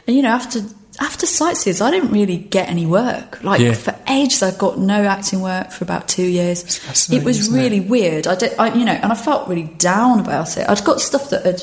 And 0.06 0.16
you 0.16 0.22
know, 0.22 0.30
after 0.30 0.62
after 0.98 1.24
Sightseers, 1.24 1.80
I 1.80 1.90
didn't 1.90 2.10
really 2.10 2.36
get 2.36 2.68
any 2.68 2.84
work. 2.84 3.38
Like 3.42 3.60
Yeah. 3.60 3.72
for 3.72 3.94
ages, 4.08 4.42
I 4.42 4.50
got 4.50 4.78
no 4.78 5.04
acting 5.04 5.40
work 5.40 5.70
for 5.72 5.82
about 5.84 6.08
two 6.08 6.24
years. 6.40 6.62
It 7.10 7.24
was 7.24 7.38
isn't 7.38 7.54
it? 7.54 7.58
really 7.62 7.80
weird. 7.80 8.26
I 8.26 8.34
did, 8.34 8.52
I, 8.58 8.74
you 8.74 8.84
know, 8.84 8.92
and 9.02 9.10
I 9.10 9.14
felt 9.14 9.48
really 9.48 9.70
down 9.78 10.20
about 10.20 10.58
it. 10.58 10.66
I'd 10.68 10.84
got 10.84 11.00
stuff 11.00 11.30
that 11.30 11.46
had. 11.46 11.62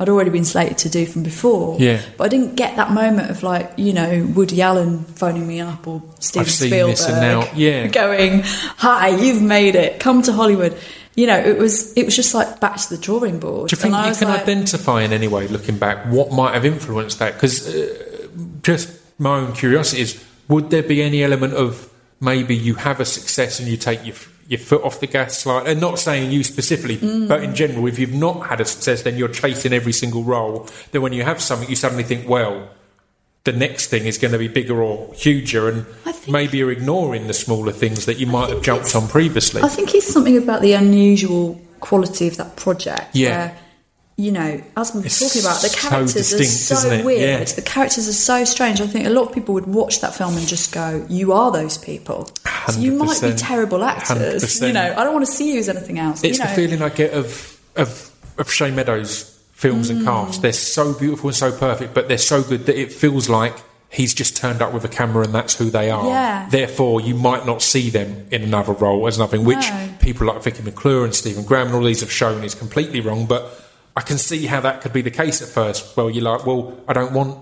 I'd 0.00 0.08
already 0.08 0.30
been 0.30 0.44
slated 0.44 0.78
to 0.78 0.88
do 0.88 1.06
from 1.06 1.22
before, 1.24 1.76
Yeah. 1.80 2.00
but 2.16 2.24
I 2.24 2.28
didn't 2.28 2.54
get 2.54 2.76
that 2.76 2.92
moment 2.92 3.30
of 3.30 3.42
like 3.42 3.72
you 3.76 3.92
know 3.92 4.26
Woody 4.34 4.62
Allen 4.62 5.04
phoning 5.04 5.46
me 5.46 5.60
up 5.60 5.86
or 5.86 6.02
Steven 6.20 6.46
I've 6.46 6.50
seen 6.52 6.68
Spielberg 6.70 6.96
this 6.96 7.06
and 7.06 7.20
now- 7.20 7.48
yeah. 7.54 7.86
going, 8.04 8.42
"Hi, 8.44 9.08
you've 9.08 9.42
made 9.42 9.74
it. 9.74 9.98
Come 10.00 10.22
to 10.22 10.32
Hollywood." 10.32 10.76
You 11.16 11.26
know, 11.26 11.36
it 11.36 11.58
was 11.58 11.92
it 11.96 12.04
was 12.04 12.14
just 12.14 12.32
like 12.32 12.60
back 12.60 12.76
to 12.76 12.90
the 12.90 12.98
drawing 12.98 13.40
board. 13.40 13.70
Do 13.70 13.74
you 13.74 13.80
think 13.82 13.94
you 14.06 14.14
can 14.14 14.28
like, 14.28 14.42
identify 14.42 15.02
in 15.02 15.12
any 15.12 15.26
way, 15.26 15.48
looking 15.48 15.76
back, 15.76 16.06
what 16.06 16.30
might 16.30 16.54
have 16.54 16.64
influenced 16.64 17.18
that? 17.18 17.34
Because 17.34 17.74
uh, 17.74 18.28
just 18.62 18.88
my 19.18 19.38
own 19.38 19.52
curiosity 19.52 20.02
is, 20.02 20.24
would 20.46 20.70
there 20.70 20.84
be 20.84 21.02
any 21.02 21.24
element 21.24 21.54
of 21.54 21.90
maybe 22.20 22.54
you 22.54 22.74
have 22.76 23.00
a 23.00 23.04
success 23.04 23.58
and 23.58 23.68
you 23.68 23.76
take 23.76 24.06
your 24.06 24.14
your 24.48 24.58
foot 24.58 24.82
off 24.82 24.98
the 25.00 25.06
gas 25.06 25.38
slightly? 25.38 25.70
And 25.72 25.80
not 25.80 25.98
saying 26.00 26.32
you 26.32 26.42
specifically, 26.42 26.96
Mm. 26.96 27.28
but 27.28 27.44
in 27.44 27.54
general, 27.54 27.86
if 27.86 27.98
you've 27.98 28.14
not 28.14 28.48
had 28.48 28.60
a 28.60 28.64
success, 28.64 29.02
then 29.02 29.16
you're 29.16 29.28
chasing 29.28 29.72
every 29.72 29.92
single 29.92 30.24
role. 30.24 30.66
Then 30.90 31.02
when 31.02 31.12
you 31.12 31.22
have 31.22 31.40
something, 31.40 31.68
you 31.68 31.76
suddenly 31.76 32.04
think, 32.04 32.28
well. 32.28 32.68
The 33.44 33.52
next 33.52 33.86
thing 33.86 34.04
is 34.04 34.18
going 34.18 34.32
to 34.32 34.38
be 34.38 34.48
bigger 34.48 34.82
or 34.82 35.14
huger, 35.14 35.68
and 35.70 35.86
think- 36.04 36.28
maybe 36.28 36.58
you're 36.58 36.72
ignoring 36.72 37.28
the 37.28 37.32
smaller 37.32 37.72
things 37.72 38.04
that 38.04 38.18
you 38.18 38.26
might 38.26 38.50
have 38.50 38.60
jumped 38.60 38.94
on 38.94 39.08
previously. 39.08 39.62
I 39.62 39.68
think 39.68 39.94
it's 39.94 40.12
something 40.12 40.36
about 40.36 40.60
the 40.60 40.74
unusual 40.74 41.58
quality 41.80 42.26
of 42.28 42.36
that 42.36 42.56
project. 42.56 43.14
Yeah. 43.14 43.28
Where, 43.38 43.56
you 44.18 44.32
know, 44.32 44.60
as 44.76 44.92
we 44.92 45.00
were 45.00 45.06
It's 45.06 45.20
talking 45.20 45.40
about, 45.42 45.62
the 45.62 45.68
so 45.68 45.88
characters 45.88 46.30
distinct, 46.34 46.72
are 46.72 46.98
so 46.98 47.04
weird. 47.06 47.20
Yeah. 47.22 47.44
The 47.44 47.62
characters 47.62 48.06
are 48.06 48.12
so 48.12 48.44
strange. 48.44 48.82
I 48.82 48.86
think 48.86 49.06
a 49.06 49.10
lot 49.10 49.28
of 49.28 49.32
people 49.32 49.54
would 49.54 49.66
watch 49.66 50.00
that 50.02 50.14
film 50.14 50.36
and 50.36 50.46
just 50.46 50.70
go, 50.72 51.06
"You 51.08 51.32
are 51.32 51.50
those 51.50 51.78
people." 51.78 52.28
So 52.74 52.80
you 52.80 52.92
might 52.92 53.20
be 53.20 53.32
terrible 53.34 53.82
actors. 53.84 54.42
100%. 54.44 54.66
You 54.68 54.72
know, 54.72 54.94
I 54.96 55.04
don't 55.04 55.12
want 55.14 55.26
to 55.26 55.32
see 55.32 55.52
you 55.54 55.58
as 55.60 55.68
anything 55.68 55.98
else. 55.98 56.22
It's 56.24 56.38
you 56.38 56.44
know, 56.44 56.50
the 56.50 56.56
feeling 56.56 56.82
I 56.82 56.88
get 56.90 57.12
of 57.12 57.60
of 57.76 58.10
of 58.38 58.52
Shane 58.52 58.74
Meadows 58.76 59.34
films 59.52 59.90
and 59.90 60.02
Mm. 60.02 60.04
cast. 60.04 60.42
They're 60.42 60.52
so 60.52 60.92
beautiful 60.92 61.28
and 61.30 61.36
so 61.36 61.50
perfect, 61.50 61.92
but 61.94 62.06
they're 62.08 62.18
so 62.18 62.42
good 62.42 62.66
that 62.66 62.78
it 62.80 62.92
feels 62.92 63.28
like 63.28 63.56
he's 63.90 64.12
just 64.14 64.36
turned 64.36 64.60
up 64.62 64.72
with 64.72 64.84
a 64.84 64.88
camera 64.88 65.24
and 65.24 65.34
that's 65.34 65.54
who 65.56 65.70
they 65.70 65.90
are. 65.90 66.06
Yeah. 66.06 66.46
Therefore, 66.50 67.00
you 67.00 67.14
might 67.14 67.46
not 67.46 67.62
see 67.62 67.90
them 67.90 68.26
in 68.30 68.42
another 68.42 68.72
role 68.74 69.06
as 69.08 69.18
nothing, 69.18 69.44
which 69.44 69.68
No. 69.70 69.88
people 70.00 70.26
like 70.28 70.42
Vicky 70.42 70.62
McClure 70.62 71.04
and 71.04 71.14
Stephen 71.14 71.42
Graham 71.44 71.68
and 71.68 71.76
all 71.76 71.82
these 71.82 72.00
have 72.00 72.12
shown 72.12 72.44
is 72.44 72.54
completely 72.54 73.00
wrong. 73.00 73.26
But 73.26 73.50
I 73.96 74.02
can 74.02 74.18
see 74.18 74.46
how 74.46 74.60
that 74.60 74.80
could 74.82 74.92
be 74.92 75.02
the 75.02 75.10
case 75.10 75.40
at 75.42 75.48
first. 75.48 75.96
Well, 75.96 76.08
you're 76.10 76.22
like, 76.22 76.46
well, 76.46 76.78
I 76.86 76.92
don't 76.92 77.12
want 77.12 77.38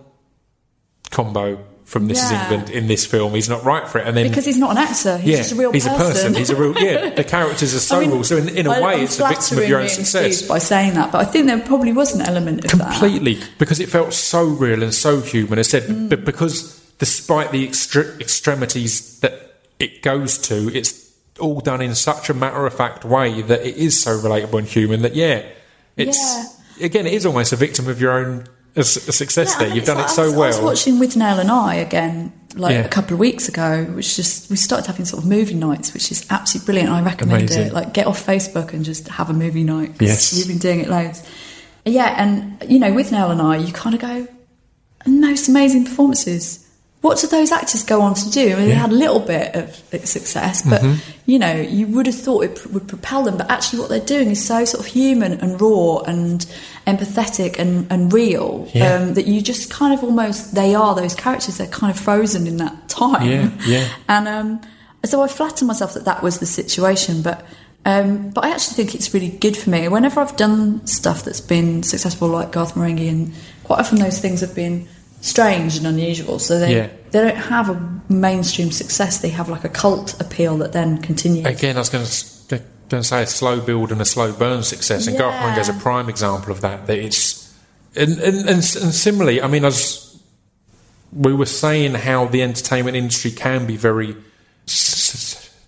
Combo 1.11 1.59
from 1.87 2.09
This 2.09 2.19
Yeah. 2.19 2.27
Is 2.27 2.53
England 2.53 2.71
in 2.71 2.87
this 2.89 3.07
film. 3.07 3.33
He's 3.33 3.49
not 3.49 3.65
right 3.65 3.89
for 3.89 3.99
it. 3.99 4.07
And 4.07 4.15
then 4.17 4.29
because 4.29 4.45
he's 4.45 4.59
not 4.59 4.73
an 4.73 4.79
actor. 4.79 5.17
He's 5.19 5.31
yeah, 5.31 5.37
just 5.39 5.53
a 5.53 5.55
real 5.55 5.73
he's 5.73 5.87
person. 5.87 6.01
a 6.01 6.05
person. 6.05 6.35
He's 6.35 6.51
a 6.51 6.57
real 6.57 6.75
yeah. 6.77 7.11
The 7.15 7.25
characters 7.25 7.75
are 7.75 7.79
so 7.79 7.97
I 7.97 8.01
mean, 8.01 8.11
real. 8.11 8.25
So 8.25 8.37
in, 8.37 8.49
in 8.51 8.67
a 8.67 8.73
I- 8.73 8.81
way, 8.81 8.95
I'm 8.97 9.01
it's 9.05 9.19
a 9.21 9.27
victim 9.29 9.59
of 9.59 9.69
your 9.69 9.81
own 9.81 9.89
success. 9.89 10.43
By 10.43 10.59
saying 10.59 10.95
that, 10.95 11.13
but 11.13 11.21
I 11.21 11.25
think 11.25 11.47
there 11.47 11.59
probably 11.61 11.93
was 11.93 12.13
an 12.15 12.21
element 12.23 12.65
of 12.71 12.79
that. 12.79 12.91
completely 12.91 13.39
because 13.59 13.79
it 13.81 13.89
felt 13.89 14.13
so 14.13 14.45
real 14.45 14.83
and 14.83 14.93
so 14.93 15.21
human. 15.21 15.59
I 15.59 15.63
said, 15.63 15.85
Mm. 15.85 16.09
but 16.11 16.25
because 16.25 16.79
despite 16.99 17.53
the 17.53 17.67
extre- 17.67 18.21
extremities 18.21 19.21
that 19.21 19.55
it 19.79 20.03
goes 20.03 20.39
to, 20.39 20.75
it's 20.77 21.13
all 21.39 21.61
done 21.61 21.81
in 21.83 21.95
such 21.95 22.31
a 22.31 22.35
matter 22.35 22.67
of 22.67 22.75
fact 22.75 23.05
way 23.05 23.43
that 23.43 23.61
it 23.65 23.77
is 23.77 24.03
so 24.03 24.19
relatable 24.19 24.59
and 24.59 24.67
human. 24.67 25.03
That 25.03 25.15
yeah, 25.15 25.43
it's 25.97 26.19
again, 26.81 27.07
it 27.07 27.13
is 27.13 27.25
almost 27.27 27.53
a 27.53 27.57
victim 27.57 27.87
of 27.89 28.01
your 28.01 28.13
own 28.13 28.47
a, 28.77 28.85
success. 28.85 29.53
Yeah, 29.55 29.67
there, 29.67 29.75
you've 29.75 29.85
done 29.85 29.97
like- 29.97 30.07
it 30.07 30.11
so 30.11 30.23
I 30.23 30.27
was, 30.27 30.35
well. 30.35 30.45
I 30.45 30.49
was 30.49 30.61
watching 30.61 30.99
with 30.99 31.17
Nell 31.17 31.39
and 31.41 31.51
I 31.51 31.75
again, 31.77 32.33
like 32.55 32.73
Yeah. 32.73 32.85
a 32.85 32.89
couple 32.89 33.15
of 33.15 33.19
weeks 33.21 33.49
ago, 33.49 33.85
which 33.95 34.17
just 34.17 34.51
we 34.51 34.57
started 34.57 34.87
having 34.87 35.05
sort 35.07 35.23
of 35.23 35.29
movie 35.29 35.55
nights, 35.55 35.93
which 35.95 36.11
is 36.13 36.27
absolutely 36.31 36.67
brilliant. 36.67 36.91
I 36.91 37.03
recommend 37.03 37.43
Amazing. 37.45 37.67
it. 37.69 37.73
Like, 37.73 37.93
get 37.95 38.07
off 38.07 38.25
Facebook 38.25 38.73
and 38.73 38.85
just 38.85 39.09
have 39.09 39.31
a 39.31 39.33
movie 39.35 39.65
night. 39.65 39.95
Yes. 40.01 40.35
we've 40.35 40.49
been 40.49 40.59
doing 40.59 40.81
it 40.81 40.89
loads. 40.89 41.23
Yeah, 41.85 42.15
and 42.23 42.57
you 42.69 42.79
know, 42.79 42.93
with 42.93 43.13
Nell 43.13 43.31
and 43.31 43.41
I, 43.41 43.57
you 43.59 43.73
kind 43.73 43.95
of 43.95 44.01
go, 44.01 44.27
most 45.07 45.49
amazing 45.49 45.85
performances. 45.85 46.63
What 47.03 47.19
do 47.19 47.29
those 47.29 47.53
actors 47.53 47.85
go 47.85 48.01
on 48.01 48.15
to 48.15 48.31
do? 48.31 48.53
I 48.53 48.57
mean, 48.57 48.69
they 48.69 48.75
had 48.75 48.91
a 48.91 48.95
little 48.95 49.21
bit 49.21 49.55
of 49.55 49.77
success, 50.09 50.63
but 50.63 50.81
Mm-hmm. 50.81 50.99
you 51.27 51.39
know, 51.39 51.53
you 51.55 51.87
would 51.89 52.07
have 52.07 52.17
thought 52.17 52.43
it 52.43 52.67
would 52.73 52.89
propel 52.89 53.23
them. 53.23 53.37
But 53.37 53.49
actually, 53.49 53.79
what 53.81 53.91
they're 53.91 54.01
doing 54.01 54.31
is 54.31 54.45
so 54.45 54.65
sort 54.65 54.85
of 54.85 54.93
human 54.93 55.35
and 55.35 55.61
raw 55.61 55.99
and 56.01 56.45
empathetic 56.87 57.59
and, 57.59 57.91
and 57.91 58.13
real 58.13 58.69
Yeah. 58.73 58.95
um, 58.95 59.15
that 59.15 59.27
you 59.27 59.41
just 59.43 59.71
kind 59.71 59.93
of 59.93 60.05
almost 60.05 60.55
they 60.55 60.75
are 60.75 60.95
those 60.95 61.15
characters. 61.15 61.59
They're 61.59 61.67
kind 61.67 61.91
of 61.93 61.99
frozen 61.99 62.47
in 62.47 62.57
that 62.59 62.89
time. 62.89 63.29
Yeah, 63.29 63.51
yeah. 63.67 63.89
And 64.09 64.29
um, 64.29 64.61
so 65.05 65.23
I 65.23 65.29
flatter 65.29 65.65
myself 65.65 65.95
that 65.95 66.05
that 66.05 66.23
was 66.23 66.39
the 66.39 66.47
situation, 66.47 67.23
but. 67.23 67.45
Um, 67.89 68.31
but 68.31 68.45
I 68.45 68.51
actually 68.51 68.75
think 68.75 68.97
it's 68.97 69.15
really 69.15 69.29
good 69.29 69.57
for 69.57 69.71
me. 69.71 69.87
Whenever 69.87 70.19
I've 70.21 70.37
done 70.37 70.85
stuff 70.89 71.23
that's 71.25 71.41
been 71.41 71.85
successful, 71.85 72.27
like 72.27 72.51
Garth 72.51 72.75
Marenghi, 72.75 73.09
and 73.09 73.33
quite 73.63 73.79
often 73.79 74.01
those 74.01 74.19
things 74.19 74.41
have 74.41 74.57
been 74.57 74.89
strange 75.21 75.77
and 75.77 75.87
unusual. 75.87 76.41
So 76.41 76.59
they 76.59 76.75
Yeah. 76.75 76.89
they 77.13 77.21
don't 77.23 77.37
have 77.37 77.69
a 77.71 78.03
mainstream 78.13 78.73
success. 78.73 79.19
They 79.19 79.29
have 79.29 79.49
like 79.49 79.63
a 79.63 79.69
cult 79.69 80.21
appeal 80.21 80.59
that 80.59 80.73
then 80.73 80.99
continues. 81.01 81.47
Again, 81.47 81.77
I 81.77 81.79
was 81.79 81.89
going 81.89 82.05
to, 82.05 82.11
to 82.91 83.03
say 83.03 83.23
a 83.23 83.27
slow 83.27 83.61
build 83.61 83.91
and 83.93 84.01
a 84.01 84.05
slow 84.05 84.33
burn 84.33 84.63
success, 84.63 85.07
and 85.07 85.17
Yeah. 85.17 85.23
Marenghi 85.33 85.59
is 85.61 85.69
a 85.69 85.75
prime 85.75 86.09
example 86.09 86.53
of 86.53 86.61
that. 86.61 86.87
That 86.87 86.99
it's 86.99 87.53
and 87.97 88.19
and, 88.19 88.37
and, 88.49 88.49
and 88.49 88.63
similarly, 88.65 89.41
I 89.43 89.49
mean, 89.49 89.65
as 89.65 90.17
we 91.13 91.33
were 91.33 91.47
saying, 91.47 91.95
how 91.95 92.27
the 92.27 92.43
entertainment 92.43 92.97
industry 92.97 93.31
can 93.31 93.67
be 93.67 93.77
very 93.77 94.17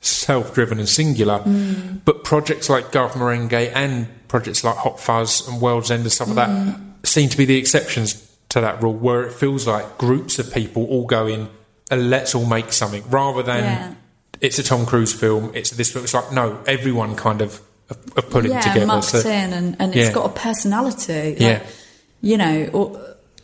self-driven 0.00 0.78
and 0.78 0.88
singular, 0.88 1.40
Mm. 1.40 2.00
but 2.04 2.24
projects 2.24 2.68
like 2.68 2.92
Garth 2.92 3.14
Marenghi 3.14 3.70
and 3.74 4.06
projects 4.28 4.62
like 4.64 4.76
Hot 4.76 5.00
Fuzz 5.00 5.46
and 5.48 5.60
World's 5.60 5.90
End 5.90 6.02
and 6.02 6.12
stuff 6.12 6.28
like 6.28 6.48
Mm. 6.48 6.76
that 7.02 7.08
seem 7.08 7.28
to 7.28 7.36
be 7.36 7.44
the 7.44 7.56
exceptions 7.56 8.16
to 8.50 8.60
that 8.60 8.82
rule, 8.82 8.94
where 8.94 9.22
it 9.22 9.32
feels 9.32 9.66
like 9.66 9.98
groups 9.98 10.38
of 10.38 10.52
people 10.52 10.84
all 10.84 11.06
going, 11.06 11.48
uh, 11.90 11.96
"Let's 11.96 12.34
all 12.34 12.46
make 12.46 12.72
something," 12.72 13.04
rather 13.10 13.42
than 13.42 13.64
Yeah. 13.64 13.90
It's 14.40 14.58
a 14.58 14.62
Tom 14.62 14.86
Cruise 14.86 15.12
film. 15.12 15.52
It's 15.54 15.70
this 15.70 15.92
film. 15.92 16.04
It's 16.04 16.14
like 16.14 16.32
no, 16.32 16.58
everyone 16.66 17.16
kind 17.16 17.40
of 17.42 17.60
put 18.30 18.44
it 18.44 18.50
yeah, 18.50 18.60
together. 18.60 18.86
mucked 18.86 19.04
so- 19.06 19.28
in, 19.28 19.52
and, 19.52 19.76
and 19.78 19.94
Yeah. 19.94 20.04
it's 20.04 20.14
got 20.14 20.26
a 20.26 20.32
personality. 20.32 21.30
Like, 21.30 21.40
Yeah. 21.40 21.62
you 22.20 22.36
know, 22.36 22.70
or, 22.72 23.00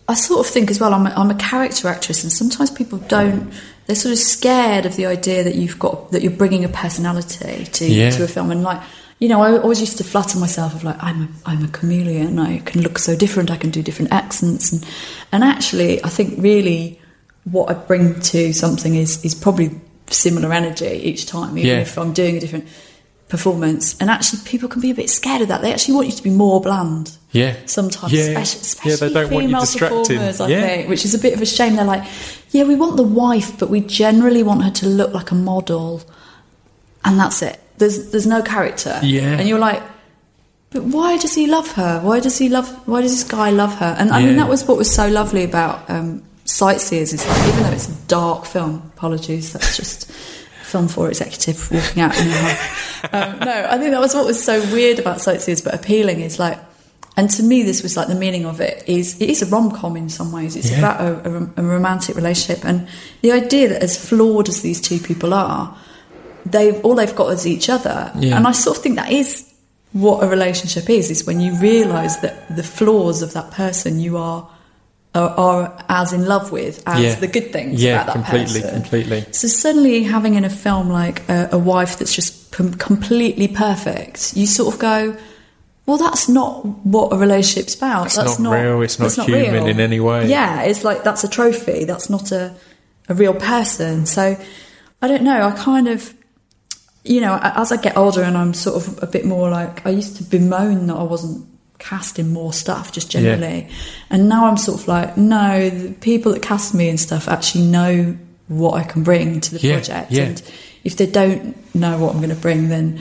I 0.07 0.15
sort 0.15 0.47
of 0.47 0.53
think 0.53 0.71
as 0.71 0.79
well. 0.81 0.93
I'm 0.93 1.07
a, 1.07 1.11
I'm 1.17 1.31
a 1.31 1.35
character 1.37 1.89
actress, 1.89 2.23
and 2.25 2.31
sometimes 2.33 2.71
people 2.71 2.99
don't. 2.99 3.53
They're 3.87 3.97
sort 3.97 4.13
of 4.13 4.19
scared 4.19 4.85
of 4.87 4.97
the 4.97 5.07
idea 5.07 5.45
that 5.45 5.55
you've 5.55 5.79
got 5.79 6.13
that 6.13 6.23
you're 6.23 6.31
bringing 6.33 6.65
a 6.65 6.69
personality 6.69 7.65
to 7.65 7.87
Yeah. 7.89 8.11
to 8.11 8.25
a 8.25 8.29
film, 8.29 8.51
and 8.51 8.63
like. 8.63 8.81
You 9.21 9.29
know, 9.29 9.41
I 9.43 9.57
always 9.59 9.81
used 9.81 9.97
to 9.99 10.05
flatter 10.05 10.39
myself 10.41 10.75
of 10.75 10.83
like 10.83 11.01
I'm 11.03 11.23
a 11.23 11.29
I'm 11.47 11.65
a 11.65 11.69
chameleon. 11.69 12.39
I 12.41 12.59
can 12.59 12.83
look 12.83 12.99
so 12.99 13.15
different. 13.17 13.49
I 13.49 13.57
can 13.57 13.71
do 13.71 13.81
different 13.81 14.13
accents, 14.13 14.73
and 14.73 14.85
and 15.31 15.45
actually, 15.45 16.05
I 16.05 16.09
think 16.09 16.35
really 16.43 17.01
what 17.45 17.71
I 17.71 17.75
bring 17.75 18.19
to 18.21 18.53
something 18.53 18.97
is 18.97 19.25
is 19.25 19.33
probably 19.35 19.71
similar 20.11 20.53
energy 20.53 20.87
each 21.05 21.27
time, 21.27 21.57
even 21.59 21.71
Yeah. 21.71 21.81
if 21.83 21.97
I'm 21.99 22.13
doing 22.13 22.37
a 22.37 22.41
different 22.41 22.67
performance. 23.29 23.97
And 24.01 24.11
actually, 24.11 24.41
people 24.45 24.69
can 24.69 24.81
be 24.81 24.91
a 24.91 24.95
bit 24.95 25.09
scared 25.11 25.43
of 25.43 25.49
that. 25.49 25.63
They 25.63 25.73
actually 25.73 25.95
want 25.95 26.07
you 26.09 26.13
to 26.13 26.23
be 26.23 26.31
more 26.31 26.61
bland. 26.61 27.13
Yeah. 27.33 27.55
Sometimes, 27.67 28.13
Yeah. 28.13 28.21
especially, 28.39 28.61
especially 28.61 28.91
Yeah, 28.91 28.97
they 28.97 29.09
don't 29.15 29.31
want 29.33 29.43
you 29.45 29.49
female 29.49 29.61
distracted. 29.63 29.99
performers, 30.09 30.41
I 30.41 30.49
Yeah. 30.49 30.61
think, 30.61 30.89
which 30.89 31.05
is 31.05 31.15
a 31.15 31.19
bit 31.19 31.35
of 31.35 31.43
a 31.43 31.47
shame. 31.47 31.77
They're 31.77 31.85
like, 31.85 32.05
yeah, 32.53 32.65
we 32.65 32.77
want 32.77 32.97
the 32.97 33.03
wife, 33.03 33.53
but 33.59 33.71
we 33.71 33.81
generally 33.81 34.43
want 34.43 34.63
her 34.63 34.71
to 34.71 34.87
look 34.87 35.13
like 35.15 35.31
a 35.31 35.35
model, 35.35 36.03
and 37.05 37.19
that's 37.19 37.43
it. 37.43 37.59
There's 37.79 38.11
there's 38.11 38.27
no 38.27 38.41
character. 38.43 39.01
Yeah. 39.03 39.39
and 39.39 39.49
you're 39.49 39.59
like. 39.59 39.83
But 40.71 40.83
why 40.87 41.17
does 41.19 41.35
he 41.37 41.47
love 41.47 41.71
her? 41.73 42.01
Why 42.03 42.19
does 42.19 42.37
he 42.39 42.49
love? 42.49 42.69
Why 42.87 43.01
does 43.01 43.13
this 43.13 43.23
guy 43.23 43.51
love 43.51 43.77
her? 43.77 43.95
And 43.97 44.11
I 44.11 44.25
mean, 44.25 44.37
that 44.39 44.49
was 44.49 44.65
what 44.67 44.77
was 44.77 44.91
so 44.93 45.07
lovely 45.07 45.45
about 45.45 45.89
um, 45.89 46.23
Sightseers. 46.45 47.13
Is 47.13 47.27
like, 47.27 47.49
even 47.49 47.63
though 47.65 47.71
it's 47.73 47.89
a 47.89 47.95
dark 48.07 48.45
film, 48.47 48.91
apologies, 48.97 49.53
that's 49.53 49.77
just 49.77 50.11
film 50.13 50.89
for 50.89 51.09
executive 51.09 51.71
walking 51.71 52.03
out 52.03 52.19
in 52.19 52.27
a. 52.29 52.59
Um, 53.13 53.39
no, 53.41 53.67
I 53.71 53.79
think 53.79 53.91
that 53.93 54.01
was 54.01 54.15
what 54.15 54.27
was 54.27 54.43
so 54.43 54.61
weird 54.73 54.99
about 54.99 55.21
Sightseers, 55.21 55.61
but 55.61 55.75
appealing 55.75 56.21
is 56.21 56.39
like, 56.39 56.59
and 57.17 57.31
to 57.31 57.43
me, 57.43 57.63
this 57.63 57.83
was 57.83 57.97
like 57.97 58.09
the 58.09 58.15
meaning 58.15 58.45
of 58.45 58.61
it 58.61 58.83
is 58.89 59.21
it 59.23 59.31
is 59.31 59.41
a 59.43 59.47
rom 59.47 59.71
com 59.71 59.97
in 59.97 60.09
some 60.09 60.33
ways. 60.33 60.57
It's 60.57 60.71
Yeah. 60.71 60.79
about 60.79 61.01
a, 61.01 61.31
a, 61.31 61.51
a 61.59 61.63
romantic 61.63 62.17
relationship, 62.17 62.65
and 62.65 62.89
the 63.23 63.33
idea 63.33 63.69
that 63.69 63.83
as 63.83 63.97
flawed 63.97 64.49
as 64.49 64.63
these 64.63 64.81
two 64.81 64.99
people 64.99 65.33
are, 65.33 65.77
they've 66.45 66.83
all 66.85 66.95
they've 66.95 67.15
got 67.15 67.33
is 67.33 67.47
each 67.47 67.69
other, 67.71 68.11
Yeah. 68.19 68.37
and 68.37 68.47
I 68.47 68.53
sort 68.53 68.77
of 68.79 68.83
think 68.83 68.97
that 68.97 69.13
is 69.13 69.51
what 69.93 70.25
a 70.25 70.27
relationship 70.27 70.91
is. 70.91 71.11
Is 71.11 71.25
when 71.25 71.41
you 71.41 71.55
realise 71.61 72.17
that 72.17 72.55
the 72.57 72.65
flaws 72.65 73.23
of 73.23 73.33
that 73.35 73.51
person 73.53 74.01
you 74.01 74.17
are. 74.19 74.49
Are, 75.15 75.31
are 75.39 75.85
as 75.89 76.13
in 76.13 76.27
love 76.27 76.51
with 76.51 76.83
as 76.87 77.01
Yeah. 77.01 77.15
the 77.15 77.29
good 77.29 77.53
things 77.53 77.81
Yeah, 77.81 78.03
about 78.03 78.07
that 78.07 78.13
completely, 78.27 78.61
person. 78.63 78.81
completely. 78.83 79.25
So 79.31 79.47
suddenly, 79.47 80.03
having 80.03 80.35
in 80.35 80.45
a 80.45 80.51
film 80.51 80.91
like 80.91 81.23
a, 81.29 81.51
a 81.53 81.59
wife 81.59 81.99
that's 81.99 82.13
just 82.13 82.51
com- 82.51 82.75
completely 82.75 83.47
perfect, 83.47 84.37
you 84.37 84.49
sort 84.49 84.75
of 84.75 84.81
go, 84.81 85.17
"Well, 85.87 85.99
that's 85.99 86.29
not 86.29 86.67
what 86.85 87.13
a 87.13 87.17
relationship's 87.17 87.77
about. 87.77 88.07
It's 88.07 88.17
that's 88.17 88.41
not 88.41 88.55
real, 88.55 88.83
it's 88.83 88.99
not 88.99 89.13
human 89.25 89.53
real." 89.53 89.67
in 89.67 89.79
any 89.79 90.01
way. 90.01 90.29
Yeah, 90.29 90.63
it's 90.63 90.83
like 90.83 91.05
that's 91.05 91.23
a 91.23 91.29
trophy. 91.29 91.85
That's 91.85 92.11
not 92.11 92.33
a 92.33 92.53
a 93.09 93.15
real 93.15 93.35
person. 93.35 94.07
So 94.07 94.37
I 95.01 95.07
don't 95.07 95.23
know. 95.23 95.47
I 95.47 95.53
kind 95.53 95.87
of, 95.87 96.13
you 97.05 97.21
know, 97.21 97.39
as 97.41 97.71
I 97.71 97.77
get 97.77 97.97
older 97.97 98.23
and 98.23 98.37
I'm 98.37 98.53
sort 98.53 98.77
of 98.85 99.01
a 99.01 99.07
bit 99.07 99.25
more 99.27 99.49
like 99.49 99.87
I 99.87 99.91
used 99.91 100.17
to 100.17 100.25
bemoan 100.25 100.89
that 100.89 100.97
I 100.97 101.05
wasn't 101.05 101.47
cast 101.79 102.19
in 102.19 102.33
more 102.33 102.53
stuff 102.53 102.93
just 102.93 103.13
Yeah. 103.13 103.21
generally 103.23 103.69
and 104.11 104.29
now 104.29 104.47
i'm 104.47 104.57
sort 104.57 104.81
of 104.81 104.89
like 104.89 105.17
no 105.17 105.69
the 105.71 105.93
people 105.95 106.33
that 106.33 106.41
cast 106.43 106.73
me 106.75 106.89
and 106.89 106.99
stuff 106.99 107.29
actually 107.29 107.65
know 107.67 108.17
what 108.49 108.75
i 108.75 108.85
can 108.85 109.03
bring 109.03 109.41
to 109.41 109.55
the 109.59 109.67
Yeah, 109.67 109.75
project 109.75 110.11
yeah. 110.13 110.23
and 110.25 110.43
if 110.85 110.97
they 110.97 111.07
don't 111.07 111.57
know 111.75 111.99
what 111.99 112.11
i'm 112.15 112.19
going 112.19 112.31
to 112.35 112.37
bring 112.41 112.69
then 112.69 112.99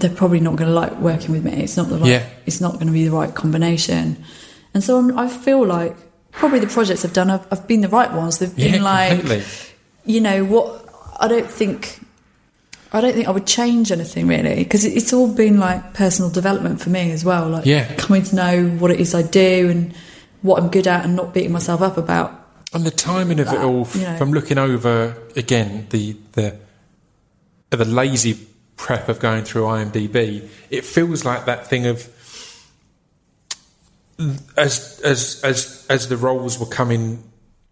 they're 0.00 0.10
probably 0.14 0.40
not 0.40 0.56
going 0.56 0.68
to 0.68 0.74
like 0.74 0.92
working 1.00 1.32
with 1.32 1.44
me 1.44 1.52
it's 1.62 1.76
not 1.76 1.88
the 1.88 1.98
right 1.98 2.08
Yeah. 2.08 2.26
it's 2.46 2.60
not 2.60 2.74
going 2.74 2.86
to 2.88 2.92
be 2.92 3.04
the 3.04 3.14
right 3.14 3.34
combination 3.34 4.22
and 4.74 4.82
so 4.84 4.98
I'm, 4.98 5.16
i 5.18 5.28
feel 5.28 5.64
like 5.64 5.96
probably 6.32 6.58
the 6.58 6.66
projects 6.66 7.04
i've 7.04 7.12
done 7.12 7.28
have, 7.28 7.46
have 7.50 7.66
been 7.66 7.80
the 7.82 7.88
right 7.88 8.12
ones 8.12 8.38
they've 8.38 8.54
been 8.54 8.74
Yeah, 8.74 8.82
like 8.82 9.18
completely. 9.20 9.44
you 10.06 10.20
know 10.20 10.44
what 10.44 10.88
i 11.20 11.28
don't 11.28 11.50
think 11.50 12.00
I 12.92 13.00
don't 13.00 13.12
think 13.12 13.28
I 13.28 13.30
would 13.30 13.46
change 13.46 13.92
anything 13.92 14.26
really 14.28 14.62
because 14.64 14.84
it's 14.84 15.12
all 15.12 15.32
been 15.32 15.58
like 15.58 15.92
personal 15.94 16.30
development 16.30 16.80
for 16.80 16.88
me 16.90 17.10
as 17.10 17.24
well. 17.24 17.48
Like 17.48 17.66
Yeah. 17.66 17.94
coming 17.96 18.22
to 18.24 18.34
know 18.34 18.68
what 18.78 18.90
it 18.90 18.98
is 19.00 19.14
I 19.14 19.22
do 19.22 19.68
and 19.70 19.94
what 20.42 20.62
I'm 20.62 20.68
good 20.70 20.86
at, 20.86 21.04
and 21.04 21.16
not 21.16 21.34
beating 21.34 21.52
myself 21.52 21.82
up 21.82 21.98
about. 21.98 22.32
And 22.72 22.84
the 22.84 22.90
timing 22.90 23.40
of 23.40 23.48
it 23.48 23.58
all, 23.60 23.86
you 23.94 24.02
know. 24.02 24.16
from 24.16 24.32
looking 24.32 24.58
over 24.58 25.16
again 25.36 25.86
the 25.90 26.16
the 26.32 26.56
the 27.70 27.84
lazy 27.84 28.46
prep 28.76 29.08
of 29.08 29.18
going 29.20 29.44
through 29.44 29.62
IMDb, 29.64 30.48
it 30.70 30.84
feels 30.84 31.24
like 31.24 31.44
that 31.46 31.66
thing 31.66 31.86
of 31.86 32.08
as 34.56 35.00
as 35.04 35.40
as 35.44 35.86
as 35.90 36.08
the 36.08 36.16
roles 36.16 36.58
were 36.58 36.66
coming, 36.66 37.22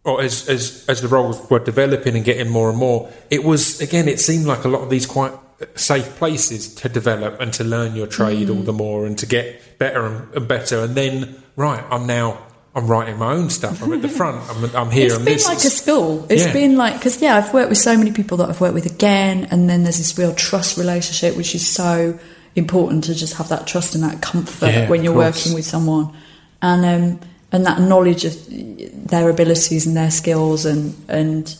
or 0.06 0.22
as 0.22 0.48
as 0.48 0.84
as 0.88 1.02
the 1.02 1.08
roles 1.08 1.38
were 1.50 1.58
developing 1.58 2.16
and 2.16 2.24
getting 2.24 2.48
more 2.48 2.70
and 2.70 2.78
more, 2.78 3.10
it 3.30 3.44
was 3.44 3.80
again. 3.82 4.08
It 4.08 4.20
seemed 4.20 4.46
like 4.46 4.64
a 4.64 4.68
lot 4.68 4.80
of 4.82 4.88
these 4.88 5.04
quite 5.04 5.32
safe 5.74 6.16
places 6.16 6.74
to 6.76 6.88
develop 6.88 7.40
and 7.40 7.52
to 7.54 7.64
learn 7.64 7.94
your 7.96 8.06
trade 8.06 8.48
Mm. 8.48 8.56
all 8.56 8.62
the 8.62 8.72
more 8.72 9.06
and 9.06 9.18
to 9.18 9.26
get 9.26 9.78
better 9.78 10.04
and, 10.06 10.34
and 10.34 10.46
better. 10.48 10.80
And 10.80 10.94
then, 10.94 11.42
right, 11.56 11.82
I'm 11.90 12.06
now. 12.06 12.38
I'm 12.74 12.86
writing 12.88 13.16
my 13.16 13.32
own 13.32 13.48
stuff. 13.48 13.82
I'm 13.82 13.90
at 13.94 14.02
the 14.02 14.08
front. 14.08 14.36
I'm, 14.50 14.76
I'm 14.76 14.90
here. 14.90 15.06
It's 15.06 15.16
and 15.16 15.24
been 15.24 15.34
this 15.36 15.48
like 15.48 15.56
a 15.64 15.70
school. 15.70 16.26
It's 16.28 16.44
Yeah. 16.44 16.52
been 16.52 16.76
like 16.76 16.92
because 16.98 17.22
yeah, 17.22 17.36
I've 17.38 17.54
worked 17.54 17.70
with 17.70 17.78
so 17.78 17.96
many 17.96 18.12
people 18.12 18.36
that 18.36 18.50
I've 18.50 18.60
worked 18.60 18.74
with 18.74 18.84
again, 18.84 19.48
and 19.50 19.66
then 19.68 19.82
there's 19.82 19.96
this 19.96 20.18
real 20.18 20.34
trust 20.34 20.76
relationship, 20.76 21.38
which 21.38 21.54
is 21.54 21.66
so 21.66 22.18
important 22.54 23.04
to 23.04 23.14
just 23.14 23.32
have 23.38 23.48
that 23.48 23.66
trust 23.66 23.94
and 23.94 24.04
that 24.04 24.20
comfort 24.20 24.66
Yeah, 24.72 24.90
when 24.90 25.02
you're 25.04 25.14
working 25.16 25.54
with 25.54 25.64
someone, 25.64 26.12
and 26.60 26.84
um, 26.84 27.20
and 27.52 27.64
that 27.66 27.80
knowledge 27.80 28.24
of 28.24 28.34
their 29.08 29.28
abilities 29.30 29.86
and 29.86 29.96
their 29.96 30.10
skills 30.10 30.64
and 30.66 30.94
and 31.08 31.56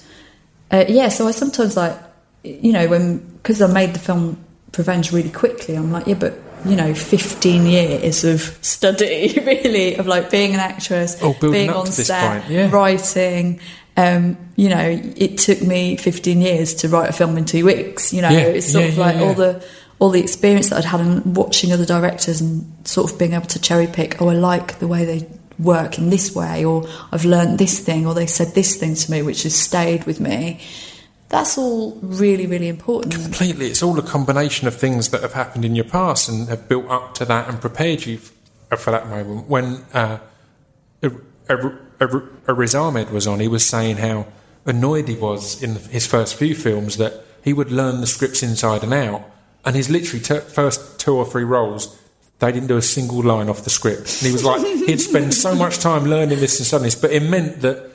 uh, 0.71 0.85
yeah. 0.89 1.09
So 1.09 1.29
I 1.29 1.31
sometimes 1.31 1.77
like 1.77 1.97
you 2.45 2.73
know 2.73 2.89
when 2.89 3.19
because 3.37 3.63
I 3.63 3.67
made 3.67 3.95
the 3.95 3.99
film 4.01 4.43
Prevenge 4.73 5.13
really 5.13 5.31
quickly. 5.31 5.75
I'm 5.75 5.93
like 5.93 6.07
yeah, 6.07 6.15
but 6.15 6.39
you 6.65 6.75
know, 6.75 6.95
15 6.95 7.67
years 7.67 8.25
of 8.25 8.41
study, 8.61 9.41
really, 9.47 9.95
of 9.97 10.07
like 10.09 10.31
being 10.31 10.53
an 10.55 10.59
actress, 10.61 11.17
Oh, 11.23 11.37
being 11.41 11.71
on 11.71 11.87
set, 11.87 12.51
yeah. 12.51 12.71
writing. 12.73 13.61
Um, 13.97 14.37
you 14.57 14.69
know, 14.69 15.01
it 15.17 15.39
took 15.39 15.63
me 15.63 15.97
15 15.97 16.41
years 16.41 16.75
to 16.77 16.89
write 16.89 17.09
a 17.09 17.13
film 17.13 17.37
in 17.39 17.45
two 17.45 17.65
weeks. 17.65 18.13
You 18.13 18.23
know, 18.23 18.31
Yeah, 18.31 18.41
it's 18.41 18.73
sort 18.73 18.85
yeah, 18.85 18.91
of 18.91 18.99
like 18.99 19.17
all 19.17 19.35
the 19.35 19.65
all 20.01 20.11
the 20.11 20.21
experience 20.21 20.71
that 20.71 20.79
I'd 20.79 20.85
had 20.87 21.01
in 21.01 21.35
watching 21.35 21.73
other 21.73 21.87
directors 21.87 22.41
and 22.41 22.67
sort 22.87 23.11
of 23.13 23.19
being 23.19 23.33
able 23.35 23.47
to 23.47 23.61
cherry 23.61 23.87
pick. 23.87 24.21
Oh, 24.21 24.29
I 24.29 24.35
like 24.35 24.79
the 24.81 24.89
way 24.89 25.05
they 25.05 25.27
work 25.59 25.99
in 25.99 26.11
this 26.11 26.35
way, 26.35 26.65
or 26.65 26.87
I've 27.13 27.25
learned 27.25 27.59
this 27.59 27.79
thing, 27.79 28.07
or 28.07 28.15
they 28.15 28.27
said 28.27 28.55
this 28.55 28.77
thing 28.77 28.95
to 28.95 29.11
me, 29.11 29.23
which 29.23 29.43
has 29.45 29.55
stayed 29.55 30.05
with 30.05 30.21
me. 30.21 30.61
That's 31.29 31.59
all 31.59 31.99
really, 32.03 32.47
really 32.47 32.69
important. 32.69 33.15
completely. 33.15 33.67
It's 33.67 33.83
all 33.83 33.99
a 33.99 34.03
combination 34.03 34.69
of 34.69 34.77
things 34.77 35.09
that 35.11 35.23
have 35.23 35.33
happened 35.33 35.65
in 35.65 35.75
your 35.75 35.85
past 35.85 36.29
and 36.29 36.49
have 36.49 36.69
built 36.69 36.89
up 36.89 37.15
to 37.15 37.25
that 37.25 37.49
and 37.49 37.61
prepared 37.61 38.07
you 38.07 38.21
uh, 38.71 38.77
for 38.77 38.93
that 38.93 39.09
moment. 39.09 39.49
When 39.49 39.85
uh, 39.93 40.19
Ar- 41.03 41.79
Ar- 42.01 42.23
Ar- 42.47 42.55
Riz 42.55 42.75
Ahmed 42.75 43.11
was 43.11 43.27
on, 43.27 43.41
he 43.41 43.49
was 43.49 43.67
saying 43.67 43.97
how 43.97 44.27
annoyed 44.67 45.09
he 45.09 45.17
was 45.17 45.63
in 45.63 45.77
his 45.77 46.07
first 46.07 46.37
few 46.37 46.55
films 46.55 46.97
that 46.97 47.25
he 47.43 47.53
would 47.53 47.73
learn 47.73 48.01
the 48.01 48.07
scripts 48.07 48.43
inside 48.43 48.83
and 48.85 48.95
out, 48.95 49.25
and 49.65 49.75
his 49.75 49.91
literally 49.91 50.23
t- 50.23 50.39
first 50.39 51.01
two 51.01 51.17
or 51.17 51.25
three 51.25 51.45
roles. 51.45 51.99
They 52.39 52.53
didn't 52.53 52.69
do 52.69 52.77
a 52.77 52.83
single 52.83 53.23
line 53.23 53.49
off 53.49 53.65
the 53.65 53.71
script. 53.71 54.19
And 54.21 54.27
he 54.27 54.33
was 54.33 54.45
like, 54.45 54.61
he'd 54.87 55.01
spend 55.01 55.33
so 55.33 55.55
much 55.55 55.79
time 55.79 56.05
learning 56.05 56.39
this 56.41 56.59
and 56.59 56.67
studying 56.67 56.85
this, 56.87 56.95
but 56.95 57.11
it 57.11 57.23
meant 57.23 57.63
that 57.63 57.93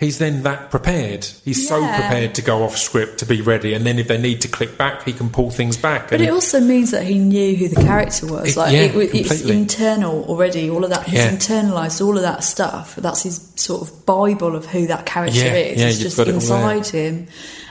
he's 0.00 0.18
then 0.18 0.42
that 0.42 0.70
prepared. 0.72 1.24
He's 1.44 1.68
so 1.68 1.78
prepared 1.80 2.34
to 2.34 2.42
go 2.42 2.64
off 2.64 2.76
script 2.76 3.18
to 3.20 3.26
be 3.26 3.40
ready, 3.42 3.74
and 3.74 3.86
then 3.86 3.98
if 4.00 4.08
they 4.08 4.18
need 4.18 4.40
to 4.40 4.48
click 4.48 4.76
back, 4.76 5.04
he 5.04 5.12
can 5.12 5.30
pull 5.30 5.50
things 5.52 5.76
back. 5.76 6.10
But 6.10 6.20
it 6.20 6.30
also 6.30 6.60
means 6.60 6.90
that 6.90 7.04
he 7.04 7.16
knew 7.18 7.54
who 7.54 7.68
the 7.68 7.80
character 7.80 8.26
was. 8.26 8.50
It- 8.50 8.56
Like 8.58 8.72
yeah, 8.72 8.80
it, 8.80 8.94
was- 8.96 9.14
it's 9.14 9.28
completely. 9.28 9.56
internal 9.62 10.24
already. 10.24 10.68
All 10.68 10.82
of 10.82 10.90
that 10.90 11.04
he's 11.04 11.20
Yeah. 11.20 11.30
internalized 11.30 12.04
all 12.04 12.16
of 12.16 12.22
that 12.22 12.42
stuff. 12.42 12.96
That's 12.96 13.22
his 13.22 13.40
sort 13.54 13.82
of 13.88 14.04
bible 14.04 14.56
of 14.56 14.66
who 14.66 14.88
that 14.88 15.06
character 15.06 15.38
Yeah, 15.38 15.54
is. 15.54 15.80
yeah, 15.80 15.86
it's 15.88 15.98
just 15.98 16.18
it 16.18 16.26
inside 16.28 16.88
him. 16.88 17.28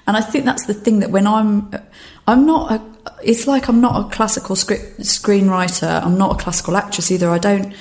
And 0.08 0.16
I 0.16 0.22
think 0.22 0.46
that's 0.46 0.66
the 0.66 0.74
thing 0.74 1.00
that 1.02 1.12
when 1.12 1.28
I'm, 1.28 1.72
I'm 2.27 2.45
not. 2.45 2.72
A, 2.72 2.81
it's 3.23 3.47
like 3.47 3.68
I'm 3.68 3.81
not 3.81 4.06
a 4.06 4.15
classical 4.15 4.56
script 4.56 4.99
screenwriter. 5.02 6.03
I'm 6.03 6.18
not 6.18 6.39
a 6.39 6.43
classical 6.43 6.76
actress 6.77 7.11
either. 7.11 7.30
I 7.30 7.38
don't. 7.38 7.73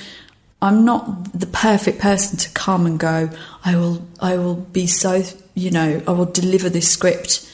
I'm 0.60 0.84
not 0.84 1.38
the 1.38 1.46
perfect 1.46 1.98
person 2.00 2.38
to 2.38 2.48
come 2.50 2.86
and 2.86 2.98
go. 2.98 3.30
I 3.64 3.76
will. 3.76 4.06
I 4.20 4.36
will 4.36 4.56
be 4.56 4.86
so. 4.86 5.22
You 5.54 5.70
know. 5.70 6.02
I 6.06 6.10
will 6.12 6.26
deliver 6.26 6.68
this 6.68 6.90
script 6.90 7.50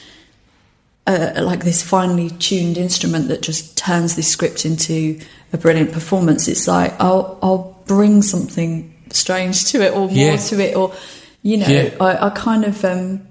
uh, 1.07 1.31
like 1.41 1.63
this 1.63 1.81
finely 1.83 2.29
tuned 2.29 2.77
instrument 2.77 3.27
that 3.29 3.41
just 3.41 3.77
turns 3.77 4.15
this 4.15 4.27
script 4.27 4.65
into 4.65 5.19
a 5.53 5.57
brilliant 5.57 5.91
performance. 5.93 6.47
It's 6.47 6.67
like 6.67 6.93
I'll 6.99 7.39
I'll 7.41 7.81
bring 7.85 8.21
something 8.21 8.93
strange 9.11 9.65
to 9.71 9.81
it 9.81 9.91
or 9.93 10.07
more 10.07 10.09
Yeah. 10.11 10.37
to 10.37 10.59
it, 10.59 10.75
or 10.75 10.93
you 11.41 11.57
know, 11.57 11.67
Yeah. 11.67 11.95
I, 11.99 12.27
I 12.27 12.29
kind 12.31 12.63
of 12.65 12.83
um, 12.85 13.27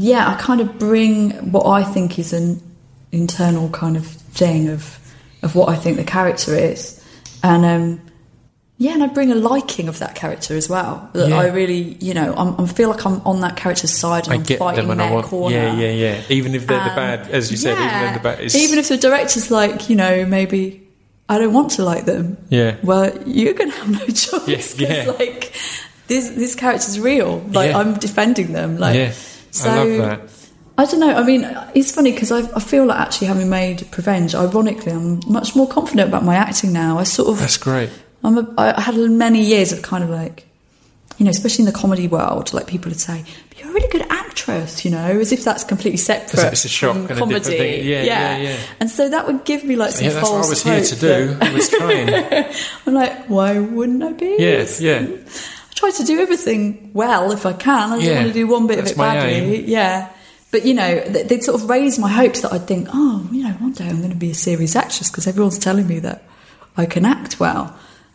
yeah, 0.00 0.30
I 0.30 0.34
kind 0.40 0.60
of 0.62 0.78
bring 0.78 1.52
what 1.52 1.66
I 1.66 1.82
think 1.84 2.18
is 2.18 2.32
an 2.32 2.60
internal 3.12 3.68
kind 3.70 3.96
of 3.96 4.06
thing 4.06 4.68
of 4.68 4.96
of 5.42 5.54
what 5.54 5.68
I 5.68 5.76
think 5.76 5.96
the 5.96 6.04
character 6.04 6.54
is, 6.54 7.02
and 7.42 7.64
um, 7.64 8.00
yeah, 8.78 8.94
and 8.94 9.02
I 9.02 9.08
bring 9.08 9.30
a 9.30 9.34
liking 9.34 9.88
of 9.88 9.98
that 9.98 10.14
character 10.14 10.56
as 10.56 10.70
well. 10.70 11.10
That 11.12 11.28
Yeah. 11.28 11.38
I 11.38 11.48
really, 11.48 11.98
you 12.00 12.14
know, 12.14 12.32
I'm, 12.34 12.58
I 12.58 12.66
feel 12.66 12.88
like 12.88 13.04
I'm 13.04 13.20
on 13.26 13.40
that 13.40 13.56
character's 13.56 13.92
side 13.92 14.24
and 14.24 14.32
I 14.32 14.36
I'm 14.36 14.42
get 14.42 14.58
fighting 14.58 14.88
them, 14.88 14.96
their 14.96 15.12
want. 15.12 15.26
corner. 15.26 15.54
Yeah, 15.54 15.74
yeah, 15.74 15.90
yeah. 15.90 16.22
Even 16.30 16.54
if 16.54 16.66
they're 16.66 16.82
the 16.82 16.96
bad, 16.96 17.28
as 17.30 17.50
you 17.50 17.58
said, 17.58 17.72
even 17.72 17.84
yeah. 17.84 18.08
if 18.08 18.14
the 18.14 18.22
bad 18.22 18.40
is. 18.40 18.56
Even 18.56 18.78
if 18.78 18.88
the 18.88 18.96
director's 18.96 19.50
like, 19.50 19.90
you 19.90 19.96
know, 19.96 20.24
maybe 20.24 20.88
I 21.28 21.38
don't 21.38 21.52
want 21.52 21.72
to 21.72 21.84
like 21.84 22.06
them. 22.06 22.38
Yeah. 22.48 22.76
Well, 22.82 23.12
you're 23.26 23.52
to 23.52 23.68
have 23.68 23.90
no 23.90 24.06
choice. 24.06 24.48
Yes, 24.48 24.78
yeah. 24.78 25.12
Like 25.18 25.52
this, 26.06 26.30
this 26.30 26.54
character's 26.54 26.98
real. 26.98 27.40
Like 27.52 27.72
Yeah. 27.72 27.78
I'm 27.78 27.98
defending 27.98 28.54
them. 28.54 28.78
Like 28.78 28.96
yeah, 28.96 29.12
so. 29.50 29.70
I 29.70 29.76
love 29.76 29.88
that. 29.98 30.20
I 30.78 30.84
don't 30.86 31.00
know. 31.00 31.14
I 31.14 31.22
mean, 31.24 31.44
it's 31.74 31.92
funny 31.92 32.10
because 32.12 32.32
I, 32.32 32.38
I 32.56 32.60
feel 32.60 32.86
like 32.86 32.98
actually 32.98 33.26
having 33.26 33.50
made 33.50 33.86
Prevenge, 33.90 34.34
ironically, 34.34 34.92
I'm 34.92 35.20
much 35.26 35.54
more 35.54 35.68
confident 35.68 36.08
about 36.08 36.24
my 36.24 36.36
acting 36.36 36.72
now. 36.72 36.98
I 36.98 37.02
sort 37.02 37.28
of 37.28 37.38
That's 37.38 37.58
great. 37.58 37.90
I'm 38.24 38.38
a, 38.38 38.54
I 38.56 38.80
had 38.80 38.96
many 38.96 39.42
years 39.42 39.72
of 39.72 39.82
kind 39.82 40.02
of 40.02 40.08
like, 40.08 40.46
you 41.18 41.24
know, 41.24 41.30
especially 41.30 41.64
in 41.66 41.66
the 41.72 41.78
comedy 41.78 42.08
world, 42.08 42.54
like 42.54 42.66
people 42.66 42.88
would 42.90 43.00
say, 43.00 43.24
"You're 43.58 43.68
a 43.68 43.72
really 43.74 43.88
good 43.88 44.06
actress," 44.08 44.82
you 44.86 44.90
know, 44.90 45.20
as 45.20 45.32
if 45.32 45.44
that's 45.44 45.64
completely 45.64 45.98
separate. 45.98 46.50
it's 46.52 46.64
a 46.64 46.68
shock 46.68 46.94
from 46.94 47.02
and 47.02 47.10
a 47.10 47.14
different 47.14 47.44
comedy. 47.44 47.58
thing. 47.58 47.86
Yeah, 47.86 48.02
yeah, 48.02 48.36
yeah. 48.38 48.56
And 48.80 48.88
so 48.88 49.08
that 49.10 49.26
would 49.26 49.44
give 49.44 49.64
me 49.64 49.76
like 49.76 49.90
some 49.90 50.06
Yeah, 50.06 50.12
that's 50.14 50.30
what 50.30 50.46
I 50.46 50.48
was 50.48 50.62
here 50.62 50.82
to 50.82 50.96
do. 50.96 51.34
that- 51.34 51.42
I 51.42 51.52
was 51.52 51.68
trying. 51.68 52.54
I'm 52.86 52.94
like, 52.94 53.26
why 53.26 53.58
wouldn't 53.58 54.02
I 54.02 54.12
be? 54.12 54.36
Yeah, 54.38 54.66
yeah. 54.80 55.06
Mm. 55.20 55.59
I 55.82 55.90
try 55.90 55.98
to 55.98 56.04
do 56.04 56.20
everything 56.20 56.90
well 56.92 57.32
if 57.32 57.46
I 57.46 57.52
can. 57.54 57.92
I 57.92 57.98
don't 58.04 58.14
want 58.16 58.26
to 58.28 58.32
do 58.32 58.46
one 58.46 58.66
bit 58.66 58.78
of 58.78 58.86
it 58.86 58.96
badly. 58.96 59.32
aim. 59.32 59.64
Yeah. 59.66 60.10
But 60.50 60.66
you 60.66 60.74
know, 60.74 61.00
they'd 61.00 61.42
sort 61.44 61.60
of 61.62 61.70
raise 61.70 61.98
my 61.98 62.08
hopes 62.10 62.40
that 62.42 62.52
I'd 62.52 62.66
think, 62.66 62.88
oh, 62.92 63.28
you 63.32 63.44
know, 63.44 63.50
one 63.54 63.72
day 63.72 63.88
I'm 63.88 63.98
going 63.98 64.10
to 64.10 64.16
be 64.16 64.30
a 64.30 64.34
serious 64.34 64.74
actress 64.76 65.10
because 65.10 65.26
everyone's 65.26 65.58
telling 65.58 65.86
me 65.86 66.00
that 66.00 66.24
I 66.76 66.86
can 66.86 67.04
act 67.04 67.38
well. 67.40 67.74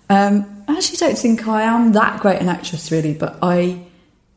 Um, 0.10 0.64
I 0.68 0.76
actually 0.78 0.98
don't 0.98 1.18
think 1.18 1.48
I 1.48 1.64
am 1.64 1.94
that 1.94 2.20
great 2.20 2.42
an 2.42 2.50
actress, 2.50 2.92
really. 2.92 3.14
But 3.14 3.40
I, 3.42 3.80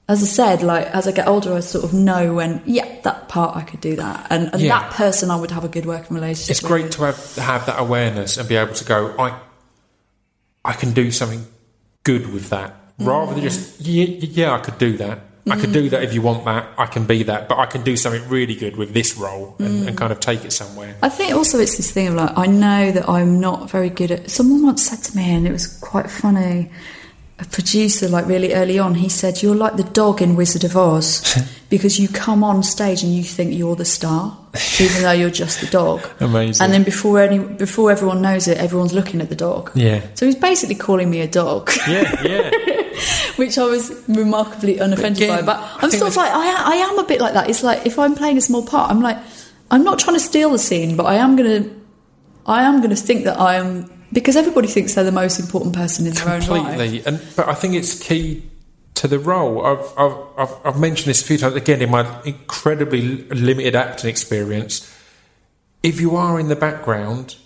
as 0.09 0.23
I 0.23 0.27
said, 0.27 0.63
like 0.63 0.87
as 0.87 1.07
I 1.09 1.13
get 1.13 1.27
older, 1.27 1.53
I 1.55 1.61
sort 1.61 1.85
of 1.85 1.93
know 1.93 2.35
when, 2.35 2.63
yeah, 2.67 3.01
that 3.03 3.29
part 3.29 3.57
I 3.57 3.63
could 3.63 3.81
do 3.81 3.97
that, 3.97 4.27
and, 4.31 4.51
and 4.55 4.63
Yeah. 4.63 4.79
that 4.79 4.93
person 4.93 5.31
I 5.31 5.37
would 5.37 5.51
have 5.51 5.65
a 5.65 5.69
good 5.69 5.85
working 5.85 6.15
relationship. 6.15 6.51
It's 6.53 6.61
great 6.61 6.93
to 6.93 7.03
have 7.03 7.35
have 7.37 7.67
that 7.67 7.79
awareness 7.81 8.37
and 8.39 8.49
be 8.49 8.57
able 8.57 8.75
to 8.75 8.85
go. 8.85 9.15
I 9.19 9.39
I 10.65 10.73
can 10.73 10.93
do 10.93 11.11
something 11.11 11.47
good 12.05 12.33
with 12.33 12.49
that, 12.51 12.75
rather 12.99 13.35
than 13.35 13.43
just 13.43 13.81
yeah, 13.81 14.05
yeah, 14.05 14.53
I 14.55 14.59
could 14.59 14.79
do 14.79 14.97
that. 14.99 15.21
I 15.51 15.57
could 15.57 15.73
do 15.73 15.89
that 15.91 16.03
if 16.03 16.13
you 16.13 16.21
want 16.21 16.45
that. 16.45 16.69
I 16.77 16.87
can 16.87 17.07
be 17.07 17.23
that, 17.23 17.49
but 17.49 17.59
I 17.59 17.67
can 17.67 17.83
do 17.83 17.97
something 17.97 18.29
really 18.29 18.55
good 18.55 18.77
with 18.77 18.93
this 18.93 19.17
role 19.17 19.57
and, 19.59 19.89
and 19.89 19.97
kind 19.97 20.13
of 20.13 20.21
take 20.21 20.45
it 20.45 20.53
somewhere. 20.53 20.95
I 21.03 21.09
think 21.09 21.35
also 21.35 21.59
it's 21.59 21.77
this 21.77 21.91
thing 21.91 22.09
of 22.09 22.15
like 22.15 22.37
I 22.37 22.47
know 22.47 22.93
that 22.93 23.09
I'm 23.09 23.41
not 23.41 23.71
very 23.71 23.89
good 23.89 24.11
at. 24.11 24.31
Someone 24.31 24.63
once 24.63 24.83
said 24.87 25.03
to 25.05 25.17
me, 25.17 25.33
and 25.33 25.47
it 25.47 25.53
was 25.53 25.67
quite 25.67 26.11
funny. 26.11 26.71
A 27.41 27.45
producer, 27.45 28.09
like 28.09 28.27
really 28.27 28.53
early 28.53 28.79
on, 28.79 28.97
he 28.97 29.09
said, 29.09 29.43
"You're 29.43 29.55
like 29.55 29.77
the 29.77 29.85
dog 29.85 30.21
in 30.21 30.35
Wizard 30.37 30.65
of 30.65 30.77
Oz 30.77 31.23
because 31.71 31.99
you 32.01 32.09
come 32.09 32.43
on 32.43 32.63
stage 32.63 33.03
and 33.03 33.15
you 33.15 33.23
think 33.23 33.55
you're 33.55 33.77
the 33.77 33.85
star, 33.85 34.37
even 34.81 35.03
though 35.03 35.13
you're 35.13 35.31
just 35.31 35.61
the 35.61 35.67
dog." 35.67 36.07
Amazing. 36.21 36.65
And 36.65 36.73
then 36.73 36.83
before 36.83 37.21
any, 37.21 37.39
before 37.39 37.91
everyone 37.91 38.23
knows 38.23 38.49
it, 38.49 38.59
everyone's 38.59 38.93
looking 38.93 39.21
at 39.21 39.29
the 39.29 39.37
dog. 39.37 39.71
Yeah. 39.75 40.03
So 40.15 40.27
he's 40.27 40.37
basically 40.37 40.75
calling 40.77 41.11
me 41.11 41.21
a 41.21 41.29
dog, 41.29 41.71
Yeah, 41.87 42.23
yeah. 42.23 42.51
which 43.37 43.59
I 43.59 43.65
was 43.65 43.93
remarkably 44.09 44.79
unoffended 44.79 45.23
again, 45.23 45.45
by. 45.45 45.55
But 45.55 45.85
I'm 45.85 45.91
sort 45.91 46.11
of 46.11 46.17
like, 46.17 46.33
I, 46.33 46.73
I 46.73 46.77
am 46.77 46.99
a 46.99 47.05
bit 47.05 47.21
like 47.21 47.35
that. 47.35 47.49
It's 47.51 47.63
like 47.63 47.87
if 47.87 47.99
I'm 47.99 48.15
playing 48.15 48.39
a 48.39 48.41
small 48.41 48.65
part, 48.67 48.91
I'm 48.91 49.01
like, 49.01 49.19
I'm 49.71 49.85
not 49.85 49.99
trying 49.99 50.17
to 50.17 50.21
steal 50.21 50.51
the 50.51 50.59
scene, 50.59 50.97
but 50.97 51.05
I 51.05 51.17
am 51.17 51.37
going 51.37 51.63
to, 51.63 51.81
I 52.47 52.63
am 52.63 52.79
going 52.79 52.91
to 52.91 52.97
think 52.97 53.25
that 53.25 53.39
I 53.39 53.57
am 53.57 53.91
because 54.13 54.37
everybody 54.37 54.69
thinks 54.69 54.95
they're 54.95 55.05
the 55.05 55.13
most 55.13 55.39
important 55.39 55.75
person 55.75 56.07
in 56.07 56.15
their 56.15 56.29
own 56.29 56.41
life. 56.41 56.67
completely. 56.67 57.05
And 57.05 57.21
but 57.37 57.47
I 57.49 57.55
think 57.55 57.75
it's 57.75 57.99
key 58.01 58.43
to 58.99 59.09
the 59.09 59.19
role. 59.19 59.65
I've, 59.65 59.93
I've 59.97 60.17
I've 60.37 60.55
I've 60.67 60.81
mentioned 60.81 61.07
this 61.11 61.23
a 61.23 61.25
few 61.25 61.39
times 61.39 61.55
again 61.55 61.81
in 61.83 61.91
my 61.91 62.05
incredibly 62.25 63.03
limited 63.29 63.75
acting 63.77 64.11
experience. 64.11 64.93
If 65.83 66.01
you 66.01 66.17
are 66.17 66.39
in 66.41 66.49
the 66.49 66.57
background, 66.57 67.37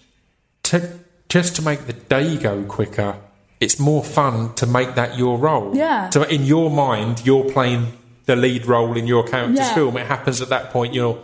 to 0.65 0.99
just 1.29 1.57
to 1.57 1.63
make 1.63 1.87
the 1.87 1.93
day 1.93 2.37
go 2.37 2.63
quicker, 2.65 3.17
it's 3.61 3.79
more 3.79 4.03
fun 4.03 4.55
to 4.55 4.67
make 4.67 4.95
that 4.95 5.19
your 5.19 5.37
role. 5.39 5.77
Yeah. 5.77 6.09
So 6.11 6.23
in 6.23 6.45
your 6.45 6.71
mind, 6.71 7.23
you're 7.27 7.51
playing 7.51 7.99
the 8.27 8.37
lead 8.37 8.67
role 8.67 8.97
in 8.97 9.07
your 9.07 9.25
character's 9.27 9.59
Yeah. 9.59 9.75
film. 9.75 9.97
It 9.97 10.07
happens 10.07 10.41
at 10.41 10.49
that 10.49 10.71
point 10.71 10.95
you're 10.95 11.19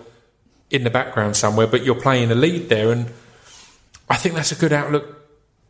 in 0.71 0.85
the 0.85 0.91
background 0.91 1.37
somewhere, 1.37 1.67
but 1.67 1.85
you're 1.85 2.01
playing 2.01 2.29
the 2.29 2.35
lead 2.35 2.69
there, 2.69 2.93
and 2.93 3.07
I 4.11 4.17
think 4.17 4.35
that's 4.35 4.53
a 4.53 4.57
good 4.57 4.73
outlook 4.73 5.07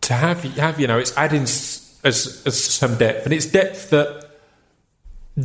to 0.02 0.14
have. 0.14 0.43
Have 0.56 0.80
you 0.80 0.89
know, 0.89 0.98
it's 0.98 1.16
adding 1.16 1.43
as, 1.43 2.01
as 2.05 2.64
some 2.64 2.97
depth, 2.98 3.24
and 3.24 3.32
it's 3.32 3.47
depth 3.47 3.90
that 3.90 4.27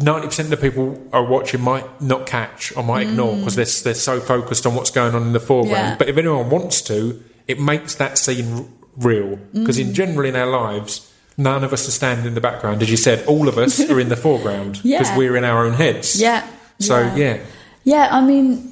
ninety 0.02 0.28
percent 0.28 0.52
of 0.52 0.60
the 0.60 0.70
people 0.70 1.02
are 1.14 1.24
watching 1.24 1.61
might 1.61 2.02
not 2.02 2.26
catch 2.26 2.76
or 2.76 2.84
might 2.84 3.07
ignore 3.07 3.36
because 3.38 3.56
they're 3.56 3.65
they're 3.84 3.94
so 3.94 4.20
focused 4.20 4.65
on 4.65 4.76
what's 4.76 4.91
going 4.91 5.14
on 5.15 5.22
in 5.24 5.34
the 5.34 5.40
foreground. 5.40 5.76
Mm. 5.86 5.90
Yeah. 5.91 5.95
But 5.98 6.10
if 6.10 6.18
anyone 6.18 6.49
wants 6.49 6.82
to, 6.84 7.22
it 7.48 7.60
makes 7.60 7.95
that 7.95 8.18
scene 8.18 8.53
r- 8.53 8.65
real 8.98 9.38
because 9.53 9.78
Mm. 9.78 9.82
in 9.88 9.94
general 9.94 10.26
in 10.28 10.36
our 10.36 10.48
lives. 10.48 11.10
None 11.36 11.64
of 11.64 11.74
us 11.74 11.88
are 11.88 11.91
standing 11.91 12.28
in 12.28 12.36
the 12.36 12.41
background, 12.41 12.84
as 12.84 12.91
you 12.91 12.98
said. 12.98 13.26
All 13.26 13.48
of 13.48 13.57
us 13.57 13.80
are 13.90 13.99
in 13.99 14.10
the 14.10 14.15
foreground 14.15 14.74
because 14.84 14.84
Yeah. 15.10 15.18
we're 15.18 15.36
in 15.36 15.44
our 15.44 15.65
own 15.65 15.74
heads. 15.74 16.22
Yeah. 16.22 16.45
So 16.80 17.11
yeah, 17.15 17.40
Yeah, 17.84 18.07
I 18.11 18.22
mean, 18.24 18.72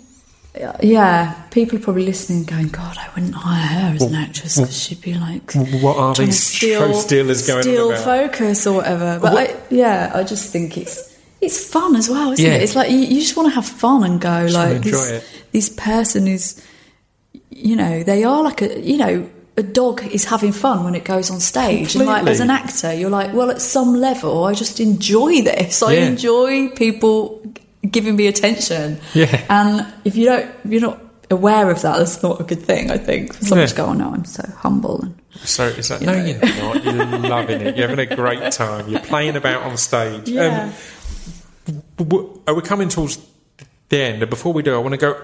yeah, 0.81 1.33
people 1.49 1.77
are 1.77 1.81
probably 1.81 2.05
listening, 2.05 2.43
going, 2.43 2.67
"God, 2.67 2.97
I 2.99 3.09
wouldn't 3.15 3.33
hire 3.35 3.65
her 3.65 3.95
as 3.95 4.01
an 4.03 4.15
actress 4.15 4.57
because 4.59 4.77
she'd 4.77 5.01
be 5.01 5.13
like." 5.13 5.53
What 5.81 5.97
are 5.97 6.13
these 6.13 6.39
steal, 6.43 6.79
show 6.93 6.99
stealers 6.99 7.47
going 7.47 7.63
steal 7.63 7.87
on 7.87 7.93
about? 7.93 8.03
focus 8.03 8.67
or 8.67 8.75
whatever. 8.77 9.19
But 9.21 9.33
What- 9.33 9.49
I, 9.49 9.55
yeah, 9.69 10.11
I 10.13 10.23
just 10.23 10.51
think 10.51 10.77
it's 10.77 11.10
it's 11.41 11.63
fun 11.65 11.95
as 11.95 12.09
well, 12.09 12.31
isn't 12.31 12.45
Yeah. 12.45 12.53
it? 12.55 12.63
It's 12.63 12.75
like 12.75 12.89
you, 12.91 12.97
you 12.99 13.19
just 13.19 13.35
want 13.35 13.49
to 13.49 13.55
have 13.55 13.65
fun 13.65 14.03
and 14.03 14.19
go 14.21 14.29
wanna 14.29 14.51
like 14.51 14.81
this, 14.83 15.23
this 15.51 15.69
person 15.69 16.27
is, 16.27 16.61
you 17.49 17.75
know, 17.75 18.03
they 18.03 18.23
are 18.23 18.43
like 18.43 18.61
a 18.61 18.79
you 18.81 18.97
know. 18.97 19.29
A 19.57 19.63
dog 19.63 20.01
is 20.05 20.23
having 20.23 20.53
fun 20.53 20.85
when 20.85 20.95
it 20.95 21.03
goes 21.03 21.29
on 21.29 21.41
stage, 21.41 21.93
and 21.95 22.05
like 22.05 22.25
as 22.25 22.39
an 22.39 22.49
actor, 22.49 22.93
you're 22.93 23.09
like, 23.09 23.33
well, 23.33 23.51
at 23.51 23.61
some 23.61 23.95
level, 23.95 24.45
I 24.45 24.53
just 24.53 24.79
enjoy 24.79 25.41
this. 25.41 25.83
I 25.83 25.91
Yeah. 25.95 26.05
enjoy 26.05 26.69
people 26.69 27.41
giving 27.87 28.15
me 28.15 28.27
attention. 28.27 28.97
Yeah. 29.13 29.43
And 29.49 29.85
if 30.05 30.15
you 30.15 30.25
don't, 30.27 30.49
if 30.63 30.71
you're 30.71 30.79
not 30.81 31.01
aware 31.29 31.69
of 31.69 31.81
that, 31.81 31.97
that's 31.97 32.23
not 32.23 32.39
a 32.39 32.45
good 32.45 32.61
thing. 32.63 32.91
I 32.91 32.97
think 32.97 33.33
for 33.33 33.43
someone 33.43 33.59
Yeah. 33.67 33.67
to 33.67 33.75
go, 33.75 33.85
"Oh 33.87 33.93
no, 33.93 34.13
I'm 34.13 34.23
so 34.23 34.41
humble," 34.59 35.01
and 35.01 35.15
So 35.43 35.65
it's 35.67 35.89
like, 35.89 36.01
no, 36.01 36.13
you're 36.13 36.39
not. 36.39 36.83
You're 36.85 36.93
loving 37.29 37.61
it. 37.61 37.75
You're 37.75 37.89
having 37.89 38.09
a 38.09 38.15
great 38.15 38.51
time. 38.53 38.87
You're 38.87 39.01
playing 39.01 39.35
about 39.35 39.63
on 39.63 39.75
stage. 39.75 40.29
yeah. 40.29 40.63
Um, 40.63 40.73
are 42.47 42.53
we 42.53 42.61
coming 42.61 42.89
towards 42.89 43.17
the 43.89 44.01
end? 44.01 44.21
And 44.21 44.29
before 44.29 44.53
we 44.53 44.63
do, 44.63 44.75
I 44.75 44.77
want 44.79 44.93
to 44.93 44.97
go 44.97 45.21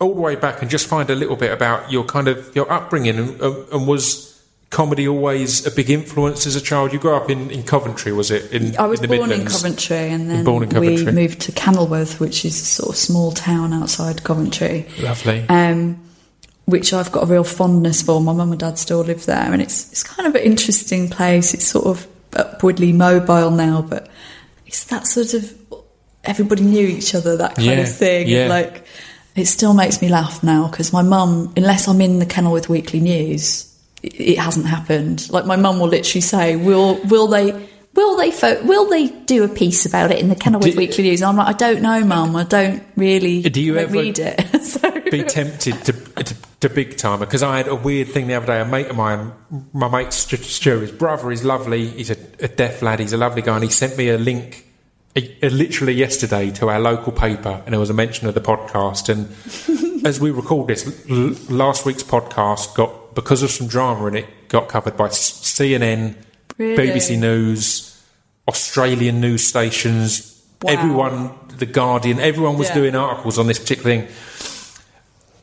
all 0.00 0.14
the 0.14 0.20
way 0.20 0.36
back 0.36 0.62
and 0.62 0.70
just 0.70 0.86
find 0.86 1.10
a 1.10 1.14
little 1.14 1.36
bit 1.36 1.52
about 1.52 1.90
your 1.90 2.04
kind 2.04 2.28
of 2.28 2.54
your 2.54 2.70
upbringing 2.70 3.18
and, 3.18 3.40
and 3.40 3.86
was 3.86 4.28
comedy 4.70 5.08
always 5.08 5.66
a 5.66 5.70
big 5.70 5.90
influence 5.90 6.46
as 6.46 6.56
a 6.56 6.60
child? 6.60 6.92
You 6.92 6.98
grew 6.98 7.14
up 7.14 7.30
in, 7.30 7.50
in 7.50 7.62
Coventry, 7.62 8.12
was 8.12 8.30
it? 8.30 8.52
In, 8.52 8.76
I 8.76 8.86
was 8.86 9.00
in 9.00 9.08
born 9.08 9.32
in 9.32 9.46
Coventry, 9.46 9.96
and 9.96 10.30
then 10.30 10.46
in 10.46 10.80
we 10.80 11.04
moved 11.10 11.40
to 11.42 11.52
Kenilworth, 11.52 12.20
which 12.20 12.44
is 12.44 12.60
a 12.60 12.64
sort 12.64 12.90
of 12.90 12.96
small 12.96 13.32
town 13.32 13.72
outside 13.72 14.24
Coventry, 14.24 14.86
Lovely. 15.00 15.46
um, 15.48 16.00
which 16.66 16.92
I've 16.92 17.10
got 17.12 17.24
a 17.24 17.26
real 17.26 17.44
fondness 17.44 18.02
for. 18.02 18.20
My 18.20 18.32
mum 18.32 18.52
and 18.52 18.60
dad 18.60 18.78
still 18.78 19.00
live 19.00 19.26
there, 19.26 19.52
and 19.52 19.62
it's 19.62 19.90
it's 19.90 20.02
kind 20.02 20.26
of 20.26 20.34
an 20.34 20.42
interesting 20.42 21.08
place. 21.08 21.54
It's 21.54 21.66
sort 21.66 21.86
of 21.86 22.06
upwardly 22.36 22.92
mobile 22.92 23.50
now, 23.50 23.82
but 23.82 24.08
it's 24.66 24.84
that 24.84 25.06
sort 25.06 25.34
of 25.34 25.54
everybody 26.24 26.62
knew 26.62 26.86
each 26.86 27.14
other, 27.14 27.36
that 27.38 27.54
kind 27.56 27.66
Yeah, 27.66 27.72
of 27.80 27.94
thing. 27.96 28.28
yeah. 28.28 28.48
Like 28.48 28.84
it 29.36 29.46
still 29.46 29.74
makes 29.74 30.02
me 30.02 30.08
laugh 30.08 30.42
now 30.42 30.68
because 30.68 30.92
my 30.92 31.02
mum, 31.02 31.52
unless 31.56 31.86
I'm 31.88 32.00
in 32.00 32.18
the 32.18 32.26
Kenilworth 32.26 32.68
Weekly 32.68 33.00
News, 33.00 33.64
it, 34.02 34.14
it 34.20 34.38
hasn't 34.38 34.66
happened. 34.66 35.30
Like 35.30 35.46
my 35.46 35.56
mum 35.56 35.78
will 35.80 35.88
literally 35.88 36.20
say, 36.22 36.56
"Will 36.56 36.96
will 37.04 37.26
they?" 37.28 37.68
Will 37.94 38.16
they 38.16 38.30
fo- 38.30 38.62
will 38.64 38.88
they 38.88 39.08
do 39.08 39.42
a 39.42 39.48
piece 39.48 39.84
about 39.84 40.12
it 40.12 40.20
in 40.20 40.28
the 40.28 40.36
Kenilworth 40.36 40.76
Weekly 40.76 41.02
News? 41.02 41.20
And 41.20 41.30
I'm 41.30 41.36
like, 41.36 41.48
I 41.48 41.58
don't 41.58 41.82
know, 41.82 42.04
Mum. 42.04 42.36
I 42.36 42.44
don't 42.44 42.80
really 42.94 43.42
Do 43.42 43.60
you 43.60 43.76
ever 43.76 43.92
read 43.92 44.20
it. 44.20 44.62
so, 44.62 45.00
be 45.10 45.24
tempted 45.24 45.82
to, 45.84 45.92
to, 46.22 46.36
to 46.60 46.68
big 46.68 46.96
timer 46.96 47.26
because 47.26 47.42
I 47.42 47.56
had 47.56 47.66
a 47.66 47.74
weird 47.74 48.08
thing 48.10 48.28
the 48.28 48.34
other 48.34 48.46
day. 48.46 48.60
A 48.60 48.64
mate 48.64 48.86
of 48.86 48.94
mine, 48.94 49.32
my 49.72 49.88
mate 49.88 50.12
Stu, 50.12 50.36
Stu 50.36 50.78
his 50.78 50.92
brother 50.92 51.32
is 51.32 51.42
lovely. 51.44 51.88
He's 51.88 52.10
a, 52.10 52.16
a 52.38 52.46
deaf 52.46 52.82
lad. 52.82 53.00
He's 53.00 53.14
a 53.14 53.16
lovely 53.16 53.42
guy, 53.42 53.56
and 53.56 53.64
he 53.64 53.70
sent 53.70 53.96
me 53.96 54.10
a 54.10 54.18
link. 54.18 54.64
Literally 55.16 55.94
yesterday 55.94 56.50
to 56.52 56.68
our 56.68 56.80
local 56.80 57.12
paper, 57.12 57.62
and 57.64 57.72
there 57.72 57.80
was 57.80 57.90
a 57.90 57.94
mention 57.94 58.28
of 58.28 58.34
the 58.34 58.40
podcast. 58.40 59.08
And 59.08 60.06
as 60.06 60.20
we 60.20 60.30
record 60.30 60.68
this, 60.68 60.86
l- 61.10 61.34
last 61.48 61.84
week's 61.84 62.02
podcast 62.04 62.74
got 62.74 63.14
because 63.14 63.42
of 63.42 63.50
some 63.50 63.66
drama 63.66 64.06
in 64.06 64.16
it, 64.16 64.26
got 64.48 64.68
covered 64.68 64.96
by 64.96 65.06
S- 65.06 65.32
CNN, 65.42 66.14
Really? 66.56 66.76
BBC 66.90 67.16
News, 67.18 68.00
Australian 68.46 69.20
news 69.20 69.46
stations, 69.46 70.40
Wow. 70.62 70.72
everyone, 70.72 71.30
The 71.56 71.66
Guardian, 71.66 72.20
everyone 72.20 72.56
was 72.58 72.68
Yeah. 72.68 72.74
doing 72.74 72.94
articles 72.96 73.38
on 73.38 73.46
this 73.48 73.58
particular 73.58 73.90
thing. 73.90 74.08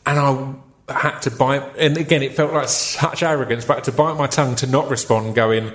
And 0.05 0.19
I 0.19 0.93
had 0.93 1.19
to 1.23 1.31
bite, 1.31 1.63
and 1.77 1.97
again, 1.97 2.21
it 2.23 2.35
felt 2.35 2.53
like 2.53 2.69
such 2.69 3.23
arrogance, 3.23 3.65
but 3.65 3.73
I 3.73 3.75
had 3.77 3.83
to 3.85 3.91
bite 3.91 4.15
my 4.17 4.27
tongue 4.27 4.55
to 4.57 4.67
not 4.67 4.89
respond, 4.89 5.35
going, 5.35 5.71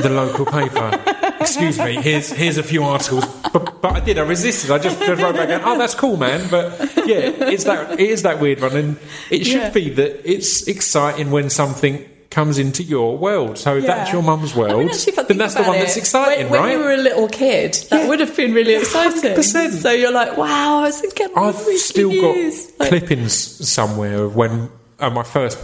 the 0.00 0.08
local 0.10 0.46
paper. 0.46 1.00
Excuse 1.40 1.78
me. 1.78 1.94
Here's 1.96 2.30
here's 2.30 2.58
a 2.58 2.62
few 2.62 2.82
articles, 2.84 3.24
but, 3.52 3.80
but 3.82 3.92
I 3.92 4.00
did. 4.00 4.18
I 4.18 4.22
resisted. 4.22 4.70
I 4.70 4.78
just, 4.78 4.98
wrote 5.00 5.34
back, 5.34 5.48
going, 5.48 5.62
"Oh, 5.64 5.78
that's 5.78 5.94
cool, 5.94 6.16
man." 6.16 6.48
But 6.50 6.78
yeah, 7.06 7.30
it's 7.52 7.64
that 7.64 7.92
it 7.92 8.00
is 8.00 8.22
that 8.22 8.40
weird 8.40 8.60
one, 8.60 8.76
and 8.76 8.96
it 9.30 9.44
should 9.44 9.60
Yeah. 9.62 9.70
be 9.70 9.90
that 9.90 10.28
it's 10.30 10.66
exciting 10.68 11.30
when 11.30 11.50
something 11.50 12.04
comes 12.30 12.58
into 12.58 12.82
your 12.82 13.16
world. 13.16 13.56
So 13.56 13.76
if 13.78 13.86
that's 13.86 14.12
your 14.12 14.22
mum's 14.22 14.54
world, 14.54 14.72
I 14.72 14.76
mean, 14.80 14.88
actually, 14.90 15.12
then 15.24 15.38
that's 15.38 15.54
the 15.54 15.62
one 15.62 15.76
it, 15.76 15.80
that's 15.80 15.96
exciting, 15.96 16.50
when, 16.50 16.60
right? 16.60 16.68
When 16.76 16.78
you 16.78 16.84
were 16.84 16.92
a 16.92 16.96
little 16.98 17.26
kid, 17.28 17.72
that 17.90 18.02
Yeah. 18.02 18.08
would 18.08 18.20
have 18.20 18.36
been 18.36 18.52
really 18.52 18.74
exciting. 18.74 19.32
100%. 19.34 19.72
So 19.72 19.90
you're 19.92 20.12
like, 20.12 20.36
wow, 20.36 20.82
I 20.84 20.90
thinking, 20.90 21.28
I've 21.34 21.56
still 21.56 22.10
got 22.20 22.36
Like, 22.78 22.88
clippings 22.90 23.32
somewhere 23.66 24.24
of 24.24 24.36
when 24.36 24.68
uh, 25.00 25.08
my 25.08 25.22
first 25.22 25.58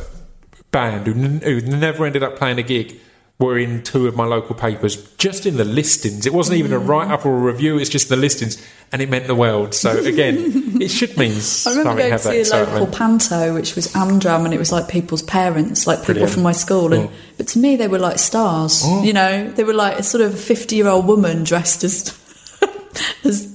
band, 0.70 1.06
who, 1.06 1.12
n- 1.12 1.42
who 1.44 1.60
never 1.60 2.06
ended 2.06 2.22
up 2.22 2.36
playing 2.36 2.58
a 2.58 2.62
gig, 2.62 2.98
were 3.40 3.58
in 3.58 3.82
two 3.82 4.06
of 4.06 4.14
my 4.14 4.24
local 4.24 4.54
papers, 4.54 4.96
just 5.18 5.44
in 5.44 5.56
the 5.56 5.64
listings. 5.64 6.24
It 6.24 6.32
wasn't 6.32 6.58
even 6.58 6.72
a 6.72 6.78
Mm. 6.78 6.86
write 6.88 7.10
up 7.10 7.26
or 7.26 7.34
a 7.34 7.40
review, 7.52 7.78
it's 7.78 7.90
just 7.90 8.08
the 8.08 8.14
listings, 8.16 8.56
and 8.92 9.02
it 9.02 9.10
meant 9.10 9.26
the 9.26 9.34
world. 9.34 9.74
So 9.74 9.90
again, 9.98 10.78
it 10.80 10.88
should 10.88 11.16
mean 11.18 11.32
I 11.66 11.70
remember 11.70 11.96
going 12.00 12.12
to 12.12 12.18
see 12.20 12.40
a 12.42 12.64
local 12.64 12.86
panto, 12.86 13.52
which 13.52 13.74
was 13.74 13.88
Amdram, 13.88 14.44
and 14.44 14.54
it 14.54 14.58
was 14.58 14.70
like 14.70 14.86
people's 14.88 15.22
parents, 15.22 15.84
like 15.84 15.98
people 16.00 16.14
Brilliant. 16.14 16.32
from 16.32 16.42
my 16.44 16.52
school. 16.52 16.92
And 16.92 17.08
Oh. 17.08 17.12
but 17.36 17.48
to 17.48 17.58
me, 17.58 17.74
they 17.74 17.88
were 17.88 17.98
like 17.98 18.20
stars. 18.20 18.82
Oh. 18.84 19.02
You 19.02 19.12
know, 19.12 19.50
they 19.50 19.64
were 19.64 19.74
like 19.74 19.98
a 19.98 20.04
sort 20.04 20.22
of 20.22 20.34
a 20.34 20.36
fifty-year-old 20.36 21.04
woman 21.04 21.42
dressed 21.42 21.82
as 21.82 22.14
as 23.24 23.48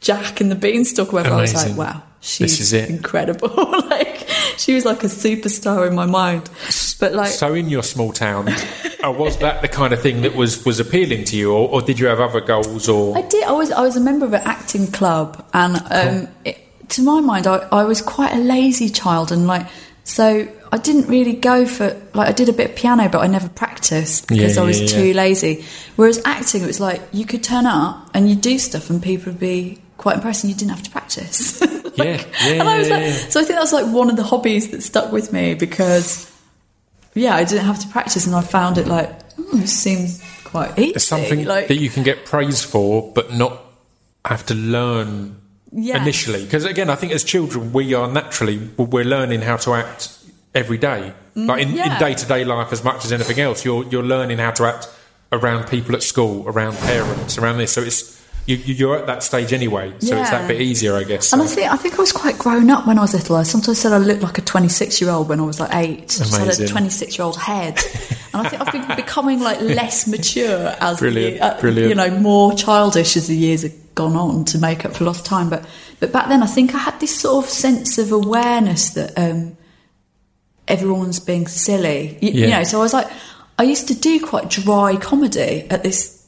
Jack 0.00 0.40
and 0.40 0.50
the 0.50 0.56
Beanstalk. 0.56 1.12
Whatever. 1.12 1.36
I 1.36 1.40
was 1.42 1.54
like, 1.54 1.76
wow, 1.76 2.02
she's 2.20 2.72
incredible. 2.72 3.48
like 3.88 3.99
she 4.60 4.74
was 4.74 4.84
like 4.84 5.02
a 5.02 5.08
superstar 5.08 5.86
in 5.88 5.94
my 5.94 6.06
mind. 6.06 6.50
But 7.00 7.14
like, 7.14 7.28
So 7.30 7.54
in 7.54 7.68
your 7.68 7.82
small 7.82 8.12
town, 8.12 8.48
uh, 8.48 9.10
was 9.10 9.38
that 9.38 9.62
the 9.62 9.68
kind 9.68 9.92
of 9.92 10.00
thing 10.02 10.20
that 10.22 10.34
was, 10.36 10.64
was 10.64 10.78
appealing 10.80 11.24
to 11.24 11.36
you, 11.36 11.52
or, 11.52 11.68
or 11.68 11.82
did 11.82 11.98
you 11.98 12.06
have 12.08 12.20
other 12.20 12.40
goals? 12.40 12.88
Or 12.88 13.16
I 13.16 13.22
did. 13.22 13.44
I 13.44 13.52
was. 13.52 13.70
I 13.72 13.80
was 13.82 13.96
a 13.96 14.00
member 14.00 14.26
of 14.26 14.34
an 14.34 14.42
acting 14.44 14.86
club, 14.88 15.44
and 15.54 15.76
um, 15.90 16.28
it, 16.44 16.58
to 16.90 17.02
my 17.02 17.20
mind, 17.20 17.46
I, 17.46 17.66
I 17.72 17.84
was 17.84 18.02
quite 18.02 18.32
a 18.34 18.38
lazy 18.38 18.88
child, 18.90 19.32
and 19.32 19.46
like 19.46 19.66
so. 20.04 20.46
I 20.72 20.78
didn't 20.78 21.08
really 21.08 21.32
go 21.32 21.66
for 21.66 22.00
like 22.14 22.28
I 22.28 22.32
did 22.32 22.48
a 22.48 22.52
bit 22.52 22.70
of 22.70 22.76
piano, 22.76 23.08
but 23.08 23.18
I 23.22 23.26
never 23.26 23.48
practiced 23.48 24.28
because 24.28 24.54
Yeah, 24.54 24.62
I 24.62 24.64
was 24.66 24.80
yeah, 24.80 24.86
too 24.86 25.06
yeah. 25.08 25.14
lazy. 25.14 25.64
Whereas 25.96 26.22
acting, 26.24 26.62
it 26.62 26.66
was 26.68 26.78
like 26.78 27.00
you 27.12 27.26
could 27.26 27.42
turn 27.42 27.66
up 27.66 28.08
and 28.14 28.28
you'd 28.30 28.40
do 28.40 28.56
stuff, 28.58 28.88
and 28.88 29.02
people 29.02 29.32
would 29.32 29.40
be 29.40 29.80
quite 30.00 30.16
impressed, 30.16 30.42
and 30.44 30.50
you 30.50 30.56
didn't 30.56 30.70
have 30.70 30.82
to 30.82 30.90
practice. 30.90 31.60
Yeah, 31.96 32.24
yeah, 32.46 32.60
and 32.60 32.68
I 32.68 32.78
was 32.78 32.88
yeah, 32.88 32.96
like, 32.96 33.04
yeah. 33.06 33.28
so 33.28 33.40
I 33.40 33.44
think 33.44 33.58
that's 33.58 33.72
like 33.72 33.84
one 33.92 34.08
of 34.08 34.16
the 34.16 34.22
hobbies 34.22 34.70
that 34.70 34.80
stuck 34.82 35.10
with 35.12 35.32
me 35.32 35.54
because, 35.54 36.30
yeah, 37.14 37.34
I 37.34 37.42
didn't 37.44 37.64
have 37.66 37.80
to 37.80 37.88
practice, 37.88 38.26
and 38.26 38.34
I 38.34 38.42
found 38.42 38.78
it 38.78 38.86
like 38.86 39.10
this 39.52 39.76
seems 39.76 40.22
quite 40.44 40.78
easy. 40.78 40.92
It's 40.92 41.04
something 41.04 41.44
like, 41.44 41.66
that 41.66 41.74
you 41.74 41.90
can 41.90 42.04
get 42.04 42.24
praise 42.24 42.62
for, 42.62 43.12
but 43.12 43.34
not 43.34 43.60
have 44.24 44.46
to 44.46 44.54
learn 44.54 45.36
Yes. 45.72 46.00
initially. 46.00 46.44
Because 46.44 46.64
again, 46.64 46.88
I 46.90 46.94
think 46.94 47.12
as 47.12 47.22
children, 47.24 47.72
we 47.72 47.92
are 47.92 48.10
naturally 48.10 48.58
we're 48.78 49.04
learning 49.04 49.42
how 49.42 49.56
to 49.58 49.74
act 49.74 50.16
every 50.54 50.78
day, 50.78 51.12
like 51.34 51.62
in 51.62 51.68
Mm, 51.70 51.76
yeah. 51.76 51.98
day 51.98 52.14
to 52.14 52.26
day 52.26 52.44
life 52.44 52.72
as 52.72 52.82
much 52.84 53.04
as 53.04 53.12
anything 53.12 53.40
else. 53.40 53.64
You're 53.64 53.84
you're 53.86 54.02
learning 54.14 54.38
how 54.38 54.52
to 54.52 54.64
act 54.64 54.88
around 55.32 55.68
people 55.68 55.94
at 55.94 56.02
school, 56.02 56.48
around 56.48 56.76
parents, 56.78 57.36
around 57.36 57.58
this. 57.58 57.72
So 57.72 57.82
it's 57.82 58.18
you, 58.46 58.56
you're 58.56 58.96
at 58.98 59.06
that 59.06 59.22
stage 59.22 59.52
anyway. 59.52 59.92
So 60.00 60.18
it's 60.18 60.30
that 60.30 60.48
bit 60.48 60.60
easier, 60.60 60.94
I 60.96 61.04
guess. 61.04 61.32
And 61.32 61.40
I 61.42 61.46
think 61.46 61.70
I 61.70 61.76
think 61.76 61.94
I 61.94 61.98
was 61.98 62.12
quite 62.12 62.38
grown 62.38 62.70
up 62.70 62.86
when 62.86 62.98
I 62.98 63.02
was 63.02 63.14
little. 63.14 63.36
I 63.36 63.42
sometimes 63.44 63.78
said 63.78 63.92
I 63.92 63.98
looked 63.98 64.22
like 64.22 64.38
a 64.38 64.42
26 64.42 65.00
year 65.00 65.10
old 65.10 65.28
when 65.28 65.40
I 65.40 65.44
was 65.44 65.60
like 65.60 65.74
eight. 65.74 66.08
Just 66.08 66.32
had 66.32 66.42
Amazing. 66.42 66.66
a 66.66 66.68
26 66.68 67.18
year 67.18 67.24
old 67.24 67.36
head, 67.36 67.78
and 68.34 68.46
I 68.46 68.48
think 68.48 68.62
I've 68.62 68.72
been 68.72 68.96
becoming 68.96 69.40
like 69.40 69.60
less 69.60 70.06
mature 70.06 70.74
as 70.80 70.98
Brilliant, 70.98 71.38
the, 71.38 71.44
uh, 71.44 71.60
brilliant. 71.60 71.88
you 71.90 71.94
know 71.94 72.10
more 72.18 72.54
childish 72.54 73.16
as 73.16 73.28
the 73.28 73.36
years 73.36 73.62
have 73.62 73.94
gone 73.94 74.16
on 74.16 74.44
to 74.46 74.58
make 74.58 74.84
up 74.84 74.94
for 74.94 75.04
lost 75.04 75.24
time. 75.24 75.48
But 75.50 75.64
but 76.00 76.12
back 76.12 76.28
then 76.28 76.42
I 76.42 76.46
think 76.46 76.74
I 76.74 76.78
had 76.78 76.98
this 77.00 77.18
sort 77.20 77.44
of 77.44 77.50
sense 77.50 77.98
of 77.98 78.10
awareness 78.12 78.90
that 78.90 79.16
um, 79.18 79.56
everyone's 80.68 81.20
being 81.20 81.46
silly. 81.46 82.18
You, 82.20 82.30
you 82.30 82.46
know, 82.48 82.64
so 82.64 82.78
I 82.78 82.82
was 82.82 82.92
like, 82.94 83.08
I 83.58 83.64
used 83.64 83.88
to 83.88 83.94
do 83.94 84.24
quite 84.24 84.48
dry 84.48 84.96
comedy 84.96 85.66
at 85.70 85.82
this 85.82 86.19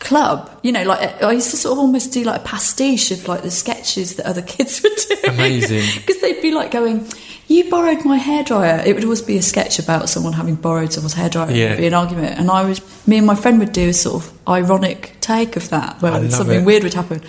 club. 0.00 0.50
You 0.62 0.72
know, 0.72 0.82
like 0.82 1.22
I 1.22 1.32
used 1.32 1.50
to 1.52 1.56
sort 1.56 1.72
of 1.74 1.78
almost 1.78 2.12
do 2.12 2.24
like 2.24 2.40
a 2.40 2.44
pastiche 2.44 3.10
of 3.12 3.28
like 3.28 3.42
the 3.42 3.50
sketches 3.50 4.16
that 4.16 4.26
other 4.26 4.42
kids 4.54 4.82
were 4.82 4.90
doing. 5.08 5.34
Amazing. 5.34 5.84
Because 6.06 6.20
they'd 6.20 6.42
be 6.42 6.50
like 6.50 6.70
going, 6.72 7.06
"You 7.46 7.70
borrowed 7.70 8.04
my 8.04 8.18
hairdryer." 8.18 8.84
It 8.84 8.94
would 8.94 9.04
always 9.04 9.22
be 9.22 9.36
a 9.36 9.42
sketch 9.42 9.78
about 9.78 10.08
someone 10.08 10.32
having 10.32 10.56
borrowed 10.56 10.92
someone's 10.92 11.14
hairdryer. 11.14 11.50
Yeah. 11.54 11.66
It'd 11.66 11.78
be 11.78 11.86
an 11.86 11.94
argument, 11.94 12.38
and 12.38 12.50
I 12.50 12.64
was 12.64 12.80
me 13.06 13.18
and 13.18 13.26
my 13.26 13.34
friend 13.36 13.58
would 13.60 13.72
do 13.72 13.88
a 13.90 13.92
sort 13.92 14.16
of 14.24 14.32
ironic 14.48 15.16
take 15.20 15.56
of 15.56 15.68
that, 15.70 16.00
where 16.02 16.28
something 16.30 16.60
it. 16.62 16.64
weird 16.64 16.82
would 16.82 16.94
happen. 16.94 17.22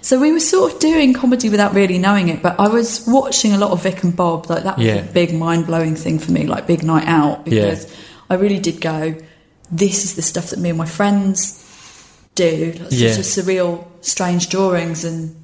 So 0.00 0.20
we 0.20 0.32
were 0.32 0.40
sort 0.40 0.74
of 0.74 0.80
doing 0.80 1.14
comedy 1.14 1.48
without 1.48 1.72
really 1.74 1.96
knowing 1.98 2.28
it, 2.28 2.42
but 2.42 2.60
I 2.60 2.68
was 2.68 3.04
watching 3.06 3.54
a 3.54 3.58
lot 3.58 3.70
of 3.70 3.82
Vic 3.82 4.02
and 4.02 4.14
Bob. 4.14 4.50
Like 4.50 4.64
that 4.64 4.76
was 4.76 4.86
Yeah. 4.86 4.96
a 4.96 5.02
big 5.12 5.32
mind 5.34 5.66
blowing 5.66 5.94
thing 5.96 6.18
for 6.18 6.30
me, 6.30 6.46
like 6.46 6.66
big 6.66 6.82
night 6.82 7.06
out, 7.08 7.46
Yeah. 7.46 7.70
because 7.70 7.86
I 8.28 8.34
really 8.34 8.58
did 8.58 8.82
go. 8.82 9.14
This 9.72 10.04
is 10.04 10.14
the 10.14 10.20
stuff 10.22 10.50
that 10.50 10.58
me 10.58 10.68
and 10.68 10.76
my 10.78 10.84
friends 10.86 11.63
do, 12.34 12.72
like 12.80 12.88
Yeah. 12.90 13.12
sort 13.12 13.18
of 13.18 13.46
surreal, 13.46 13.84
strange 14.00 14.48
drawings 14.48 15.04
and 15.04 15.34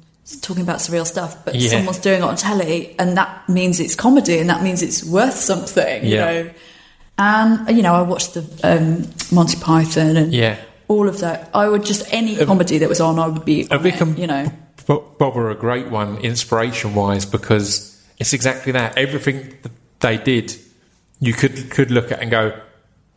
talking 0.41 0.63
about 0.63 0.77
surreal 0.79 1.05
stuff, 1.05 1.35
but 1.45 1.55
Yeah. 1.55 1.69
someone's 1.71 1.97
doing 1.99 2.19
it 2.19 2.23
on 2.23 2.35
telly, 2.35 2.95
and 2.99 3.17
that 3.17 3.47
means 3.49 3.79
it's 3.79 3.95
comedy, 3.95 4.37
and 4.39 4.49
that 4.49 4.63
means 4.63 4.81
it's 4.81 5.03
worth 5.03 5.35
something. 5.37 6.05
You 6.05 6.17
know, 6.17 6.49
and 7.17 7.75
you 7.75 7.83
know, 7.83 7.93
I 7.93 8.01
watched 8.01 8.33
the 8.33 8.43
um, 8.63 9.07
Monty 9.31 9.57
Python 9.59 10.17
and 10.17 10.33
Yeah. 10.33 10.55
all 10.87 11.07
of 11.09 11.19
that. 11.19 11.49
I 11.53 11.67
would 11.67 11.83
just 11.85 12.03
any 12.11 12.35
comedy 12.37 12.77
that 12.77 12.89
was 12.89 12.99
on, 13.01 13.19
I 13.19 13.27
would 13.27 13.45
be. 13.45 13.67
Uh, 13.69 13.79
it, 13.81 14.01
and 14.01 14.17
you 14.17 14.27
know, 14.27 14.51
Bo- 14.87 15.05
Bob 15.19 15.37
are 15.37 15.49
a 15.49 15.55
great 15.55 15.87
one, 15.89 16.17
inspiration 16.17 16.95
wise, 16.95 17.25
because 17.25 17.95
it's 18.19 18.33
exactly 18.33 18.71
that. 18.71 18.97
Everything 18.97 19.53
that 19.63 19.71
they 19.99 20.17
did, 20.17 20.55
you 21.19 21.33
could 21.33 21.69
could 21.69 21.91
look 21.91 22.11
at 22.11 22.19
and 22.21 22.31
go, 22.31 22.53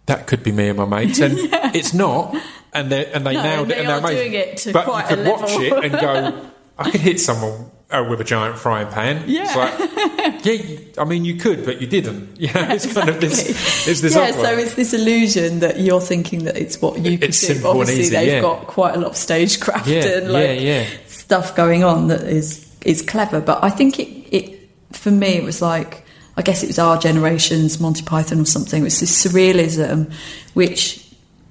"That 0.07 0.27
could 0.27 0.43
be 0.43 0.53
me 0.53 0.69
and 0.69 0.79
my 0.79 0.85
mates," 0.85 1.21
and 1.21 1.39
it's 1.75 1.95
not. 1.95 2.35
And 2.75 2.91
they 2.91 3.07
and 3.13 3.25
they 3.25 3.35
No, 3.35 3.43
nailed 3.43 3.69
they 3.69 3.77
it, 3.77 3.79
and 3.81 3.89
they're 3.89 3.99
amazing. 3.99 4.17
doing 4.19 4.33
it 4.35 4.57
to 4.59 4.73
but 4.73 4.85
quite 4.85 5.09
you 5.11 5.17
a 5.17 5.25
could 5.25 5.27
watch 5.41 5.51
it 5.53 5.73
and 5.85 5.93
go, 5.93 6.51
"I 6.79 6.91
could 6.91 7.01
hit 7.01 7.21
someone." 7.21 7.71
Uh, 7.91 8.03
with 8.11 8.21
a 8.21 8.25
giant 8.25 8.59
frying 8.59 8.89
pan, 8.89 9.23
Yeah. 9.29 9.43
It's 9.45 9.55
like, 9.55 10.45
yeah. 10.97 11.01
I 11.01 11.05
mean, 11.05 11.25
you 11.25 11.37
could, 11.37 11.65
but 11.65 11.81
you 11.81 11.87
didn't. 11.87 12.37
Yeah, 12.41 12.73
it's 12.73 12.93
kind 12.93 13.09
of 13.09 13.21
this. 13.21 13.87
It's 13.87 14.01
this. 14.01 14.17
yeah. 14.17 14.33
So 14.33 14.57
it's 14.59 14.75
this 14.75 14.93
illusion 14.95 15.61
that 15.61 15.79
you're 15.79 16.01
thinking 16.01 16.45
that 16.45 16.57
it's 16.57 16.81
what 16.83 16.99
you 16.99 17.19
could 17.19 17.29
It's 17.29 17.47
do. 17.47 17.55
and 17.55 17.65
Obviously, 17.65 18.01
easy, 18.01 18.11
they've 18.17 18.29
yeah. 18.33 18.41
got 18.41 18.67
quite 18.67 18.97
a 18.97 18.99
lot 18.99 19.11
of 19.11 19.17
stagecraft 19.17 19.87
Yeah, 19.87 20.07
and 20.19 20.33
like 20.33 20.45
yeah, 20.47 20.53
yeah. 20.53 20.87
stuff 21.07 21.55
going 21.55 21.85
on 21.85 22.09
that 22.09 22.23
is 22.23 22.67
is 22.85 23.01
clever. 23.03 23.41
But 23.41 23.63
I 23.63 23.71
think 23.71 24.01
it, 24.01 24.09
it 24.35 24.69
for 24.93 25.13
me 25.13 25.29
it 25.37 25.45
was 25.45 25.63
like 25.63 26.05
I 26.37 26.43
guess 26.43 26.65
it 26.65 26.69
was 26.69 26.79
our 26.81 26.99
generation's 26.99 27.79
Monty 27.79 28.03
Python 28.03 28.41
or 28.41 28.47
something. 28.47 28.81
It 28.81 28.85
was 28.85 28.99
this 28.99 29.25
surrealism, 29.25 30.11
which 30.55 31.04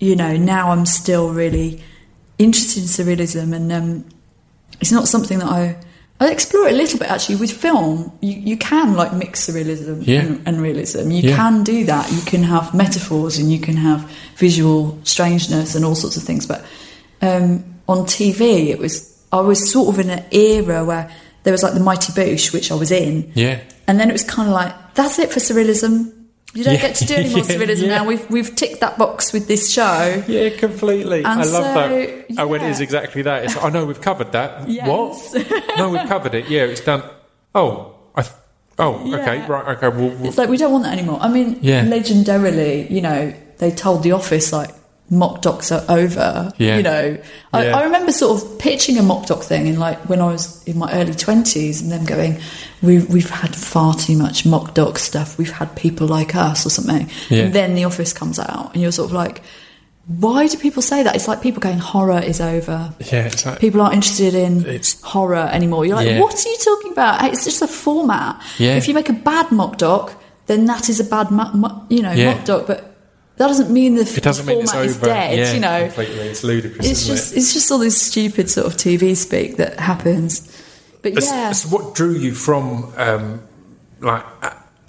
you 0.03 0.15
know 0.15 0.35
now 0.37 0.71
I'm 0.71 0.85
still 0.85 1.31
really 1.33 1.81
interested 2.37 2.83
in 2.83 2.89
surrealism, 2.89 3.53
and 3.53 3.71
um, 3.71 4.05
it's 4.81 4.91
not 4.91 5.07
something 5.07 5.39
that 5.39 5.47
I. 5.49 5.75
I 6.19 6.31
explore 6.31 6.67
it 6.67 6.73
a 6.73 6.77
little 6.77 6.99
bit 6.99 7.09
actually 7.09 7.35
with 7.37 7.51
film. 7.51 8.11
You 8.21 8.33
you 8.51 8.57
can 8.57 8.93
like 8.95 9.13
mix 9.13 9.45
surrealism 9.49 10.03
Yeah. 10.07 10.21
and, 10.21 10.41
and 10.47 10.61
realism. 10.61 11.11
You 11.11 11.21
Yeah. 11.29 11.35
can 11.35 11.63
do 11.63 11.83
that. 11.85 12.09
You 12.11 12.21
can 12.21 12.43
have 12.43 12.73
metaphors 12.73 13.37
and 13.39 13.51
you 13.51 13.59
can 13.59 13.75
have 13.75 14.09
visual 14.37 14.97
strangeness 15.03 15.75
and 15.75 15.83
all 15.83 15.95
sorts 15.95 16.15
of 16.15 16.23
things. 16.23 16.45
But 16.45 16.63
um, 17.21 17.65
on 17.89 18.05
TV, 18.05 18.67
it 18.69 18.79
was 18.79 18.93
I 19.33 19.41
was 19.41 19.69
sort 19.71 19.89
of 19.89 19.99
in 19.99 20.09
an 20.11 20.23
era 20.31 20.85
where 20.85 21.11
there 21.43 21.51
was 21.51 21.63
like 21.63 21.73
the 21.73 21.81
Mighty 21.81 22.13
Boosh, 22.13 22.53
which 22.53 22.71
I 22.71 22.75
was 22.75 22.91
in, 22.91 23.29
yeah, 23.35 23.59
and 23.87 23.99
then 23.99 24.07
it 24.09 24.13
was 24.13 24.23
kind 24.23 24.47
of 24.47 24.53
like 24.53 24.73
that's 24.93 25.19
it 25.19 25.29
for 25.33 25.39
surrealism. 25.41 26.13
You 26.53 26.63
don't 26.63 26.75
Yeah. 26.75 26.81
get 26.81 26.95
to 26.95 27.05
do 27.05 27.15
any 27.15 27.29
more 27.29 27.39
Yeah, 27.39 27.43
surrealism 27.45 27.81
yeah. 27.81 27.97
now. 27.97 28.05
We've 28.05 28.29
we've 28.29 28.55
ticked 28.55 28.79
that 28.81 28.97
box 28.97 29.33
with 29.33 29.47
this 29.47 29.71
show. 29.71 30.23
Yeah, 30.27 30.49
completely. 30.51 31.19
And 31.19 31.27
I 31.27 31.35
love 31.35 31.45
so, 31.45 31.73
that. 31.73 32.25
Oh, 32.37 32.47
when 32.47 32.61
it 32.61 32.79
exactly 32.79 33.23
that. 33.23 33.45
It's, 33.45 33.57
I 33.57 33.69
know 33.69 33.85
we've 33.85 34.01
covered 34.01 34.31
that. 34.33 34.69
Yes. 34.69 34.87
What? 34.87 35.77
no, 35.77 35.89
we've 35.89 36.07
covered 36.07 36.35
it. 36.35 36.47
Yeah, 36.49 36.61
it's 36.63 36.81
done. 36.81 37.03
Oh, 37.55 37.95
I. 38.15 38.23
Oh, 38.79 39.13
okay, 39.13 39.45
right, 39.47 39.77
okay. 39.77 39.89
Well, 39.89 40.09
well 40.09 40.25
It's 40.25 40.37
like 40.37 40.49
we 40.49 40.57
don't 40.57 40.71
want 40.71 40.83
that 40.85 40.93
anymore. 40.93 41.19
I 41.21 41.29
mean, 41.29 41.59
Yeah. 41.61 41.85
legendarily, 41.85 42.89
you 42.89 43.01
know, 43.01 43.33
they 43.59 43.69
told 43.69 44.01
the 44.03 44.13
office 44.13 44.51
like 44.51 44.71
mock 45.17 45.41
docs 45.41 45.71
are 45.71 45.83
over. 45.89 46.51
Yeah. 46.57 46.77
You 46.77 46.83
know, 46.83 47.17
I, 47.53 47.65
Yeah. 47.65 47.77
I 47.77 47.83
remember 47.83 48.11
sort 48.11 48.41
of 48.43 48.59
pitching 48.59 48.97
a 48.97 49.03
mock 49.03 49.25
doc 49.27 49.41
thing 49.43 49.67
in 49.67 49.79
like 49.79 49.99
when 50.09 50.19
I 50.21 50.27
was 50.27 50.63
in 50.65 50.77
my 50.77 50.91
early 50.93 51.13
twenties, 51.13 51.81
and 51.81 51.91
them 51.91 52.05
going, 52.05 52.39
"We 52.81 52.99
we've 52.99 53.29
had 53.29 53.55
far 53.55 53.93
too 53.95 54.17
much 54.17 54.45
mock 54.45 54.73
doc 54.73 54.97
stuff. 54.99 55.37
We've 55.37 55.51
had 55.51 55.75
people 55.75 56.07
like 56.07 56.35
us 56.35 56.65
or 56.65 56.69
something." 56.69 57.09
Yeah. 57.29 57.43
And 57.43 57.53
then 57.53 57.75
the 57.75 57.83
office 57.85 58.13
comes 58.13 58.39
out, 58.39 58.73
and 58.73 58.81
you're 58.81 58.91
sort 58.91 59.09
of 59.09 59.13
like. 59.15 59.41
Why 60.05 60.47
do 60.47 60.57
people 60.57 60.81
say 60.81 61.01
that? 61.03 61.15
It's 61.15 61.29
like 61.29 61.41
people 61.41 61.61
going, 61.61 61.77
horror 61.77 62.19
is 62.19 62.41
over. 62.41 62.93
yeah, 63.09 63.25
it's 63.25 63.45
like, 63.45 63.59
People 63.61 63.79
aren't 63.79 63.93
interested 63.95 64.33
in 64.35 64.59
It's- 64.65 64.99
horror 65.01 65.47
anymore. 65.49 65.85
You're 65.85 65.95
like, 65.95 66.07
Yeah. 66.09 66.19
what 66.19 66.33
are 66.45 66.49
you 66.49 66.57
talking 66.57 66.91
about? 66.91 67.23
It's 67.31 67.45
just 67.45 67.61
a 67.61 67.67
format. 67.67 68.41
Yeah. 68.57 68.75
If 68.75 68.89
you 68.89 68.93
make 68.93 69.07
a 69.07 69.13
bad 69.13 69.49
mock 69.53 69.77
doc, 69.77 70.11
then 70.47 70.65
that 70.65 70.89
is 70.89 70.99
a 70.99 71.05
bad, 71.05 71.31
mo- 71.31 71.51
mo- 71.53 71.83
you 71.87 72.01
know, 72.01 72.11
Yeah. 72.11 72.33
mock 72.33 72.43
doc. 72.43 72.67
But 72.67 72.92
that 73.37 73.47
doesn't 73.47 73.71
mean 73.71 73.95
the, 73.95 74.01
it 74.01 74.21
doesn't 74.21 74.45
the 74.45 74.51
mean 74.51 74.61
it's 74.61 74.73
over. 74.75 75.05
dead. 75.05 75.37
yeah, 75.37 75.53
you 75.53 75.59
know, 75.59 75.85
completely. 75.87 76.27
It's 76.27 76.43
ludicrous. 76.43 76.89
it's 76.89 77.07
just 77.07 77.33
it? 77.33 77.37
it's 77.37 77.53
just 77.53 77.71
all 77.71 77.79
this 77.79 77.99
stupid 77.99 78.49
sort 78.49 78.67
of 78.67 78.73
TV 78.73 79.15
speak 79.15 79.57
that 79.57 79.79
happens. 79.79 80.49
But 81.01 81.13
yeah, 81.13 81.49
it's 81.49 81.65
what 81.65 81.95
drew 81.95 82.13
you 82.13 82.33
from 82.35 82.93
um, 82.95 83.41
like 83.99 84.23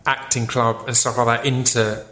acting 0.06 0.46
club 0.46 0.84
and 0.86 0.96
stuff 0.96 1.16
like 1.16 1.26
that 1.26 1.46
into 1.46 2.04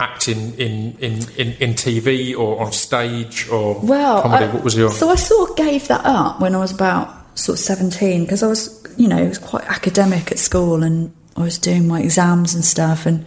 acting 0.00 0.54
in, 0.54 0.96
in, 0.98 1.14
in, 1.36 1.52
in 1.54 1.74
TV 1.74 2.36
or 2.36 2.60
on 2.60 2.72
stage 2.72 3.48
or 3.48 3.80
well, 3.80 4.22
comedy? 4.22 4.44
I- 4.44 4.52
what 4.52 4.64
was 4.64 4.76
your? 4.76 4.90
so 4.90 5.08
I 5.08 5.14
sort 5.14 5.50
of 5.50 5.56
gave 5.56 5.88
that 5.88 6.04
up 6.04 6.40
when 6.40 6.54
I 6.54 6.58
was 6.58 6.72
about 6.72 7.38
sort 7.38 7.58
of 7.58 7.64
seventeen 7.64 8.24
because 8.24 8.42
I 8.42 8.48
was, 8.48 8.84
you 8.96 9.06
know, 9.06 9.18
it 9.22 9.28
was 9.28 9.38
quite 9.38 9.64
academic 9.64 10.32
at 10.32 10.38
school 10.40 10.82
and 10.82 11.14
I 11.36 11.42
was 11.42 11.58
doing 11.58 11.86
my 11.86 12.00
exams 12.00 12.54
and 12.56 12.64
stuff 12.64 13.06
and. 13.06 13.24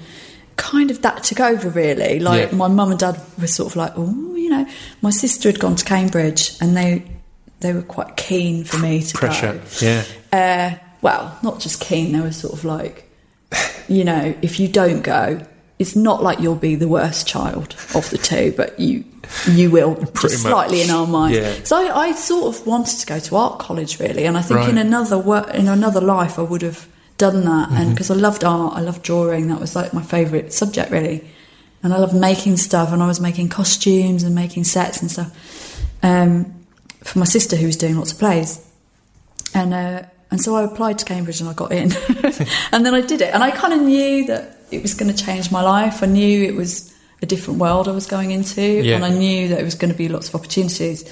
Kind 0.62 0.92
of 0.92 1.02
that 1.02 1.24
took 1.24 1.40
over 1.40 1.70
really. 1.70 2.20
Like 2.20 2.52
Yeah. 2.52 2.56
my 2.58 2.68
mum 2.68 2.92
and 2.92 3.00
dad 3.00 3.20
were 3.40 3.48
sort 3.48 3.72
of 3.72 3.76
like, 3.76 3.94
oh, 3.98 4.36
you 4.36 4.50
know, 4.50 4.66
my 5.02 5.10
sister 5.10 5.50
had 5.50 5.60
gone 5.60 5.76
to 5.76 5.86
Cambridge 5.86 6.54
and 6.62 6.78
they 6.78 7.04
they 7.62 7.74
were 7.74 7.82
quite 7.82 8.16
keen 8.18 8.64
for 8.64 8.78
me 8.80 9.02
to 9.04 9.14
Pressure, 9.18 9.54
go. 9.54 9.62
yeah. 9.86 10.04
Uh, 10.32 10.78
well, 11.02 11.38
not 11.44 11.60
just 11.60 11.80
keen. 11.82 12.12
They 12.14 12.20
were 12.22 12.32
sort 12.32 12.54
of 12.54 12.64
like, 12.66 13.10
you 13.88 14.04
know, 14.04 14.34
if 14.42 14.60
you 14.60 14.68
don't 14.68 15.02
go, 15.02 15.40
it's 15.80 15.96
not 15.96 16.22
like 16.24 16.40
you'll 16.40 16.56
be 16.56 16.76
the 16.76 16.88
worst 16.88 17.28
child 17.28 17.76
of 17.96 18.10
the 18.12 18.18
two, 18.18 18.54
but 18.58 18.80
you 18.80 19.04
you 19.50 19.70
will 19.72 19.96
slightly 20.16 20.82
in 20.82 20.90
our 20.92 21.08
minds. 21.08 21.38
yeah. 21.38 21.54
So 21.64 21.78
I, 21.78 22.08
I 22.08 22.12
sort 22.14 22.56
of 22.56 22.66
wanted 22.68 23.00
to 23.00 23.06
go 23.06 23.20
to 23.20 23.36
art 23.36 23.60
college 23.60 24.00
really, 24.00 24.26
and 24.26 24.38
I 24.38 24.42
think 24.42 24.60
Right. 24.60 24.70
in 24.70 24.78
another 24.78 25.18
in 25.54 25.68
another 25.68 26.02
life 26.02 26.38
I 26.38 26.44
would 26.44 26.62
have 26.64 26.88
done 27.26 27.40
that, 27.52 27.70
and 27.70 27.78
Mm-hmm. 27.78 27.92
because 27.94 28.12
I 28.16 28.16
loved 28.28 28.44
art, 28.44 28.74
I 28.80 28.82
loved 28.82 29.02
drawing. 29.04 29.48
That 29.50 29.60
was 29.60 29.76
like 29.76 29.94
my 29.94 30.04
favourite 30.16 30.52
subject 30.62 30.92
really, 30.92 31.18
and 31.84 31.94
I 31.94 31.98
loved 31.98 32.16
making 32.16 32.58
stuff, 32.58 32.92
and 32.94 33.02
I 33.04 33.08
was 33.08 33.20
making 33.20 33.50
costumes 33.50 34.24
and 34.24 34.34
making 34.36 34.64
sets 34.66 35.02
and 35.02 35.10
stuff. 35.12 35.30
Um, 36.04 36.32
for 37.04 37.20
my 37.20 37.26
sister 37.26 37.56
who 37.56 37.66
was 37.68 37.78
doing 37.78 37.96
lots 37.98 38.12
of 38.14 38.20
plays, 38.20 38.60
and 39.54 39.74
uh, 39.74 40.04
and 40.32 40.40
so 40.42 40.56
I 40.56 40.64
applied 40.64 40.98
to 41.00 41.06
Cambridge 41.06 41.40
and 41.42 41.50
I 41.50 41.54
got 41.54 41.72
in, 41.72 41.92
and 42.72 42.86
then 42.86 42.94
I 42.94 43.02
did 43.02 43.22
it, 43.22 43.34
and 43.34 43.44
I 43.44 43.52
kind 43.52 43.74
of 43.74 43.82
knew 43.82 44.26
that 44.28 44.44
it 44.72 44.82
was 44.82 44.94
going 44.94 45.14
to 45.14 45.26
change 45.26 45.52
my 45.52 45.62
life. 45.62 46.02
I 46.04 46.08
knew 46.08 46.44
it 46.44 46.56
was 46.56 46.90
a 47.22 47.26
different 47.26 47.60
world 47.60 47.88
I 47.88 47.92
was 47.92 48.08
going 48.08 48.32
into, 48.32 48.62
Yeah. 48.62 48.96
and 48.96 49.06
I 49.06 49.10
knew 49.24 49.50
that 49.50 49.60
it 49.60 49.66
was 49.66 49.76
going 49.76 49.92
to 49.92 49.98
be 49.98 50.08
lots 50.10 50.30
of 50.30 50.36
opportunities. 50.36 51.04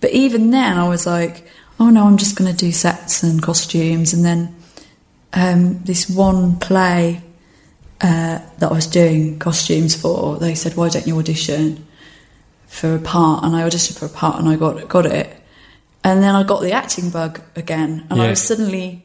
But 0.00 0.10
even 0.10 0.50
then, 0.50 0.78
I 0.78 0.88
was 0.88 1.06
like, 1.06 1.46
oh 1.78 1.90
no, 1.90 2.06
I'm 2.06 2.16
just 2.18 2.34
going 2.36 2.50
to 2.50 2.56
do 2.66 2.72
sets 2.72 3.22
and 3.22 3.40
costumes, 3.42 4.12
and 4.14 4.24
then 4.24 4.40
um, 5.34 5.82
this 5.82 6.08
one 6.08 6.58
play 6.58 7.20
uh, 8.00 8.40
that 8.58 8.70
I 8.70 8.72
was 8.72 8.86
doing 8.86 9.38
costumes 9.38 9.94
for, 9.94 10.38
they 10.38 10.54
said, 10.54 10.76
why 10.76 10.88
don't 10.88 11.06
you 11.06 11.18
audition 11.18 11.86
for 12.66 12.94
a 12.94 12.98
part? 12.98 13.44
And 13.44 13.54
I 13.54 13.62
auditioned 13.62 13.98
for 13.98 14.06
a 14.06 14.10
part, 14.10 14.38
and 14.38 14.48
I 14.48 14.56
got 14.56 14.88
got 14.88 15.06
it. 15.06 15.36
And 16.02 16.22
then 16.22 16.34
I 16.34 16.42
got 16.42 16.60
the 16.60 16.72
acting 16.72 17.10
bug 17.10 17.40
again, 17.56 18.06
and 18.10 18.20
I 18.20 18.30
was 18.30 18.42
suddenly, 18.42 19.04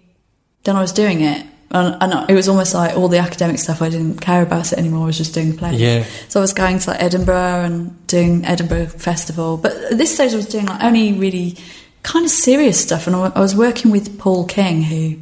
then 0.64 0.76
I 0.76 0.82
was 0.82 0.92
doing 0.92 1.22
it. 1.22 1.46
And, 1.72 1.96
and 2.02 2.30
it 2.30 2.34
was 2.34 2.50
almost 2.50 2.74
like 2.74 2.98
all 2.98 3.08
the 3.08 3.20
academic 3.20 3.60
stuff, 3.60 3.82
I 3.82 3.90
didn't 3.90 4.22
care 4.22 4.42
about 4.42 4.74
it 4.74 4.80
anymore, 4.80 5.04
I 5.04 5.06
was 5.06 5.18
just 5.18 5.36
doing 5.36 5.52
the 5.52 5.58
play. 5.58 5.76
Yeah. 5.76 6.04
So 6.28 6.40
I 6.40 6.42
was 6.42 6.52
going 6.52 6.80
to 6.80 6.90
like 6.90 7.02
Edinburgh 7.02 7.64
and 7.64 8.08
doing 8.08 8.44
Edinburgh 8.44 8.88
Festival. 8.88 9.56
But 9.58 9.74
at 9.92 9.98
this 9.98 10.14
stage, 10.14 10.34
I 10.34 10.38
was 10.38 10.48
doing 10.48 10.66
like 10.66 10.84
only 10.84 11.14
really 11.14 11.58
kind 12.02 12.26
of 12.26 12.32
serious 12.32 12.82
stuff. 12.82 13.06
And 13.06 13.16
I, 13.16 13.32
I 13.36 13.40
was 13.40 13.56
working 13.56 13.92
with 13.92 14.18
Paul 14.18 14.46
King, 14.46 14.82
who 14.82 15.20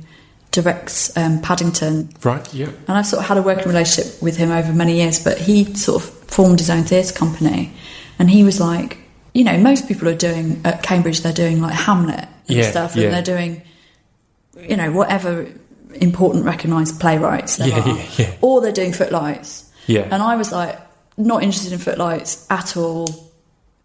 directs 0.61 1.15
um, 1.15 1.41
Paddington. 1.41 2.09
Right, 2.23 2.53
yeah. 2.53 2.67
And 2.87 2.97
I've 2.97 3.05
sort 3.05 3.21
of 3.21 3.27
had 3.27 3.37
a 3.37 3.41
working 3.41 3.67
relationship 3.67 4.21
with 4.21 4.37
him 4.37 4.51
over 4.51 4.73
many 4.73 4.97
years, 4.97 5.23
but 5.23 5.37
he 5.37 5.73
sort 5.75 6.01
of 6.03 6.09
formed 6.09 6.59
his 6.59 6.69
own 6.69 6.83
theatre 6.83 7.13
company. 7.13 7.71
And 8.19 8.29
he 8.29 8.43
was 8.43 8.59
like, 8.59 8.97
you 9.33 9.43
know, 9.43 9.57
most 9.57 9.87
people 9.87 10.07
are 10.09 10.15
doing 10.15 10.61
at 10.65 10.81
Cambridge, 10.83 11.21
they're 11.21 11.31
doing 11.33 11.61
like 11.61 11.73
Hamlet 11.73 12.27
and 12.47 12.57
Yeah, 12.57 12.69
stuff, 12.71 12.95
yeah. 12.95 13.03
and 13.05 13.13
they're 13.13 13.35
doing, 13.35 13.61
you 14.67 14.75
know, 14.75 14.91
whatever 14.91 15.47
important 15.95 16.45
recognised 16.45 16.99
playwrights 16.99 17.57
there 17.57 17.67
Yeah, 17.69 17.81
are. 17.83 17.87
yeah, 17.97 18.05
yeah. 18.17 18.33
Or 18.41 18.61
they're 18.61 18.71
doing 18.71 18.93
footlights. 18.93 19.71
Yeah. 19.85 20.07
And 20.11 20.21
I 20.23 20.35
was 20.35 20.51
like, 20.51 20.79
not 21.17 21.43
interested 21.43 21.71
in 21.73 21.79
footlights 21.79 22.45
at 22.49 22.75
all. 22.77 23.07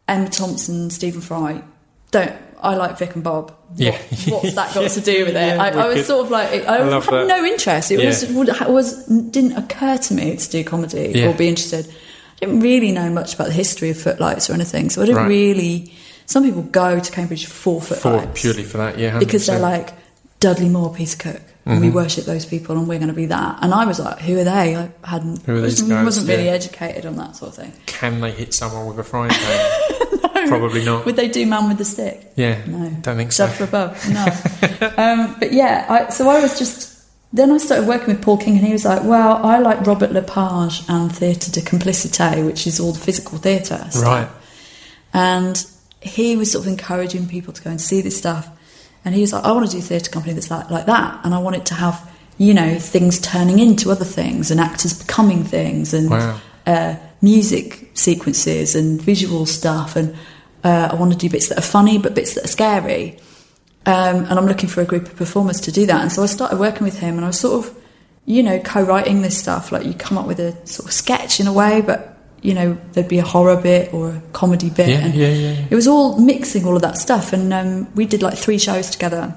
Emma 0.09 0.28
Thompson, 0.28 0.90
Stephen 0.90 1.20
Fry, 1.20 1.62
don't. 2.11 2.32
I 2.62 2.76
like 2.76 2.97
Vic 2.98 3.14
and 3.14 3.24
Bob. 3.24 3.51
What- 3.51 3.78
Yeah. 3.80 3.98
what's 4.28 4.55
that 4.55 4.72
got 4.74 4.90
to 4.90 5.01
do 5.01 5.24
with 5.24 5.34
it? 5.36 5.56
Yeah, 5.56 5.62
I, 5.62 5.68
I 5.70 5.86
was 5.89 6.06
sort 6.06 6.24
of 6.26 6.30
like, 6.30 6.48
I, 6.66 6.76
I 6.76 6.78
had 6.78 7.02
that. 7.02 7.26
no 7.26 7.44
interest. 7.44 7.90
It 7.90 7.98
Yeah. 8.01 8.06
was 8.06 8.26
would, 8.28 8.48
was 8.68 9.05
didn't 9.06 9.52
occur 9.56 9.97
to 9.98 10.14
me 10.14 10.36
to 10.36 10.51
do 10.51 10.62
comedy 10.64 11.12
Yeah. 11.14 11.28
or 11.30 11.34
be 11.34 11.48
interested. 11.48 11.86
I 11.89 12.47
didn't 12.47 12.60
really 12.60 12.93
know 12.93 13.10
much 13.10 13.34
about 13.34 13.48
the 13.48 13.52
history 13.52 13.90
of 13.90 13.98
footlights 14.01 14.48
or 14.51 14.55
anything, 14.55 14.90
so 14.90 15.02
I 15.02 15.06
didn't 15.06 15.22
Right. 15.22 15.28
really. 15.28 15.93
Some 16.26 16.44
people 16.44 16.62
go 16.62 16.98
to 17.01 17.12
Cambridge 17.12 17.47
for 17.47 17.80
For 17.80 17.94
footlights 17.94 18.40
purely 18.40 18.62
for 18.62 18.78
that, 18.78 18.98
yeah. 18.98 19.10
100%. 19.12 19.18
because 19.18 19.47
they're 19.47 19.59
like 19.59 19.90
Dudley 20.40 20.68
Moore, 20.68 20.93
Peter 20.94 21.16
Cook, 21.16 21.40
and 21.66 21.74
Mm-hmm. 21.74 21.80
we 21.84 21.90
worship 21.90 22.24
those 22.24 22.44
people, 22.44 22.76
and 22.76 22.89
we're 22.89 22.98
going 22.98 23.09
to 23.09 23.14
be 23.14 23.26
that. 23.26 23.59
And 23.62 23.72
I 23.72 23.84
was 23.84 23.98
like, 24.01 24.18
who 24.20 24.39
are 24.39 24.44
they? 24.44 24.76
I 24.76 24.89
hadn't, 25.05 25.43
Who 25.43 25.52
are 25.56 25.60
these 25.60 25.74
wasn't, 25.82 25.90
guys? 25.90 26.05
wasn't 26.05 26.28
really 26.28 26.47
Yeah. 26.47 26.52
educated 26.52 27.06
on 27.06 27.16
that 27.16 27.36
sort 27.36 27.51
of 27.51 27.56
thing. 27.56 27.72
can 27.86 28.20
they 28.20 28.30
hit 28.32 28.52
someone 28.55 28.86
with 28.86 28.98
a 28.98 29.05
frying 29.05 29.30
pan? 29.30 30.18
Probably 30.48 30.85
not. 30.85 31.05
Would 31.06 31.16
they 31.16 31.28
do 31.28 31.47
Man 31.47 31.69
with 31.69 31.78
the 31.78 31.85
Stick? 31.85 32.32
Yeah. 32.36 32.64
No. 32.66 32.90
Don't 33.02 33.16
think 33.16 33.32
so. 33.32 33.47
For 33.48 33.64
above. 33.64 33.97
No. 34.10 34.24
um, 34.97 35.36
but 35.39 35.52
yeah, 35.52 35.86
I, 35.89 36.10
so 36.10 36.28
I 36.28 36.40
was 36.40 36.59
just. 36.59 36.90
Then 37.35 37.51
I 37.51 37.56
started 37.56 37.89
working 37.89 38.09
with 38.09 38.20
Paul 38.23 38.36
King, 38.36 38.59
and 38.59 38.66
he 38.66 38.73
was 38.73 38.85
like, 38.85 39.05
"Well, 39.05 39.40
I 39.44 39.59
like 39.59 39.86
Robert 39.86 40.12
Lepage 40.12 40.82
and 40.89 41.10
Theatre 41.14 41.51
de 41.51 41.60
Complicité, 41.62 42.44
which 42.44 42.66
is 42.66 42.78
all 42.78 42.93
the 42.93 42.98
physical 43.01 43.39
theatre 43.39 43.86
stuff." 43.90 44.02
Right. 44.05 44.28
And 45.14 45.64
he 46.01 46.36
was 46.36 46.51
sort 46.52 46.66
of 46.66 46.69
encouraging 46.73 47.28
people 47.28 47.52
to 47.52 47.62
go 47.62 47.70
and 47.70 47.81
see 47.81 48.01
this 48.01 48.16
stuff. 48.19 48.48
And 49.05 49.14
he 49.14 49.20
was 49.20 49.32
like, 49.32 49.44
I 49.44 49.52
want 49.52 49.66
to 49.66 49.73
do 49.73 49.78
a 49.78 49.82
theatre 49.82 50.10
company 50.10 50.32
that's 50.35 50.51
like, 50.51 50.70
like 50.70 50.86
that. 50.86 51.20
And 51.24 51.35
I 51.35 51.39
want 51.39 51.56
it 51.56 51.66
to 51.66 51.74
have, 51.74 52.09
you 52.39 52.55
know, 52.55 52.78
things 52.78 53.20
turning 53.20 53.59
into 53.59 53.90
other 53.90 54.05
things 54.05 54.51
and 54.51 54.60
actors 54.60 54.98
becoming 55.01 55.44
things 55.44 55.93
and 55.94 56.10
Wow. 56.10 56.40
uh, 56.66 56.97
music 57.20 57.90
sequences 57.94 58.74
and 58.74 59.01
visual 59.02 59.44
stuff. 59.47 59.97
And 59.97 60.14
uh, 60.64 60.90
I 60.93 60.94
want 60.94 61.12
to 61.12 61.18
do 61.18 61.28
bits 61.28 61.48
that 61.48 61.59
are 61.59 61.62
funny 61.62 61.98
but 61.98 62.14
bits 62.14 62.34
that 62.34 62.44
are 62.44 62.48
scary. 62.48 63.18
Um, 63.84 64.24
and 64.24 64.32
I'm 64.32 64.47
looking 64.47 64.68
for 64.68 64.80
a 64.80 64.84
group 64.84 65.06
of 65.06 65.16
performers 65.16 65.60
to 65.62 65.72
do 65.72 65.86
that. 65.86 66.01
And 66.01 66.12
so 66.12 66.22
I 66.22 66.26
started 66.26 66.59
working 66.59 66.84
with 66.84 66.98
him 66.98 67.16
and 67.16 67.24
I 67.24 67.28
was 67.28 67.40
sort 67.40 67.66
of, 67.66 67.76
you 68.26 68.43
know, 68.43 68.60
co 68.60 68.82
writing 68.82 69.22
this 69.22 69.36
stuff. 69.36 69.72
Like 69.72 69.84
you 69.84 69.94
come 69.94 70.16
up 70.16 70.26
with 70.26 70.39
a 70.39 70.52
sort 70.66 70.86
of 70.89 70.93
sketch 70.93 71.40
in 71.40 71.48
a 71.48 71.52
way, 71.52 71.80
but, 71.80 72.16
you 72.43 72.55
know, 72.55 72.78
there'd 72.93 73.09
be 73.09 73.18
a 73.18 73.24
horror 73.24 73.60
bit 73.60 73.93
or 73.93 74.10
a 74.10 74.22
comedy 74.32 74.70
bit. 74.70 74.89
Yeah, 74.89 74.98
and 74.98 75.14
yeah, 75.14 75.28
yeah, 75.28 75.52
yeah. 75.52 75.66
It 75.68 75.74
was 75.74 75.89
all 75.89 76.20
mixing 76.20 76.64
all 76.64 76.76
of 76.76 76.82
that 76.82 76.97
stuff. 76.97 77.32
And 77.32 77.52
um, 77.52 77.93
we 77.94 78.06
did 78.06 78.22
like 78.22 78.39
three 78.39 78.59
shows 78.59 78.89
together 78.89 79.36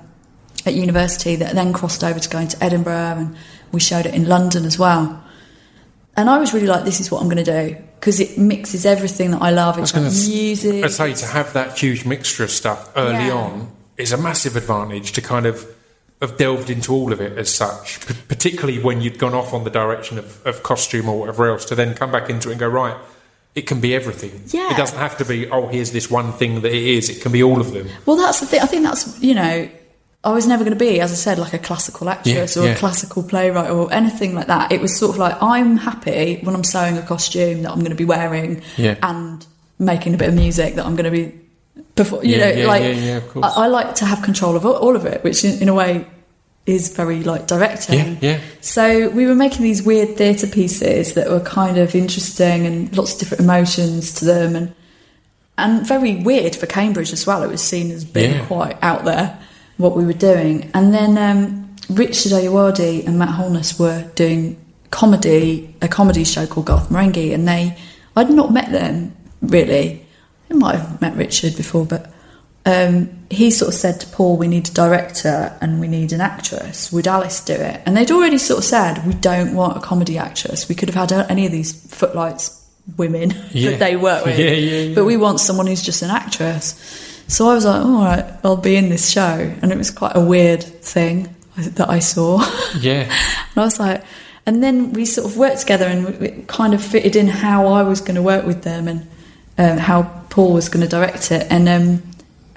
at 0.66 0.76
university 0.76 1.36
that 1.38 1.56
then 1.56 1.74
crossed 1.74 2.04
over 2.04 2.20
to 2.20 2.30
going 2.30 2.48
to 2.50 2.64
Edinburgh 2.64 2.94
and 2.94 3.36
we 3.72 3.80
showed 3.80 4.06
it 4.06 4.14
in 4.14 4.28
London 4.30 4.66
as 4.66 4.78
well. 4.78 5.24
And 6.16 6.30
I 6.30 6.38
was 6.38 6.54
really 6.54 6.68
like, 6.68 6.86
this 6.86 7.00
is 7.00 7.10
what 7.10 7.22
I'm 7.22 7.30
going 7.30 7.44
to 7.44 7.70
do 7.74 7.85
because 8.00 8.20
it 8.20 8.38
mixes 8.38 8.86
everything 8.86 9.32
that 9.32 9.42
I 9.42 9.52
love. 9.52 9.78
It's 9.80 9.94
I 9.96 10.00
like 10.00 10.12
music. 10.12 10.84
I'd 10.84 10.92
say 10.92 11.14
to 11.14 11.26
have 11.26 11.54
that 11.54 11.78
huge 11.80 12.06
mixture 12.06 12.44
of 12.44 12.52
stuff 12.52 12.92
early 12.96 13.28
Yeah. 13.28 13.34
on 13.34 13.72
is 13.98 14.12
a 14.12 14.18
massive 14.18 14.56
advantage 14.56 15.14
to 15.14 15.22
kind 15.22 15.46
of 15.46 15.66
have 16.22 16.38
delved 16.38 16.70
into 16.70 16.94
all 16.94 17.12
of 17.12 17.20
it 17.22 17.38
as 17.38 17.54
such, 17.54 18.06
p- 18.08 18.14
particularly 18.28 18.80
when 18.82 19.02
you'd 19.02 19.18
gone 19.20 19.34
off 19.34 19.54
on 19.54 19.64
the 19.64 19.70
direction 19.70 20.18
of, 20.18 20.46
of 20.46 20.64
costume 20.64 21.10
or 21.10 21.20
whatever 21.20 21.50
else, 21.50 21.66
to 21.66 21.76
then 21.76 21.94
come 21.94 22.12
back 22.12 22.30
into 22.30 22.50
it 22.50 22.54
and 22.54 22.60
go, 22.60 22.68
right, 22.68 22.96
it 23.54 23.68
can 23.68 23.80
be 23.82 23.94
everything. 23.96 24.42
Yeah. 24.48 24.72
It 24.74 24.78
doesn't 24.78 24.98
have 24.98 25.18
to 25.18 25.26
be, 25.26 25.50
oh, 25.50 25.68
here's 25.68 25.92
this 25.92 26.10
one 26.12 26.32
thing 26.34 26.62
that 26.62 26.74
it 26.74 26.84
is. 26.84 27.10
It 27.10 27.22
can 27.22 27.32
be 27.32 27.42
all 27.44 27.60
of 27.62 27.72
them. 27.74 27.88
Well, 28.06 28.18
that's 28.18 28.40
the 28.40 28.46
thing. 28.46 28.60
I 28.62 28.66
think 28.66 28.84
that's 28.84 29.22
you 29.22 29.34
know, 29.34 29.70
I 30.26 30.32
was 30.32 30.48
never 30.48 30.64
going 30.64 30.78
to 30.78 30.84
be, 30.84 31.00
as 31.00 31.12
I 31.12 31.16
said, 31.16 31.38
like 31.38 31.54
a 31.54 31.60
classical 31.60 32.10
actress 32.10 32.56
Yeah, 32.56 32.62
or 32.64 32.66
yeah. 32.66 32.74
a 32.74 32.78
classical 32.78 33.22
playwright 33.24 33.70
or 33.70 33.94
anything 33.94 34.34
like 34.34 34.48
that. 34.48 34.72
It 34.72 34.82
was 34.82 34.98
sort 34.98 35.12
of 35.12 35.18
like 35.20 35.38
I'm 35.42 35.78
happy 35.78 36.40
when 36.44 36.56
I'm 36.56 36.64
sewing 36.64 36.98
a 36.98 37.04
costume 37.04 37.62
that 37.62 37.72
I'm 37.72 37.80
going 37.80 37.92
to 37.92 37.96
be 37.96 38.06
wearing 38.06 38.62
Yeah. 38.76 38.96
and 39.04 39.46
making 39.78 40.16
a 40.16 40.18
bit 40.18 40.30
of 40.30 40.36
music 40.36 40.76
that 40.76 40.86
I'm 40.86 40.96
going 40.96 41.06
to 41.06 41.12
be 41.12 41.32
before. 41.96 42.24
You 42.26 42.38
Yeah, 42.38 42.50
know, 42.50 42.52
yeah, 42.62 42.68
like 42.68 42.82
yeah, 42.84 42.90
yeah, 42.90 43.18
of 43.18 43.30
course. 43.30 43.46
I, 43.46 43.66
I 43.66 43.68
like 43.68 43.96
to 43.96 44.06
have 44.06 44.24
control 44.24 44.56
of 44.56 44.66
all, 44.66 44.74
all 44.76 44.96
of 44.96 45.06
it, 45.06 45.24
which 45.24 45.46
in, 45.46 45.62
in 45.62 45.70
a 45.70 45.74
way 45.76 46.08
is 46.66 46.90
very 46.96 47.24
like 47.24 47.46
directing. 47.46 48.18
Yeah. 48.20 48.40
So 48.62 49.10
we 49.10 49.28
were 49.28 49.36
making 49.36 49.62
these 49.62 49.84
weird 49.84 50.18
theatre 50.18 50.48
pieces 50.48 51.14
that 51.14 51.30
were 51.30 51.40
kind 51.42 51.78
of 51.78 51.94
interesting 51.94 52.66
and 52.66 52.98
lots 52.98 53.14
of 53.14 53.20
different 53.20 53.42
emotions 53.44 54.12
to 54.16 54.26
them 54.26 54.56
and 54.56 54.74
and 55.58 55.88
very 55.88 56.16
weird 56.18 56.56
for 56.56 56.66
Cambridge 56.66 57.14
as 57.14 57.28
well. 57.28 57.44
It 57.44 57.48
was 57.50 57.62
seen 57.62 57.92
as 57.92 58.04
being 58.04 58.44
quite 58.48 58.78
out 58.82 59.06
there 59.06 59.40
what 59.78 59.96
we 59.96 60.06
were 60.06 60.14
doing. 60.14 60.70
And 60.74 60.94
then 60.94 61.18
um, 61.18 61.76
Richard 61.90 62.32
Ayoade 62.32 63.06
and 63.06 63.20
Matt 63.20 63.30
Holness 63.30 63.78
were 63.80 64.10
doing 64.16 64.58
comedy, 64.92 65.76
a 65.82 65.88
comedy 65.88 66.24
show 66.24 66.46
called 66.48 66.68
Garth 66.68 66.90
Marenghi, 66.90 67.34
and 67.34 67.48
they 67.48 67.78
I'd 68.16 68.30
not 68.30 68.52
met 68.54 68.72
them 68.72 69.16
really. 69.42 70.06
I 70.50 70.54
might 70.54 70.76
have 70.76 71.02
met 71.02 71.16
Richard 71.18 71.56
before, 71.58 71.86
but 71.86 72.12
um, 72.68 73.10
he 73.30 73.52
sort 73.52 73.70
of 73.70 73.76
said 73.80 74.00
to 74.02 74.08
Paul, 74.08 74.38
"We 74.38 74.48
need 74.48 74.70
a 74.70 74.72
director 74.72 75.56
and 75.60 75.80
we 75.82 75.88
need 75.88 76.14
an 76.14 76.22
actress. 76.22 76.92
Would 76.92 77.08
Alice 77.08 77.44
do 77.44 77.54
it?" 77.54 77.82
And 77.86 77.98
they'd 77.98 78.12
already 78.12 78.38
sort 78.38 78.60
of 78.60 78.64
said, 78.64 79.06
"We 79.06 79.14
don't 79.16 79.54
want 79.56 79.76
a 79.76 79.82
comedy 79.82 80.18
actress. 80.18 80.70
We 80.70 80.76
could 80.76 80.90
have 80.90 81.10
had 81.10 81.30
any 81.30 81.46
of 81.46 81.52
these 81.52 81.74
footlights 81.94 82.62
women 82.98 83.34
Yeah. 83.52 83.72
that 83.72 83.80
they 83.80 83.96
work 83.96 84.26
with, 84.26 84.38
Yeah, 84.40 84.52
yeah, 84.52 84.94
but 84.96 85.06
we 85.06 85.18
want 85.18 85.40
someone 85.40 85.68
who's 85.68 85.82
just 85.82 86.02
an 86.04 86.12
actress." 86.12 86.76
So 87.28 87.50
I 87.50 87.56
was 87.56 87.66
like, 87.66 87.84
"All 87.84 88.04
right, 88.04 88.26
I'll 88.44 88.56
be 88.58 88.76
in 88.76 88.90
this 88.90 89.10
show," 89.10 89.54
and 89.62 89.72
it 89.72 89.78
was 89.78 89.90
quite 89.92 90.16
a 90.16 90.22
weird 90.22 90.64
thing 90.64 91.34
that 91.58 91.90
I 91.90 92.00
saw. 92.00 92.40
Yeah. 92.80 93.04
And 93.04 93.58
I 93.58 93.64
was 93.64 93.80
like, 93.80 94.04
and 94.46 94.62
then 94.62 94.92
we 94.94 95.06
sort 95.06 95.26
of 95.28 95.38
worked 95.38 95.60
together 95.62 95.86
and 95.86 96.08
it 96.22 96.48
kind 96.48 96.74
of 96.74 96.84
fitted 96.84 97.16
in 97.16 97.28
how 97.28 97.68
I 97.68 97.82
was 97.84 98.02
going 98.02 98.16
to 98.16 98.22
work 98.22 98.46
with 98.46 98.64
them 98.64 98.88
and 98.90 99.08
um, 99.58 99.78
how 99.78 100.04
Paul 100.30 100.54
was 100.54 100.68
going 100.70 100.84
to 100.84 100.90
direct 100.90 101.32
it. 101.32 101.48
And 101.50 101.68
um, 101.70 102.04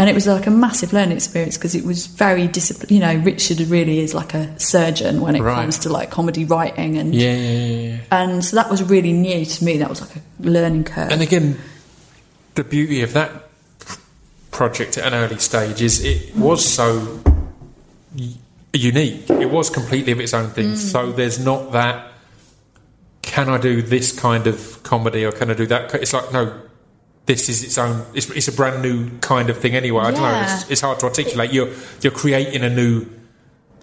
and 0.00 0.10
it 0.10 0.14
was 0.14 0.26
like 0.26 0.46
a 0.46 0.50
massive 0.50 0.92
learning 0.92 1.16
experience 1.16 1.56
because 1.56 1.74
it 1.76 1.84
was 1.84 2.06
very 2.06 2.46
disciplined. 2.48 2.90
You 2.90 3.00
know, 3.00 3.14
Richard 3.16 3.60
really 3.60 4.00
is 4.00 4.12
like 4.14 4.34
a 4.34 4.58
surgeon 4.60 5.20
when 5.20 5.34
it 5.36 5.40
Right. 5.42 5.54
comes 5.62 5.78
to 5.80 5.88
like 5.88 6.10
comedy 6.10 6.44
writing 6.44 6.98
and 6.98 7.14
Yeah, 7.14 7.34
yeah, 7.36 7.66
yeah, 7.66 7.88
yeah. 7.92 7.98
and 8.10 8.44
so 8.44 8.56
that 8.56 8.68
was 8.70 8.82
really 8.82 9.12
new 9.12 9.44
to 9.44 9.64
me. 9.64 9.78
That 9.78 9.88
was 9.88 10.00
like 10.00 10.16
a 10.16 10.20
learning 10.40 10.84
curve. 10.84 11.10
And 11.10 11.22
again, 11.22 11.58
the 12.54 12.64
beauty 12.64 13.02
of 13.02 13.12
that 13.14 13.47
project 14.58 14.98
at 14.98 15.06
an 15.06 15.14
early 15.14 15.38
stage 15.38 15.80
is 15.80 16.04
it 16.04 16.34
was 16.34 16.66
so 16.66 17.22
unique. 18.72 19.30
It 19.30 19.50
was 19.50 19.70
completely 19.70 20.10
of 20.10 20.18
its 20.20 20.34
own 20.34 20.50
thing. 20.50 20.72
Mm. 20.72 20.76
So 20.76 21.12
there's 21.12 21.38
not 21.38 21.72
that. 21.72 22.12
Can 23.22 23.48
I 23.48 23.58
do 23.58 23.82
this 23.82 24.10
kind 24.18 24.48
of 24.48 24.82
comedy 24.82 25.24
or 25.24 25.30
can 25.30 25.50
I 25.50 25.54
do 25.54 25.66
that? 25.66 25.94
It's 25.94 26.12
like 26.12 26.32
no. 26.32 26.60
This 27.26 27.48
is 27.48 27.62
its 27.62 27.78
own. 27.78 28.04
It's, 28.14 28.28
it's 28.30 28.48
a 28.48 28.52
brand 28.52 28.82
new 28.82 29.10
kind 29.18 29.48
of 29.50 29.58
thing 29.58 29.74
anyway. 29.76 30.02
I 30.02 30.10
don't 30.10 30.22
know. 30.22 30.42
It's, 30.42 30.70
it's 30.70 30.80
hard 30.80 30.98
to 31.00 31.06
articulate. 31.06 31.52
You're 31.52 31.70
you're 32.00 32.18
creating 32.24 32.64
a 32.64 32.70
new 32.70 33.06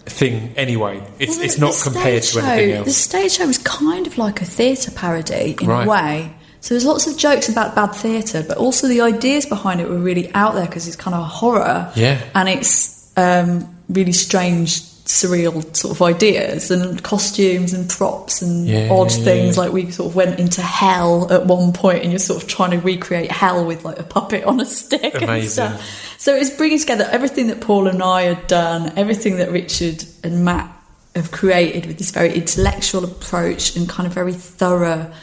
thing 0.06 0.53
anyway. 0.57 1.02
It's 1.19 1.38
Well, 1.38 1.45
it's 1.45 1.57
not 1.57 1.73
compared 1.81 2.23
stage 2.23 2.43
to 2.43 2.49
anything 2.49 2.76
else. 2.77 2.88
The 2.88 2.91
stage 2.91 3.31
show 3.38 3.47
was 3.47 3.60
kind 3.60 4.07
of 4.07 4.18
like 4.18 4.41
a 4.41 4.45
theatre 4.45 4.91
parody 4.91 5.56
in 5.61 5.68
Right. 5.68 5.88
a 5.88 5.89
way. 5.89 6.35
So 6.66 6.74
there's 6.74 6.84
lots 6.86 7.06
of 7.06 7.16
jokes 7.16 7.48
about 7.48 7.76
bad 7.76 7.92
theatre, 7.94 8.44
but 8.48 8.58
also 8.58 8.88
the 8.88 9.02
ideas 9.02 9.46
behind 9.46 9.80
it 9.82 9.88
were 9.88 10.00
really 10.00 10.34
out 10.34 10.56
there 10.56 10.66
because 10.66 10.88
it's 10.88 10.96
kind 10.96 11.14
of 11.14 11.24
horror. 11.24 11.92
Yeah. 11.96 12.20
And 12.34 12.50
it's 12.50 13.08
um, 13.16 13.78
really 13.88 14.14
strange, 14.14 14.82
surreal 15.06 15.76
sort 15.76 15.96
of 15.96 16.02
ideas 16.02 16.72
and 16.72 17.04
costumes 17.04 17.72
and 17.72 17.88
props 17.88 18.42
and 18.42 18.66
Yeah, 18.66 18.90
odd 18.92 19.12
yeah, 19.12 19.24
things. 19.24 19.58
yeah. 19.58 19.62
Like 19.62 19.74
we 19.74 19.92
sort 19.92 20.10
of 20.10 20.16
went 20.16 20.40
into 20.40 20.64
hell 20.64 21.32
at 21.32 21.46
one 21.46 21.72
point 21.72 22.02
and 22.02 22.12
you're 22.12 22.18
sort 22.18 22.42
of 22.42 22.50
trying 22.50 22.72
to 22.72 22.80
recreate 22.80 23.30
hell 23.30 23.64
with 23.64 23.86
like 23.86 24.00
a 24.00 24.04
puppet 24.04 24.44
on 24.46 24.60
a 24.60 24.66
stick 24.66 25.22
and 25.22 25.48
stuff. 25.48 25.86
So 26.18 26.34
it's 26.36 26.50
bringing 26.50 26.80
together 26.80 27.08
everything 27.12 27.46
that 27.50 27.62
Paul 27.62 27.86
and 27.86 28.02
I 28.02 28.24
had 28.24 28.48
done, 28.48 28.92
everything 28.98 29.38
that 29.38 29.52
Richard 29.52 30.04
and 30.24 30.44
Matt 30.44 30.72
have 31.16 31.30
created 31.30 31.86
with 31.86 32.00
this 32.00 32.10
very 32.10 32.34
intellectual 32.34 33.04
approach 33.04 33.76
and 33.76 33.88
kind 33.88 34.08
of 34.08 34.14
very 34.14 34.34
thorough 34.34 35.14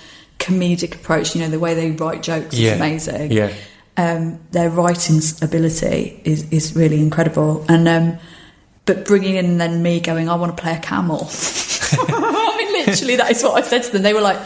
comedic 0.43 0.95
approach. 0.95 1.35
You 1.35 1.43
know, 1.43 1.49
the 1.49 1.59
way 1.61 1.75
they 1.75 1.91
write 1.93 2.23
jokes 2.23 2.59
Yeah. 2.59 2.73
is 2.73 2.77
amazing. 2.77 3.33
Yeah. 3.33 3.53
Um, 3.97 4.41
their 4.51 4.71
writing 4.71 5.21
ability 5.43 6.21
is, 6.25 6.51
is 6.51 6.75
really 6.75 6.99
incredible. 7.01 7.65
And 7.69 7.87
um, 7.89 8.19
but 8.87 9.05
bringing 9.07 9.37
in 9.37 9.59
then 9.59 9.83
me 9.83 10.01
going, 10.01 10.29
I 10.29 10.35
want 10.35 10.57
to 10.57 10.61
play 10.63 10.75
a 10.75 10.81
camel. 10.81 11.29
I 11.93 12.55
mean, 12.59 12.87
literally, 12.87 13.17
that 13.17 13.31
is 13.31 13.43
what 13.43 13.63
I 13.63 13.67
said 13.67 13.83
to 13.85 13.93
them. 13.93 14.03
They 14.03 14.15
were 14.15 14.21
like, 14.23 14.41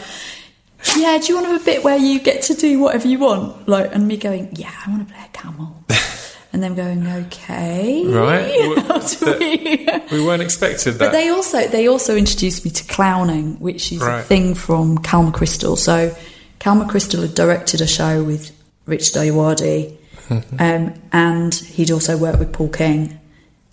"Yeah, 0.97 1.17
do 1.17 1.25
you 1.27 1.35
want 1.35 1.47
to 1.47 1.51
have 1.53 1.61
a 1.61 1.65
bit 1.65 1.83
where 1.83 1.97
you 1.97 2.19
get 2.19 2.41
to 2.43 2.53
do 2.53 2.79
whatever 2.79 3.07
you 3.07 3.19
want?" 3.19 3.67
Like, 3.67 3.95
and 3.95 4.05
me 4.07 4.17
going, 4.17 4.49
"Yeah, 4.53 4.71
I 4.85 4.89
want 4.91 5.07
to 5.07 5.13
play 5.13 5.23
a 5.23 5.29
camel." 5.29 5.83
And 6.57 6.63
them 6.63 6.73
going, 6.73 7.05
okay, 7.25 8.03
Right. 8.07 8.77
How 8.87 8.97
do 8.97 9.37
we? 9.39 9.87
We 10.17 10.25
weren't 10.25 10.41
expected 10.41 10.93
that. 10.93 10.99
But 10.99 11.11
they 11.11 11.29
also 11.29 11.67
they 11.67 11.87
also 11.87 12.15
introduced 12.15 12.65
me 12.65 12.71
to 12.71 12.83
clowning, 12.85 13.59
which 13.59 13.91
is 13.91 14.01
a 14.01 14.23
thing 14.23 14.55
from 14.55 14.97
Cal 14.97 15.29
McCrystal. 15.31 15.77
So 15.77 16.15
Cal 16.57 16.75
McCrystal 16.75 17.21
had 17.21 17.35
directed 17.35 17.79
a 17.81 17.85
show 17.85 18.23
with 18.23 18.51
Rich 18.87 19.11
Ayoade, 19.11 19.95
um, 20.59 20.93
and 21.11 21.53
he'd 21.53 21.91
also 21.91 22.17
worked 22.17 22.39
with 22.39 22.51
Paul 22.53 22.69
King. 22.69 23.19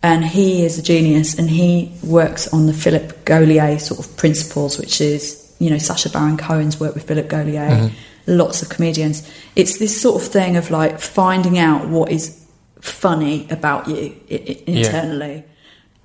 And 0.03 0.23
he 0.23 0.63
is 0.67 0.79
a 0.79 0.83
genius, 0.83 1.39
and 1.39 1.49
he 1.49 1.91
works 2.03 2.53
on 2.53 2.67
the 2.67 2.75
Philippe 2.75 3.15
Gaulier 3.25 3.81
sort 3.81 3.99
of 4.01 4.15
principles, 4.19 4.77
which 4.79 5.01
is 5.01 5.55
you 5.59 5.71
know 5.71 5.79
Sacha 5.79 6.11
Baron 6.11 6.37
Cohen's 6.37 6.79
work 6.79 6.95
with 6.95 7.05
Philippe 7.09 7.29
Gaulier, 7.29 7.91
lots 8.27 8.61
of 8.61 8.69
comedians. 8.69 9.27
It's 9.57 9.79
this 9.79 9.99
sort 10.03 10.21
of 10.21 10.29
thing 10.29 10.59
of 10.59 10.71
like 10.71 11.01
finding 11.01 11.59
out 11.59 11.89
what 11.89 12.11
is 12.13 12.44
funny 12.85 13.47
about 13.51 13.89
you 13.89 14.15
i- 14.31 14.35
i- 14.35 14.59
internally 14.67 15.43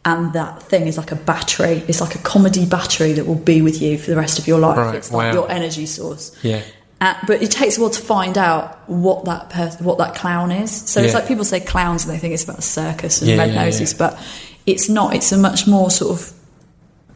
and 0.05 0.31
that 0.33 0.63
thing 0.63 0.87
is 0.87 0.97
like 0.97 1.11
a 1.11 1.15
battery. 1.15 1.83
It's 1.89 1.99
like 1.99 2.15
a 2.15 2.19
comedy 2.19 2.65
battery 2.65 3.11
that 3.13 3.27
will 3.27 3.35
be 3.35 3.61
with 3.61 3.81
you 3.81 3.97
for 3.97 4.09
the 4.11 4.15
rest 4.15 4.39
of 4.39 4.47
your 4.47 4.57
life. 4.59 4.77
Right, 4.77 4.95
It's 4.95 5.11
like 5.11 5.27
wow. 5.27 5.33
your 5.41 5.51
energy 5.51 5.85
source. 5.85 6.31
Yeah. 6.41 6.61
Uh, 7.01 7.15
but 7.27 7.41
it 7.43 7.51
takes 7.51 7.77
a 7.77 7.81
while 7.81 7.89
to 7.89 8.01
find 8.01 8.37
out 8.37 8.79
what 8.89 9.25
that 9.25 9.49
person, 9.49 9.85
what 9.85 9.97
that 9.97 10.15
clown 10.15 10.51
is. 10.51 10.71
So 10.71 11.01
it's 11.01 11.13
like 11.13 11.27
people 11.27 11.43
say 11.43 11.59
clowns 11.59 12.05
and 12.05 12.13
they 12.13 12.17
think 12.17 12.33
it's 12.33 12.45
about 12.45 12.59
a 12.59 12.61
circus 12.61 13.21
and 13.21 13.29
Yeah, 13.29 13.37
red 13.37 13.53
noses, 13.53 13.91
yeah. 13.91 13.97
but 14.09 14.19
it's 14.65 14.87
not. 14.87 15.13
It's 15.13 15.31
a 15.33 15.37
much 15.37 15.67
more 15.67 15.91
sort 15.91 16.11
of 16.17 16.31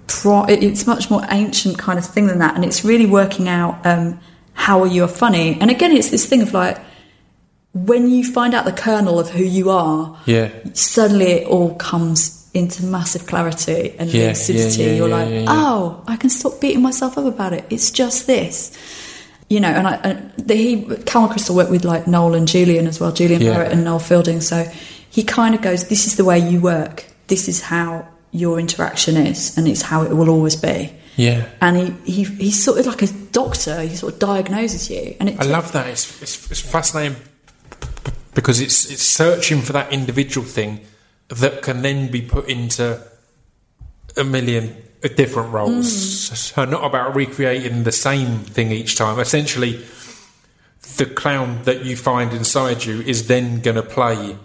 pro. 0.07 0.43
It's 0.43 0.85
much 0.85 1.09
more 1.09 1.23
ancient 1.29 1.77
kind 1.77 1.97
of 1.97 2.05
thing 2.05 2.27
than 2.27 2.39
that, 2.39 2.55
and 2.55 2.65
it's 2.65 2.83
really 2.83 3.05
working 3.05 3.47
out 3.47 3.85
um, 3.85 4.19
how 4.53 4.81
are 4.81 4.87
you 4.87 5.03
are 5.05 5.07
funny. 5.09 5.57
And 5.59 5.71
again, 5.71 5.91
it's 5.93 6.09
this 6.09 6.25
thing 6.25 6.41
of 6.41 6.53
like 6.53 6.77
when 7.73 8.09
you 8.09 8.23
find 8.23 8.53
out 8.53 8.65
the 8.65 8.71
kernel 8.71 9.19
of 9.19 9.29
who 9.31 9.43
you 9.43 9.69
are, 9.69 10.15
Yeah. 10.25 10.49
suddenly 10.73 11.25
it 11.31 11.47
all 11.47 11.73
comes 11.75 12.45
into 12.53 12.85
massive 12.85 13.25
clarity 13.25 13.95
and 13.97 14.11
Yeah, 14.11 14.27
lucidity. 14.29 14.83
yeah, 14.83 14.87
yeah, 14.89 14.95
You're 14.95 15.07
like, 15.09 15.45
oh, 15.47 16.03
I 16.07 16.15
can 16.17 16.29
stop 16.29 16.61
beating 16.61 16.83
myself 16.83 17.17
up 17.17 17.25
about 17.25 17.51
it. 17.53 17.65
It's 17.71 17.89
just 17.89 18.27
this. 18.27 18.71
You 19.49 19.59
know, 19.59 19.69
and 19.69 19.87
I, 19.87 19.95
and 20.03 20.31
the, 20.37 20.53
he, 20.55 20.85
Cal 21.05 21.27
Crystal 21.27 21.55
worked 21.55 21.71
with 21.71 21.83
like 21.83 22.05
Noel 22.07 22.35
and 22.35 22.47
Julian 22.47 22.85
as 22.87 22.99
well, 22.99 23.11
Julian. 23.11 23.41
Barratt 23.41 23.71
and 23.71 23.83
Noel 23.83 23.99
Fielding. 23.99 24.39
So 24.41 24.63
he 25.09 25.23
kind 25.23 25.55
of 25.55 25.61
goes, 25.61 25.87
this 25.87 26.05
is 26.07 26.15
the 26.15 26.23
way 26.25 26.37
you 26.39 26.59
work. 26.61 27.05
This 27.27 27.47
is 27.47 27.61
how 27.61 28.07
your 28.31 28.59
interaction 28.59 29.15
is, 29.17 29.55
and 29.57 29.67
it's 29.67 29.81
how 29.81 30.03
it 30.03 30.15
will 30.15 30.29
always 30.29 30.55
be. 30.55 30.91
Yeah. 31.17 31.45
And 31.61 31.77
he, 32.05 32.11
he 32.11 32.23
he's 32.23 32.63
sort 32.63 32.79
of 32.79 32.85
like 32.87 33.01
a 33.03 33.07
doctor. 33.31 33.81
He 33.81 33.95
sort 33.95 34.13
of 34.13 34.19
diagnoses 34.19 34.89
you, 34.89 35.15
and 35.19 35.29
it 35.29 35.39
I 35.39 35.43
love 35.45 35.71
that. 35.73 35.87
It's, 35.87 36.21
it's, 36.21 36.51
it's 36.51 36.59
fascinating 36.61 37.17
because 38.33 38.59
it's 38.59 38.89
it's 38.89 39.03
searching 39.03 39.61
for 39.61 39.73
that 39.73 39.91
individual 39.91 40.45
thing 40.45 40.81
that 41.29 41.61
can 41.61 41.81
then 41.81 42.11
be 42.11 42.21
put 42.21 42.49
into 42.49 43.01
a 44.17 44.23
million 44.23 44.75
different 45.15 45.51
roles. 45.51 45.91
So 46.39 46.65
not 46.65 46.83
about 46.83 47.15
recreating 47.15 47.83
the 47.83 47.91
same 47.91 48.39
thing 48.39 48.71
each 48.71 48.95
time. 48.95 49.19
Essentially, 49.19 49.83
the 50.97 51.05
clown 51.05 51.63
that 51.63 51.83
you 51.83 51.95
find 51.97 52.33
inside 52.33 52.85
you 52.85 53.01
is 53.01 53.27
then 53.27 53.61
going 53.61 53.75
to 53.75 53.83
play 53.83 54.37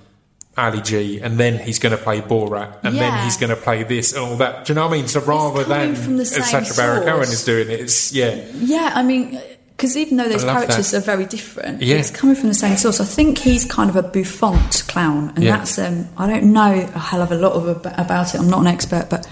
Ali 0.57 0.81
G, 0.81 1.21
and 1.21 1.39
then 1.39 1.59
he's 1.59 1.79
going 1.79 1.97
to 1.97 2.03
play 2.03 2.21
Borat, 2.21 2.83
and 2.83 2.97
then 2.97 3.23
he's 3.25 3.37
going 3.37 3.51
to 3.51 3.57
play 3.57 3.85
this 3.85 4.13
and 4.13 4.25
all 4.25 4.37
that. 4.39 4.65
Do 4.65 4.73
you 4.73 4.75
know 4.75 4.89
what 4.89 4.95
I 4.95 4.97
mean? 4.99 5.09
So 5.09 5.21
rather 5.21 5.63
than 5.63 6.19
as 6.19 6.35
Sacha 6.35 6.75
Baron 6.75 7.05
Cohen 7.05 7.23
is 7.23 7.45
doing 7.45 7.71
it, 7.71 7.79
it's 7.81 8.13
yeah. 8.13 8.45
Yeah, 8.55 8.93
I 8.95 9.05
mean, 9.05 9.41
because 9.79 9.97
even 9.97 10.17
though 10.19 10.29
those 10.29 10.43
characters 10.43 10.91
that. 10.91 10.99
are 10.99 11.01
very 11.01 11.25
different, 11.25 11.81
Yeah. 11.81 11.97
it's 11.97 12.11
coming 12.11 12.35
from 12.35 12.49
the 12.49 12.55
same 12.55 12.77
source. 12.77 13.01
I 13.01 13.05
think 13.05 13.39
he's 13.39 13.65
kind 13.65 13.89
of 13.89 13.95
a 13.97 14.03
bouffon 14.03 14.59
clown, 14.89 15.33
and 15.37 15.45
Yeah. 15.45 15.57
that's 15.59 15.79
um, 15.79 16.09
I 16.19 16.27
don't 16.27 16.53
know 16.53 16.89
a 16.95 16.99
hell 16.99 17.23
of 17.23 17.31
a 17.31 17.37
lot 17.37 17.53
of 17.53 17.69
ab- 17.87 17.95
about 17.97 18.35
it. 18.35 18.41
I'm 18.41 18.51
not 18.51 18.61
an 18.61 18.67
expert, 18.67 19.07
but 19.09 19.27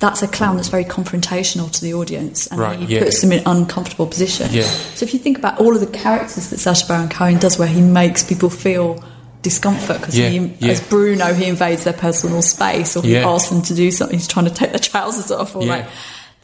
that's 0.00 0.22
a 0.22 0.26
clown 0.28 0.56
that's 0.56 0.68
very 0.68 0.84
confrontational 0.84 1.70
to 1.70 1.80
the 1.80 1.94
audience, 1.94 2.48
and 2.48 2.58
Right, 2.60 2.78
he 2.80 2.94
yeah. 2.96 3.04
puts 3.04 3.20
them 3.20 3.30
in 3.32 3.42
uncomfortable 3.46 4.06
positions. 4.08 4.52
Yeah. 4.52 4.64
So 4.96 5.04
if 5.04 5.14
you 5.14 5.20
think 5.20 5.38
about 5.38 5.58
all 5.60 5.72
of 5.72 5.80
the 5.80 5.86
characters 5.86 6.48
that 6.50 6.58
Sacha 6.58 6.84
Baron 6.88 7.08
Cohen 7.08 7.38
does, 7.38 7.56
where 7.58 7.68
he 7.68 7.80
makes 7.80 8.24
people 8.24 8.50
feel 8.50 9.02
discomfort 9.42 10.00
because 10.00 10.18
Yeah, 10.18 10.28
yeah. 10.28 10.70
as 10.72 10.80
Bruno, 10.80 11.32
he 11.32 11.44
invades 11.44 11.84
their 11.84 11.92
personal 11.92 12.42
space, 12.42 12.96
or 12.96 13.02
he 13.04 13.12
Yeah. 13.12 13.28
asks 13.30 13.50
them 13.50 13.62
to 13.62 13.74
do 13.74 13.92
something. 13.92 14.18
He's 14.18 14.26
trying 14.26 14.46
to 14.46 14.50
take 14.50 14.70
their 14.70 14.80
trousers 14.80 15.30
off, 15.30 15.54
or 15.54 15.64
like 15.64 15.86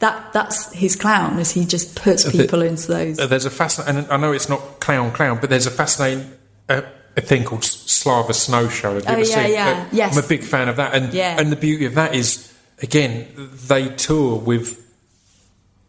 that. 0.03 0.33
That's 0.33 0.71
his 0.73 0.95
clown, 0.95 1.39
is 1.39 1.51
he 1.51 1.65
just 1.65 1.95
puts 1.95 2.23
the- 2.23 2.31
people 2.31 2.61
into 2.61 2.87
those. 2.87 3.19
Uh, 3.19 3.27
there's 3.27 3.45
a 3.45 3.49
fascinating, 3.49 4.03
and 4.03 4.11
I 4.11 4.17
know 4.17 4.31
it's 4.31 4.49
not 4.49 4.79
clown 4.79 5.11
clown, 5.11 5.37
but 5.41 5.49
there's 5.49 5.65
a 5.65 5.71
fascinating 5.71 6.31
uh, 6.69 6.81
a 7.17 7.21
thing 7.21 7.43
called 7.43 7.63
Slava 7.63 8.33
Snow 8.33 8.69
Show. 8.69 8.93
Have 8.95 9.03
you 9.03 9.09
Oh, 9.09 9.13
ever 9.13 9.21
yeah, 9.21 9.43
seen? 9.45 9.53
yeah, 9.53 9.69
Uh, 9.85 9.89
yes. 9.91 10.17
I'm 10.17 10.23
a 10.23 10.27
big 10.27 10.43
fan 10.43 10.67
of 10.69 10.75
that, 10.77 10.93
and 10.95 11.13
Yeah. 11.13 11.39
and 11.39 11.51
the 11.51 11.55
beauty 11.67 11.85
of 11.85 11.95
that 11.95 12.13
is 12.15 12.51
again 12.81 13.27
they 13.67 13.89
tour 13.89 14.37
with. 14.39 14.79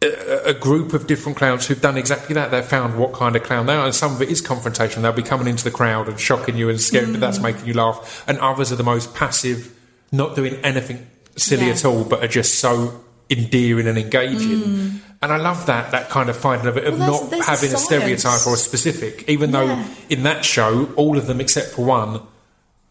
A, 0.02 0.50
a 0.50 0.52
group 0.54 0.92
of 0.92 1.06
different 1.06 1.38
clowns 1.38 1.66
who've 1.66 1.80
done 1.80 1.96
exactly 1.96 2.34
that. 2.34 2.50
They've 2.50 2.62
found 2.78 2.98
what 2.98 3.14
kind 3.14 3.36
of 3.36 3.42
clown 3.42 3.64
they 3.64 3.72
are, 3.74 3.86
and 3.86 3.94
some 3.94 4.12
of 4.12 4.20
it 4.20 4.28
is 4.28 4.42
confrontation. 4.42 5.00
They'll 5.00 5.12
be 5.12 5.22
coming 5.22 5.48
into 5.48 5.64
the 5.64 5.70
crowd 5.70 6.08
and 6.08 6.20
shocking 6.20 6.58
you 6.58 6.68
and 6.68 6.78
scaring, 6.78 7.12
but 7.12 7.18
Mm. 7.18 7.20
that's 7.20 7.40
making 7.40 7.64
you 7.64 7.72
laugh. 7.72 8.22
And 8.26 8.38
others 8.40 8.70
are 8.70 8.76
the 8.76 8.82
most 8.84 9.14
passive, 9.14 9.70
not 10.12 10.36
doing 10.36 10.56
anything 10.62 11.06
silly 11.36 11.66
Yeah. 11.68 11.72
at 11.72 11.84
all, 11.86 12.04
but 12.04 12.22
are 12.22 12.28
just 12.28 12.56
so 12.58 13.00
endearing 13.30 13.86
and 13.86 13.98
engaging. 13.98 15.00
And 15.22 15.32
I 15.32 15.36
love 15.38 15.66
that 15.66 15.90
that 15.92 16.10
kind 16.10 16.28
of 16.28 16.36
finding 16.36 16.66
of 16.68 16.76
it 16.76 16.84
of 16.84 16.94
Mm. 16.94 16.98
Well, 16.98 17.08
there's- 17.08 17.22
not 17.22 17.30
there's 17.30 17.46
having 17.46 17.74
a 17.74 17.78
stereotype 17.78 18.46
or 18.46 18.54
a 18.54 18.58
specific, 18.58 19.24
even 19.28 19.52
though 19.52 19.82
in 20.10 20.22
that 20.24 20.44
show, 20.44 20.90
all 20.96 21.16
of 21.16 21.26
them 21.26 21.40
except 21.40 21.72
for 21.72 21.84
one 21.84 22.20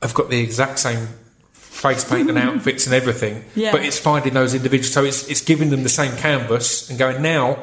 have 0.01 0.13
got 0.13 0.29
the 0.29 0.39
exact 0.39 0.79
same 0.79 1.07
face 1.53 2.03
paint 2.03 2.29
and 2.29 2.37
outfits 2.47 2.85
and 2.85 2.95
everything. 2.95 3.43
Yeah. 3.55 3.71
But 3.71 3.85
it's 3.85 3.99
finding 3.99 4.33
those 4.33 4.53
individuals. 4.53 4.91
So 4.93 5.03
it's, 5.03 5.27
it's 5.29 5.41
giving 5.41 5.69
them 5.69 5.83
the 5.83 5.89
same 5.89 6.15
canvas 6.17 6.89
and 6.89 6.97
going, 6.97 7.21
now 7.21 7.59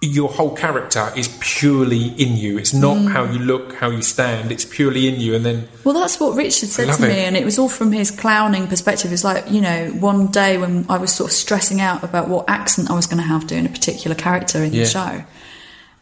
your 0.00 0.28
whole 0.28 0.54
character 0.54 1.12
is 1.16 1.26
purely 1.40 2.08
in 2.22 2.36
you. 2.36 2.56
It's 2.56 2.72
not 2.72 2.96
Mm. 2.98 3.10
how 3.10 3.24
you 3.24 3.40
look, 3.40 3.74
how 3.74 3.90
you 3.90 4.00
stand. 4.00 4.52
It's 4.52 4.64
purely 4.64 5.08
in 5.08 5.20
you. 5.20 5.34
And 5.34 5.44
then, 5.44 5.66
Well, 5.82 5.94
that's 5.94 6.20
what 6.20 6.36
Richard 6.36 6.68
said 6.68 6.92
to 6.94 7.02
me, 7.02 7.08
it. 7.08 7.26
and 7.26 7.36
it 7.36 7.44
was 7.44 7.58
all 7.58 7.68
from 7.68 7.90
his 7.90 8.12
clowning 8.12 8.68
perspective. 8.68 9.12
It's 9.12 9.24
like, 9.24 9.50
you 9.50 9.60
know, 9.60 9.88
one 9.98 10.28
day 10.28 10.56
when 10.56 10.86
I 10.88 10.98
was 10.98 11.12
sort 11.12 11.30
of 11.30 11.36
stressing 11.36 11.80
out 11.80 12.04
about 12.04 12.28
what 12.28 12.44
accent 12.48 12.90
I 12.90 12.94
was 12.94 13.06
going 13.08 13.18
to 13.20 13.24
have 13.26 13.48
doing 13.48 13.66
a 13.66 13.68
particular 13.68 14.14
character 14.14 14.62
in 14.62 14.72
Yeah. 14.72 14.84
the 14.84 14.88
show, 14.88 15.24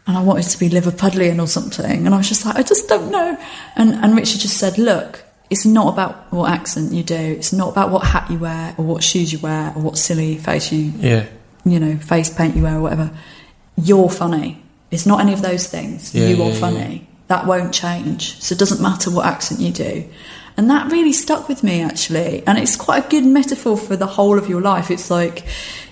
and 0.07 0.19
I 0.19 0.21
wanted 0.23 0.45
to 0.51 0.59
be 0.59 0.69
Liverpudlian 0.69 1.43
or 1.43 1.47
something, 1.47 2.05
and 2.05 2.15
I 2.15 2.19
was 2.19 2.29
just 2.29 2.45
like, 2.45 2.57
I 2.57 2.63
just 2.63 2.89
don't 2.89 3.11
know. 3.11 3.39
And, 3.77 3.95
and 3.95 4.15
Richard 4.15 4.41
just 4.41 4.59
said, 4.59 4.77
look, 4.77 5.25
it's 5.49 5.65
not 5.65 5.95
about 5.95 6.31
what 6.35 6.51
accent 6.51 6.93
you 6.93 7.03
do, 7.03 7.15
it's 7.15 7.53
not 7.53 7.71
about 7.71 7.91
what 7.91 8.05
hat 8.05 8.31
you 8.31 8.39
wear, 8.39 8.75
or 8.77 8.85
what 8.85 9.03
shoes 9.03 9.33
you 9.33 9.39
wear, 9.39 9.73
or 9.75 9.81
what 9.81 9.97
silly 9.97 10.37
face 10.37 10.71
you 10.71 10.93
yeah. 10.99 11.25
you 11.65 11.81
know, 11.81 11.97
face 11.97 12.29
paint 12.29 12.55
you 12.57 12.63
wear 12.65 12.77
or 12.77 12.83
whatever, 12.83 13.11
you're 13.77 14.11
funny. 14.11 14.63
It's 14.91 15.07
not 15.07 15.21
any 15.21 15.33
of 15.33 15.43
those 15.43 15.67
things. 15.67 16.15
Yeah, 16.15 16.29
you 16.29 16.37
yeah, 16.37 16.45
are 16.45 16.51
yeah. 16.53 16.59
funny. 16.61 17.09
That 17.29 17.47
won't 17.47 17.75
change. 17.75 18.41
So 18.41 18.55
it 18.55 18.59
doesn't 18.59 18.81
matter 18.81 19.11
what 19.11 19.27
accent 19.27 19.61
you 19.61 19.73
do. 19.73 20.09
And 20.57 20.71
that 20.71 20.91
really 20.91 21.13
stuck 21.13 21.49
with 21.49 21.63
me 21.63 21.83
actually. 21.83 22.43
And 22.47 22.57
it's 22.59 22.77
quite 22.77 23.07
a 23.07 23.09
good 23.09 23.25
metaphor 23.27 23.77
for 23.77 23.97
the 23.97 24.07
whole 24.07 24.39
of 24.39 24.49
your 24.49 24.61
life. 24.63 24.91
It's 24.91 25.11
like, 25.11 25.45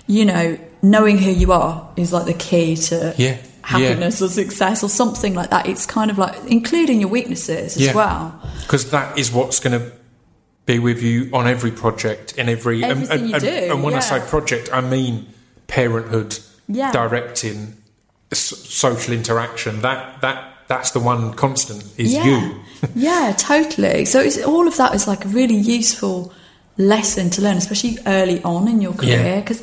you 0.07 0.25
know, 0.25 0.59
knowing 0.81 1.19
who 1.19 1.31
you 1.31 1.53
are 1.53 1.91
is 1.97 2.13
like 2.13 2.27
the 2.27 2.35
key 2.35 2.77
to 2.77 3.15
Yeah, 3.19 3.37
happiness 3.63 4.23
or 4.23 4.29
success 4.29 4.83
or 4.83 4.89
something 4.89 5.35
like 5.35 5.51
that. 5.51 5.67
It's 5.67 5.87
kind 5.87 6.11
of 6.11 6.19
like 6.19 6.37
including 6.47 7.01
your 7.01 7.11
weaknesses 7.11 7.77
as 7.77 7.83
Yeah. 7.83 7.95
well. 7.95 8.41
because 8.63 8.91
that 8.91 9.19
is 9.19 9.31
what's 9.33 9.61
going 9.61 9.79
to 9.79 9.93
be 10.67 10.79
with 10.79 11.03
you 11.03 11.29
on 11.35 11.47
every 11.47 11.71
project 11.71 12.33
in 12.39 12.49
every 12.49 12.83
and, 12.83 12.93
Everything 12.93 13.19
and, 13.21 13.31
you 13.31 13.41
do, 13.41 13.73
and 13.73 13.83
when 13.83 13.93
I 13.95 14.01
say 14.01 14.21
project, 14.21 14.71
I 14.73 14.81
mean 14.81 15.27
parenthood, 15.67 16.39
Yeah. 16.67 16.93
directing, 16.93 17.75
social 18.33 19.15
interaction. 19.15 19.83
That 19.83 20.21
that 20.23 20.55
that's 20.67 20.93
the 20.93 21.01
one 21.01 21.35
constant 21.35 21.85
is 21.99 22.13
yeah. 22.13 22.25
you. 22.25 22.61
yeah, 22.95 23.35
totally. 23.37 24.05
So 24.05 24.21
it's, 24.21 24.43
all 24.43 24.67
of 24.67 24.77
that 24.77 24.95
is 24.95 25.07
like 25.07 25.25
a 25.25 25.29
really 25.29 25.57
useful 25.57 26.33
lesson 26.77 27.31
to 27.31 27.43
learn, 27.43 27.57
especially 27.57 27.99
early 28.07 28.43
on 28.43 28.69
in 28.69 28.81
your 28.81 28.95
career, 28.95 29.41
because 29.41 29.63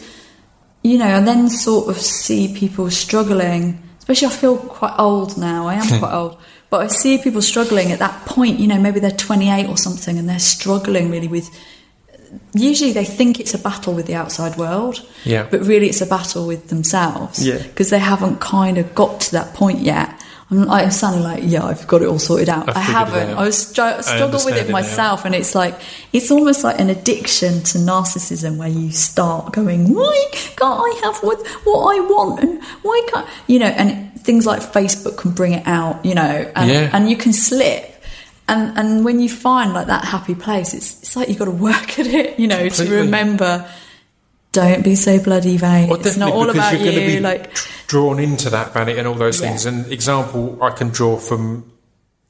you 0.84 0.98
know, 0.98 1.06
and 1.06 1.28
then 1.28 1.50
sort 1.50 1.90
of 1.90 1.98
see 1.98 2.56
people 2.56 2.90
struggling. 2.90 3.82
Especially, 4.00 4.28
I 4.28 4.32
feel 4.32 4.58
quite 4.58 4.96
old 4.98 5.38
now. 5.38 5.68
I 5.68 5.76
am 5.76 6.00
quite 6.00 6.14
old, 6.14 6.38
but 6.70 6.82
I 6.82 6.88
see 6.88 7.18
people 7.18 7.42
struggling 7.42 7.92
at 7.92 8.00
that 8.00 8.26
point. 8.26 8.60
You 8.60 8.68
know, 8.68 8.80
maybe 8.80 9.00
they're 9.00 9.12
28 9.12 9.68
or 9.68 9.78
something, 9.78 10.18
and 10.18 10.28
they're 10.28 10.40
struggling 10.40 11.12
really 11.12 11.28
with. 11.28 11.50
Usually, 12.54 12.92
they 12.92 13.06
think 13.06 13.40
it's 13.40 13.54
a 13.54 13.58
battle 13.60 13.94
with 13.94 14.06
the 14.08 14.16
outside 14.16 14.58
world, 14.58 15.02
Yeah. 15.26 15.48
but 15.50 15.62
really, 15.62 15.88
it's 15.88 16.02
a 16.02 16.06
battle 16.06 16.46
with 16.48 16.68
themselves. 16.68 17.46
Yeah. 17.46 17.58
because 17.62 17.90
they 17.90 18.00
haven't 18.00 18.40
kind 18.42 18.78
of 18.78 18.94
got 18.96 19.22
to 19.22 19.32
that 19.34 19.54
point 19.54 19.80
yet. 19.80 20.10
I'm, 20.50 20.70
I'm 20.70 20.92
sounding 20.92 21.24
like, 21.24 21.44
yeah, 21.46 21.64
I've 21.64 21.88
got 21.88 22.02
it 22.02 22.08
all 22.10 22.20
sorted 22.20 22.50
out. 22.50 22.68
I've 22.68 22.76
I, 22.76 22.80
haven't. 22.82 23.30
out. 23.30 23.38
I 23.38 23.46
was 23.46 23.58
str- 23.58 24.02
struggle 24.02 24.42
with 24.44 24.58
it 24.58 24.70
myself, 24.70 25.24
and 25.24 25.34
it's 25.34 25.56
like 25.56 25.76
it's 26.12 26.30
almost 26.30 26.64
like 26.66 26.78
an 26.80 26.90
addiction 26.90 27.64
to 27.64 27.78
narcissism, 27.78 28.58
where 28.58 28.68
you 28.68 28.92
start 28.92 29.54
going, 29.54 29.94
why 29.94 30.28
can't 30.34 30.62
I 30.62 31.02
have 31.06 31.18
what 31.24 31.40
what 31.64 31.96
I 31.96 32.00
want, 32.02 32.44
and 32.44 32.62
why 32.82 33.02
can't 33.14 33.28
you 33.48 33.60
know? 33.60 33.68
And 33.68 34.12
things 34.22 34.46
like 34.46 34.62
Facebook 34.62 35.18
can 35.18 35.32
bring 35.32 35.54
it 35.54 35.66
out, 35.66 36.06
you 36.06 36.14
know, 36.16 36.52
and, 36.56 36.70
Yeah. 36.70 36.90
and 36.94 37.10
you 37.10 37.16
can 37.16 37.32
slip. 37.34 37.91
And 38.52 38.78
and 38.78 39.06
when 39.06 39.20
you 39.20 39.30
find 39.30 39.74
like 39.74 39.88
that 39.88 40.04
happy 40.06 40.36
place, 40.36 40.74
it's 40.74 41.02
it's 41.02 41.16
like 41.16 41.30
you've 41.30 41.40
got 41.40 41.46
to 41.46 41.52
work 41.52 41.98
at 42.00 42.08
it, 42.08 42.38
you 42.40 42.48
know, 42.48 42.58
Completely. 42.68 42.86
to 42.88 43.02
remember. 43.04 43.70
Don't 44.52 44.84
be 44.84 44.96
so 44.96 45.18
bloody 45.24 45.56
vain. 45.56 45.88
Well, 45.90 46.06
it's 46.06 46.18
not 46.18 46.34
all 46.34 46.50
about 46.50 46.74
you're 46.78 46.92
you. 46.92 47.00
be 47.16 47.20
Like, 47.22 47.56
drawn 47.88 48.20
into 48.20 48.50
that 48.50 48.74
vanity 48.74 49.00
and 49.00 49.08
all 49.08 49.14
those 49.16 49.40
Yeah. 49.40 49.48
things. 49.48 49.66
An 49.66 49.90
example 49.90 50.62
I 50.62 50.72
can 50.72 50.90
draw 50.90 51.16
from 51.16 51.72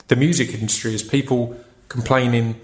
the 0.07 0.15
music 0.15 0.53
industry 0.53 0.93
is 0.93 1.01
people 1.01 1.55
complaining, 1.89 2.61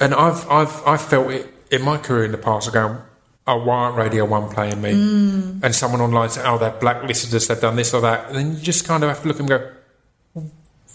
and 0.00 0.12
I've 0.14 0.48
I've 0.50 0.82
I've 0.84 1.00
felt 1.00 1.30
it 1.30 1.46
in 1.70 1.82
my 1.82 1.96
career 1.96 2.24
in 2.24 2.32
the 2.32 2.38
past. 2.38 2.68
I 2.68 2.72
go, 2.72 3.00
oh, 3.46 3.56
why 3.64 3.76
aren't 3.84 3.96
Radio 3.96 4.24
One 4.24 4.48
playing 4.48 4.80
me? 4.82 4.92
Mm. 4.94 5.62
And 5.62 5.72
someone 5.72 6.00
online 6.00 6.30
said, 6.30 6.44
oh, 6.46 6.58
they've 6.58 6.80
blacklisted 6.80 7.32
us, 7.32 7.46
they've 7.46 7.60
done 7.60 7.76
this 7.76 7.94
or 7.94 8.00
that, 8.00 8.28
and 8.28 8.36
then 8.36 8.56
you 8.56 8.60
just 8.60 8.84
kind 8.84 9.04
of 9.04 9.10
have 9.10 9.22
to 9.22 9.28
look 9.28 9.38
and 9.38 9.48
go, 9.48 9.70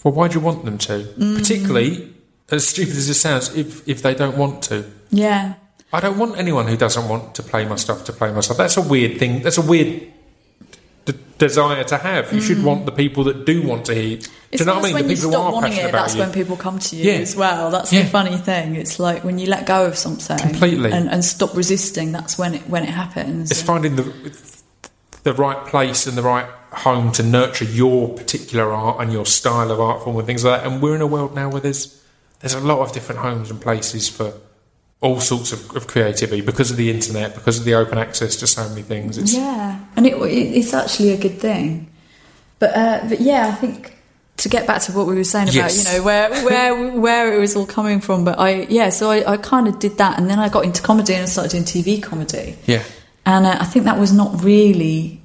well, 0.04 0.14
why 0.14 0.28
do 0.28 0.34
you 0.34 0.40
want 0.44 0.64
them 0.64 0.78
to? 0.78 1.04
Mm. 1.18 1.36
Particularly, 1.38 2.12
as 2.50 2.66
stupid 2.66 2.94
as 2.96 3.08
it 3.08 3.14
sounds, 3.14 3.54
if 3.56 3.86
if 3.88 4.02
they 4.02 4.14
don't 4.14 4.36
want 4.36 4.62
to. 4.64 4.84
yeah, 5.10 5.54
I 5.92 6.00
don't 6.00 6.18
want 6.18 6.36
anyone 6.38 6.66
who 6.66 6.76
doesn't 6.76 7.08
want 7.08 7.34
to 7.36 7.42
play 7.42 7.64
my 7.64 7.76
stuff 7.76 8.04
to 8.04 8.12
play 8.12 8.32
my 8.32 8.40
stuff. 8.40 8.56
That's 8.56 8.76
a 8.76 8.82
weird 8.82 9.18
thing. 9.18 9.42
That's 9.42 9.58
a 9.58 9.62
weird 9.62 10.02
d- 11.06 11.14
desire 11.38 11.84
to 11.84 11.96
have. 11.96 12.32
You 12.32 12.40
should 12.40 12.62
want 12.62 12.86
the 12.86 12.92
people 12.92 13.24
that 13.24 13.46
do 13.46 13.62
want 13.66 13.86
to 13.86 13.94
hear. 13.94 14.16
Do 14.18 14.28
It's 14.52 14.60
you 14.60 14.66
know 14.66 14.74
what 14.74 14.80
I 14.80 14.86
mean? 14.86 14.94
when 14.94 15.02
The 15.04 15.10
you 15.10 15.16
people 15.16 15.30
who 15.32 15.36
are 15.36 15.52
wanting 15.52 15.72
it, 15.78 15.92
that's 15.92 16.14
you. 16.14 16.20
when 16.20 16.32
people 16.32 16.56
come 16.56 16.78
to 16.78 16.96
you 16.96 17.04
Yeah. 17.12 17.18
as 17.18 17.34
well. 17.36 17.70
That's 17.70 17.92
Yeah. 17.92 18.02
the 18.02 18.08
funny 18.10 18.36
thing. 18.36 18.76
It's 18.76 18.98
like 18.98 19.24
when 19.24 19.38
you 19.38 19.46
let 19.48 19.66
go 19.66 19.86
of 19.86 19.96
something 19.98 20.38
Completely. 20.38 20.92
and, 20.92 21.08
and 21.10 21.24
stop 21.24 21.54
resisting. 21.56 22.12
That's 22.12 22.38
when 22.38 22.54
it 22.54 22.68
when 22.68 22.82
it 22.84 22.90
happens. 22.90 23.50
It's 23.50 23.62
finding 23.62 23.96
the 23.96 24.04
the 25.26 25.34
right 25.34 25.66
place 25.66 26.06
and 26.06 26.16
the 26.16 26.22
right 26.22 26.46
home 26.70 27.10
to 27.10 27.20
nurture 27.20 27.64
your 27.64 28.14
particular 28.14 28.72
art 28.72 29.00
and 29.00 29.12
your 29.12 29.26
style 29.26 29.72
of 29.72 29.80
art 29.80 30.04
form 30.04 30.16
and 30.16 30.24
things 30.24 30.44
like 30.44 30.62
that. 30.62 30.70
And 30.70 30.80
we're 30.80 30.94
in 30.94 31.00
a 31.00 31.06
world 31.06 31.34
now 31.34 31.50
where 31.50 31.60
there's 31.60 32.00
there's 32.38 32.54
a 32.54 32.60
lot 32.60 32.78
of 32.78 32.92
different 32.92 33.22
homes 33.22 33.50
and 33.50 33.60
places 33.60 34.08
for 34.08 34.34
all 35.00 35.18
sorts 35.18 35.50
of, 35.50 35.74
of 35.74 35.88
creativity 35.88 36.42
because 36.42 36.70
of 36.70 36.76
the 36.76 36.90
internet, 36.92 37.34
because 37.34 37.58
of 37.58 37.64
the 37.64 37.74
open 37.74 37.98
access 37.98 38.36
to 38.36 38.46
so 38.46 38.68
many 38.68 38.82
things. 38.82 39.18
It's, 39.18 39.34
Yeah, 39.34 39.84
and 39.96 40.06
it, 40.06 40.14
it, 40.14 40.56
it's 40.58 40.72
actually 40.72 41.10
a 41.10 41.18
good 41.18 41.40
thing. 41.40 41.90
But 42.60 42.76
uh, 42.76 43.00
but 43.08 43.20
yeah, 43.20 43.48
I 43.48 43.52
think 43.52 43.96
to 44.36 44.48
get 44.48 44.64
back 44.68 44.82
to 44.82 44.92
what 44.92 45.08
we 45.08 45.16
were 45.16 45.24
saying 45.24 45.48
about 45.48 45.54
Yes. 45.56 45.92
you 45.92 45.98
know 45.98 46.04
where 46.04 46.30
where 46.44 47.00
where 47.00 47.34
it 47.34 47.40
was 47.40 47.56
all 47.56 47.66
coming 47.66 48.00
from. 48.00 48.24
But 48.24 48.38
I 48.38 48.62
yeah, 48.68 48.90
so 48.90 49.10
I, 49.10 49.32
I 49.32 49.36
kind 49.38 49.66
of 49.66 49.80
did 49.80 49.98
that, 49.98 50.20
and 50.20 50.30
then 50.30 50.38
I 50.38 50.48
got 50.48 50.64
into 50.64 50.82
comedy 50.82 51.14
and 51.14 51.24
I 51.24 51.26
started 51.26 51.50
doing 51.50 51.64
TV 51.64 52.00
comedy, 52.00 52.56
yeah, 52.66 52.84
and 53.26 53.44
uh, 53.44 53.58
I 53.60 53.64
think 53.64 53.84
that 53.84 53.98
was 53.98 54.12
not 54.12 54.42
really. 54.42 55.20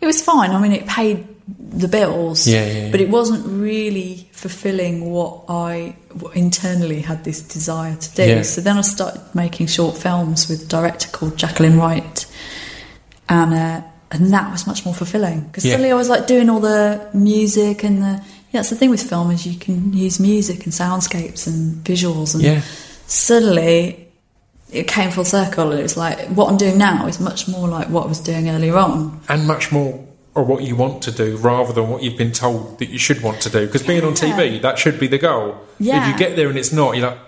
It 0.00 0.06
was 0.06 0.22
fine. 0.22 0.50
I 0.50 0.60
mean, 0.60 0.72
it 0.72 0.86
paid 0.86 1.26
the 1.46 1.88
bills. 1.88 2.48
Yeah, 2.48 2.66
yeah, 2.66 2.72
yeah. 2.84 2.90
But 2.90 3.00
it 3.00 3.10
wasn't 3.10 3.46
really 3.46 4.28
fulfilling 4.32 5.10
what 5.10 5.44
I 5.48 5.94
internally 6.34 7.00
had 7.02 7.22
this 7.22 7.42
desire 7.42 7.94
to 7.94 8.14
do. 8.14 8.44
So 8.44 8.60
then 8.62 8.78
I 8.78 8.80
started 8.80 9.22
making 9.34 9.66
short 9.66 9.96
films 9.96 10.48
with 10.48 10.62
a 10.62 10.66
director 10.66 11.08
called 11.10 11.36
Jacqueline 11.36 11.78
Wright, 11.78 12.26
and 13.28 13.54
uh, 13.54 13.82
and 14.10 14.32
that 14.32 14.50
was 14.50 14.66
much 14.66 14.84
more 14.84 14.94
fulfilling 14.94 15.40
because 15.40 15.64
suddenly 15.64 15.90
I 15.92 15.94
was 15.94 16.08
like 16.08 16.26
doing 16.26 16.48
all 16.48 16.60
the 16.60 17.08
music 17.12 17.84
and 17.84 18.02
the. 18.02 18.24
Yeah, 18.52 18.60
that's 18.60 18.70
the 18.70 18.76
thing 18.76 18.90
with 18.90 19.02
film 19.02 19.32
is 19.32 19.44
you 19.44 19.58
can 19.58 19.92
use 19.92 20.20
music 20.20 20.64
and 20.64 20.72
soundscapes 20.72 21.48
and 21.48 21.84
visuals 21.84 22.34
and 22.34 22.42
yeah, 22.44 22.62
suddenly 23.06 24.05
it 24.70 24.88
came 24.88 25.10
full 25.10 25.24
circle 25.24 25.70
and 25.70 25.78
it 25.78 25.82
was 25.82 25.96
like 25.96 26.18
what 26.28 26.48
I'm 26.50 26.56
doing 26.56 26.76
now 26.78 27.06
is 27.06 27.20
much 27.20 27.46
more 27.48 27.68
like 27.68 27.88
what 27.88 28.04
I 28.04 28.08
was 28.08 28.20
doing 28.20 28.48
earlier 28.48 28.76
on. 28.76 29.20
and 29.28 29.46
much 29.46 29.70
more 29.72 30.04
or 30.34 30.44
what 30.44 30.62
you 30.62 30.76
want 30.76 31.02
to 31.04 31.10
do 31.12 31.36
rather 31.38 31.72
than 31.72 31.88
what 31.88 32.02
you've 32.02 32.18
been 32.18 32.32
told 32.32 32.78
that 32.80 32.90
you 32.90 32.98
should 32.98 33.22
want 33.22 33.40
to 33.40 33.48
do. 33.50 33.64
Because 33.64 33.82
being 33.82 34.04
on 34.04 34.12
TV, 34.12 34.60
that 34.60 34.78
should 34.78 35.00
be 35.00 35.06
the 35.06 35.16
goal. 35.18 35.56
Yeah. 35.78 36.02
If 36.02 36.12
you 36.12 36.18
get 36.18 36.36
there 36.36 36.48
and 36.50 36.58
it's 36.58 36.72
not, 36.74 36.94
you're 36.96 37.08
like, 37.08 37.18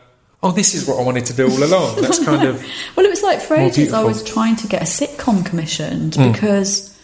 oh, 0.43 0.51
this 0.52 0.74
is 0.74 0.86
what 0.86 1.01
I 1.01 1.02
wanted 1.02 1.24
to 1.27 1.32
do 1.32 1.51
all 1.51 1.62
along. 1.65 1.97
That's 2.02 2.23
kind 2.23 2.47
of 2.47 2.62
Well, 2.97 3.06
it 3.06 3.09
was 3.09 3.23
like 3.23 3.40
for 3.40 3.56
ages 3.56 3.93
I 3.94 4.05
was 4.05 4.23
trying 4.23 4.56
to 4.56 4.66
get 4.69 4.82
a 4.82 4.85
sitcom 4.85 5.44
commissioned 5.47 6.12
Mm. 6.15 6.32
because 6.35 6.94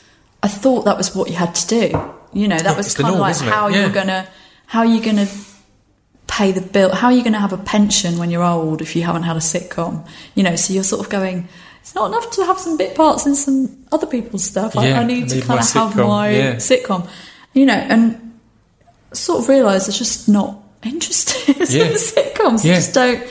I 0.42 0.48
thought 0.48 0.84
that 0.84 0.98
was 0.98 1.14
what 1.14 1.30
you 1.30 1.36
had 1.36 1.54
to 1.54 1.66
do. 1.68 2.12
You 2.34 2.48
know, 2.48 2.56
that 2.58 2.64
Yeah, 2.72 2.76
was 2.76 2.86
it's 2.86 2.96
kind 2.96 3.14
of 3.14 3.20
like 3.20 3.36
how 3.38 3.68
Yeah. 3.68 3.80
you're 3.82 3.90
gonna 3.94 4.28
how 4.66 4.80
are 4.80 4.86
you 4.86 5.00
gonna 5.00 5.26
pay 6.36 6.50
the 6.52 6.60
bill 6.60 6.90
how 7.00 7.08
are 7.08 7.12
you 7.18 7.22
gonna 7.24 7.38
have 7.46 7.52
a 7.52 7.62
pension 7.74 8.18
when 8.18 8.30
you're 8.32 8.42
old 8.56 8.80
if 8.82 8.94
you 8.96 9.02
haven't 9.02 9.22
had 9.30 9.36
a 9.36 9.40
sitcom? 9.52 9.92
You 10.34 10.42
know, 10.42 10.56
so 10.56 10.72
you're 10.74 10.84
sort 10.92 11.00
of 11.04 11.10
going 11.10 11.48
it's 11.80 11.94
not 11.94 12.06
enough 12.10 12.30
to 12.32 12.44
have 12.46 12.58
some 12.58 12.76
bit 12.78 12.94
parts 12.94 13.26
in 13.26 13.34
some 13.34 13.58
other 13.92 14.06
people's 14.06 14.44
stuff. 14.44 14.74
I, 14.76 14.88
Yeah, 14.88 15.00
I 15.00 15.04
need 15.04 15.24
I 15.24 15.28
to 15.34 15.40
kind 15.42 15.60
of 15.60 15.70
have 15.72 15.96
my 15.96 16.30
yeah. 16.30 16.54
sitcom. 16.56 17.08
You 17.52 17.66
know, 17.66 17.74
and 17.92 18.04
sort 19.12 19.40
of 19.42 19.48
realise 19.48 19.86
it's 19.88 19.98
just 19.98 20.28
not 20.28 20.56
interested 20.82 21.56
Yeah. 21.70 21.84
in 21.84 21.92
sitcoms. 21.94 22.60
I 22.64 22.74
just 22.74 22.94
don't. 22.94 23.22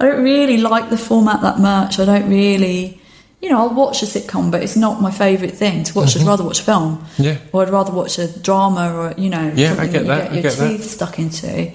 I 0.00 0.06
don't 0.06 0.22
really 0.22 0.58
like 0.58 0.90
the 0.90 0.98
format 0.98 1.40
that 1.42 1.58
much. 1.58 1.98
I 2.00 2.04
don't 2.04 2.28
really, 2.28 3.00
you 3.40 3.48
know, 3.50 3.58
I'll 3.60 3.74
watch 3.74 4.02
a 4.02 4.06
sitcom, 4.06 4.50
but 4.50 4.62
it's 4.62 4.76
not 4.76 5.00
my 5.00 5.10
favourite 5.10 5.54
thing 5.54 5.84
to 5.84 5.94
watch. 5.94 6.16
I'd 6.16 6.26
rather 6.26 6.44
watch 6.44 6.60
a 6.60 6.64
film, 6.64 6.98
Mm-hmm. 6.98 7.22
Yeah. 7.22 7.38
or 7.52 7.62
I'd 7.62 7.70
rather 7.70 7.92
watch 7.92 8.18
a 8.18 8.26
drama, 8.40 8.92
or 8.94 9.14
you 9.16 9.30
know, 9.30 9.52
Yeah, 9.54 9.72
I 9.72 9.74
something 9.76 9.92
get 9.92 10.02
you 10.02 10.08
that, 10.08 10.22
get 10.24 10.30
I 10.30 10.34
your 10.34 10.42
get 10.42 10.52
that. 10.58 10.68
teeth 10.68 10.84
stuck 10.90 11.18
into. 11.18 11.72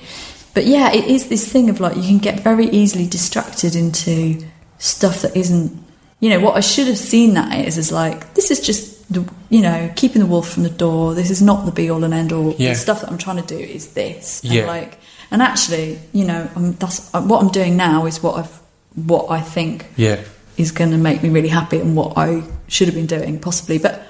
But 0.58 0.66
yeah, 0.66 0.92
it 0.92 1.06
is 1.06 1.30
this 1.30 1.48
thing 1.48 1.70
of 1.70 1.80
like 1.80 1.96
you 1.98 2.02
can 2.02 2.18
get 2.18 2.40
very 2.40 2.66
easily 2.66 3.06
distracted 3.06 3.76
into 3.76 4.44
stuff 4.80 5.22
that 5.22 5.38
isn't. 5.38 5.72
You 6.20 6.32
know 6.32 6.40
what 6.40 6.58
I 6.58 6.62
should 6.62 6.88
have 6.88 6.98
seen 6.98 7.36
that 7.36 7.64
is 7.68 7.78
is 7.78 7.92
like 7.92 8.34
this 8.34 8.50
is 8.50 8.60
just 8.60 9.08
the 9.14 9.24
you 9.52 9.62
know 9.62 9.94
keeping 9.96 10.20
the 10.20 10.26
wolf 10.26 10.50
from 10.50 10.64
the 10.64 10.72
door. 10.72 11.14
This 11.14 11.30
is 11.30 11.44
not 11.44 11.68
the 11.68 11.72
be 11.72 11.92
all 11.92 12.04
and 12.04 12.12
end 12.12 12.34
all. 12.34 12.56
Yeah. 12.58 12.70
The 12.70 12.76
stuff 12.76 13.02
that 13.02 13.12
I'm 13.12 13.20
trying 13.20 13.40
to 13.40 13.46
do 13.46 13.60
is 13.60 13.90
this. 13.94 14.42
And 14.44 14.52
Yeah. 14.52 14.66
like 14.66 14.98
and 15.30 15.44
actually, 15.44 16.00
you 16.12 16.26
know, 16.26 16.50
um, 16.56 16.74
that's 16.74 17.14
uh, 17.14 17.22
what 17.22 17.40
I'm 17.44 17.50
doing 17.50 17.78
now 17.78 18.08
is 18.08 18.24
what 18.24 18.40
I've 18.40 18.60
what 18.96 19.30
I 19.30 19.42
think 19.42 19.86
yeah, 19.96 20.24
is 20.58 20.72
going 20.72 20.90
to 20.90 20.98
make 20.98 21.22
me 21.22 21.30
really 21.30 21.50
happy 21.50 21.78
and 21.78 21.96
what 21.96 22.18
I 22.18 22.42
should 22.68 22.88
have 22.88 22.96
been 22.96 23.06
doing 23.06 23.40
possibly. 23.40 23.78
But 23.78 24.02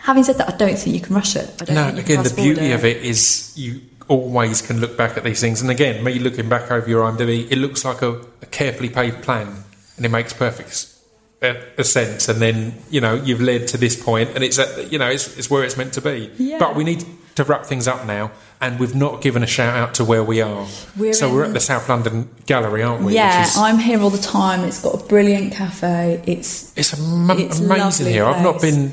having 0.00 0.24
said 0.24 0.38
that, 0.38 0.54
I 0.54 0.56
don't 0.56 0.78
think 0.78 0.96
you 0.96 1.02
can 1.02 1.14
rush 1.14 1.36
it. 1.36 1.60
I 1.60 1.64
don't 1.66 1.74
no. 1.74 1.84
think 1.84 2.08
you 2.08 2.14
Again, 2.14 2.24
the 2.24 2.34
beauty 2.34 2.72
of 2.72 2.86
it 2.86 3.04
is 3.04 3.52
you 3.54 3.82
always 4.10 4.60
can 4.60 4.80
look 4.80 4.96
back 4.96 5.16
at 5.16 5.24
these 5.24 5.40
things. 5.40 5.62
And 5.62 5.70
again, 5.70 6.02
me 6.04 6.18
looking 6.18 6.48
back 6.48 6.70
over 6.70 6.86
your 6.90 7.10
IMDb, 7.10 7.50
it 7.50 7.56
looks 7.56 7.84
like 7.84 8.02
a, 8.02 8.20
a 8.42 8.46
carefully 8.46 8.90
paved 8.90 9.22
plan, 9.22 9.64
and 9.96 10.04
it 10.04 10.10
makes 10.10 10.32
perfect 10.34 10.92
a, 11.40 11.84
sense. 11.84 12.28
And 12.28 12.42
then 12.42 12.74
you 12.90 13.00
know 13.00 13.14
you've 13.14 13.40
led 13.40 13.68
to 13.68 13.78
this 13.78 14.00
point, 14.02 14.30
and 14.34 14.44
it's 14.44 14.58
at, 14.58 14.92
you 14.92 14.98
know 14.98 15.08
it's, 15.08 15.38
it's 15.38 15.48
where 15.48 15.64
it's 15.64 15.76
meant 15.76 15.94
to 15.94 16.02
be. 16.02 16.30
Yeah. 16.36 16.58
But 16.58 16.74
we 16.74 16.84
need 16.84 17.06
to 17.36 17.44
wrap 17.44 17.64
things 17.64 17.86
up 17.86 18.04
now, 18.04 18.32
and 18.60 18.80
we've 18.80 18.96
not 18.96 19.22
given 19.22 19.44
a 19.44 19.46
shout 19.46 19.76
out 19.76 19.94
to 19.94 20.04
where 20.04 20.24
we 20.24 20.42
are. 20.42 20.66
We're 20.98 21.12
so 21.12 21.32
we're 21.32 21.44
at 21.44 21.54
the 21.54 21.60
South 21.60 21.88
London 21.88 22.28
Gallery, 22.46 22.82
aren't 22.82 23.04
we? 23.04 23.14
Yeah, 23.14 23.44
is, 23.44 23.56
I'm 23.56 23.78
here 23.78 24.00
all 24.00 24.10
the 24.10 24.18
time. 24.18 24.64
It's 24.64 24.82
got 24.82 25.00
a 25.00 25.06
brilliant 25.06 25.52
cafe. 25.52 26.22
It's 26.26 26.76
it's 26.76 26.92
am- 26.98 27.30
It's 27.30 27.60
amazing 27.60 28.08
here. 28.08 28.24
I've 28.24 28.42
not 28.42 28.60
been 28.60 28.92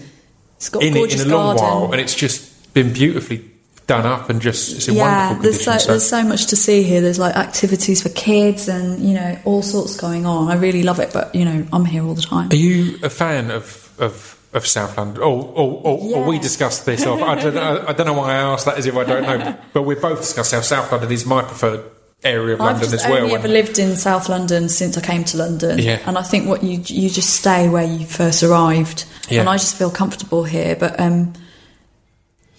it's 0.57 0.69
got 0.69 0.83
in 0.83 0.95
a 0.95 1.03
it 1.03 1.19
in 1.19 1.27
a 1.27 1.35
long 1.35 1.57
garden. 1.57 1.63
while, 1.63 1.91
and 1.91 1.99
it's 1.99 2.13
just 2.15 2.73
been 2.75 2.93
beautifully 2.93 3.56
done 3.87 4.05
up 4.05 4.29
and 4.29 4.41
just 4.41 4.75
it's 4.75 4.87
in 4.87 4.95
yeah, 4.95 5.27
wonderful 5.29 5.43
there's 5.43 5.63
so, 5.63 5.71
condition. 5.71 5.87
there's 5.91 6.09
so 6.09 6.23
much 6.23 6.45
to 6.47 6.55
see 6.55 6.83
here. 6.83 7.01
There's 7.01 7.19
like 7.19 7.35
activities 7.35 8.03
for 8.03 8.09
kids 8.09 8.67
and 8.67 8.99
you 8.99 9.13
know 9.13 9.39
all 9.45 9.61
sorts 9.63 9.95
going 9.97 10.25
on. 10.25 10.49
I 10.49 10.55
really 10.55 10.83
love 10.83 10.99
it, 10.99 11.11
but 11.13 11.33
you 11.33 11.45
know 11.45 11.65
I'm 11.73 11.85
here 11.85 12.03
all 12.03 12.13
the 12.13 12.21
time. 12.21 12.49
Are 12.51 12.55
you 12.55 12.99
a 13.03 13.09
fan 13.09 13.49
of 13.49 13.89
of, 13.99 14.37
of 14.53 14.67
South 14.67 14.95
London? 14.97 15.23
Or, 15.23 15.27
or, 15.55 15.81
or, 15.83 16.17
or 16.17 16.25
we 16.27 16.35
Yeah. 16.35 16.41
discussed 16.41 16.85
this 16.85 17.05
off. 17.05 17.21
I 17.21 17.35
don't, 17.35 17.55
know, 17.55 17.85
I 17.87 17.93
don't 17.93 18.05
know 18.05 18.13
why 18.13 18.31
I 18.33 18.35
asked 18.35 18.65
that 18.65 18.77
as 18.77 18.85
if 18.85 18.95
I 18.95 19.03
don't 19.03 19.23
know, 19.23 19.57
but 19.73 19.83
we 19.83 19.95
both 19.95 20.19
discussed 20.19 20.51
how 20.51 20.61
South 20.61 20.91
London 20.91 21.11
is 21.11 21.25
my 21.25 21.41
preferred 21.41 21.83
area 22.23 22.53
of 22.55 22.61
I've 22.61 22.79
London 22.81 22.93
as 22.93 23.05
well. 23.05 23.23
only 23.23 23.35
ever 23.35 23.47
lived 23.47 23.79
in 23.79 23.95
South 23.95 24.27
London 24.29 24.69
since 24.69 24.97
I 24.97 25.01
came 25.01 25.23
to 25.25 25.37
London, 25.37 25.79
Yeah. 25.79 25.99
and 26.05 26.17
I 26.17 26.23
think 26.23 26.47
what 26.47 26.61
you 26.63 26.81
you 26.85 27.09
just 27.09 27.29
stay 27.31 27.69
where 27.69 27.85
you 27.85 28.05
first 28.05 28.43
arrived, 28.43 29.05
Yeah. 29.29 29.39
and 29.41 29.49
I 29.49 29.53
just 29.57 29.75
feel 29.77 29.89
comfortable 29.89 30.43
here. 30.43 30.75
But 30.75 30.99
um, 30.99 31.33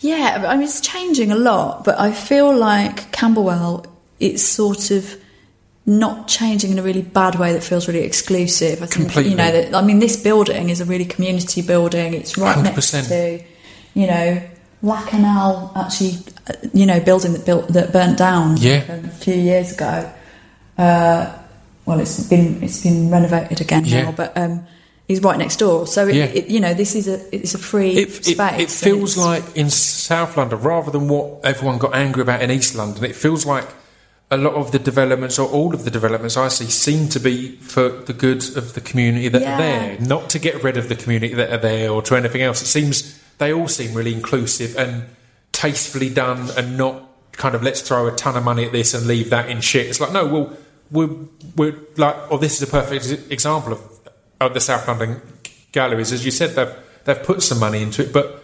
yeah, 0.01 0.45
I 0.47 0.55
mean 0.57 0.65
it's 0.65 0.81
changing 0.81 1.31
a 1.33 1.37
lot, 1.37 1.85
but 1.85 1.99
I 1.99 2.12
feel 2.12 2.55
like 2.57 3.11
Camberwell 3.12 3.85
it's 4.20 4.43
sort 4.43 4.91
of 4.91 5.16
not 5.87 6.29
changing 6.29 6.70
in 6.73 6.79
a 6.79 6.83
really 6.83 7.03
bad 7.03 7.37
way 7.37 7.53
that 7.53 7.62
feels 7.62 7.89
really 7.89 8.03
exclusive. 8.05 8.83
I 8.83 8.87
think 8.87 8.93
Completely. 9.07 9.31
you 9.31 9.37
know 9.37 9.51
that 9.53 9.75
I 9.75 9.83
mean 9.83 9.99
this 10.01 10.16
building 10.23 10.69
is 10.70 10.81
a 10.81 10.85
really 10.85 11.05
community 11.07 11.62
building. 11.62 12.15
It's 12.15 12.37
right 12.39 12.62
next 12.62 12.93
100%. 12.95 13.09
to 13.09 13.45
you 13.95 14.07
know. 14.07 14.43
Lakanal 14.81 15.77
actually, 15.77 16.19
you 16.73 16.87
know, 16.87 17.01
building 17.01 17.33
that 17.33 17.45
built 17.45 17.66
that 17.73 17.93
burnt 17.93 18.16
down 18.16 18.57
Yeah. 18.59 18.85
a 18.93 19.09
few 19.09 19.35
years 19.35 19.73
ago. 19.73 20.09
Uh, 20.79 21.35
well, 21.85 21.99
it's 21.99 22.23
been 22.29 22.62
it's 22.62 22.83
been 22.85 23.11
renovated 23.11 23.61
again 23.61 23.85
Yeah. 23.85 24.03
now, 24.05 24.12
but 24.12 24.37
um, 24.39 24.65
he's 25.09 25.20
right 25.22 25.39
next 25.39 25.56
door. 25.56 25.86
So 25.86 26.06
it, 26.06 26.14
Yeah. 26.14 26.24
it, 26.26 26.47
you 26.48 26.60
know, 26.60 26.74
this 26.74 26.94
is 26.94 27.09
a 27.09 27.18
it's 27.35 27.55
a 27.55 27.59
free 27.59 27.97
It, 27.97 28.24
space. 28.24 28.60
it, 28.60 28.70
feels 28.70 29.16
like 29.16 29.43
in 29.56 29.70
South 29.70 30.36
London, 30.36 30.60
rather 30.60 30.90
than 30.90 31.09
what 31.09 31.40
everyone 31.44 31.78
got 31.78 31.94
angry 31.94 32.22
about 32.22 32.43
in 32.43 32.51
East 32.51 32.74
London, 32.76 33.05
it 33.05 33.16
feels 33.16 33.44
like 33.47 33.66
a 34.30 34.36
lot 34.36 34.52
of 34.55 34.72
the 34.72 34.78
developments, 34.78 35.39
or 35.39 35.48
all 35.48 35.74
of 35.74 35.85
the 35.85 35.90
developments 35.90 36.36
I 36.36 36.48
see, 36.48 36.66
seem 36.66 37.09
to 37.09 37.18
be 37.18 37.56
for 37.56 37.89
the 37.89 38.12
good 38.12 38.43
of 38.59 38.74
the 38.74 38.80
community 38.82 39.28
that 39.28 39.40
Yeah. 39.40 39.55
are 39.55 39.59
there, 39.59 39.97
not 40.01 40.28
to 40.30 40.39
get 40.39 40.62
rid 40.62 40.76
of 40.76 40.90
the 40.90 40.94
community 40.97 41.35
that 41.35 41.51
are 41.51 41.56
there 41.59 41.89
or 41.90 42.02
to 42.02 42.14
anything 42.14 42.43
else. 42.43 42.60
It 42.60 42.66
seems 42.66 43.18
they 43.39 43.52
all 43.55 43.68
seem 43.68 43.94
really 43.94 44.12
inclusive 44.12 44.76
and 44.76 45.05
tastefully 45.52 46.10
done, 46.10 46.51
and 46.59 46.76
not 46.76 47.05
kind 47.32 47.55
of 47.55 47.62
let's 47.62 47.80
throw 47.80 48.06
a 48.06 48.10
ton 48.12 48.36
of 48.36 48.44
money 48.44 48.64
at 48.64 48.72
this 48.72 48.93
and 48.94 49.06
leave 49.06 49.30
that 49.30 49.48
in 49.48 49.60
shit. 49.62 49.86
It's 49.86 50.01
like 50.01 50.12
no, 50.12 50.26
well, 50.26 50.52
we're 50.90 51.09
we're 51.56 51.74
like, 51.97 52.16
oh, 52.30 52.36
this 52.36 52.60
is 52.60 52.68
a 52.68 52.70
perfect 52.70 53.30
example 53.32 53.72
of 53.72 53.80
of 54.40 54.55
the 54.55 54.60
South 54.60 54.86
London 54.89 55.20
galleries, 55.73 56.12
as 56.12 56.24
you 56.24 56.31
said, 56.31 56.51
they've 56.56 56.74
they've 57.05 57.23
put 57.23 57.43
some 57.43 57.59
money 57.59 57.82
into 57.82 58.02
it, 58.02 58.12
but 58.12 58.43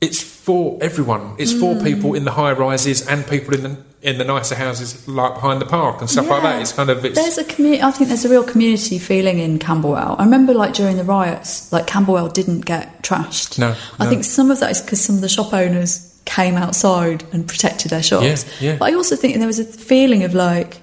it's 0.00 0.22
for 0.22 0.78
everyone. 0.82 1.34
It's 1.38 1.52
for 1.52 1.74
Mm. 1.74 1.84
people 1.84 2.14
in 2.14 2.24
the 2.24 2.32
high 2.32 2.52
rises 2.52 3.06
and 3.06 3.26
people 3.26 3.54
in 3.54 3.62
the 3.62 3.76
in 4.02 4.18
the 4.18 4.24
nicer 4.24 4.54
houses, 4.54 5.08
like 5.08 5.34
behind 5.34 5.60
the 5.60 5.64
park 5.66 6.00
and 6.00 6.08
stuff 6.08 6.28
like 6.28 6.42
that. 6.42 6.60
It's 6.60 6.72
kind 6.72 6.90
of 6.90 7.04
it's 7.04 7.18
There's 7.18 7.38
a 7.38 7.44
community. 7.44 7.82
I 7.82 7.90
think 7.90 8.08
there's 8.08 8.24
a 8.24 8.28
real 8.28 8.44
community 8.44 8.98
feeling 8.98 9.38
in 9.38 9.58
Camberwell. 9.58 10.14
I 10.18 10.24
remember, 10.24 10.52
like 10.54 10.74
during 10.74 10.96
the 10.96 11.02
riots, 11.04 11.72
like 11.72 11.86
Camberwell 11.88 12.28
didn't 12.28 12.66
get 12.66 13.02
trashed. 13.02 13.58
No, 13.58 13.74
I 13.98 14.04
no. 14.04 14.10
think 14.10 14.24
some 14.24 14.50
of 14.50 14.60
that 14.60 14.70
is 14.70 14.80
because 14.82 15.00
some 15.00 15.16
of 15.16 15.22
the 15.22 15.28
shop 15.30 15.52
owners 15.52 16.12
came 16.26 16.56
outside 16.56 17.24
and 17.32 17.48
protected 17.48 17.90
their 17.90 18.02
shops. 18.02 18.44
Yeah, 18.60 18.72
yeah. 18.72 18.76
But 18.78 18.92
I 18.92 18.94
also 18.94 19.16
think 19.16 19.36
there 19.38 19.46
was 19.46 19.58
a 19.58 19.64
feeling 19.64 20.22
of 20.24 20.34
like 20.34 20.76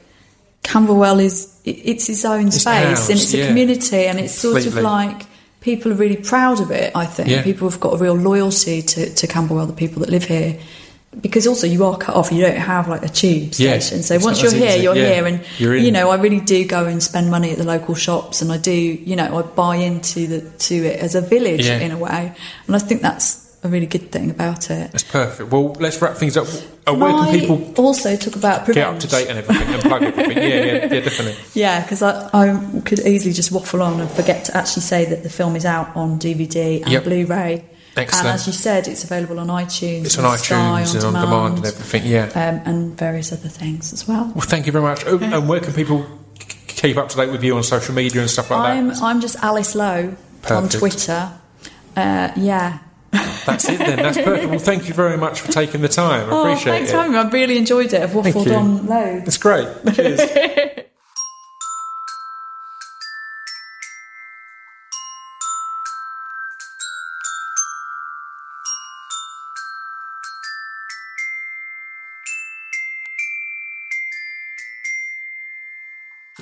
Camberwell 0.63 1.19
is 1.19 1.52
it's 1.65 2.07
his 2.07 2.25
own 2.25 2.47
It's 2.47 2.61
space 2.61 2.85
ours, 2.99 3.09
and 3.09 3.19
it's 3.19 3.33
yeah. 3.33 3.45
a 3.45 3.47
community 3.47 4.05
and 4.05 4.19
it's 4.19 4.33
sort 4.33 4.55
Completely. 4.63 4.79
of 4.79 4.83
like 4.85 5.21
people 5.61 5.91
are 5.91 5.95
really 5.95 6.17
proud 6.17 6.59
of 6.59 6.71
it. 6.71 6.91
I 6.95 7.05
think 7.05 7.29
Yeah. 7.29 7.41
people 7.43 7.69
have 7.69 7.79
got 7.79 7.93
a 7.93 7.97
real 7.97 8.15
loyalty 8.15 8.81
to, 8.81 9.13
to 9.13 9.27
Camberwell, 9.27 9.65
the 9.67 9.73
people 9.73 10.01
that 10.01 10.09
live 10.09 10.25
here. 10.25 10.57
because 11.21 11.45
also 11.45 11.67
you 11.67 11.85
are 11.85 11.95
cut 11.95 12.15
off. 12.15 12.31
You 12.31 12.41
don't 12.41 12.57
have 12.57 12.87
like 12.89 13.03
a 13.03 13.07
tube 13.07 13.53
Yeah. 13.57 13.77
station. 13.77 14.01
So 14.01 14.15
It's 14.15 14.25
once 14.25 14.41
you're 14.41 14.51
here, 14.51 14.75
you're 14.77 14.95
Yeah. 14.95 15.13
here, 15.13 15.25
and 15.27 15.41
You're 15.59 15.75
you 15.77 15.91
know 15.91 16.09
I 16.09 16.15
really 16.15 16.39
do 16.39 16.65
go 16.65 16.85
and 16.85 17.03
spend 17.03 17.29
money 17.29 17.51
at 17.51 17.59
the 17.59 17.63
local 17.63 17.93
shops, 17.93 18.41
and 18.41 18.51
I 18.51 18.57
do 18.57 18.71
you 18.71 19.15
know 19.15 19.37
I 19.37 19.43
buy 19.43 19.75
into 19.75 20.25
the 20.25 20.41
to 20.41 20.73
it 20.75 20.99
as 20.99 21.13
a 21.13 21.21
village 21.21 21.67
Yeah. 21.67 21.77
in 21.77 21.91
a 21.91 21.97
way, 21.99 22.31
and 22.65 22.75
I 22.75 22.79
think 22.79 23.03
that's 23.03 23.37
a 23.63 23.69
really 23.69 23.85
good 23.85 24.11
thing 24.11 24.29
about 24.29 24.69
it. 24.69 24.91
That's 24.91 25.03
perfect. 25.03 25.51
Well, 25.51 25.73
let's 25.79 26.01
wrap 26.01 26.17
things 26.17 26.35
up. 26.37 26.47
Uh, 26.85 26.91
Can 26.91 26.99
where 26.99 27.11
can 27.11 27.19
I 27.21 27.39
people 27.39 27.73
also 27.77 28.15
talk 28.17 28.35
about 28.35 28.65
get 28.67 28.77
up 28.87 28.99
to 28.99 29.07
date 29.07 29.29
and 29.29 29.37
everything 29.39 29.67
and 29.73 29.81
plug 29.81 30.03
everything? 30.03 30.37
Yeah, 30.43 30.47
yeah, 30.47 30.73
yeah, 30.93 30.99
definitely. 30.99 31.35
Yeah, 31.53 31.81
because 31.81 32.01
I, 32.01 32.29
I 32.33 32.81
could 32.85 32.99
easily 32.99 33.33
just 33.33 33.51
waffle 33.51 33.81
on 33.81 34.01
and 34.01 34.09
forget 34.11 34.45
to 34.45 34.57
actually 34.57 34.81
say 34.81 35.05
that 35.05 35.23
the 35.23 35.29
film 35.29 35.55
is 35.55 35.65
out 35.65 35.95
on 35.95 36.19
DVD 36.19 36.81
and 36.81 36.91
Yep. 36.91 37.03
Blu-ray. 37.05 37.65
Excellent. 37.95 38.25
And 38.25 38.33
as 38.35 38.47
you 38.47 38.53
said, 38.53 38.87
it's 38.87 39.03
available 39.03 39.39
on 39.39 39.47
iTunes. 39.47 40.05
It's 40.05 40.17
on 40.17 40.25
and 40.25 40.39
Sky 40.39 40.55
iTunes 40.83 40.95
and 40.95 41.15
on 41.15 41.23
demand 41.23 41.57
and 41.59 41.65
everything. 41.67 42.05
Yeah. 42.11 42.25
um, 42.35 42.61
and 42.65 42.97
various 42.97 43.31
other 43.31 43.47
things 43.49 43.93
as 43.93 44.07
well. 44.07 44.25
Well, 44.35 44.41
thank 44.41 44.65
you 44.65 44.71
very 44.71 44.83
much. 44.83 45.03
Oh, 45.05 45.19
and 45.19 45.47
where 45.47 45.59
can 45.61 45.73
people 45.73 46.05
keep 46.67 46.97
up 46.97 47.07
to 47.09 47.15
date 47.17 47.29
with 47.31 47.43
you 47.43 47.55
on 47.55 47.63
social 47.63 47.93
media 47.95 48.19
and 48.21 48.29
stuff 48.29 48.49
like 48.51 48.59
I'm 48.59 48.87
that? 48.89 49.01
I'm 49.01 49.21
just 49.21 49.35
Alice 49.43 49.75
Lowe 49.75 50.15
on 50.49 50.69
Twitter. 50.69 51.31
Uh, 51.95 52.31
yeah. 52.35 52.79
That's 53.45 53.67
it 53.69 53.77
then. 53.79 53.97
That's 53.97 54.17
perfect. 54.17 54.49
Well, 54.49 54.59
thank 54.59 54.87
you 54.87 54.93
very 54.93 55.17
much 55.17 55.41
for 55.41 55.51
taking 55.51 55.81
the 55.81 55.87
time. 55.87 56.29
I 56.29 56.33
Oh, 56.33 56.41
appreciate 56.45 56.71
thanks 56.73 56.89
it. 56.89 56.93
for 56.93 56.97
having 56.97 57.11
me. 57.13 57.17
I 57.19 57.29
really 57.29 57.57
enjoyed 57.57 57.93
it. 57.93 58.01
I've 58.01 58.11
waffled 58.11 58.57
on 58.57 58.85
loads. 58.87 59.27
It's 59.27 59.37
great. 59.37 59.67
Cheers. 59.93 60.19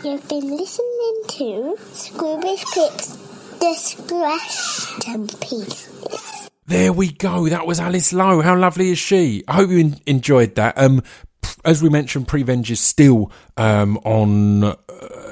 You've 0.04 0.28
been 0.30 0.56
listening 0.58 1.24
to 1.28 1.76
Scroobius 1.94 2.64
Pip's 2.74 3.60
Distraction 3.60 5.28
Pieces. 5.40 6.51
There 6.72 6.94
we 6.94 7.12
go. 7.12 7.50
That 7.50 7.68
was 7.68 7.82
Alice 7.82 8.14
Lowe. 8.14 8.40
How 8.40 8.56
lovely 8.56 8.92
is 8.92 8.98
she? 8.98 9.44
I 9.46 9.56
hope 9.56 9.72
you 9.72 9.80
en- 9.80 10.00
enjoyed 10.06 10.56
that. 10.56 10.78
Um, 10.78 11.04
as 11.66 11.84
we 11.84 11.90
mentioned, 11.90 12.30
Prevenge 12.30 12.72
is 12.72 12.80
still 12.80 13.30
um, 13.58 13.98
on 14.06 14.64
uh, 14.64 14.76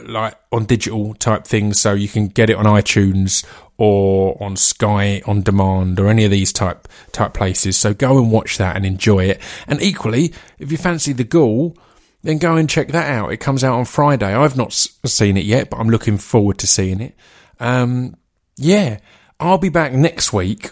like 0.03 0.35
on 0.51 0.65
digital 0.65 1.13
type 1.13 1.45
things, 1.45 1.79
so 1.79 1.93
you 1.93 2.09
can 2.09 2.27
get 2.27 2.49
it 2.49 2.57
on 2.57 2.65
iTunes 2.65 3.45
or 3.77 4.37
on 4.43 4.57
Sky 4.57 5.21
on 5.25 5.41
demand 5.41 5.97
or 5.97 6.09
any 6.09 6.25
of 6.25 6.31
these 6.31 6.51
type 6.51 6.89
type 7.13 7.35
places. 7.35 7.77
So 7.77 7.93
go 7.93 8.17
and 8.17 8.33
watch 8.33 8.57
that 8.57 8.75
and 8.75 8.85
enjoy 8.85 9.23
it. 9.23 9.41
And 9.65 9.81
equally, 9.81 10.33
if 10.57 10.73
you 10.73 10.77
fancy 10.77 11.13
the 11.13 11.23
Ghoul, 11.23 11.77
then 12.21 12.37
go 12.37 12.57
and 12.57 12.69
check 12.69 12.89
that 12.89 13.09
out. 13.09 13.31
It 13.31 13.37
comes 13.37 13.63
out 13.63 13.79
on 13.79 13.85
Friday. 13.85 14.35
I've 14.35 14.57
not 14.57 14.73
seen 14.73 15.37
it 15.37 15.45
yet, 15.45 15.69
but 15.69 15.79
I'm 15.79 15.89
looking 15.89 16.17
forward 16.17 16.57
to 16.57 16.67
seeing 16.67 16.99
it. 16.99 17.15
Um, 17.61 18.17
yeah, 18.57 18.99
I'll 19.39 19.57
be 19.57 19.69
back 19.69 19.93
next 19.93 20.33
week. 20.33 20.71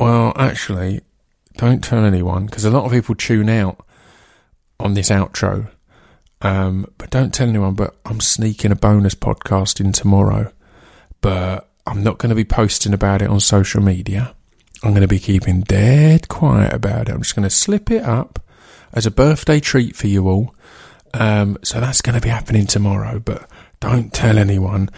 Well, 0.00 0.32
actually, 0.34 1.02
don't 1.58 1.84
tell 1.84 2.06
anyone 2.06 2.46
because 2.46 2.64
a 2.64 2.70
lot 2.70 2.86
of 2.86 2.92
people 2.92 3.14
tune 3.14 3.50
out 3.50 3.84
on 4.78 4.94
this 4.94 5.10
outro. 5.10 5.70
Um, 6.40 6.90
but 6.96 7.10
don't 7.10 7.34
tell 7.34 7.48
anyone. 7.48 7.74
But 7.74 7.94
I'm 8.06 8.20
sneaking 8.20 8.72
a 8.72 8.76
bonus 8.76 9.14
podcast 9.14 9.78
in 9.78 9.92
tomorrow. 9.92 10.52
But 11.20 11.68
I'm 11.86 12.02
not 12.02 12.16
going 12.16 12.30
to 12.30 12.34
be 12.34 12.46
posting 12.46 12.94
about 12.94 13.20
it 13.20 13.28
on 13.28 13.40
social 13.40 13.82
media. 13.82 14.34
I'm 14.82 14.92
going 14.92 15.02
to 15.02 15.08
be 15.08 15.18
keeping 15.18 15.60
dead 15.60 16.28
quiet 16.28 16.72
about 16.72 17.10
it. 17.10 17.12
I'm 17.12 17.20
just 17.20 17.36
going 17.36 17.42
to 17.42 17.54
slip 17.54 17.90
it 17.90 18.02
up 18.02 18.38
as 18.94 19.04
a 19.04 19.10
birthday 19.10 19.60
treat 19.60 19.94
for 19.96 20.06
you 20.06 20.28
all. 20.28 20.54
Um, 21.12 21.58
so 21.62 21.78
that's 21.78 22.00
going 22.00 22.14
to 22.14 22.22
be 22.22 22.30
happening 22.30 22.66
tomorrow. 22.66 23.18
But 23.18 23.50
don't 23.80 24.14
tell 24.14 24.38
anyone. 24.38 24.88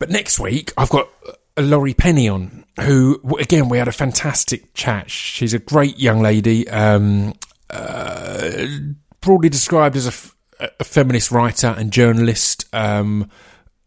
But 0.00 0.10
next 0.10 0.40
week, 0.40 0.72
I've 0.76 0.90
got 0.90 1.08
uh, 1.56 1.62
Laurie 1.62 1.94
Penny 1.94 2.28
on, 2.28 2.59
who, 2.78 3.20
again, 3.38 3.68
we 3.68 3.78
had 3.78 3.88
a 3.88 3.92
fantastic 3.92 4.74
chat. 4.74 5.10
She's 5.10 5.54
a 5.54 5.58
great 5.58 5.98
young 5.98 6.20
lady, 6.20 6.68
um, 6.68 7.34
uh, 7.68 8.66
broadly 9.20 9.48
described 9.48 9.96
as 9.96 10.06
a, 10.06 10.08
f- 10.08 10.36
a 10.58 10.84
feminist 10.84 11.30
writer 11.30 11.74
and 11.76 11.92
journalist, 11.92 12.66
um, 12.74 13.30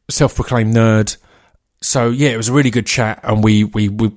self 0.09 0.35
proclaimed 0.35 0.75
nerd. 0.75 1.17
So, 1.81 2.09
yeah, 2.09 2.29
it 2.29 2.37
was 2.37 2.49
a 2.49 2.53
really 2.53 2.69
good 2.71 2.87
chat, 2.87 3.19
and 3.23 3.43
we, 3.43 3.63
we, 3.63 3.89
we, 3.89 4.11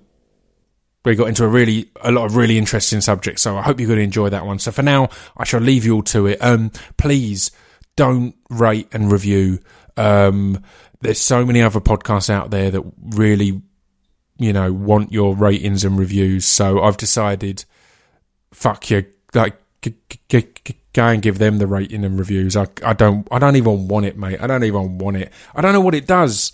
we 1.04 1.14
got 1.14 1.28
into 1.28 1.44
a 1.44 1.48
really 1.48 1.90
a 2.02 2.10
lot 2.10 2.26
of 2.26 2.36
really 2.36 2.58
interesting 2.58 3.00
subjects. 3.00 3.42
So 3.42 3.56
I 3.56 3.62
hope 3.62 3.78
you're 3.78 3.86
going 3.86 3.98
to 3.98 4.04
enjoy 4.04 4.28
that 4.30 4.44
one. 4.44 4.58
So 4.58 4.72
for 4.72 4.82
now, 4.82 5.08
I 5.36 5.44
shall 5.44 5.60
leave 5.60 5.84
you 5.84 5.94
all 5.94 6.02
to 6.02 6.26
it. 6.26 6.38
Um, 6.42 6.72
please 6.96 7.52
don't 7.94 8.34
rate 8.50 8.88
and 8.92 9.10
review. 9.10 9.60
Um, 9.96 10.62
there's 11.00 11.20
so 11.20 11.44
many 11.44 11.62
other 11.62 11.80
podcasts 11.80 12.28
out 12.28 12.50
there 12.50 12.70
that 12.72 12.82
really, 13.00 13.62
you 14.38 14.52
know, 14.52 14.72
want 14.72 15.12
your 15.12 15.34
ratings 15.34 15.84
and 15.84 15.98
reviews. 15.98 16.46
So 16.46 16.82
I've 16.82 16.96
decided, 16.96 17.64
fuck 18.52 18.90
you, 18.90 19.06
like 19.34 19.56
g- 19.82 19.94
g- 20.28 20.46
g- 20.64 20.76
go 20.92 21.06
and 21.06 21.22
give 21.22 21.38
them 21.38 21.58
the 21.58 21.66
rating 21.66 22.04
and 22.04 22.18
reviews. 22.18 22.56
I 22.56 22.66
I 22.84 22.92
don't 22.92 23.26
I 23.30 23.38
don't 23.38 23.56
even 23.56 23.88
want 23.88 24.06
it, 24.06 24.16
mate. 24.16 24.40
I 24.40 24.46
don't 24.46 24.64
even 24.64 24.98
want 24.98 25.16
it. 25.18 25.32
I 25.54 25.60
don't 25.60 25.72
know 25.72 25.80
what 25.80 25.94
it 25.94 26.06
does. 26.06 26.52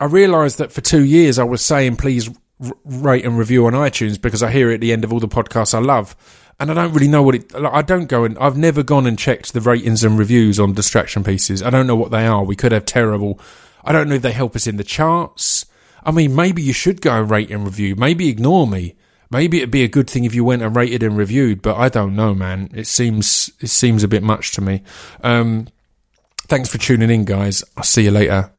I 0.00 0.06
realised 0.06 0.58
that 0.58 0.72
for 0.72 0.80
two 0.80 1.04
years 1.04 1.38
I 1.38 1.44
was 1.44 1.64
saying 1.64 1.96
please 1.96 2.28
r- 2.64 2.72
rate 2.84 3.24
and 3.24 3.38
review 3.38 3.66
on 3.66 3.72
iTunes 3.72 4.20
because 4.20 4.42
I 4.42 4.50
hear 4.50 4.70
it 4.70 4.74
at 4.74 4.80
the 4.80 4.92
end 4.92 5.04
of 5.04 5.12
all 5.12 5.20
the 5.20 5.28
podcasts 5.28 5.74
I 5.74 5.78
love, 5.80 6.16
and 6.58 6.70
I 6.70 6.74
don't 6.74 6.92
really 6.92 7.08
know 7.08 7.22
what 7.22 7.34
it. 7.34 7.52
like, 7.52 7.72
I 7.72 7.82
don't 7.82 8.06
go 8.06 8.24
and 8.24 8.38
I've 8.38 8.56
never 8.56 8.82
gone 8.82 9.06
and 9.06 9.18
checked 9.18 9.52
the 9.52 9.60
ratings 9.60 10.02
and 10.04 10.18
reviews 10.18 10.58
on 10.58 10.72
distraction 10.74 11.22
pieces. 11.24 11.62
I 11.62 11.70
don't 11.70 11.86
know 11.86 11.96
what 11.96 12.10
they 12.10 12.26
are. 12.26 12.42
We 12.44 12.56
could 12.56 12.72
have 12.72 12.84
terrible. 12.84 13.38
I 13.84 13.92
don't 13.92 14.08
know 14.08 14.14
if 14.14 14.22
they 14.22 14.32
help 14.32 14.54
us 14.56 14.66
in 14.66 14.76
the 14.76 14.84
charts. 14.84 15.66
I 16.04 16.10
mean, 16.10 16.34
maybe 16.34 16.62
you 16.62 16.72
should 16.72 17.00
go 17.00 17.20
and 17.20 17.30
rate 17.30 17.50
and 17.50 17.64
review. 17.64 17.96
Maybe 17.96 18.28
ignore 18.28 18.66
me. 18.66 18.96
Maybe 19.30 19.58
it'd 19.58 19.70
be 19.70 19.84
a 19.84 19.88
good 19.88 20.10
thing 20.10 20.24
if 20.24 20.34
you 20.34 20.44
went 20.44 20.62
and 20.62 20.76
rated 20.76 21.02
and 21.02 21.16
reviewed, 21.16 21.62
but 21.62 21.76
I 21.76 21.88
don't 21.88 22.14
know, 22.14 22.34
man. 22.34 22.68
It 22.74 22.86
seems 22.86 23.50
it 23.60 23.68
seems 23.68 24.04
a 24.04 24.08
bit 24.08 24.22
much 24.22 24.52
to 24.52 24.60
me. 24.60 24.82
Um, 25.22 25.68
thanks 26.48 26.68
for 26.68 26.76
tuning 26.76 27.10
in, 27.10 27.24
guys. 27.24 27.64
I'll 27.76 27.82
see 27.82 28.04
you 28.04 28.10
later. 28.10 28.52